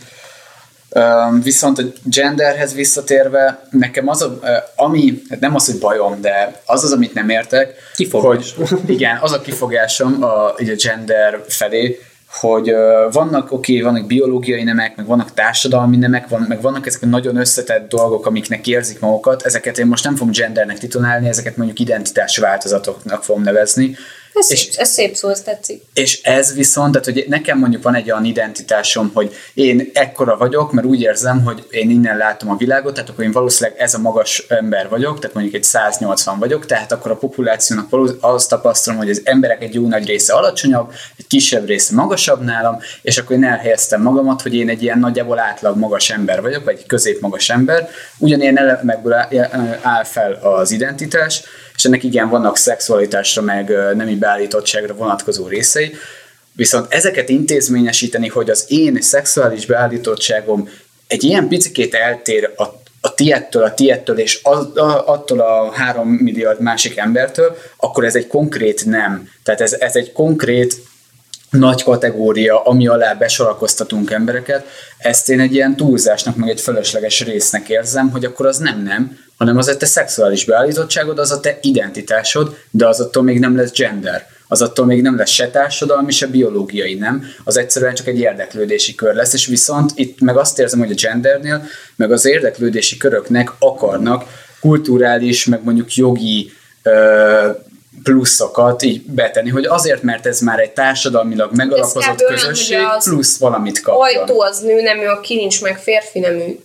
Um, 0.96 1.42
viszont 1.42 1.78
a 1.78 1.82
genderhez 2.02 2.74
visszatérve, 2.74 3.66
nekem 3.70 4.08
az, 4.08 4.22
a, 4.22 4.38
ami, 4.76 5.22
hát 5.28 5.40
nem 5.40 5.54
az, 5.54 5.66
hogy 5.66 5.78
bajom, 5.78 6.20
de 6.20 6.62
az 6.66 6.84
az, 6.84 6.92
amit 6.92 7.14
nem 7.14 7.28
értek, 7.28 7.74
Kifogás. 7.94 8.54
hogy 8.54 8.78
igen, 8.86 9.18
az 9.20 9.32
a 9.32 9.40
kifogásom 9.40 10.22
a, 10.22 10.54
így 10.58 10.68
a 10.68 10.74
gender 10.74 11.44
felé, 11.48 12.00
hogy 12.40 12.74
vannak, 13.12 13.52
oké, 13.52 13.78
okay, 13.78 13.92
vannak 13.92 14.06
biológiai 14.06 14.62
nemek, 14.62 14.96
meg 14.96 15.06
vannak 15.06 15.34
társadalmi 15.34 15.96
nemek, 15.96 16.28
van, 16.28 16.44
meg 16.48 16.60
vannak 16.60 16.86
ezek 16.86 17.02
a 17.02 17.06
nagyon 17.06 17.36
összetett 17.36 17.88
dolgok, 17.88 18.26
amiknek 18.26 18.66
érzik 18.66 19.00
magukat, 19.00 19.42
ezeket 19.42 19.78
én 19.78 19.86
most 19.86 20.04
nem 20.04 20.16
fogom 20.16 20.32
gendernek 20.32 20.78
titulálni, 20.78 21.28
ezeket 21.28 21.56
mondjuk 21.56 21.78
identitás 21.78 22.36
változatoknak 22.36 23.22
fogom 23.22 23.42
nevezni, 23.42 23.96
Ez, 24.34 24.50
és- 24.50 24.76
ez 24.76 24.88
szép 24.88 25.14
szó, 25.14 25.28
ez 25.28 25.42
tetszik. 25.42 25.82
és 25.94 26.22
ez 26.22 26.54
viszont, 26.54 26.90
tehát 26.92 27.04
hogy 27.04 27.24
nekem 27.28 27.58
mondjuk 27.58 27.82
van 27.82 27.94
egy 27.94 28.10
olyan 28.10 28.24
identitásom, 28.24 29.10
hogy 29.14 29.34
én 29.54 29.90
ekkora 29.92 30.36
vagyok, 30.36 30.72
mert 30.72 30.86
úgy 30.86 31.00
érzem, 31.00 31.42
hogy 31.44 31.66
én 31.70 31.90
innen 31.90 32.16
látom 32.16 32.50
a 32.50 32.56
világot, 32.56 32.94
tehát 32.94 33.10
akkor 33.10 33.24
én 33.24 33.32
valószínűleg 33.32 33.80
ez 33.80 33.94
a 33.94 33.98
magas 33.98 34.44
ember 34.48 34.88
vagyok, 34.88 35.18
tehát 35.18 35.34
mondjuk 35.34 35.54
egy 35.54 35.62
180 35.64 36.38
vagyok, 36.38 36.66
tehát 36.66 36.92
akkor 36.92 37.10
a 37.10 37.16
populációnak 37.16 37.88
azt 38.20 38.48
tapasztalom, 38.48 38.98
hogy 38.98 39.10
az 39.10 39.20
emberek 39.24 39.62
egy 39.62 39.74
jó 39.74 39.86
nagy 39.88 40.06
része 40.06 40.32
alacsonyabb, 40.32 40.92
egy 41.16 41.26
kisebb 41.26 41.66
része 41.66 41.94
magasabb 41.94 42.42
nálam, 42.42 42.78
és 43.02 43.18
akkor 43.18 43.36
én 43.36 43.44
elhelyeztem 43.44 44.02
magamat, 44.02 44.42
hogy 44.42 44.54
én 44.54 44.68
egy 44.68 44.82
ilyen 44.82 44.98
nagyjából 44.98 45.38
átlag 45.38 45.76
magas 45.76 46.10
ember 46.10 46.42
vagyok, 46.42 46.64
vagy 46.64 46.76
egy 46.78 46.86
középmagas 46.86 47.50
ember. 47.50 47.88
Ugyanilyen 48.18 48.58
elemekből 48.58 49.12
áll 49.82 50.04
fel 50.04 50.32
az 50.32 50.70
identitás, 50.70 51.42
és 51.76 51.84
ennek 51.84 52.02
igen 52.02 52.28
vannak 52.28 52.56
szexualitásra, 52.56 53.42
meg 53.42 53.68
nemi 53.94 54.14
beállítottságra 54.14 54.94
vonatkozó 54.94 55.46
részei, 55.46 55.94
viszont 56.52 56.92
ezeket 56.92 57.28
intézményesíteni, 57.28 58.28
hogy 58.28 58.50
az 58.50 58.64
én 58.68 59.00
szexuális 59.00 59.66
beállítottságom 59.66 60.68
egy 61.06 61.24
ilyen 61.24 61.48
picikét 61.48 61.94
eltér 61.94 62.52
a, 62.56 62.62
a 63.00 63.14
tiettől, 63.14 63.62
a 63.62 63.74
tiettől 63.74 64.18
és 64.18 64.40
az, 64.42 64.76
a, 64.76 65.08
attól 65.08 65.40
a 65.40 65.72
három 65.72 66.08
milliárd 66.08 66.60
másik 66.60 66.96
embertől, 66.96 67.56
akkor 67.76 68.04
ez 68.04 68.16
egy 68.16 68.26
konkrét 68.26 68.84
nem. 68.84 69.28
Tehát 69.42 69.60
ez, 69.60 69.72
ez 69.72 69.96
egy 69.96 70.12
konkrét 70.12 70.74
nagy 71.58 71.82
kategória, 71.82 72.62
ami 72.62 72.86
alá 72.86 73.12
besorakoztatunk 73.12 74.10
embereket, 74.10 74.66
ezt 74.98 75.28
én 75.28 75.40
egy 75.40 75.54
ilyen 75.54 75.76
túlzásnak, 75.76 76.36
meg 76.36 76.48
egy 76.48 76.60
fölösleges 76.60 77.20
résznek 77.20 77.68
érzem, 77.68 78.10
hogy 78.10 78.24
akkor 78.24 78.46
az 78.46 78.58
nem 78.58 78.82
nem, 78.82 79.18
hanem 79.36 79.56
az 79.56 79.68
a 79.68 79.76
te 79.76 79.86
szexuális 79.86 80.44
beállítottságod, 80.44 81.18
az 81.18 81.30
a 81.30 81.40
te 81.40 81.58
identitásod, 81.60 82.56
de 82.70 82.86
az 82.86 83.00
attól 83.00 83.22
még 83.22 83.38
nem 83.38 83.56
lesz 83.56 83.72
gender. 83.72 84.26
Az 84.48 84.62
attól 84.62 84.86
még 84.86 85.02
nem 85.02 85.16
lesz 85.16 85.30
se 85.30 85.50
társadalmi, 85.50 86.12
se 86.12 86.26
biológiai 86.26 86.94
nem, 86.94 87.24
az 87.44 87.56
egyszerűen 87.56 87.94
csak 87.94 88.06
egy 88.06 88.18
érdeklődési 88.18 88.94
kör 88.94 89.14
lesz, 89.14 89.32
és 89.32 89.46
viszont 89.46 89.90
itt 89.94 90.20
meg 90.20 90.36
azt 90.36 90.58
érzem, 90.58 90.78
hogy 90.78 90.90
a 90.90 90.94
gendernél, 91.02 91.64
meg 91.96 92.12
az 92.12 92.26
érdeklődési 92.26 92.96
köröknek 92.96 93.52
akarnak 93.58 94.24
kulturális, 94.60 95.44
meg 95.44 95.64
mondjuk 95.64 95.94
jogi 95.94 96.52
pluszokat 98.04 98.82
így 98.82 99.02
betenni, 99.02 99.50
hogy 99.50 99.64
azért, 99.64 100.02
mert 100.02 100.26
ez 100.26 100.40
már 100.40 100.58
egy 100.58 100.70
társadalmilag 100.70 101.50
megalapozott 101.52 102.20
olyan, 102.20 102.34
közösség, 102.34 102.76
hogy 102.76 102.86
az 102.96 103.04
plusz 103.04 103.38
valamit 103.38 103.80
kapjon. 103.80 104.22
Ajtó 104.22 104.40
az 104.40 104.58
nő 104.58 104.82
nemű, 104.82 105.04
a 105.04 105.20
kilincs 105.20 105.62
meg 105.62 105.78
férfi 105.78 106.18
nemű. 106.18 106.58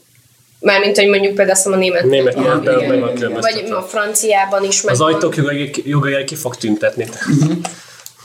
Mármint, 0.60 0.98
hogy 0.98 1.08
mondjuk 1.08 1.36
például 1.36 1.58
azt 1.58 1.68
a 1.68 1.76
német. 1.76 2.04
Német 2.04 2.36
nem 2.36 2.44
nyelvben 2.44 2.74
tudom, 2.74 2.90
meg 2.90 3.00
van 3.00 3.08
Vagy 3.08 3.14
különböztetve. 3.14 3.76
a 3.76 3.82
franciában 3.82 4.64
is 4.64 4.82
meg 4.82 4.94
Az 4.94 5.02
ajtók 5.02 5.36
jogai, 5.36 5.72
jogai 5.86 6.24
ki 6.24 6.36
fog 6.36 6.56
tüntetni. 6.56 7.10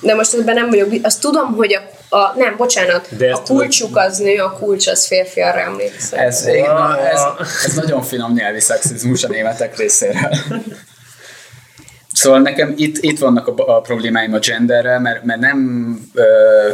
De 0.01 0.15
most 0.15 0.35
ebben 0.35 0.55
nem 0.55 0.69
vagyok, 0.69 0.89
azt 1.03 1.21
tudom, 1.21 1.55
hogy 1.55 1.75
a, 2.09 2.17
a 2.17 2.33
nem, 2.37 2.57
bocsánat, 2.57 3.17
De 3.17 3.33
a 3.33 3.43
kulcsuk 3.43 3.97
az 3.97 4.19
nő, 4.19 4.37
a 4.43 4.51
kulcs 4.51 4.87
az 4.87 5.07
férfi, 5.07 5.41
arra 5.41 5.61
emlékszem. 5.61 6.19
Ez, 6.19 6.47
igen, 6.47 6.97
ez, 7.13 7.21
ez 7.65 7.75
nagyon 7.75 8.03
finom 8.03 8.33
nyelvi 8.33 8.61
szexizmus 8.61 9.25
a 9.25 9.29
németek 9.29 9.77
részéről. 9.77 10.31
Szóval 12.25 12.41
nekem 12.41 12.75
itt, 12.77 12.97
itt 13.01 13.19
vannak 13.19 13.47
a, 13.49 13.77
a 13.77 13.81
problémáim 13.81 14.35
a 14.35 14.39
genderrel, 14.39 15.01
mert, 15.01 15.25
mert 15.25 15.41
nem 15.41 15.99
ö, 16.15 16.23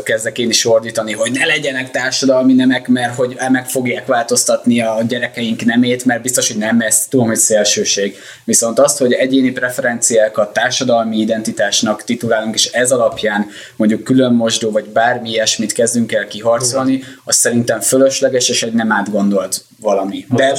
kezdek 0.03 0.39
én 0.39 0.49
is 0.49 0.67
ordítani, 0.67 1.13
hogy 1.13 1.33
ne 1.33 1.45
legyenek 1.45 1.91
társadalmi 1.91 2.53
nemek, 2.53 2.89
mert 2.89 3.15
hogy 3.15 3.37
meg 3.51 3.69
fogják 3.69 4.07
változtatni 4.07 4.81
a 4.81 5.03
gyerekeink 5.09 5.65
nemét, 5.65 6.05
mert 6.05 6.23
biztos, 6.23 6.49
hogy 6.49 6.57
nem, 6.57 6.81
ez 6.81 7.07
tudom, 7.07 7.27
hogy 7.27 7.37
szélsőség. 7.37 8.17
Viszont 8.45 8.79
azt, 8.79 8.99
hogy 8.99 9.13
egyéni 9.13 9.51
preferenciákat 9.51 10.53
társadalmi 10.53 11.19
identitásnak 11.19 12.05
titulálunk, 12.05 12.55
és 12.55 12.67
ez 12.67 12.91
alapján 12.91 13.47
mondjuk 13.77 14.05
külön 14.05 14.33
mosdó, 14.33 14.71
vagy 14.71 14.85
bármi 14.85 15.31
ilyesmit 15.31 15.73
kezdünk 15.73 16.13
el 16.13 16.27
kiharcolni, 16.27 17.03
az 17.25 17.37
szerintem 17.37 17.81
fölösleges, 17.81 18.49
és 18.49 18.63
egy 18.63 18.73
nem 18.73 18.93
átgondolt 18.93 19.65
valami. 19.81 20.26
De. 20.28 20.59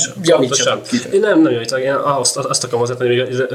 Én 1.12 1.20
nem, 1.20 1.42
nem 1.42 1.52
javítok, 1.52 1.80
én 1.80 1.94
azt, 1.94 2.38
azt 2.38 2.64
akarom 2.64 2.80
hozzátenni, 2.80 3.20
hogy 3.20 3.48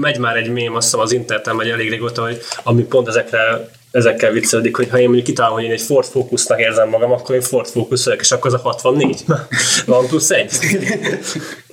megy 0.00 0.18
már 0.18 0.36
egy 0.36 0.50
mém, 0.50 0.74
azt 0.74 0.84
hiszem 0.84 1.00
az 1.00 1.12
interneten 1.12 1.56
megy 1.56 1.68
elég 1.68 1.90
régóta, 1.90 2.22
hogy 2.22 2.38
ami 2.62 2.82
pont 2.82 3.08
ezekre 3.08 3.68
ezekkel 3.96 4.30
viccelődik, 4.30 4.76
hogy 4.76 4.88
ha 4.90 4.98
én 4.98 5.04
mondjuk 5.04 5.26
kitálom, 5.26 5.54
hogy 5.54 5.64
én 5.64 5.70
egy 5.70 5.80
Ford 5.80 6.06
Focusnak 6.06 6.60
érzem 6.60 6.88
magam, 6.88 7.12
akkor 7.12 7.34
én 7.34 7.40
Ford 7.40 7.66
Focus 7.66 8.04
vagyok, 8.04 8.20
és 8.20 8.32
akkor 8.32 8.54
az 8.54 8.60
a 8.60 8.62
64. 8.62 9.24
Van 9.86 10.06
plusz 10.06 10.30
egy. 10.30 10.50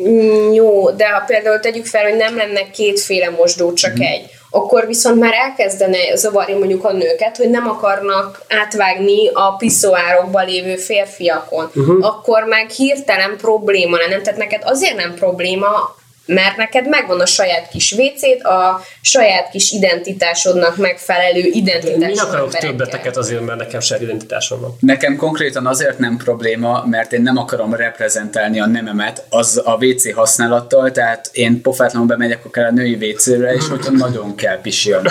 Mm, 0.04 0.52
jó, 0.52 0.92
de 0.92 1.10
ha 1.10 1.24
például 1.26 1.60
tegyük 1.60 1.86
fel, 1.86 2.04
hogy 2.04 2.18
nem 2.18 2.36
lenne 2.36 2.70
kétféle 2.70 3.30
mosdó, 3.30 3.74
csak 3.74 4.00
egy, 4.00 4.30
akkor 4.56 4.88
viszont 4.88 5.20
már 5.20 5.34
elkezdene 5.34 6.16
zavarni 6.16 6.54
mondjuk 6.54 6.86
a 6.86 6.92
nőket, 6.92 7.38
hogy 7.38 7.50
nem 7.50 7.70
akarnak 7.70 8.42
átvágni 8.50 9.30
a 9.34 9.56
piszoárokba 9.56 10.44
lévő 10.44 10.76
férfiakon. 10.76 11.70
Uh-huh. 11.76 12.06
Akkor 12.06 12.44
meg 12.44 12.70
hirtelen 12.70 13.38
probléma 13.38 13.98
lenne. 13.98 14.22
Tehát 14.22 14.40
neked 14.40 14.62
azért 14.66 14.96
nem 14.96 15.14
probléma, 15.14 15.96
mert 16.26 16.58
neked 16.58 16.88
megvan 16.88 17.20
a 17.20 17.26
saját 17.26 17.70
kis 17.70 17.92
vécét, 17.92 18.44
a 18.44 18.82
saját 19.02 19.50
kis 19.50 19.72
identitásodnak 19.72 20.78
megfelelő 20.78 21.40
Én 21.40 21.54
identitás. 21.54 22.12
mi 22.12 22.18
akarok 22.18 22.56
többeteket 22.56 23.18
azért, 23.18 23.42
mert 23.42 23.60
nekem 23.60 23.80
saját 23.80 24.04
identitásom 24.04 24.60
van. 24.60 24.76
Nekem 24.80 25.16
konkrétan 25.16 25.68
azért 25.68 26.00
nem 26.00 26.18
probléma, 26.18 26.84
mert 26.86 27.14
én 27.14 27.22
nem 27.22 27.38
akarom 27.38 27.74
reprezentálni 27.74 28.60
a 28.60 28.66
nememet 28.66 29.26
az 29.30 29.62
a 29.66 29.78
WC 29.82 30.14
használattal, 30.14 30.92
tehát 30.92 31.30
én 31.32 31.62
pofátlanul 31.62 32.08
bemegyek 32.08 32.46
akár 32.46 32.66
a 32.66 32.72
női 32.72 32.94
WC-re, 32.94 33.54
és 33.54 33.68
hogyha 33.68 33.92
nagyon 33.92 34.36
kell 34.36 34.62
pisilni. 34.62 35.10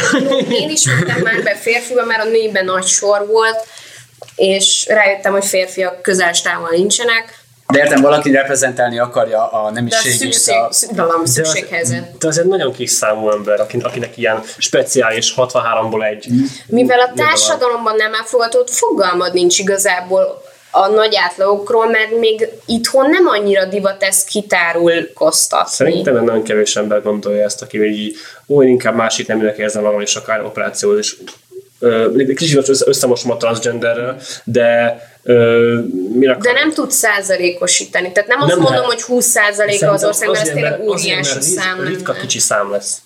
Én 0.51 0.71
is 0.71 0.85
mentem 0.85 1.21
már 1.23 1.43
be 1.43 1.55
férfiba, 1.55 2.05
mert 2.05 2.25
a 2.25 2.29
nőiben 2.29 2.65
nagy 2.65 2.87
sor 2.87 3.27
volt, 3.27 3.67
és 4.37 4.87
rájöttem, 4.89 5.33
hogy 5.33 5.45
férfiak 5.45 6.03
közel 6.03 6.33
nincsenek, 6.71 7.42
De 7.67 7.79
értem, 7.79 8.01
valaki 8.03 8.31
reprezentálni 8.31 8.99
akarja 8.99 9.47
a 9.47 9.61
De 9.63 9.67
a 9.67 9.71
nemiségét. 9.71 10.19
szükség, 10.19 10.55
A... 10.55 10.73
szü- 10.73 10.97
valami 10.97 11.13
De 11.17 11.23
az, 11.23 11.31
szükséghelyzet. 11.31 12.19
de 12.19 12.27
az 12.27 12.39
egy 12.39 12.47
nagyon 12.47 12.73
kis 12.73 12.91
számú 12.91 13.31
ember, 13.31 13.61
akin- 13.61 13.85
akinek 13.85 14.17
ilyen 14.17 14.41
speciális 14.59 15.35
63-ból 15.37 16.11
egy. 16.11 16.27
Mivel 16.67 17.01
a 17.01 17.13
társadalomban 17.17 17.97
nem 17.97 18.15
elfogadott, 18.15 18.71
fogalmad 18.71 19.33
nincs 19.33 19.59
igazából 19.59 20.43
a 20.71 20.87
nagy 20.89 21.15
átlagokról, 21.17 21.91
mert 21.91 22.19
még 22.19 22.49
itthon 22.67 23.11
nem 23.11 23.27
annyira 23.27 23.65
divat 23.65 24.03
ezt 24.03 24.29
kitárulkoztatni. 24.29 25.71
Szerintem 25.73 26.25
nagyon 26.25 26.43
kevés 26.43 26.77
ember 26.77 27.03
gondolja 27.03 27.45
ezt, 27.45 27.63
aki 27.63 27.85
így, 27.85 28.17
ó, 28.49 28.63
én 28.63 28.69
inkább 28.69 28.95
másik 28.95 29.27
neműnek 29.27 29.57
érzem 29.59 29.83
magam, 29.83 30.01
és 30.01 30.15
akár 30.17 30.45
operáció 30.45 30.99
is. 30.99 31.17
Kicsit 32.37 32.69
össze- 32.69 32.87
összemosom 32.89 33.31
a 33.31 33.37
transgenderrel, 33.37 34.19
de 34.45 34.99
ö, 35.23 35.79
mire 36.13 36.37
De 36.41 36.53
nem 36.53 36.73
tud 36.73 36.91
százalékosítani. 36.91 38.13
Tehát 38.13 38.29
nem 38.29 38.41
azt 38.41 38.49
Nem 38.49 38.59
mondom, 38.59 38.81
lehet. 38.81 38.93
hogy 38.93 39.03
20 39.03 39.25
százaléka 39.27 39.91
az 39.91 40.01
Szerintem 40.01 40.09
országban, 40.09 40.37
ez 40.37 40.49
tényleg 40.49 40.81
óriási 40.81 41.41
szám 41.41 41.85
Ritka 41.85 42.13
kicsi 42.13 42.39
szám 42.39 42.71
lesz. 42.71 42.97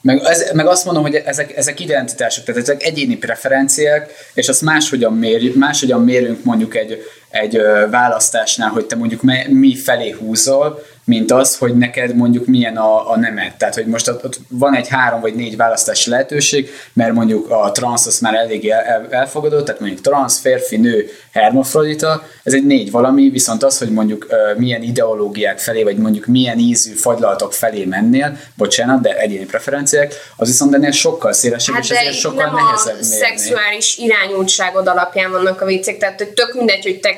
Meg, 0.00 0.20
ez, 0.24 0.50
meg 0.52 0.66
azt 0.66 0.84
mondom, 0.84 1.02
hogy 1.02 1.14
ezek, 1.14 1.56
ezek 1.56 1.80
identitások, 1.80 2.44
tehát 2.44 2.60
ezek 2.60 2.82
egyéni 2.82 3.16
preferenciák, 3.16 4.10
és 4.34 4.48
azt 4.48 4.62
máshogyan, 4.62 5.12
mérjük, 5.12 5.54
máshogyan 5.54 6.04
mérünk 6.04 6.44
mondjuk 6.44 6.76
egy, 6.76 7.02
egy 7.30 7.60
választásnál, 7.90 8.68
hogy 8.68 8.86
te 8.86 8.96
mondjuk 8.96 9.22
mi 9.48 9.76
felé 9.76 10.10
húzol, 10.10 10.82
mint 11.08 11.32
az, 11.32 11.56
hogy 11.56 11.76
neked 11.76 12.14
mondjuk 12.14 12.46
milyen 12.46 12.76
a, 12.76 13.10
a 13.10 13.16
nemed. 13.16 13.54
Tehát, 13.56 13.74
hogy 13.74 13.86
most 13.86 14.08
ott, 14.08 14.24
ott 14.24 14.38
van 14.48 14.74
egy 14.74 14.88
három 14.88 15.20
vagy 15.20 15.34
négy 15.34 15.56
választási 15.56 16.10
lehetőség, 16.10 16.70
mert 16.92 17.12
mondjuk 17.12 17.50
a 17.50 17.72
transz 17.72 18.06
az 18.06 18.18
már 18.18 18.34
eléggé 18.34 18.70
el, 18.70 18.80
el, 18.82 19.06
elfogadott, 19.10 19.64
tehát 19.64 19.80
mondjuk 19.80 20.00
transz, 20.00 20.38
férfi, 20.38 20.76
nő, 20.76 21.08
hermafrodita, 21.32 22.22
ez 22.42 22.52
egy 22.52 22.66
négy 22.66 22.90
valami, 22.90 23.28
viszont 23.28 23.62
az, 23.62 23.78
hogy 23.78 23.90
mondjuk 23.90 24.26
ö, 24.28 24.34
milyen 24.56 24.82
ideológiák 24.82 25.58
felé, 25.58 25.82
vagy 25.82 25.96
mondjuk 25.96 26.26
milyen 26.26 26.58
ízű 26.58 26.92
fagylalatok 26.92 27.52
felé 27.52 27.84
mennél, 27.84 28.36
bocsánat, 28.56 29.00
de 29.00 29.16
egyéni 29.18 29.44
preferenciák, 29.44 30.14
az 30.36 30.48
viszont 30.48 30.74
ennél 30.74 30.90
sokkal 30.90 31.32
szélesebb, 31.32 31.74
Hát 31.74 31.84
és 31.84 31.90
ezért 31.90 32.14
sokkal 32.14 32.44
nem 32.44 32.54
nehezebb 32.54 32.94
a 32.94 33.06
mérni. 33.08 33.16
szexuális 33.16 33.96
irányultságod 33.98 34.86
alapján 34.86 35.30
vannak 35.30 35.60
a 35.60 35.64
viccek, 35.64 35.98
tehát 35.98 36.18
hogy 36.18 36.28
tök 36.28 36.54
mindegy, 36.54 36.82
hogy 36.82 37.00
te 37.00 37.17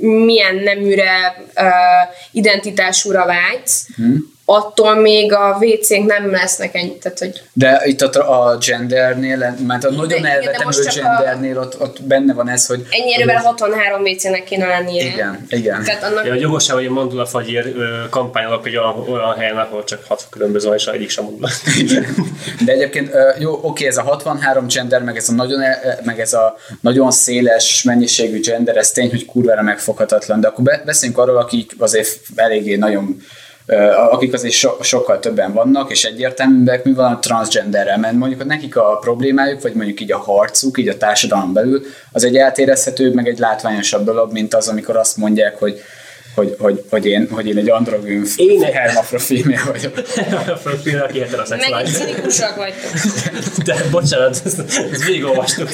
milyen 0.00 0.54
neműre, 0.54 1.44
uh, 1.56 1.64
identitásúra 2.32 3.26
vágysz, 3.26 3.86
hmm. 3.96 4.32
attól 4.44 4.94
még 4.94 5.32
a 5.32 5.58
WC-k 5.60 6.04
nem 6.04 6.30
lesznek 6.30 6.74
ennyi, 6.74 6.98
tehát 6.98 7.18
hogy 7.18 7.42
De 7.52 7.80
itt 7.84 8.00
a, 8.00 8.50
a 8.50 8.56
gendernél, 8.56 9.56
mert 9.66 9.84
a 9.84 9.90
nagyon 9.90 10.18
igen, 10.18 10.42
csak 10.72 11.04
a- 11.04 11.08
gendernél 11.08 11.58
ott, 11.58 11.80
ott 11.80 12.02
benne 12.02 12.34
van 12.34 12.48
ez, 12.48 12.66
hogy 12.66 12.86
ennyi 12.90 13.14
erővel 13.14 13.36
63 13.36 14.02
WC-nek 14.02 14.44
kéne 14.44 14.66
lennie. 14.66 15.04
igen, 15.04 15.46
igen. 15.48 15.84
Tehát 15.84 16.02
annak 16.02 16.26
Ja, 16.26 16.32
a 16.32 16.36
jogosság, 16.36 16.76
hogy 16.76 16.86
a 16.86 16.90
Mandula 16.90 17.26
fagyér 17.26 17.72
ö, 17.76 18.08
kampányolok 18.10 18.66
egy 18.66 18.76
olyan, 18.76 19.08
olyan 19.08 19.34
helyen, 19.38 19.56
ahol 19.56 19.84
csak 19.84 20.04
hat 20.08 20.26
különböző 20.30 20.68
van, 20.68 20.76
és 20.76 20.86
egyik 20.86 21.10
sem 21.10 21.24
mondva. 21.24 21.48
De 22.64 22.72
egyébként 22.72 23.10
jó, 23.38 23.58
oké, 23.62 23.86
ez 23.86 23.96
a 23.96 24.02
63 24.02 24.66
gender, 24.66 25.02
meg 25.02 25.16
ez 25.16 25.28
a 25.28 25.32
nagyon, 25.32 25.60
e- 25.60 25.98
meg 26.04 26.20
ez 26.20 26.32
a 26.32 26.56
nagyon 26.80 27.10
széles 27.10 27.82
mennyiségű 27.82 28.40
gender, 28.40 28.76
ez 28.76 28.90
tény, 28.90 29.10
hogy 29.10 29.24
kurvára 29.24 29.62
megfoghatatlan, 29.84 30.40
de 30.40 30.48
akkor 30.48 30.64
be, 30.64 30.82
beszéljünk 30.84 31.20
arról, 31.20 31.36
akik 31.36 31.74
azért 31.78 32.20
eléggé 32.34 32.76
nagyon 32.76 33.22
akik 34.10 34.32
azért 34.32 34.54
so, 34.54 34.70
sokkal 34.80 35.18
többen 35.18 35.52
vannak, 35.52 35.90
és 35.90 36.04
egyértelműbbek, 36.04 36.84
mi 36.84 36.92
van 36.92 37.12
a 37.12 37.18
transgenderrel, 37.18 37.98
mert 37.98 38.14
mondjuk 38.14 38.40
hogy 38.40 38.48
nekik 38.48 38.76
a 38.76 38.98
problémájuk, 39.00 39.62
vagy 39.62 39.74
mondjuk 39.74 40.00
így 40.00 40.12
a 40.12 40.18
harcuk, 40.18 40.78
így 40.78 40.88
a 40.88 40.96
társadalom 40.96 41.52
belül, 41.52 41.82
az 42.12 42.24
egy 42.24 42.36
eltérezhetőbb, 42.36 43.14
meg 43.14 43.28
egy 43.28 43.38
látványosabb 43.38 44.04
dolog, 44.04 44.32
mint 44.32 44.54
az, 44.54 44.68
amikor 44.68 44.96
azt 44.96 45.16
mondják, 45.16 45.58
hogy 45.58 45.80
hogy, 46.34 46.56
hogy, 46.58 46.84
hogy, 46.90 47.06
én, 47.06 47.28
hogy 47.30 47.46
én 47.48 47.56
egy 47.56 47.70
androgyn 47.70 48.24
Én 48.36 48.62
egy- 48.62 48.72
hermafrofémia 48.72 49.60
vagyok. 49.72 49.96
a 50.64 50.68
film, 50.82 51.00
aki 51.00 51.20
megint 51.20 51.24
heteroszexuális. 51.24 51.90
cinikusak 51.92 52.56
vagytok. 52.56 52.90
De 53.66 53.76
bocsánat, 53.90 54.40
ezt, 54.44 54.58
ezt 54.58 55.04
végigolvastuk. 55.06 55.68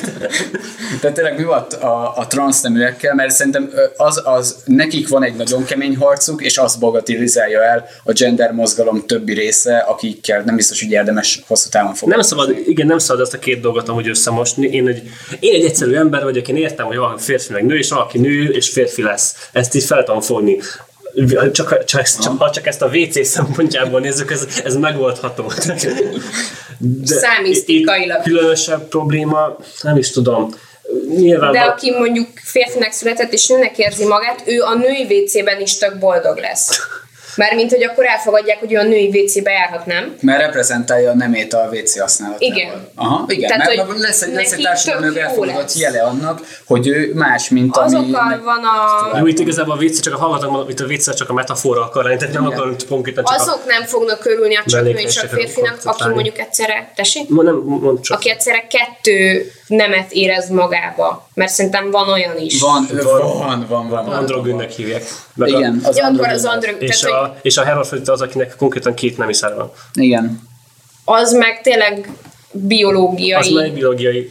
Tehát 1.00 1.16
tényleg 1.16 1.36
mi 1.36 1.44
volt 1.44 1.72
a, 1.72 2.16
a 2.16 2.26
transzneműekkel, 2.26 3.14
mert 3.14 3.30
szerintem 3.30 3.70
az, 3.96 4.20
az, 4.24 4.56
nekik 4.64 5.08
van 5.08 5.24
egy 5.24 5.34
nagyon 5.36 5.64
kemény 5.64 5.96
harcuk, 5.96 6.42
és 6.42 6.56
azt 6.56 6.78
bagatilizálja 6.78 7.62
el 7.62 7.86
a 8.04 8.12
gender 8.12 8.52
mozgalom 8.52 9.06
többi 9.06 9.32
része, 9.34 9.76
akikkel 9.76 10.42
nem 10.42 10.56
biztos, 10.56 10.82
hogy 10.82 10.90
érdemes 10.90 11.42
hosszú 11.46 11.68
távon 11.68 11.88
Nem 11.88 11.96
foglalkozni. 11.98 12.36
szabad, 12.36 12.68
igen, 12.68 12.86
nem 12.86 12.98
szabad 12.98 13.22
ezt 13.22 13.34
a 13.34 13.38
két 13.38 13.60
dolgot 13.60 13.88
amúgy 13.88 14.08
összemosni. 14.08 14.66
Én 14.66 14.88
egy, 14.88 15.02
én 15.40 15.54
egy 15.54 15.64
egyszerű 15.64 15.94
ember 15.94 16.22
vagyok, 16.22 16.48
én 16.48 16.56
értem, 16.56 16.86
hogy 16.86 16.96
valaki 16.96 17.22
férfi 17.22 17.52
meg 17.52 17.64
nő, 17.66 17.76
és 17.78 17.90
valaki 17.90 18.18
nő 18.18 18.48
és 18.48 18.68
férfi 18.68 19.02
lesz. 19.02 19.48
Ezt 19.52 19.74
így 19.74 19.84
fel 19.84 20.04
tudom 20.04 20.20
fogni. 20.20 20.49
Csak, 21.52 21.52
csak, 21.52 21.84
csak, 21.84 22.38
ha 22.38 22.50
csak 22.50 22.66
ezt 22.66 22.82
a 22.82 22.86
WC 22.86 23.26
szempontjából 23.26 24.00
nézzük, 24.00 24.30
ez, 24.30 24.46
ez 24.64 24.76
megoldható. 24.76 25.52
De 26.78 27.14
Számisztikailag. 27.18 28.22
Különösebb 28.22 28.88
probléma, 28.88 29.56
nem 29.82 29.96
is 29.96 30.10
tudom. 30.10 30.54
Nyilván 31.16 31.52
De 31.52 31.58
van- 31.58 31.68
aki 31.68 31.90
mondjuk 31.90 32.28
férfinek 32.42 32.92
született 32.92 33.32
és 33.32 33.46
nőnek 33.46 33.78
érzi 33.78 34.06
magát, 34.06 34.42
ő 34.46 34.62
a 34.62 34.74
női 34.74 35.22
WC-ben 35.22 35.60
is 35.60 35.78
tök 35.78 35.98
boldog 35.98 36.38
lesz. 36.38 36.80
Mármint, 37.36 37.70
hogy 37.70 37.82
akkor 37.82 38.04
elfogadják, 38.04 38.58
hogy 38.58 38.72
ő 38.72 38.78
a 38.78 38.82
női 38.82 39.08
WC-be 39.08 39.50
járhat, 39.50 39.86
nem? 39.86 40.16
Mert 40.20 40.40
reprezentálja 40.40 41.10
a 41.10 41.14
nemét 41.14 41.52
a 41.52 41.68
WC 41.72 41.98
használatával. 42.00 42.48
Igen. 42.56 42.88
Aha, 42.94 43.24
igen. 43.26 43.48
Tehát, 43.48 43.64
Tehát, 43.64 43.80
hogy 43.80 43.88
mert 43.88 44.00
lesz 44.00 44.22
egy, 44.22 44.32
lesz 44.32 44.52
egy 44.52 44.62
társadalmi 44.62 45.20
elfogadott 45.20 45.74
jele 45.74 46.02
annak, 46.02 46.40
hogy 46.64 46.88
ő 46.88 47.10
más, 47.14 47.48
mint 47.48 47.76
ami... 47.76 47.94
Azokkal 47.94 48.40
van 48.44 48.64
a... 48.64 49.18
Jó, 49.18 49.26
itt 49.26 49.38
igazából 49.38 49.76
a 49.78 49.82
WC, 49.82 50.00
csak 50.00 50.14
a 50.14 50.18
hallgatom, 50.18 50.68
itt 50.68 50.80
a 50.80 50.84
WC 50.84 51.14
csak 51.14 51.28
a 51.30 51.32
metafora 51.32 51.82
akar 51.82 52.04
lenni, 52.04 52.16
tehát 52.16 52.34
nem 52.34 52.44
Igen. 52.44 52.58
akarunk 52.58 52.80
konkrétan 52.88 53.24
csak 53.24 53.40
Azok 53.40 53.66
nem 53.66 53.82
fognak 53.84 54.24
örülni 54.24 54.56
a 54.56 54.62
csak 54.66 54.82
nő 54.82 54.88
és 54.88 55.14
csak 55.14 55.30
Mellékességre 55.30 55.36
férfinak, 55.36 55.78
aki 55.82 56.08
mondjuk 56.08 56.38
egyszerre, 56.38 56.92
tessék? 56.94 57.30
a... 57.30 57.42
Nem, 57.42 57.54
mond 57.54 58.00
csak. 58.00 58.16
Aki 58.16 58.30
egyszerre 58.30 58.66
kettő 58.66 59.50
nemet 59.70 60.12
érez 60.12 60.48
magába. 60.48 61.28
Mert 61.34 61.52
szerintem 61.52 61.90
van 61.90 62.08
olyan 62.08 62.38
is. 62.38 62.60
Van, 62.60 62.88
Van. 63.02 63.66
van, 63.68 63.88
van. 63.88 64.06
Androgynnek 64.06 64.70
hívják. 64.70 65.02
Meg 65.34 65.48
Igen, 65.48 65.80
A, 65.84 65.88
az 65.88 65.96
Ja, 65.96 66.04
androgyn. 66.04 66.30
az 66.32 66.44
androg, 66.44 66.82
és, 66.82 66.98
tehát, 66.98 67.16
hogy 67.20 67.28
a, 67.30 67.36
és 67.42 67.56
a 67.56 67.64
hermafrodita 67.64 68.12
az, 68.12 68.20
akinek 68.20 68.54
konkrétan 68.56 68.94
két 68.94 69.18
nemi 69.18 69.34
szár 69.34 69.54
van. 69.54 69.72
Igen. 69.94 70.40
az 71.04 71.32
meg 71.32 71.60
tényleg 71.60 72.10
biológiai. 72.52 73.40
Az 73.40 73.48
már 73.48 73.64
egy 73.64 73.72
biológiai. 73.72 74.30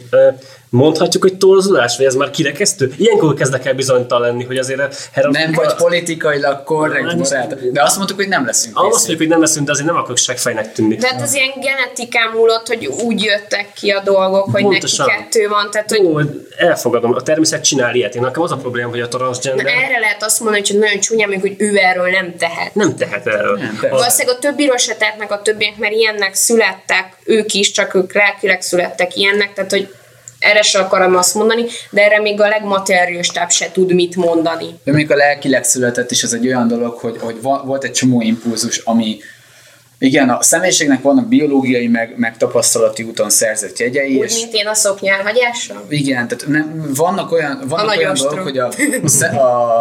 Mondhatjuk, 0.70 1.22
hogy 1.22 1.36
torzulás, 1.36 1.96
vagy 1.96 2.06
ez 2.06 2.14
már 2.14 2.30
kirekesztő? 2.30 2.94
Ilyenkor 2.96 3.34
kezdek 3.34 3.66
el 3.66 3.74
bizonytalan 3.74 4.28
lenni, 4.28 4.44
hogy 4.44 4.56
azért 4.58 4.80
a 4.80 4.88
hermafrodita... 5.12 5.50
Nem 5.50 5.52
vagy 5.52 5.74
politikailag 5.74 6.62
korrekt, 6.64 7.16
barát. 7.16 7.72
De 7.72 7.82
azt 7.82 7.96
mondtuk, 7.96 8.16
hogy 8.16 8.28
nem 8.28 8.46
leszünk 8.46 8.78
Azt 8.78 8.96
mondjuk, 8.96 9.18
hogy 9.18 9.28
nem 9.28 9.40
leszünk, 9.40 9.66
de 9.66 9.72
azért 9.72 9.86
nem 9.86 9.96
akarok 9.96 10.16
seggfejnek 10.16 10.72
tűnni. 10.72 10.96
De 10.96 11.06
hát 11.06 11.22
az 11.22 11.34
ilyen 11.34 11.50
genetikán 11.60 12.30
múlott, 12.34 12.66
hogy 12.66 12.86
úgy 12.86 13.22
jöttek 13.22 13.72
ki 13.72 13.90
a 13.90 14.00
dolgok, 14.04 14.50
hogy 14.50 14.62
Pontosan. 14.62 15.06
neki 15.06 15.18
kettő 15.18 15.48
van, 15.48 15.70
tehát 15.70 15.90
hogy 15.90 15.98
Jó, 16.02 16.18
elfogadom, 16.56 17.14
a 17.14 17.22
természet 17.22 17.64
csinál 17.64 17.94
ilyet. 17.94 18.14
Én 18.14 18.22
nekem 18.22 18.42
az 18.42 18.52
a 18.52 18.56
probléma, 18.56 18.90
hogy 18.90 19.00
a 19.00 19.08
na, 19.10 19.18
transgender 19.18 19.66
erre 19.66 19.98
lehet 19.98 20.22
azt 20.22 20.40
mondani, 20.40 20.62
hogy 20.66 20.78
nagyon 20.78 21.00
csúnya, 21.00 21.26
még 21.26 21.40
hogy 21.40 21.54
ő 21.58 21.76
erről 21.76 22.10
nem 22.10 22.36
tehet. 22.36 22.74
nem 22.74 22.96
tehet 22.96 23.26
erről. 23.26 23.56
Nem. 23.56 23.78
Az- 23.80 23.90
Valószínűleg 23.90 24.36
a 24.36 24.38
többiről 24.38 24.76
se 24.76 24.94
tehetnek 24.94 25.32
a 25.32 25.42
többiek, 25.42 25.76
mert 25.76 25.92
ilyennek 25.92 26.34
születtek, 26.34 27.16
ők 27.24 27.52
is, 27.52 27.70
csak 27.70 27.94
ők 27.94 28.14
lelkileg 28.14 28.62
születtek 28.62 29.16
ilyennek, 29.16 29.52
tehát 29.52 29.70
hogy 29.70 29.88
erre 30.40 30.62
se 30.62 30.78
akarom 30.78 31.16
azt 31.16 31.34
mondani, 31.34 31.64
de 31.90 32.04
erre 32.04 32.20
még 32.20 32.40
a 32.40 32.48
legmaterialistább 32.48 33.50
se 33.50 33.70
tud 33.72 33.94
mit 33.94 34.16
mondani. 34.16 34.66
De 34.84 34.90
mondjuk 34.90 35.10
a 35.10 35.16
lelkileg 35.16 35.64
született 35.64 36.10
is 36.10 36.22
az 36.22 36.34
egy 36.34 36.46
olyan 36.46 36.68
dolog, 36.68 36.98
hogy, 36.98 37.16
hogy 37.20 37.40
volt 37.40 37.84
egy 37.84 37.92
csomó 37.92 38.20
impulzus, 38.20 38.78
ami 38.78 39.18
igen, 40.02 40.30
a 40.30 40.42
személyiségnek 40.42 41.02
vannak 41.02 41.28
biológiai, 41.28 41.86
meg, 41.86 42.14
meg 42.16 42.36
tapasztalati 42.36 43.02
úton 43.02 43.30
szerzett 43.30 43.78
jegyei, 43.78 44.16
Úgy, 44.16 44.24
és 44.24 44.34
mint 44.34 44.52
én 44.52 44.66
a 44.66 44.74
szoknyálhagyásra. 44.74 45.84
igen, 45.88 46.28
tehát 46.28 46.46
nem, 46.46 46.90
vannak 46.94 47.32
olyan, 47.32 47.62
vannak 47.68 47.96
olyan 47.96 48.14
dolgok, 48.14 48.38
hogy 48.38 48.58
a, 48.58 48.66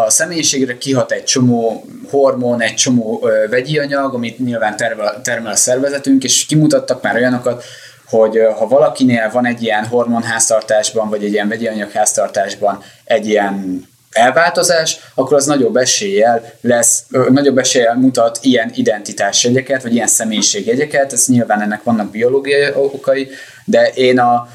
a 0.06 0.10
személyiségre 0.10 0.78
kihat 0.78 1.12
egy 1.12 1.24
csomó 1.24 1.86
hormon, 2.10 2.62
egy 2.62 2.74
csomó 2.74 3.20
ö, 3.24 3.48
vegyi 3.50 3.78
anyag, 3.78 4.14
amit 4.14 4.40
nyilván 4.40 4.78
termel, 4.78 5.22
termel 5.24 5.52
a 5.52 5.56
szervezetünk, 5.56 6.24
és 6.24 6.46
kimutattak 6.46 7.02
már 7.02 7.16
olyanokat, 7.16 7.64
hogy 8.10 8.40
ha 8.58 8.68
valakinél 8.68 9.30
van 9.32 9.46
egy 9.46 9.64
ilyen 9.64 9.86
hormonháztartásban, 9.86 11.10
vagy 11.10 11.24
egy 11.24 11.32
ilyen 11.32 11.48
vegyi 11.48 11.68
anyag-háztartásban 11.68 12.84
egy 13.04 13.28
ilyen 13.28 13.88
elváltozás, 14.12 14.98
akkor 15.16 15.38
az 15.38 15.46
nagyobb 15.46 15.76
eséllyel 15.76 16.54
lesz, 16.62 17.04
ö, 17.12 17.30
nagyobb 17.30 17.58
eséllyel 17.58 17.96
mutat 17.96 18.40
ilyen 18.42 18.72
identitásjegyeket, 18.76 19.84
vagy 19.84 19.94
ilyen 19.94 20.08
személyiségjegyeket, 20.08 21.14
ez 21.14 21.26
nyilván 21.28 21.62
ennek 21.62 21.84
vannak 21.84 22.12
biológiai 22.12 22.72
okai, 22.76 23.30
de 23.66 23.88
én 23.88 24.20
a, 24.20 24.50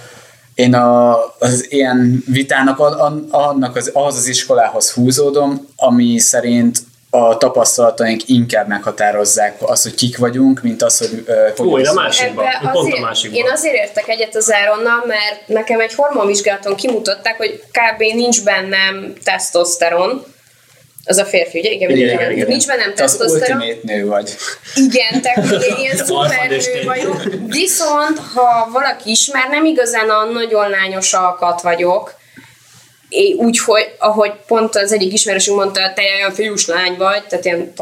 én 0.55 0.75
a, 0.75 1.17
az 1.39 1.67
ilyen 1.69 2.25
vitának 2.27 2.79
a- 2.79 3.05
a- 3.05 3.27
annak 3.31 3.77
az, 3.77 3.91
ahhoz 3.93 4.17
az 4.17 4.27
iskolához 4.27 4.93
húzódom, 4.93 5.69
ami 5.77 6.19
szerint 6.19 6.79
a 7.15 7.37
tapasztalataink 7.37 8.29
inkább 8.29 8.69
meghatározzák 8.69 9.57
azt, 9.61 9.83
hogy 9.83 9.95
kik 9.95 10.19
vagyunk, 10.19 10.63
mint 10.63 10.83
az, 10.83 10.99
hogy... 10.99 11.25
hogy 11.57 11.67
Ó, 11.67 11.79
én 11.79 11.87
a 11.87 11.89
az- 11.89 11.95
másikban. 11.95 12.45
Ebbe 12.47 12.55
Én 12.63 12.71
pont 12.71 12.75
a 12.77 12.79
azért, 12.79 13.01
másikban. 13.01 13.39
én 13.41 13.51
azért 13.53 13.75
értek 13.75 14.09
egyet 14.09 14.37
az 14.37 14.53
Áronnal, 14.53 15.05
mert 15.07 15.43
nekem 15.49 15.81
egy 15.81 15.95
hormonvizsgálaton 15.95 16.75
kimutatták, 16.77 17.37
hogy 17.37 17.63
kb. 17.71 18.01
nincs 18.01 18.45
bennem 18.45 19.13
tesztoszteron, 19.25 20.25
Az 21.05 21.17
a 21.19 21.25
férfi, 21.25 21.59
ugye? 21.59 21.71
Igen, 21.71 21.91
Igen, 21.91 22.09
igen, 22.15 22.31
igen. 22.31 22.47
Nincs 22.47 22.67
bennem 22.67 22.95
Te 22.95 23.03
az 23.03 23.11
tesztoszteron. 23.17 23.61
ultimate 23.61 23.93
nő 23.95 24.07
vagy. 24.07 24.35
Igen, 24.75 25.23
tehát 25.23 25.45
ugye 25.57 25.67
ilyen 25.79 25.97
szupernő 25.97 26.59
vagyok. 26.85 27.23
Viszont, 27.47 28.19
ha 28.35 28.69
valaki 28.73 29.11
ismer, 29.11 29.49
nem 29.49 29.65
igazán 29.65 30.09
a 30.11 30.25
nagyon 30.25 30.71
lányos 30.71 31.13
alkat 31.13 31.61
vagyok. 31.63 32.15
Úgy, 33.37 33.59
hogy, 33.59 33.95
ahogy 33.99 34.33
pont 34.47 34.77
az 34.77 34.93
egyik 34.93 35.13
ismerősünk 35.13 35.57
mondta, 35.57 35.93
te 35.95 36.03
olyan 36.17 36.33
fiús 36.33 36.67
lány 36.67 36.97
vagy, 36.97 37.25
tehát 37.27 37.45
ilyen 37.45 37.73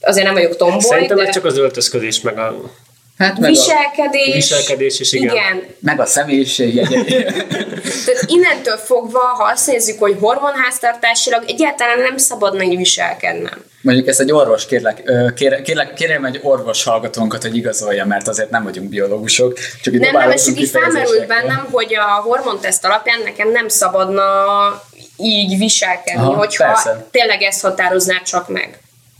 azért 0.00 0.26
nem 0.26 0.34
vagyok 0.34 0.56
tomboly, 0.56 0.80
Szerintem 0.80 1.16
de 1.16 1.26
ez 1.26 1.34
csak 1.34 1.44
az 1.44 1.58
öltözködés, 1.58 2.20
meg 2.20 2.38
a 2.38 2.70
Hát 3.18 3.38
meg 3.38 3.50
a, 3.50 3.52
viselkedés. 3.52 4.34
viselkedés 4.34 5.00
is, 5.00 5.12
igen. 5.12 5.34
igen. 5.34 5.64
meg 5.80 6.00
a 6.00 6.06
személyiség. 6.06 6.74
Tehát 8.06 8.24
innentől 8.26 8.76
fogva, 8.76 9.18
ha 9.18 9.44
azt 9.44 9.66
nézzük, 9.66 9.98
hogy 9.98 10.16
hormonháztartásilag 10.20 11.44
egyáltalán 11.46 11.98
nem 11.98 12.16
szabadna 12.16 12.62
így 12.62 12.76
viselkednem. 12.76 13.64
Mondjuk 13.80 14.08
ezt 14.08 14.20
egy 14.20 14.32
orvos, 14.32 14.66
kérlek, 14.66 15.02
kérlek, 15.34 15.94
kérem 15.94 16.24
egy 16.24 16.40
orvos 16.42 16.84
hallgatónkat, 16.84 17.42
hogy 17.42 17.56
igazolja, 17.56 18.04
mert 18.06 18.28
azért 18.28 18.50
nem 18.50 18.62
vagyunk 18.62 18.88
biológusok. 18.88 19.58
Csak 19.82 19.94
így 19.94 20.00
Nem, 20.00 20.12
nem, 20.12 20.36
csak 20.36 20.60
így 20.60 20.68
felmerült 20.68 21.26
bennem, 21.26 21.68
hogy 21.70 21.94
a 21.94 22.20
hormonteszt 22.22 22.84
alapján 22.84 23.20
nekem 23.24 23.50
nem 23.50 23.68
szabadna 23.68 24.22
így 25.16 25.58
viselkedni, 25.58 26.20
Aha, 26.20 26.36
hogyha 26.36 26.64
persze. 26.64 27.06
tényleg 27.10 27.42
ezt 27.42 27.60
határozná 27.60 28.22
csak 28.22 28.48
meg. 28.48 28.78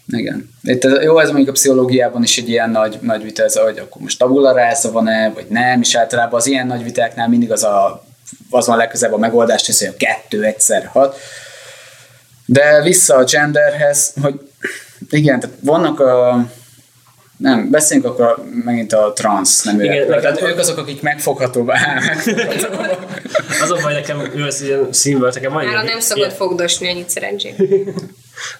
Igen. 0.09 0.51
Itt 0.63 0.85
ez, 0.85 1.03
jó, 1.03 1.19
ez 1.19 1.29
mondjuk 1.29 1.49
a 1.49 1.53
pszichológiában 1.53 2.23
is 2.23 2.39
egy 2.39 2.49
ilyen 2.49 2.71
nagy, 2.71 2.99
nagy 3.01 3.23
vita, 3.23 3.43
ez, 3.43 3.57
hogy 3.57 3.79
akkor 3.79 4.03
most 4.03 4.19
tabula 4.19 4.53
rasa 4.53 4.93
van-e, 4.93 5.31
vagy 5.31 5.47
nem, 5.49 5.81
és 5.81 5.95
általában 5.95 6.41
az 6.41 6.47
ilyen 6.47 6.67
nagy 6.67 6.83
vitáknál 6.83 7.29
mindig 7.29 7.53
az, 7.53 7.65
a, 7.65 8.05
az 8.51 8.67
van 8.67 8.77
legközelebb 8.77 9.15
a 9.15 9.19
megoldást, 9.19 9.79
hogy 9.79 9.89
a 9.89 9.97
kettő 9.97 10.45
egyszer 10.45 10.87
hat. 10.87 11.17
De 12.45 12.83
vissza 12.83 13.17
a 13.17 13.25
genderhez, 13.25 14.13
hogy 14.23 14.41
igen, 15.11 15.41
tehát 15.41 15.57
vannak 15.61 16.01
a 16.01 16.47
nem, 17.39 17.71
beszéljünk 17.71 18.09
akkor 18.09 18.45
megint 18.65 18.93
a 18.93 19.13
trans 19.13 19.63
nem 19.63 19.81
Igen, 19.81 19.97
ők. 19.97 20.09
neked- 20.09 20.23
Tehát 20.23 20.43
ők 20.53 20.59
azok, 20.59 20.79
akik 20.79 21.03
megfoghatóbbá. 21.03 21.79
megfoghatóbbá. 22.07 22.91
Az 23.63 23.71
a 23.71 23.79
baj, 23.83 23.93
nekem 23.93 24.31
ő 24.37 24.45
az 24.45 24.63
ilyen 24.63 24.89
színvölt, 24.93 25.35
nekem 25.35 25.53
van 25.53 25.63
ilyen- 25.63 25.85
nem 25.85 26.01
szokott 26.01 26.25
ilyen- 26.25 26.37
fogdosni 26.37 26.89
annyit 26.89 27.09
szerencsét. 27.11 27.55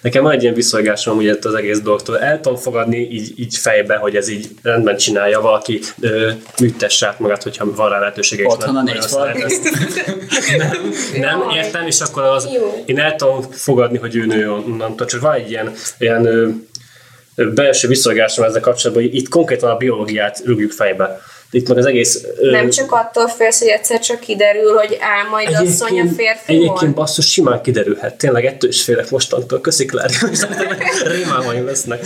Nekem 0.01 0.23
van 0.23 0.31
egy 0.31 0.41
ilyen 0.41 0.53
visszolgásom 0.53 1.17
ugye 1.17 1.35
az 1.41 1.53
egész 1.53 1.79
dolgtól. 1.79 2.19
El 2.19 2.39
tudom 2.41 2.57
fogadni 2.57 2.97
így, 2.97 3.39
így 3.39 3.55
fejbe, 3.57 3.95
hogy 3.95 4.15
ez 4.15 4.27
így 4.29 4.49
rendben 4.63 4.97
csinálja 4.97 5.41
valaki, 5.41 5.79
ö, 5.99 6.31
műtesse 6.61 7.07
át 7.07 7.19
magát, 7.19 7.43
hogyha 7.43 7.73
van 7.75 7.89
rá 7.89 7.99
lehetősége. 7.99 8.43
és 8.43 8.51
Otthon 8.53 8.75
a 8.75 8.81
nem- 8.81 8.93
négy 8.93 9.05
fal. 9.05 9.31
nem, 10.57 10.71
nem, 11.19 11.49
értem, 11.55 11.87
és 11.87 11.99
akkor 11.99 12.23
az, 12.23 12.49
Jó. 12.53 12.83
én 12.85 12.99
el 12.99 13.15
tudom 13.15 13.41
fogadni, 13.51 13.97
hogy 13.97 14.15
ő 14.15 14.25
nő 14.25 14.51
onnantól, 14.51 15.07
csak 15.07 15.21
van 15.21 15.33
egy 15.33 15.49
ilyen, 15.49 15.71
ilyen 15.97 16.23
belső 17.47 17.87
visszolgásom 17.87 18.45
ezzel 18.45 18.61
kapcsolatban, 18.61 19.05
hogy 19.05 19.15
itt 19.15 19.29
konkrétan 19.29 19.69
a 19.69 19.77
biológiát 19.77 20.41
rúgjuk 20.45 20.71
fejbe. 20.71 21.19
Itt 21.51 21.67
meg 21.67 21.77
az 21.77 21.85
egész... 21.85 22.23
ö, 22.37 22.49
Nem 22.51 22.69
csak 22.69 22.91
attól 22.91 23.27
félsz, 23.27 23.59
hogy 23.59 23.67
egyszer 23.67 23.99
csak 23.99 24.19
kiderül, 24.19 24.73
hogy 24.77 24.97
áll 25.01 25.29
majd 25.29 25.47
asszony 25.53 25.99
a 25.99 26.05
férfi 26.17 26.53
egyébként 26.53 26.93
basszus 26.93 27.31
simán 27.31 27.61
kiderülhet. 27.61 28.15
Tényleg 28.15 28.45
ettől 28.45 28.69
is 28.69 28.83
félek 28.83 29.09
mostantól. 29.09 29.61
Köszi, 29.61 29.85
Klári. 29.85 30.13
Rémálmaim 31.17 31.65
lesznek. 31.65 32.05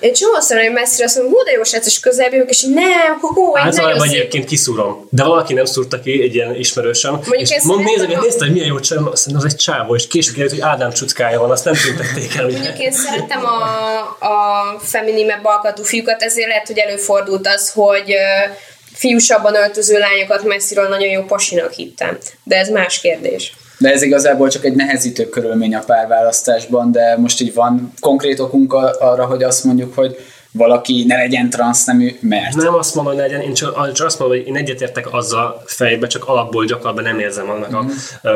Én 0.00 0.12
csomószor, 0.12 0.58
hogy 0.60 0.72
messzire 0.72 1.04
azt 1.04 1.16
mondom, 1.16 1.34
hú, 1.34 1.42
de 1.44 1.50
jó 1.52 1.62
srác, 1.62 1.86
és 1.86 2.00
közelebb 2.00 2.32
jövök, 2.32 2.50
és 2.50 2.62
nem, 2.62 3.18
hú, 3.20 3.28
hú, 3.34 3.56
egy 3.56 3.62
Általában 3.62 3.92
nagyon 3.92 4.06
szép 4.08 4.16
egyébként 4.18 4.44
kiszúrom. 4.44 5.06
De 5.10 5.24
valaki 5.24 5.54
nem 5.54 5.64
szúrta 5.64 6.00
ki, 6.00 6.22
egy 6.22 6.34
ilyen 6.34 6.54
ismerősem. 6.54 7.12
Mondjuk 7.12 7.40
és 7.50 7.62
mond, 7.62 7.84
nézd, 7.84 8.10
a- 8.10 8.20
nézd, 8.20 8.38
hogy 8.38 8.52
milyen 8.52 8.66
jó 8.68 8.80
csávó, 8.80 9.10
azt 9.10 9.26
mondom, 9.26 9.46
az 9.46 9.52
egy 9.52 9.58
csávó, 9.58 9.94
és 9.94 10.06
később 10.06 10.34
kiderült, 10.34 10.60
hogy 10.60 10.70
Ádám 10.70 10.92
csuckája 10.92 11.40
van, 11.40 11.50
azt 11.50 11.64
nem 11.64 11.74
tüntették 11.74 12.34
el. 12.36 12.42
Mondjuk 12.48 12.78
én 12.78 12.92
szeretem 12.92 13.44
a, 13.44 13.58
a 14.26 14.78
feminimebb 14.80 15.44
alkatú 15.44 15.82
fiúkat, 15.82 16.22
ezért 16.22 16.48
lehet, 16.48 16.66
hogy 16.66 16.78
előfordult 16.78 17.46
az, 17.46 17.70
hogy 17.70 18.10
ö, 18.12 18.50
fiúsabban 18.94 19.54
öltöző 19.54 19.98
lányokat 19.98 20.44
messziről 20.44 20.88
nagyon 20.88 21.08
jó 21.08 21.22
pasinak 21.22 21.72
hittem. 21.72 22.18
De 22.44 22.56
ez 22.56 22.68
más 22.68 23.00
kérdés. 23.00 23.52
De 23.78 23.92
ez 23.92 24.02
igazából 24.02 24.48
csak 24.48 24.64
egy 24.64 24.74
nehezítő 24.74 25.28
körülmény 25.28 25.74
a 25.74 25.82
párválasztásban, 25.86 26.92
de 26.92 27.16
most 27.16 27.40
így 27.40 27.54
van 27.54 27.92
konkrét 28.00 28.40
okunk 28.40 28.72
arra, 28.98 29.24
hogy 29.26 29.42
azt 29.42 29.64
mondjuk, 29.64 29.94
hogy 29.94 30.16
valaki 30.54 31.04
ne 31.06 31.16
legyen 31.16 31.50
transznemű, 31.50 32.16
mert. 32.20 32.54
Nem 32.54 32.74
azt 32.74 32.94
mondom, 32.94 33.12
hogy 33.14 33.22
legyen, 33.22 33.40
én 33.40 33.54
csak, 33.54 33.92
csak 33.92 34.06
azt 34.06 34.18
mondom, 34.18 34.38
hogy 34.38 34.46
én 34.46 34.56
egyetértek 34.56 35.12
azzal 35.12 35.62
fejbe, 35.66 36.06
csak 36.06 36.28
alapból 36.28 36.64
gyakorlatban 36.64 37.04
nem 37.04 37.18
érzem 37.18 37.50
annak 37.50 37.74
a, 37.74 37.82
Mhm. 37.82 37.90
ö, 38.22 38.30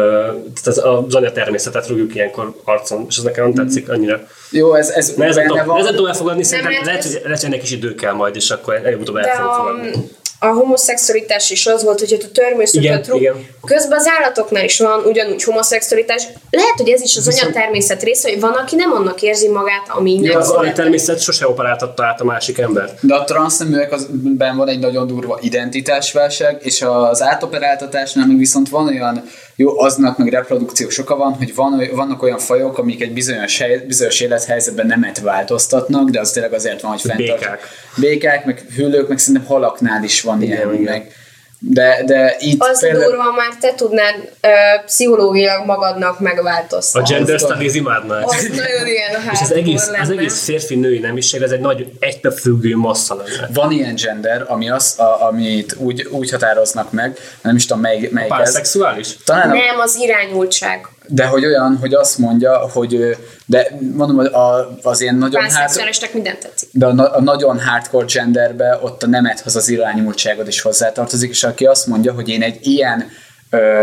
tehát 0.63 0.67
az, 0.67 0.79
az 1.07 1.15
anyatermészetet 1.15 1.89
rúgjuk 1.89 2.15
ilyenkor 2.15 2.61
arcon, 2.65 3.07
és 3.09 3.17
ez 3.17 3.23
nekem 3.23 3.45
nem 3.45 3.55
tetszik 3.67 3.89
annyira. 3.89 4.21
Jó, 4.51 4.75
ez, 4.75 4.89
ez 4.89 5.13
Nehezen 5.17 5.35
benne 5.43 5.49
tudom, 5.49 5.67
van. 5.67 5.75
nehezen 5.75 5.95
tudom 5.95 6.11
elfogadni, 6.11 6.43
szerintem 6.43 6.73
lehet, 6.85 7.03
hogy, 7.03 7.21
lehet, 7.25 7.41
hogy 7.41 7.53
ennek 7.53 7.63
is 7.63 7.71
idő 7.71 7.95
kell 7.95 8.13
majd, 8.13 8.37
és 8.37 8.51
akkor 8.51 8.75
előbb-utóbb 8.75 9.17
el 9.17 9.37
fogom 9.37 9.53
fogadni. 9.55 10.09
A 10.39 10.47
homoszexualitás 10.47 11.51
is 11.51 11.67
az 11.67 11.83
volt, 11.83 11.99
hogy 12.01 12.15
ott 12.15 12.23
a 12.23 12.31
törmőszöket 12.33 13.09
igen. 13.15 13.47
Közben 13.65 13.99
az 13.99 14.07
állatoknál 14.21 14.65
is 14.65 14.79
van 14.79 15.05
ugyanúgy 15.05 15.43
homoszexualitás. 15.43 16.23
Lehet, 16.51 16.75
hogy 16.77 16.89
ez 16.89 17.01
is 17.01 17.17
az 17.17 17.27
Viszont- 17.27 17.45
anyatermészet 17.45 18.03
része, 18.03 18.29
hogy 18.31 18.41
van, 18.41 18.53
aki 18.53 18.77
nem 18.77 18.93
annak 18.93 19.23
érzi 19.23 19.49
magát, 19.49 19.87
ami 19.89 20.15
Ja, 20.23 20.39
az 20.39 20.47
született. 20.49 20.75
természet 20.75 21.21
sose 21.21 21.49
operáltatta 21.49 22.05
át 22.05 22.21
a 22.21 22.25
másik 22.25 22.59
embert. 22.59 23.07
De 23.07 23.15
a 23.15 23.25
transzneműekben 23.25 24.57
van 24.57 24.69
egy 24.69 24.79
nagyon 24.79 25.07
durva 25.07 25.39
identitásválság, 25.43 26.61
és 26.63 26.83
az 26.83 27.23
átoperáltatásnál 27.23 28.27
viszont 28.37 28.69
van 28.69 28.87
olyan, 28.87 29.25
jó, 29.57 29.81
aznak 29.81 30.19
meg 30.19 30.29
reprodukciós 30.29 30.99
oka 30.99 31.17
van, 31.17 31.33
hogy 31.33 31.55
van, 31.55 31.83
vannak 31.95 32.23
olyan 32.23 32.39
fajok, 32.39 32.79
amik 32.79 33.03
egy 33.03 33.13
bizonyos, 33.13 33.59
hely, 33.59 33.85
bizonyos 33.87 34.21
élethelyzetben 34.21 34.87
nemet 34.87 35.21
változtatnak, 35.21 36.11
de 36.11 36.21
az 36.21 36.31
tényleg 36.31 36.53
azért 36.53 36.81
van, 36.81 36.91
hogy 36.91 37.01
fenntart. 37.01 37.39
Békák. 37.39 37.61
Békák, 37.97 38.45
meg 38.45 38.65
hüllők, 38.77 39.09
meg 39.09 39.19
szerintem 39.19 39.45
halaknál 39.45 40.05
is 40.05 40.23
van 40.23 40.43
Igen, 40.43 40.57
ilyen. 40.57 40.75
igen. 40.75 40.93
Meg. 40.93 41.13
De, 41.69 42.03
de 42.07 42.37
itt 42.39 42.63
Az 42.63 42.81
durva, 42.81 43.33
már 43.33 43.55
te 43.61 43.75
tudnád 43.75 44.15
ö, 44.41 44.49
pszichológilag 44.85 45.67
magadnak 45.67 46.19
A 46.19 46.23
megváltoztatni. 46.23 47.15
gender 47.15 47.41
tudom. 47.41 47.55
studies 47.55 47.75
imádná 47.75 48.19
ezt. 48.21 48.35
Az 48.35 48.43
nagyon 48.57 48.87
ilyen 48.87 49.11
És 49.33 49.41
az 49.43 49.53
egész, 49.53 49.83
az 49.83 49.91
lenne. 49.91 50.13
egész 50.21 50.45
férfi-női 50.45 50.99
nemiség, 50.99 51.43
ez 51.43 51.51
egy 51.51 51.61
nagy 51.61 51.87
egybefüggő 52.01 52.77
massza 52.77 53.15
lenne. 53.15 53.49
Van 53.53 53.71
ilyen 53.71 53.95
gender, 53.95 54.45
ami 54.49 54.71
az, 54.71 54.95
a, 54.99 55.27
amit 55.27 55.75
úgy, 55.79 56.07
úgy 56.11 56.31
határoznak 56.31 56.93
meg, 56.93 57.19
nem 57.43 57.57
is 57.57 57.67
tudom 57.67 57.83
melyik, 57.83 58.11
melyik 58.11 58.31
ez. 58.33 58.37
Pánszexuális? 58.37 59.09
Talán 59.25 59.51
a, 59.51 59.55
Nem, 59.55 59.79
az 59.79 59.97
irányultság. 59.97 60.89
De 61.09 61.27
hogy 61.27 61.45
olyan, 61.45 61.77
hogy 61.81 61.95
azt 61.95 62.19
mondja, 62.19 62.59
hogy 62.59 63.17
de 63.47 63.71
mondom, 63.95 64.19
a, 64.19 64.79
az 64.83 65.01
ilyen 65.01 65.15
nagyon 65.15 65.41
hát, 65.41 65.51
Pánszexuálisnak 65.51 66.13
minden 66.13 66.37
tetszik. 66.41 66.69
de 66.73 66.87
a, 66.87 67.15
a 67.17 67.21
nagyon 67.21 67.61
hardcore 67.61 68.07
genderbe 68.13 68.79
ott 68.83 69.03
a 69.03 69.07
nemethoz 69.07 69.57
az 69.57 69.69
irányultságod 69.69 70.47
is 70.47 70.61
hozzátartozik, 70.61 71.31
és 71.31 71.45
aki 71.45 71.67
azt 71.67 71.87
mondja, 71.87 72.13
hogy 72.13 72.29
én 72.29 72.43
egy 72.43 72.67
ilyen 72.67 73.09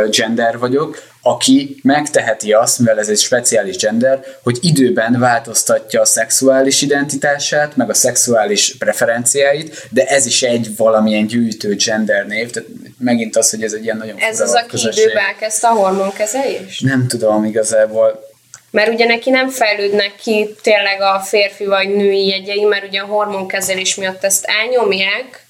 gender 0.09 0.57
vagyok, 0.57 1.11
aki 1.21 1.79
megteheti 1.83 2.51
azt, 2.51 2.79
mivel 2.79 2.99
ez 2.99 3.07
egy 3.09 3.17
speciális 3.17 3.75
gender, 3.75 4.25
hogy 4.43 4.57
időben 4.61 5.19
változtatja 5.19 6.01
a 6.01 6.05
szexuális 6.05 6.81
identitását, 6.81 7.75
meg 7.75 7.89
a 7.89 7.93
szexuális 7.93 8.75
preferenciáit, 8.77 9.87
de 9.89 10.05
ez 10.05 10.25
is 10.25 10.43
egy 10.43 10.75
valamilyen 10.77 11.27
gyűjtő 11.27 11.75
gender 11.85 12.25
név, 12.25 12.49
tehát 12.49 12.69
megint 12.97 13.35
az, 13.35 13.49
hogy 13.49 13.63
ez 13.63 13.73
egy 13.73 13.83
ilyen 13.83 13.97
nagyon 13.97 14.17
Ez 14.19 14.39
az, 14.39 14.53
aki 14.53 14.67
közösség. 14.67 15.03
időben 15.03 15.23
elkezdte 15.23 15.67
a 15.67 15.71
hormonkezelést? 15.71 16.81
Nem 16.81 17.07
tudom 17.07 17.43
igazából. 17.43 18.31
Mert 18.71 18.93
ugye 18.93 19.05
neki 19.05 19.29
nem 19.29 19.49
fejlődnek 19.49 20.15
ki 20.21 20.55
tényleg 20.61 21.01
a 21.01 21.19
férfi 21.19 21.65
vagy 21.65 21.89
női 21.89 22.27
jegyei, 22.27 22.63
mert 22.63 22.87
ugye 22.87 22.99
a 22.99 23.05
hormonkezelés 23.05 23.95
miatt 23.95 24.23
ezt 24.23 24.45
elnyomják. 24.45 25.42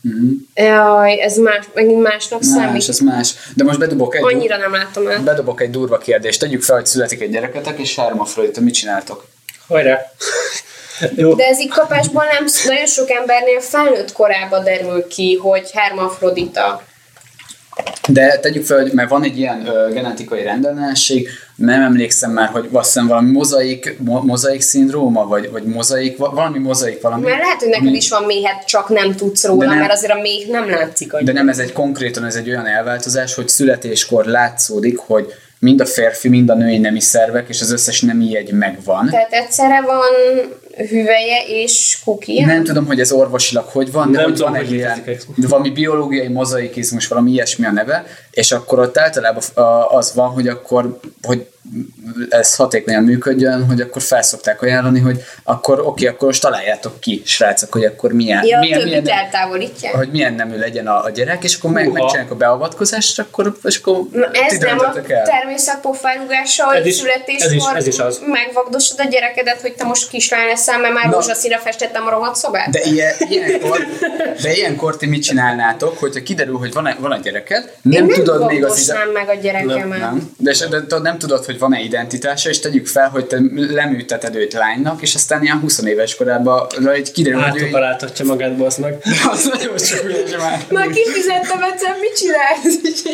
Mhm. 0.00 0.30
Jaj, 0.54 1.20
ez 1.20 1.36
más, 1.36 1.64
megint 1.74 2.02
másnak 2.02 2.42
számít. 2.42 2.72
Más, 2.72 2.88
ez 2.88 2.98
más. 2.98 3.34
De 3.56 3.64
most 3.64 3.78
bedobok 3.78 4.16
egy, 4.16 4.22
Annyira 4.24 4.56
nem 4.56 4.72
látom 4.72 5.06
el. 5.06 5.22
bedobok 5.22 5.60
egy 5.60 5.70
durva 5.70 5.98
kérdést. 5.98 6.40
Tegyük 6.40 6.62
fel, 6.62 6.76
hogy 6.76 6.86
születik 6.86 7.20
egy 7.20 7.30
gyereketek, 7.30 7.78
és 7.78 7.96
hermafrodita, 7.96 8.60
mit 8.60 8.74
csináltok? 8.74 9.26
Hajrá! 9.68 9.98
Jó. 11.14 11.34
De 11.34 11.46
ez 11.46 11.60
így 11.60 11.68
kapásból 11.68 12.24
nem, 12.24 12.44
nagyon 12.66 12.86
sok 12.86 13.10
embernél 13.10 13.60
felnőtt 13.60 14.12
korában 14.12 14.64
derül 14.64 15.06
ki, 15.06 15.34
hogy 15.34 15.70
hermafrodita. 15.70 16.82
De 18.08 18.38
tegyük 18.38 18.64
fel, 18.66 18.80
hogy 18.80 18.92
mert 18.92 19.08
van 19.10 19.24
egy 19.24 19.38
ilyen 19.38 19.66
ö, 19.66 19.92
genetikai 19.92 20.42
rendellenesség, 20.42 21.28
nem 21.54 21.82
emlékszem 21.82 22.30
már, 22.30 22.48
hogy 22.48 22.68
hiszem 22.72 23.06
valami 23.06 23.30
mozaik, 23.30 23.96
mo, 23.98 24.20
mozaik 24.22 24.60
szindróma, 24.60 25.26
vagy, 25.26 25.50
vagy 25.50 25.62
mozaik, 25.62 26.16
va- 26.16 26.34
valami 26.34 26.58
mozaik, 26.58 27.00
valami. 27.00 27.22
Mert 27.24 27.38
lehet, 27.42 27.58
hogy 27.60 27.68
neked 27.68 27.94
is 27.94 28.08
van 28.10 28.22
méhet, 28.24 28.64
csak 28.64 28.88
nem 28.88 29.14
tudsz 29.14 29.44
róla, 29.44 29.58
De 29.60 29.66
nem- 29.66 29.78
mert 29.78 29.92
azért 29.92 30.12
a 30.12 30.20
méh 30.20 30.48
nem 30.48 30.70
látszik 30.70 31.10
De 31.10 31.16
annyira. 31.16 31.32
nem 31.32 31.48
ez 31.48 31.58
egy 31.58 31.72
konkrétan, 31.72 32.24
ez 32.24 32.34
egy 32.34 32.48
olyan 32.48 32.66
elváltozás, 32.66 33.34
hogy 33.34 33.48
születéskor 33.48 34.24
látszódik, 34.24 34.98
hogy 34.98 35.32
mind 35.58 35.80
a 35.80 35.86
férfi, 35.86 36.28
mind 36.28 36.50
a 36.50 36.54
női 36.54 36.78
nemi 36.78 37.00
szervek, 37.00 37.48
és 37.48 37.60
az 37.60 37.72
összes 37.72 38.00
nemi 38.00 38.30
jegy 38.30 38.52
megvan. 38.52 39.08
Tehát 39.10 39.32
egyszerre 39.32 39.80
van 39.80 40.06
hüvelye 40.88 41.42
és 41.46 41.98
kukia? 42.04 42.46
Nem 42.46 42.64
tudom, 42.64 42.86
hogy 42.86 43.00
ez 43.00 43.12
orvosilag 43.12 43.64
hogy 43.64 43.92
van, 43.92 44.10
de 44.10 44.16
Nem 44.16 44.24
hogy 44.24 44.34
tudom, 44.34 44.52
van 44.52 44.60
egy 44.60 44.72
ilyen, 44.72 45.04
valami 45.36 45.70
biológiai 45.70 46.28
mozaikizmus, 46.28 47.08
valami 47.08 47.30
ilyesmi 47.30 47.66
a 47.66 47.70
neve, 47.70 48.06
és 48.30 48.52
akkor 48.52 48.78
ott 48.78 48.98
általában 48.98 49.42
az 49.88 50.14
van, 50.14 50.28
hogy 50.28 50.48
akkor, 50.48 51.00
hogy 51.22 51.46
ez 52.28 52.56
hatékonyan 52.56 53.02
működjön, 53.02 53.66
hogy 53.66 53.80
akkor 53.80 54.02
felszokták 54.02 54.62
ajánlani, 54.62 55.00
hogy 55.00 55.22
akkor 55.42 55.80
oké, 55.80 56.06
akkor 56.06 56.26
most 56.26 56.42
találjátok 56.42 57.00
ki, 57.00 57.22
srácok, 57.24 57.72
hogy 57.72 57.84
akkor 57.84 58.12
milyen, 58.12 58.44
Ja, 58.44 58.58
milyen, 58.58 58.82
milyen, 58.82 59.08
eltávolítják. 59.08 59.94
hogy 59.94 60.10
milyen 60.10 60.34
nemű 60.34 60.56
legyen 60.58 60.86
a, 60.86 61.04
a 61.04 61.10
gyerek, 61.10 61.44
és 61.44 61.56
akkor 61.56 61.70
meg, 61.70 61.92
megcsinálják 61.92 62.30
a 62.30 62.34
beavatkozást, 62.36 63.18
akkor, 63.18 63.56
és 63.62 63.78
akkor 63.78 64.00
Na, 64.12 64.26
ez 64.32 64.58
nem 64.58 64.78
a 64.78 64.92
el. 65.08 65.22
természetpofárúgással 65.22 66.74
Ez 66.74 66.86
is- 66.86 66.94
születéskor 66.94 67.46
ez 67.46 67.52
is- 67.52 67.66
ez 67.76 67.86
is 67.86 67.98
az. 67.98 68.20
megvagdosod 68.26 69.00
a 69.00 69.08
gyerekedet, 69.08 69.60
hogy 69.60 69.72
te 69.72 69.84
most 69.84 70.08
kislány 70.08 70.46
leszel, 70.46 70.78
mert 70.78 70.94
már 70.94 71.12
rózsaszínre 71.12 71.58
festettem 71.58 72.06
a 72.06 72.10
rohadt 72.10 72.36
szobát? 72.36 72.70
De 72.70 72.80
ilyen, 72.84 73.14
ilyenkor, 73.28 73.86
de 74.42 74.52
ilyenkor 74.52 74.96
ti 74.96 75.06
mit 75.06 75.22
csinálnátok, 75.22 75.98
hogyha 75.98 76.22
kiderül, 76.22 76.56
hogy 76.58 76.72
van, 76.72 76.94
van 76.98 77.12
a 77.12 77.16
gyereked, 77.18 77.72
nem, 77.82 77.92
Én 77.92 78.04
nem 78.04 78.14
tudod 78.16 78.46
még 78.46 78.64
az 78.64 78.82
ide... 78.82 78.92
vagdosnám 78.94 79.10
meg 79.26 79.36
a 79.36 79.40
gyerekemet. 79.40 79.98
Nem, 79.98 80.30
de, 80.36 80.50
és- 80.50 80.58
de 80.68 80.80
tudod, 80.80 81.02
nem 81.02 81.18
tudod, 81.18 81.44
hogy 81.50 81.58
van-e 81.58 81.80
identitása, 81.80 82.48
és 82.48 82.58
tegyük 82.60 82.86
fel, 82.86 83.08
hogy 83.08 83.26
te 83.26 83.38
leműteted 83.54 84.34
őt 84.34 84.52
lánynak, 84.52 85.02
és 85.02 85.14
aztán 85.14 85.42
ilyen 85.42 85.58
20 85.58 85.82
éves 85.82 86.16
korában 86.16 86.66
így 86.96 87.12
kiderül, 87.12 87.40
hogy 87.40 87.54
ő 87.54 87.58
így, 87.58 87.62
Átoperáltatja 87.64 88.24
magát, 88.24 88.56
bassz 88.56 88.76
meg. 88.76 88.96
az 89.30 89.50
nagyon 89.52 89.78
sok 89.78 90.04
ügyes 90.04 90.36
már. 90.36 90.64
Már 90.70 90.88
kifizettem 90.88 91.62
egyszer, 91.62 91.96
mit 92.00 92.16
csinálsz? 92.16 93.08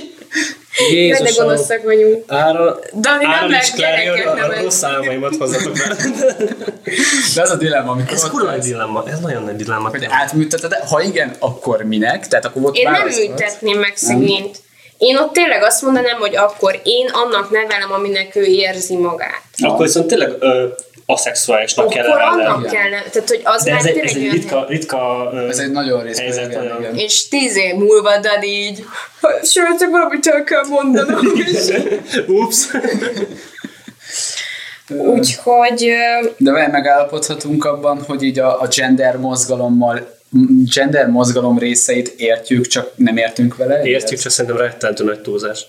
Jézusom. 0.91 1.47
gonoszak 1.47 1.83
vagyunk. 1.83 2.25
Ára, 2.27 2.79
Dani, 3.01 3.25
nem 3.25 3.33
Áron 3.33 3.51
lehet 3.51 3.65
és 3.65 3.73
gyerekek 3.73 4.27
a, 4.27 4.63
rossz 4.63 4.83
álmaimat 4.83 5.37
hozzatok 5.37 5.73
be. 5.73 5.97
De 7.35 7.43
az 7.43 7.51
a 7.51 7.57
dilemma, 7.57 7.91
amikor 7.91 8.13
Ez 8.13 8.29
kurva 8.29 8.51
vagy, 8.51 8.61
dilemma, 8.61 9.05
ez 9.09 9.21
nagyon 9.21 9.43
nagy 9.43 9.57
dilemma. 9.57 9.89
hogy 9.89 10.07
átműteted, 10.11 10.73
ha 10.73 11.03
igen, 11.03 11.37
akkor 11.39 11.83
minek? 11.83 12.29
Tehát 12.29 12.45
akkor 12.45 12.63
ott 12.63 12.77
Én 12.77 12.91
nem 12.91 13.07
műtetném 13.07 13.79
meg 13.79 13.93
szegényt. 13.97 14.65
Én 14.99 15.17
ott 15.17 15.33
tényleg 15.33 15.63
azt 15.63 15.83
mondanám, 15.83 16.19
hogy 16.19 16.37
akkor 16.37 16.81
én 16.83 17.09
annak 17.13 17.51
nevelem, 17.51 17.93
aminek 17.93 18.37
ő 18.37 18.45
érzi 18.45 18.97
magát. 18.97 19.43
Akkor 19.59 19.87
viszont 19.87 20.07
tényleg 20.07 20.33
ö, 20.39 20.67
aszexuálisnak 21.07 21.89
kell 21.89 22.07
Akkor 22.07 22.21
annak 22.21 22.67
kellene, 22.71 23.03
tehát 23.03 23.29
hogy 23.29 23.41
az 23.45 23.65
De 23.65 23.71
már 23.71 23.81
ez 23.81 23.87
egy, 23.87 23.99
ez 23.99 24.15
egy 24.15 24.31
ritka, 24.31 24.65
ritka 24.69 25.31
ö, 25.35 25.49
Ez 25.49 25.59
egy 25.59 25.71
nagyon 25.71 26.03
rész. 26.03 26.19
helyzet, 26.19 26.51
igen, 26.51 26.77
igen. 26.79 26.97
És 26.97 27.29
tíz 27.29 27.57
év 27.57 27.75
múlva 27.75 28.19
Dani 28.19 28.47
így, 28.47 28.85
sőt, 29.43 29.79
csak 29.79 29.91
valamit 29.91 30.27
el 30.27 30.45
kell 30.45 30.65
mondanom. 30.69 31.21
Ups. 32.27 32.67
Úgyhogy 34.89 35.93
De 36.37 36.51
megállapodhatunk 36.51 37.65
abban, 37.65 38.03
hogy 38.07 38.23
így 38.23 38.39
a, 38.39 38.61
a 38.61 38.67
gender 38.67 39.17
mozgalommal 39.17 40.16
gender 40.75 41.07
mozgalom 41.07 41.59
részeit 41.59 42.09
értjük, 42.17 42.67
csak 42.67 42.93
nem 42.97 43.17
értünk 43.17 43.57
vele. 43.57 43.83
Értjük, 43.83 44.21
csak 44.21 44.33
szerintem 44.33 44.61
rettentő 44.61 45.05
nagy 45.05 45.21
túlzás. 45.21 45.67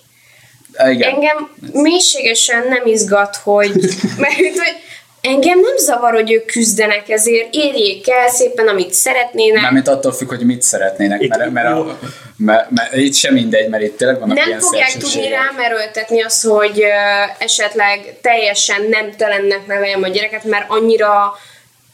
Igen. 0.90 1.14
engem 1.14 1.50
mélységesen 1.72 2.68
nem 2.68 2.86
izgat, 2.86 3.36
hogy, 3.36 3.72
mert 4.18 4.36
hogy 4.36 4.76
engem 5.22 5.60
nem 5.60 5.78
zavar, 5.78 6.14
hogy 6.14 6.32
ők 6.32 6.46
küzdenek 6.46 7.10
ezért, 7.10 7.48
érjék 7.52 8.10
el 8.10 8.30
szépen, 8.30 8.68
amit 8.68 8.94
szeretnének. 8.94 9.62
Mármint 9.62 9.88
attól 9.88 10.12
függ, 10.12 10.28
hogy 10.28 10.46
mit 10.46 10.62
szeretnének, 10.62 11.22
Itt- 11.22 11.38
mert, 11.38 11.52
mert, 11.52 11.68
a, 11.68 12.00
mert, 12.38 12.70
mert 12.70 12.96
itt 12.96 13.14
sem 13.14 13.34
mindegy, 13.34 13.70
mert 13.70 13.84
itt 13.84 13.98
tényleg 13.98 14.20
vannak 14.20 14.38
nem 14.38 14.48
ilyen 14.48 14.60
fogják 14.60 14.92
tudni 14.92 15.08
szélsőségek. 15.08 15.40
rám 15.40 15.60
erőltetni 15.60 16.24
azt, 16.24 16.46
hogy 16.46 16.82
ö, 16.82 17.44
esetleg 17.44 18.18
teljesen 18.22 18.82
nem 18.90 19.12
telennek 19.18 19.68
neveljem 19.68 20.04
a 20.04 20.08
gyereket, 20.08 20.44
mert 20.44 20.66
annyira 20.68 21.34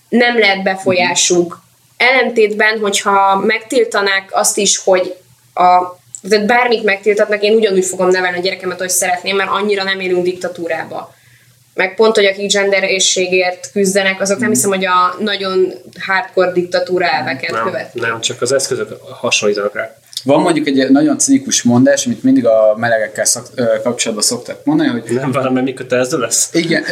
nem 0.09 0.39
lehet 0.39 0.63
befolyásuk. 0.63 1.61
Ellentétben, 1.97 2.79
hogyha 2.79 3.35
megtiltanák 3.35 4.29
azt 4.31 4.57
is, 4.57 4.77
hogy 4.77 5.15
a 5.53 6.01
tehát 6.29 6.45
bármit 6.45 6.83
megtiltatnak, 6.83 7.43
én 7.43 7.55
ugyanúgy 7.55 7.85
fogom 7.85 8.09
nevelni 8.09 8.37
a 8.37 8.41
gyerekemet, 8.41 8.79
hogy 8.79 8.89
szeretném, 8.89 9.35
mert 9.35 9.49
annyira 9.49 9.83
nem 9.83 9.99
élünk 9.99 10.23
diktatúrába. 10.23 11.13
Meg 11.73 11.95
pont, 11.95 12.15
hogy 12.15 12.25
akik 12.25 12.51
genderésségért 12.51 13.71
küzdenek, 13.71 14.21
azok 14.21 14.39
nem 14.39 14.49
hiszem, 14.49 14.69
hogy 14.69 14.85
a 14.85 15.15
nagyon 15.19 15.73
hardcore 15.99 16.51
diktatúra 16.51 17.05
elveket 17.05 17.51
Nem, 17.51 17.63
követik. 17.63 18.01
nem, 18.01 18.21
csak 18.21 18.41
az 18.41 18.51
eszközök 18.51 18.97
hasonlítanak 19.19 19.75
rá. 19.75 19.95
Van 20.23 20.41
mondjuk 20.41 20.67
egy 20.67 20.89
nagyon 20.89 21.17
cinikus 21.17 21.63
mondás, 21.63 22.05
amit 22.05 22.23
mindig 22.23 22.45
a 22.45 22.75
melegekkel 22.77 23.25
szok, 23.25 23.47
ö, 23.55 23.65
kapcsolatban 23.83 24.25
szoktak 24.25 24.65
mondani, 24.65 24.89
hogy 24.89 25.03
Nem 25.13 25.31
várom, 25.31 25.53
mert 25.53 25.65
mi 25.65 25.73
kötelező 25.73 26.17
lesz? 26.17 26.49
igen, 26.53 26.83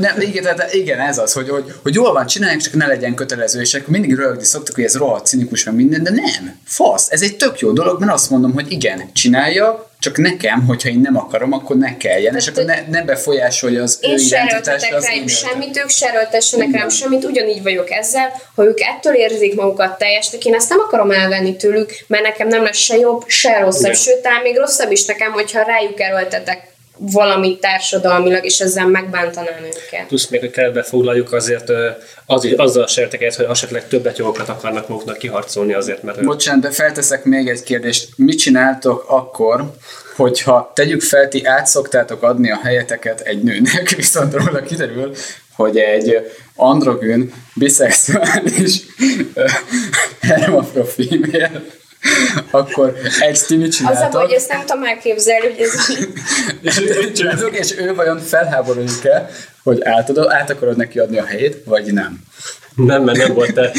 nem, 0.00 0.20
igen, 0.20 0.42
tehát 0.42 0.74
igen, 0.74 1.00
ez 1.00 1.18
az, 1.18 1.32
hogy, 1.32 1.48
hogy, 1.48 1.64
hogy 1.82 1.94
jól 1.94 2.12
van, 2.12 2.26
csinálják, 2.26 2.60
csak 2.60 2.72
ne 2.72 2.86
legyen 2.86 3.14
kötelező, 3.14 3.60
és 3.60 3.74
akkor 3.74 3.88
mindig 3.88 4.14
rögni 4.14 4.44
szoktak, 4.44 4.74
hogy 4.74 4.84
ez 4.84 4.96
rohadt 4.96 5.26
cinikus, 5.26 5.64
meg 5.64 5.74
minden, 5.74 6.02
de 6.02 6.10
nem, 6.10 6.58
fasz, 6.64 7.10
ez 7.10 7.22
egy 7.22 7.36
tök 7.36 7.58
jó 7.58 7.72
dolog, 7.72 8.00
mert 8.00 8.12
azt 8.12 8.30
mondom, 8.30 8.52
hogy 8.52 8.72
igen, 8.72 9.12
csinálja, 9.12 9.87
csak 9.98 10.16
nekem, 10.16 10.66
hogyha 10.66 10.88
én 10.88 11.00
nem 11.00 11.16
akarom, 11.16 11.52
akkor 11.52 11.76
ne 11.76 11.96
kelljen, 11.96 12.36
és 12.36 12.46
akkor 12.46 12.64
ne, 12.64 12.80
ne 12.90 13.02
befolyásolja 13.02 13.82
az 13.82 13.98
ő 14.02 14.08
Én 14.08 14.18
identitást, 14.18 14.50
erőltetek 14.50 14.94
az 14.94 15.08
életem. 15.08 15.26
semmit, 15.26 15.76
ők 15.76 15.88
se 15.88 16.08
erőltessenek 16.08 16.70
rám 16.72 16.88
semmit, 16.88 17.24
ugyanígy 17.24 17.62
vagyok 17.62 17.90
ezzel. 17.90 18.32
Ha 18.54 18.64
ők 18.64 18.80
ettől 18.80 19.14
érzik 19.14 19.54
magukat 19.54 19.98
teljesnek, 19.98 20.44
én 20.44 20.54
ezt 20.54 20.68
nem 20.68 20.78
akarom 20.80 21.10
elvenni 21.10 21.56
tőlük, 21.56 21.92
mert 22.06 22.22
nekem 22.22 22.48
nem 22.48 22.62
lesz 22.62 22.76
se 22.78 22.96
jobb, 22.96 23.24
se 23.26 23.58
rosszabb. 23.58 23.84
Igen. 23.84 23.94
Sőt, 23.94 24.22
talán 24.22 24.42
még 24.42 24.56
rosszabb 24.56 24.90
is 24.90 25.04
nekem, 25.04 25.32
hogyha 25.32 25.62
rájuk 25.62 26.00
erőltetek 26.00 26.76
valamit 26.98 27.60
társadalmilag, 27.60 28.44
és 28.44 28.60
ezzel 28.60 28.86
megbántanám 28.86 29.62
őket. 29.64 30.06
Plusz 30.06 30.28
még, 30.28 30.40
hogy 30.40 30.50
keretbe 30.50 30.82
foglaljuk, 30.82 31.32
azért 31.32 31.70
az, 32.26 32.48
azzal 32.56 32.86
sérteket, 32.86 33.34
hogy 33.34 33.46
esetleg 33.50 33.88
többet 33.88 34.18
jogokat 34.18 34.48
akarnak 34.48 34.88
maguknak 34.88 35.18
kiharcolni 35.18 35.72
azért, 35.72 36.02
mert 36.02 36.24
Bocsánat, 36.24 36.62
de 36.62 36.70
felteszek 36.70 37.24
még 37.24 37.48
egy 37.48 37.62
kérdést. 37.62 38.08
Mit 38.16 38.38
csináltok 38.38 39.04
akkor, 39.08 39.72
hogyha 40.16 40.72
tegyük 40.74 41.00
fel, 41.00 41.28
ti 41.28 41.44
át 41.44 41.66
szoktátok 41.66 42.22
adni 42.22 42.50
a 42.50 42.60
helyeteket 42.62 43.20
egy 43.20 43.42
nőnek, 43.42 43.88
viszont 43.96 44.34
róla 44.34 44.62
kiderül, 44.62 45.14
hogy 45.56 45.78
egy 45.78 46.30
androgyn, 46.54 47.32
biszexuális, 47.54 48.80
hermafrofémél, 50.20 51.64
akkor 52.50 52.96
egy 53.20 53.40
ti 53.46 53.56
mit 53.56 53.76
Az 53.84 53.98
a 53.98 54.18
hogy 54.20 54.32
ezt 54.32 54.52
nem 54.52 54.60
tudom 54.66 54.84
elképzelni, 54.84 55.46
hogy 55.46 55.60
ez 55.60 55.74
és, 56.62 56.80
mit 57.00 57.16
csináltok, 57.16 57.58
és 57.58 57.74
ő 57.78 57.94
vajon 57.94 58.18
felháborodik-e, 58.18 59.30
hogy 59.62 59.82
átadod, 59.82 60.32
át 60.32 60.50
akarod 60.50 60.76
neki 60.76 60.98
adni 60.98 61.18
a 61.18 61.24
helyét, 61.24 61.62
vagy 61.64 61.92
nem? 61.92 62.26
nem, 62.86 63.02
mert 63.02 63.18
nem 63.18 63.34
volt 63.34 63.54
te. 63.54 63.70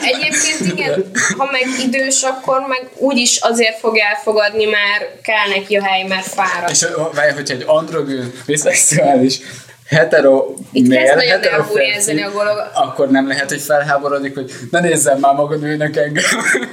Egyébként 0.00 0.72
igen, 0.72 1.10
ha 1.38 1.48
meg 1.50 1.62
idős, 1.86 2.22
akkor 2.22 2.60
meg 2.68 2.88
úgyis 2.96 3.38
azért 3.40 3.78
fog 3.78 3.96
elfogadni, 3.96 4.64
mert 4.64 5.20
kell 5.22 5.48
neki 5.48 5.76
a 5.76 5.84
hely, 5.84 6.02
mert 6.02 6.26
fáradt. 6.26 6.70
És 6.70 6.86
várj, 7.14 7.32
hogyha 7.34 7.54
egy 7.54 7.64
androgyn, 7.66 8.32
biszexuális, 8.46 9.38
hetero 9.92 10.54
Itt 10.72 10.86
nagyon 10.86 11.18
hetero 11.18 11.62
férfi, 11.62 12.20
a 12.20 12.30
dolog. 12.30 12.70
akkor 12.74 13.10
nem 13.10 13.28
lehet, 13.28 13.48
hogy 13.48 13.60
felháborodik, 13.60 14.34
hogy 14.34 14.50
ne 14.70 14.80
nézzem 14.80 15.18
már 15.18 15.34
maga 15.34 15.56
nőnek 15.56 15.96
engem. 15.96 16.24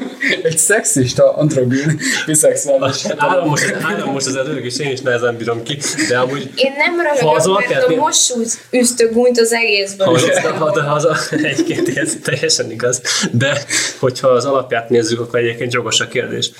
egy 0.44 0.58
szexista, 0.58 1.36
androgyn, 1.36 2.00
biszexuális, 2.26 3.04
hetero. 3.04 3.46
Most, 3.46 3.76
állom 3.82 4.12
most 4.12 4.28
az 4.28 4.36
elők, 4.36 4.66
és 4.66 4.78
én 4.78 4.92
is 4.92 5.02
nehezen 5.02 5.38
bírom 5.38 5.64
ki, 5.64 5.78
de 6.08 6.18
amúgy 6.18 6.52
Én 6.56 6.74
nem 6.78 7.02
röhögök, 7.02 7.70
mert 7.70 7.84
a 7.84 7.96
most 7.96 8.34
üztök 8.72 9.14
gúnyt 9.14 9.40
az 9.40 9.54
egészből. 9.54 10.08
Ha 10.08 10.14
az, 10.14 10.40
ha, 10.40 10.82
ha 10.82 10.94
az, 10.94 11.30
egyébként 11.32 11.98
ez 11.98 12.14
teljesen 12.24 12.72
igaz, 12.72 13.02
de 13.32 13.58
hogyha 14.00 14.28
az 14.28 14.46
alapját 14.46 14.90
nézzük, 14.90 15.20
akkor 15.20 15.40
egyébként 15.40 15.74
jogos 15.74 16.00
a 16.00 16.08
kérdés. 16.08 16.52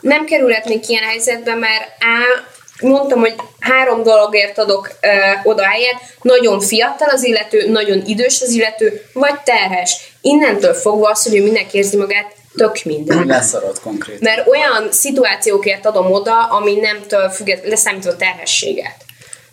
Nem 0.00 0.24
kerülhetnék 0.24 0.88
ilyen 0.88 1.02
helyzetbe, 1.02 1.54
mert 1.54 1.82
á, 1.98 2.44
mondtam, 2.82 3.20
hogy 3.20 3.34
három 3.60 4.02
dologért 4.02 4.58
adok 4.58 4.90
ö, 5.00 5.08
oda 5.48 5.62
helyet. 5.62 5.94
Nagyon 6.22 6.60
fiatal 6.60 7.08
az 7.08 7.24
illető, 7.24 7.70
nagyon 7.70 8.02
idős 8.06 8.40
az 8.40 8.50
illető, 8.50 9.02
vagy 9.12 9.40
terhes. 9.44 10.14
Innentől 10.20 10.74
fogva 10.74 11.10
az, 11.10 11.22
hogy 11.22 11.36
ő 11.36 11.42
mindenki 11.42 11.76
érzi 11.76 11.96
magát, 11.96 12.32
tök 12.56 12.84
minden. 12.84 13.26
Leszarod 13.26 13.80
konkrét. 13.80 14.20
Mert 14.20 14.48
olyan 14.48 14.88
szituációkért 14.90 15.86
adom 15.86 16.12
oda, 16.12 16.44
ami 16.44 16.74
nemtől 16.74 17.28
függet, 17.28 17.66
leszámítva 17.68 18.16
terhességet. 18.16 18.96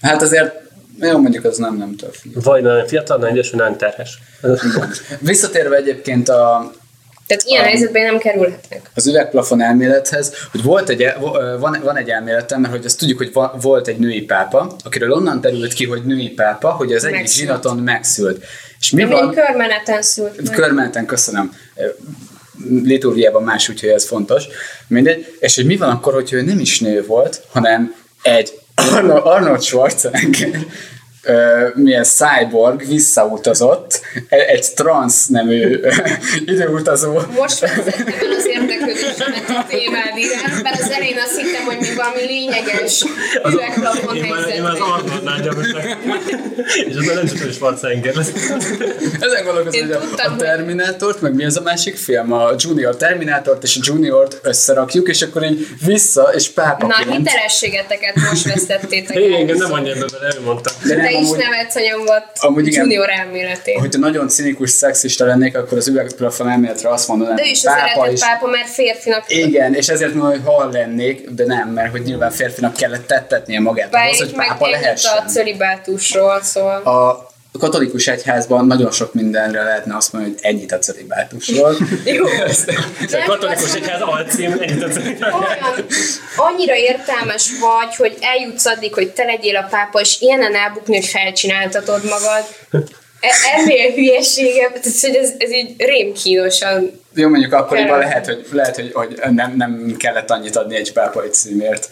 Hát 0.01 0.21
azért, 0.21 0.55
jó 0.99 1.17
mondjuk 1.17 1.45
az 1.45 1.57
nem 1.57 1.77
nem 1.77 1.95
től 1.95 2.11
függ. 2.11 2.43
Vagy 2.43 2.61
nagyon 2.61 2.87
fiatal, 2.87 3.17
nagyon 3.17 3.35
idős, 3.35 3.49
vagy 3.49 3.59
nagyon 3.59 3.77
terhes. 3.77 4.17
Visszatérve 5.19 5.75
egyébként 5.75 6.29
a, 6.29 6.71
Tehát 7.29 7.43
ilyen 7.45 7.63
helyzetben 7.63 8.03
nem 8.03 8.17
kerülhetnek. 8.17 8.89
az 8.95 9.07
üvegplafon 9.07 9.61
elmélethez, 9.61 10.33
hogy 10.51 10.63
volt 10.63 10.89
egy, 10.89 11.05
van, 11.59 11.77
van 11.83 11.97
egy 11.97 12.09
elméletem, 12.09 12.61
mert 12.61 12.73
hogy 12.73 12.85
azt 12.85 12.97
tudjuk, 12.99 13.17
hogy 13.17 13.33
va- 13.33 13.61
volt 13.61 13.87
egy 13.87 13.97
női 13.97 14.21
pápa, 14.21 14.75
akiről 14.83 15.11
onnan 15.11 15.41
terült 15.41 15.73
ki, 15.73 15.85
hogy 15.85 16.03
női 16.05 16.29
pápa, 16.29 16.69
hogy 16.69 16.93
az 16.93 17.03
egyik 17.03 17.17
Megszült. 17.17 17.39
zsinaton 17.47 17.77
megszült. 17.77 18.43
És 18.79 18.91
mi 18.91 19.03
Mi 19.03 19.09
van? 19.09 19.31
körmeneten 19.33 20.01
szült 20.01 20.41
meg. 20.41 20.55
Körmenten, 20.55 21.05
köszönöm. 21.05 21.53
Liturgiában 22.83 23.43
más, 23.43 23.69
úgyhogy 23.69 23.89
ez 23.89 24.05
fontos. 24.07 24.43
Mindegy. 24.87 25.37
És 25.39 25.55
hogy 25.55 25.65
mi 25.65 25.77
van 25.77 25.89
akkor, 25.89 26.13
hogyha 26.13 26.35
ő 26.35 26.41
nem 26.41 26.59
is 26.59 26.79
nő 26.79 27.05
volt, 27.05 27.41
hanem 27.51 27.95
egy 28.21 28.53
Arno- 28.75 29.25
Arnold 29.25 29.61
Schwarzenegger 29.61 30.59
milyen 31.73 32.03
cyborg 32.03 32.87
visszautazott, 32.87 34.01
e- 34.29 34.45
egy 34.47 34.73
trans 34.75 35.27
nemű 35.27 35.79
időutazó. 36.45 37.19
Most 37.35 37.59
a 39.47 39.65
témád 39.67 40.17
iránt, 40.17 40.63
mert 40.63 40.81
az 40.81 40.89
elején 40.91 41.17
azt 41.17 41.37
hittem, 41.39 41.63
hogy 41.65 41.77
még 41.79 41.95
valami 41.95 42.21
lényeges 42.25 43.03
Az, 43.43 43.53
üvegplafon 43.53 44.15
én, 44.15 44.25
már, 44.25 44.47
én 44.55 44.61
már 44.61 44.71
az. 44.71 44.79
Arnoldnál 44.79 45.41
gyakorlatilag. 45.41 45.97
És 46.89 46.95
az 46.95 47.05
nem 47.05 47.27
hogy 47.27 47.53
Schwarzenegger 47.53 48.15
lesz. 48.15 48.31
Ezen 49.19 49.43
gondolkozom, 49.43 49.87
hogy 49.87 49.91
a, 49.91 50.31
a 50.31 50.35
Terminátort, 50.35 51.21
meg 51.21 51.33
mi 51.33 51.45
az 51.45 51.57
a 51.57 51.61
másik 51.61 51.97
film? 51.97 52.31
A 52.31 52.49
Junior 52.57 52.95
Terminátort 52.95 53.63
és 53.63 53.77
a 53.77 53.79
Juniort 53.83 54.39
összerakjuk, 54.43 55.07
és 55.07 55.21
akkor 55.21 55.43
így 55.43 55.67
vissza, 55.85 56.31
és 56.35 56.53
Na, 56.53 56.63
pápaként. 56.63 57.17
hitelességeteket 57.17 58.15
most 58.15 58.43
vesztettétek 58.43 59.15
engem 59.15 59.57
nem 59.57 59.73
ebbe 59.75 60.05
bele, 60.11 60.33
ő 60.37 60.41
mondta. 60.43 60.71
De 60.83 60.95
Te 60.95 61.01
nem, 61.01 61.11
is 61.11 61.15
amúgy, 61.15 61.37
nevetsz 61.37 61.75
a 61.75 61.79
nyomvat 61.79 62.25
Amúgy 62.39 62.67
igen. 62.67 62.81
junior 62.81 63.09
elméletén. 63.09 63.79
hogyha 63.79 63.99
nagyon 63.99 64.27
cinikus 64.27 64.69
szexista 64.69 65.25
lennék, 65.25 65.57
akkor 65.57 65.77
az 65.77 65.87
üvegplafon 65.87 66.49
elméletre 66.49 66.89
azt 66.89 67.07
mondanám, 67.07 67.35
De 67.35 67.41
ő 67.41 67.49
is 67.49 67.59
az 67.59 67.65
eredet 67.65 68.19
pápa, 68.19 68.47
mert 68.47 68.67
férfinak 69.13 69.47
Igen, 69.47 69.73
és 69.73 69.87
ezért 69.87 70.13
mondom, 70.13 70.31
hogy 70.31 70.53
hal 70.53 70.71
lennék, 70.71 71.29
de 71.29 71.45
nem, 71.45 71.69
mert 71.69 71.91
hogy 71.91 72.01
nyilván 72.01 72.31
férfinak 72.31 72.73
kellett 72.73 73.07
tettetnie 73.07 73.59
magát 73.59 73.95
ahhoz, 73.95 74.17
hogy 74.17 74.31
pápa 74.33 74.65
ennyit 74.65 74.77
a 74.77 74.79
lehessen. 74.81 75.27
cölibátusról, 75.27 76.41
szóval... 76.41 76.81
A 76.83 77.27
katolikus 77.59 78.07
egyházban 78.07 78.65
nagyon 78.65 78.91
sok 78.91 79.13
mindenre 79.13 79.63
lehetne 79.63 79.95
azt 79.95 80.13
mondani, 80.13 80.33
hogy 80.33 80.43
ennyit 80.45 80.71
a 80.71 80.77
celibátusról. 80.77 81.75
Jó. 82.05 82.25
A 82.25 83.23
katolikus 83.25 83.73
egyház 83.73 84.01
alcím, 84.01 84.51
ennyit 84.51 84.83
az 84.83 84.97
olyan, 84.97 85.85
annyira 86.35 86.75
értelmes 86.75 87.49
vagy, 87.59 87.95
hogy 87.95 88.17
eljutsz 88.21 88.65
addig, 88.65 88.93
hogy 88.93 89.11
te 89.11 89.23
legyél 89.23 89.55
a 89.55 89.67
pápa, 89.69 89.99
és 89.99 90.21
ilyenen 90.21 90.55
elbukni, 90.55 90.95
hogy 90.95 91.05
felcsináltatod 91.05 92.03
magad. 92.03 92.45
E- 93.19 93.57
Ennél 93.57 93.91
hülyeségebb, 93.91 94.79
tehát, 94.79 94.99
hogy 95.01 95.15
ez, 95.15 95.31
ez 95.37 95.51
így 95.51 95.75
rémkínosan. 95.77 96.98
Jó, 97.13 97.29
mondjuk 97.29 97.53
akkoriban 97.53 97.99
lehet, 97.99 98.25
hogy, 98.25 98.47
lehet, 98.51 98.75
hogy, 98.75 98.91
hogy 98.93 99.19
nem, 99.29 99.53
nem 99.55 99.95
kellett 99.97 100.29
annyit 100.29 100.55
adni 100.55 100.75
egy 100.75 100.93
pápai 100.93 101.27
címért. 101.29 101.89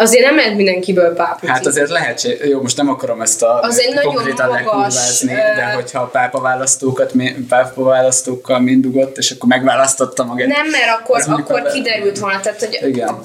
Azért 0.00 0.24
nem 0.24 0.36
lehet 0.36 0.54
mindenkiből 0.54 1.14
pápa. 1.14 1.46
Hát 1.46 1.66
azért 1.66 1.88
lehetséges, 1.88 2.48
jó, 2.48 2.60
most 2.60 2.76
nem 2.76 2.88
akarom 2.88 3.20
ezt 3.20 3.42
a 3.42 3.60
Az 3.60 3.80
egy 3.80 3.94
nagyon 3.94 4.14
konkrétan 4.14 4.50
lekurvázni, 4.50 5.34
de 5.34 5.72
hogyha 5.74 6.00
a 6.00 6.06
pápa 6.06 6.40
választókat, 6.40 7.12
pápa 7.48 7.82
választókkal 7.82 8.60
mind 8.60 8.82
dugott, 8.82 9.18
és 9.18 9.30
akkor 9.30 9.48
megválasztotta 9.48 10.24
magát. 10.24 10.48
Nem, 10.48 10.66
mert 10.70 11.00
akkor, 11.00 11.22
akkor 11.26 11.60
a- 11.60 11.72
kiderült 11.72 12.18
volna, 12.18 12.40
tehát 12.40 12.58
hogy 12.58 12.78
Igen. 12.88 13.18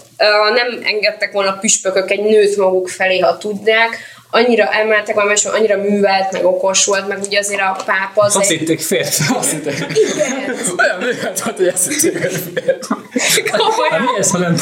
nem 0.54 0.82
engedtek 0.84 1.32
volna 1.32 1.58
püspökök 1.58 2.12
egy 2.12 2.24
nőt 2.24 2.58
maguk 2.58 2.90
felé, 2.90 3.20
ha 3.20 3.38
tudnák, 3.38 3.98
annyira 4.34 4.66
emeltek 4.66 5.16
volna, 5.16 5.32
és 5.32 5.46
annyira 5.46 5.78
művelt, 5.78 6.32
meg 6.32 6.46
okos 6.46 6.86
volt, 6.86 7.08
meg 7.08 7.22
ugye 7.22 7.40
azért 7.40 7.62
a 7.62 7.84
pápa 7.86 8.22
az 8.22 8.36
Azt 8.36 8.52
egy... 8.52 8.58
hitték 8.58 8.82
férfi. 8.82 9.24
Azt 9.34 9.52
hitték, 9.52 9.74
Igen. 9.74 10.56
olyan 10.78 10.98
művet 11.00 11.42
volt, 11.42 11.58
hogy 11.58 11.68
ezt 11.68 11.88
hitték, 11.88 12.22
hogy 12.22 12.42
férfi. 12.54 13.50
Hát 13.90 14.00
mi 14.00 14.18
ez, 14.18 14.32
ha 14.32 14.38
nem? 14.38 14.56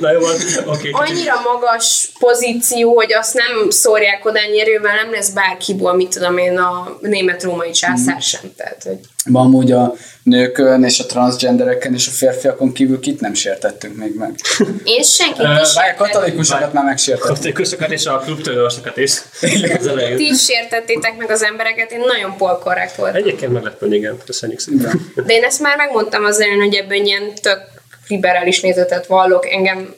Na 0.00 0.12
jó, 0.12 0.20
oké. 0.66 0.90
annyira 0.92 1.34
magas 1.44 2.08
pozíció, 2.18 2.94
hogy 2.94 3.12
azt 3.12 3.34
nem 3.34 3.70
szórják 3.70 4.24
oda 4.24 4.38
nyerővel, 4.54 4.94
nem 4.94 5.10
lesz 5.10 5.28
bárkiból, 5.28 5.94
mit 5.94 6.08
tudom 6.08 6.38
én, 6.38 6.58
a 6.58 6.96
német-római 7.00 7.70
császár 7.70 8.22
sem. 8.22 8.52
Tehát, 8.56 8.82
hogy 8.82 8.98
Ma 9.26 9.40
amúgy 9.40 9.72
a 9.72 9.94
nőkön 10.22 10.84
és 10.84 11.00
a 11.00 11.06
transgendereken 11.06 11.94
és 11.94 12.06
a 12.06 12.10
férfiakon 12.10 12.72
kívül 12.72 13.00
kit 13.00 13.20
nem 13.20 13.34
sértettünk 13.34 13.96
még 13.96 14.14
meg. 14.14 14.34
én 14.96 15.02
senkit 15.02 15.44
Ö, 15.44 15.60
is 15.62 15.74
Bár 15.74 15.94
a 15.98 16.02
katolikusokat 16.02 16.72
már 16.72 16.84
megsértettük. 16.84 17.34
Katolikusokat 17.34 17.90
és 17.90 18.06
a 18.06 18.18
klubtőnösokat 18.18 18.96
is. 18.96 19.12
Ti 20.16 20.28
is 20.30 20.44
sértettétek 20.44 21.16
meg 21.16 21.30
az 21.30 21.42
embereket, 21.42 21.92
én 21.92 22.00
nagyon 22.06 22.36
polkorrekt 22.36 22.96
voltam. 22.96 23.16
Egyébként 23.16 23.52
meglepően 23.52 23.92
igen, 23.92 24.18
köszönjük 24.24 24.58
szépen. 24.58 25.12
De 25.14 25.34
én 25.34 25.44
ezt 25.44 25.60
már 25.60 25.76
megmondtam 25.76 26.24
az 26.24 26.40
elején, 26.40 26.60
hogy 26.60 26.74
ebben 26.74 27.04
ilyen 27.04 27.32
tök 27.42 27.60
liberális 28.08 28.60
nézetet 28.60 29.06
vallok, 29.06 29.46
engem 29.50 29.94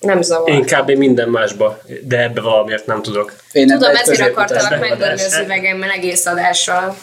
nem 0.00 0.22
zavar. 0.22 0.50
Én 0.50 0.64
kb. 0.64 0.90
minden 0.90 1.28
másba, 1.28 1.80
de 2.02 2.22
ebbe 2.22 2.40
valamiért 2.40 2.86
nem 2.86 3.02
tudok. 3.02 3.32
Én 3.52 3.66
Tudom, 3.66 3.94
ezért 3.94 4.20
akartalak 4.20 4.80
megdörni 4.80 5.22
az 5.22 5.40
üvegemmel 5.44 5.90
egész 5.90 6.26
adással. 6.26 6.96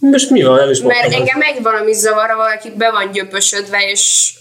Most 0.00 0.30
mi 0.30 0.42
van, 0.42 0.58
nem 0.58 0.70
is 0.70 0.80
Mert 0.80 1.00
mondtam. 1.00 1.20
engem 1.20 1.40
egy 1.42 1.62
valami 1.62 1.92
zavar, 1.92 2.28
ha 2.28 2.36
valaki 2.36 2.70
be 2.76 2.90
van 2.90 3.10
gyöpösödve, 3.12 3.78
és 3.90 4.32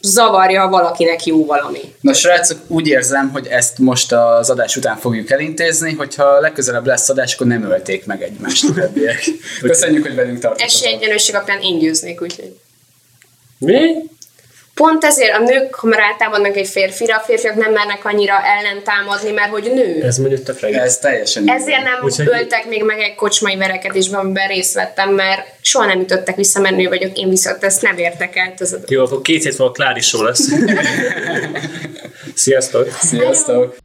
zavarja, 0.00 0.60
ha 0.60 0.68
valakinek 0.68 1.24
jó 1.24 1.44
valami. 1.46 1.80
Na 2.00 2.12
srácok, 2.12 2.58
úgy 2.66 2.86
érzem, 2.86 3.30
hogy 3.30 3.46
ezt 3.46 3.78
most 3.78 4.12
az 4.12 4.50
adás 4.50 4.76
után 4.76 4.96
fogjuk 4.96 5.30
elintézni, 5.30 5.92
hogyha 5.92 6.40
legközelebb 6.40 6.86
lesz 6.86 7.08
adás, 7.08 7.34
akkor 7.34 7.46
nem 7.46 7.70
ölték 7.70 8.06
meg 8.06 8.22
egymást 8.22 8.64
a 8.68 8.72
többiek. 8.72 9.24
Köszönjük, 9.60 10.02
hogy 10.06 10.14
velünk 10.14 10.38
tartottatok. 10.38 10.72
Esélyegyenlőség 10.74 11.34
alapján 11.34 11.60
én 11.60 11.78
győznék, 11.78 12.22
úgyhogy. 12.22 12.56
Mi? 13.58 14.10
Pont 14.74 15.04
ezért 15.04 15.36
a 15.36 15.38
nők, 15.38 15.74
ha 15.74 15.86
már 15.86 15.98
rátámadnak 15.98 16.56
egy 16.56 16.68
férfira, 16.68 17.16
a 17.16 17.20
férfiak 17.20 17.54
nem 17.54 17.72
mernek 17.72 18.04
annyira 18.04 18.34
ellentámadni, 18.44 19.30
mert 19.30 19.50
hogy 19.50 19.72
nő. 19.74 20.02
Ez 20.02 20.16
mondjuk 20.16 20.42
tök. 20.42 20.62
Ez 20.62 20.98
teljesen 20.98 21.48
Ezért 21.50 21.82
nem 21.82 21.98
Úgyhogy- 22.02 22.28
öltek 22.28 22.66
még 22.68 22.84
meg 22.84 22.98
egy 23.00 23.14
kocsmai 23.14 23.56
verekedésben, 23.56 24.20
amiben 24.20 24.48
részt 24.48 24.74
vettem, 24.74 25.10
mert 25.10 25.46
soha 25.60 25.86
nem 25.86 26.00
ütöttek 26.00 26.36
vissza, 26.36 26.60
mert 26.60 26.76
nő 26.76 26.88
vagyok, 26.88 27.18
én 27.18 27.28
viszont 27.28 27.64
ezt 27.64 27.82
nem 27.82 27.98
értek 27.98 28.36
el. 28.36 28.54
Ez 28.58 28.72
a... 28.72 28.76
Jó, 28.86 29.04
akkor 29.04 29.20
két 29.22 29.42
hét 29.42 29.58
múlva 29.58 29.72
Klári 29.72 30.00
lesz. 30.12 30.48
Sziasztok! 32.34 32.88
Sziasztok! 33.00 33.76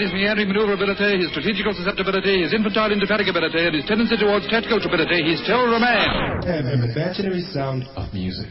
His 0.00 0.12
meandering 0.14 0.48
maneuverability, 0.48 1.20
his 1.20 1.28
strategical 1.28 1.74
susceptibility, 1.74 2.40
his 2.42 2.54
infantile 2.54 2.88
indefatigability, 2.88 3.66
and 3.68 3.76
his 3.76 3.84
tendency 3.84 4.16
towards 4.16 4.48
tactical 4.48 4.80
stupidity, 4.80 5.22
he's 5.28 5.42
still 5.44 5.60
a 5.74 5.78
man. 5.78 6.40
FM, 6.40 6.80
the 6.80 6.92
imaginary 6.92 7.42
sound 7.52 7.84
of 7.96 8.12
music. 8.14 8.50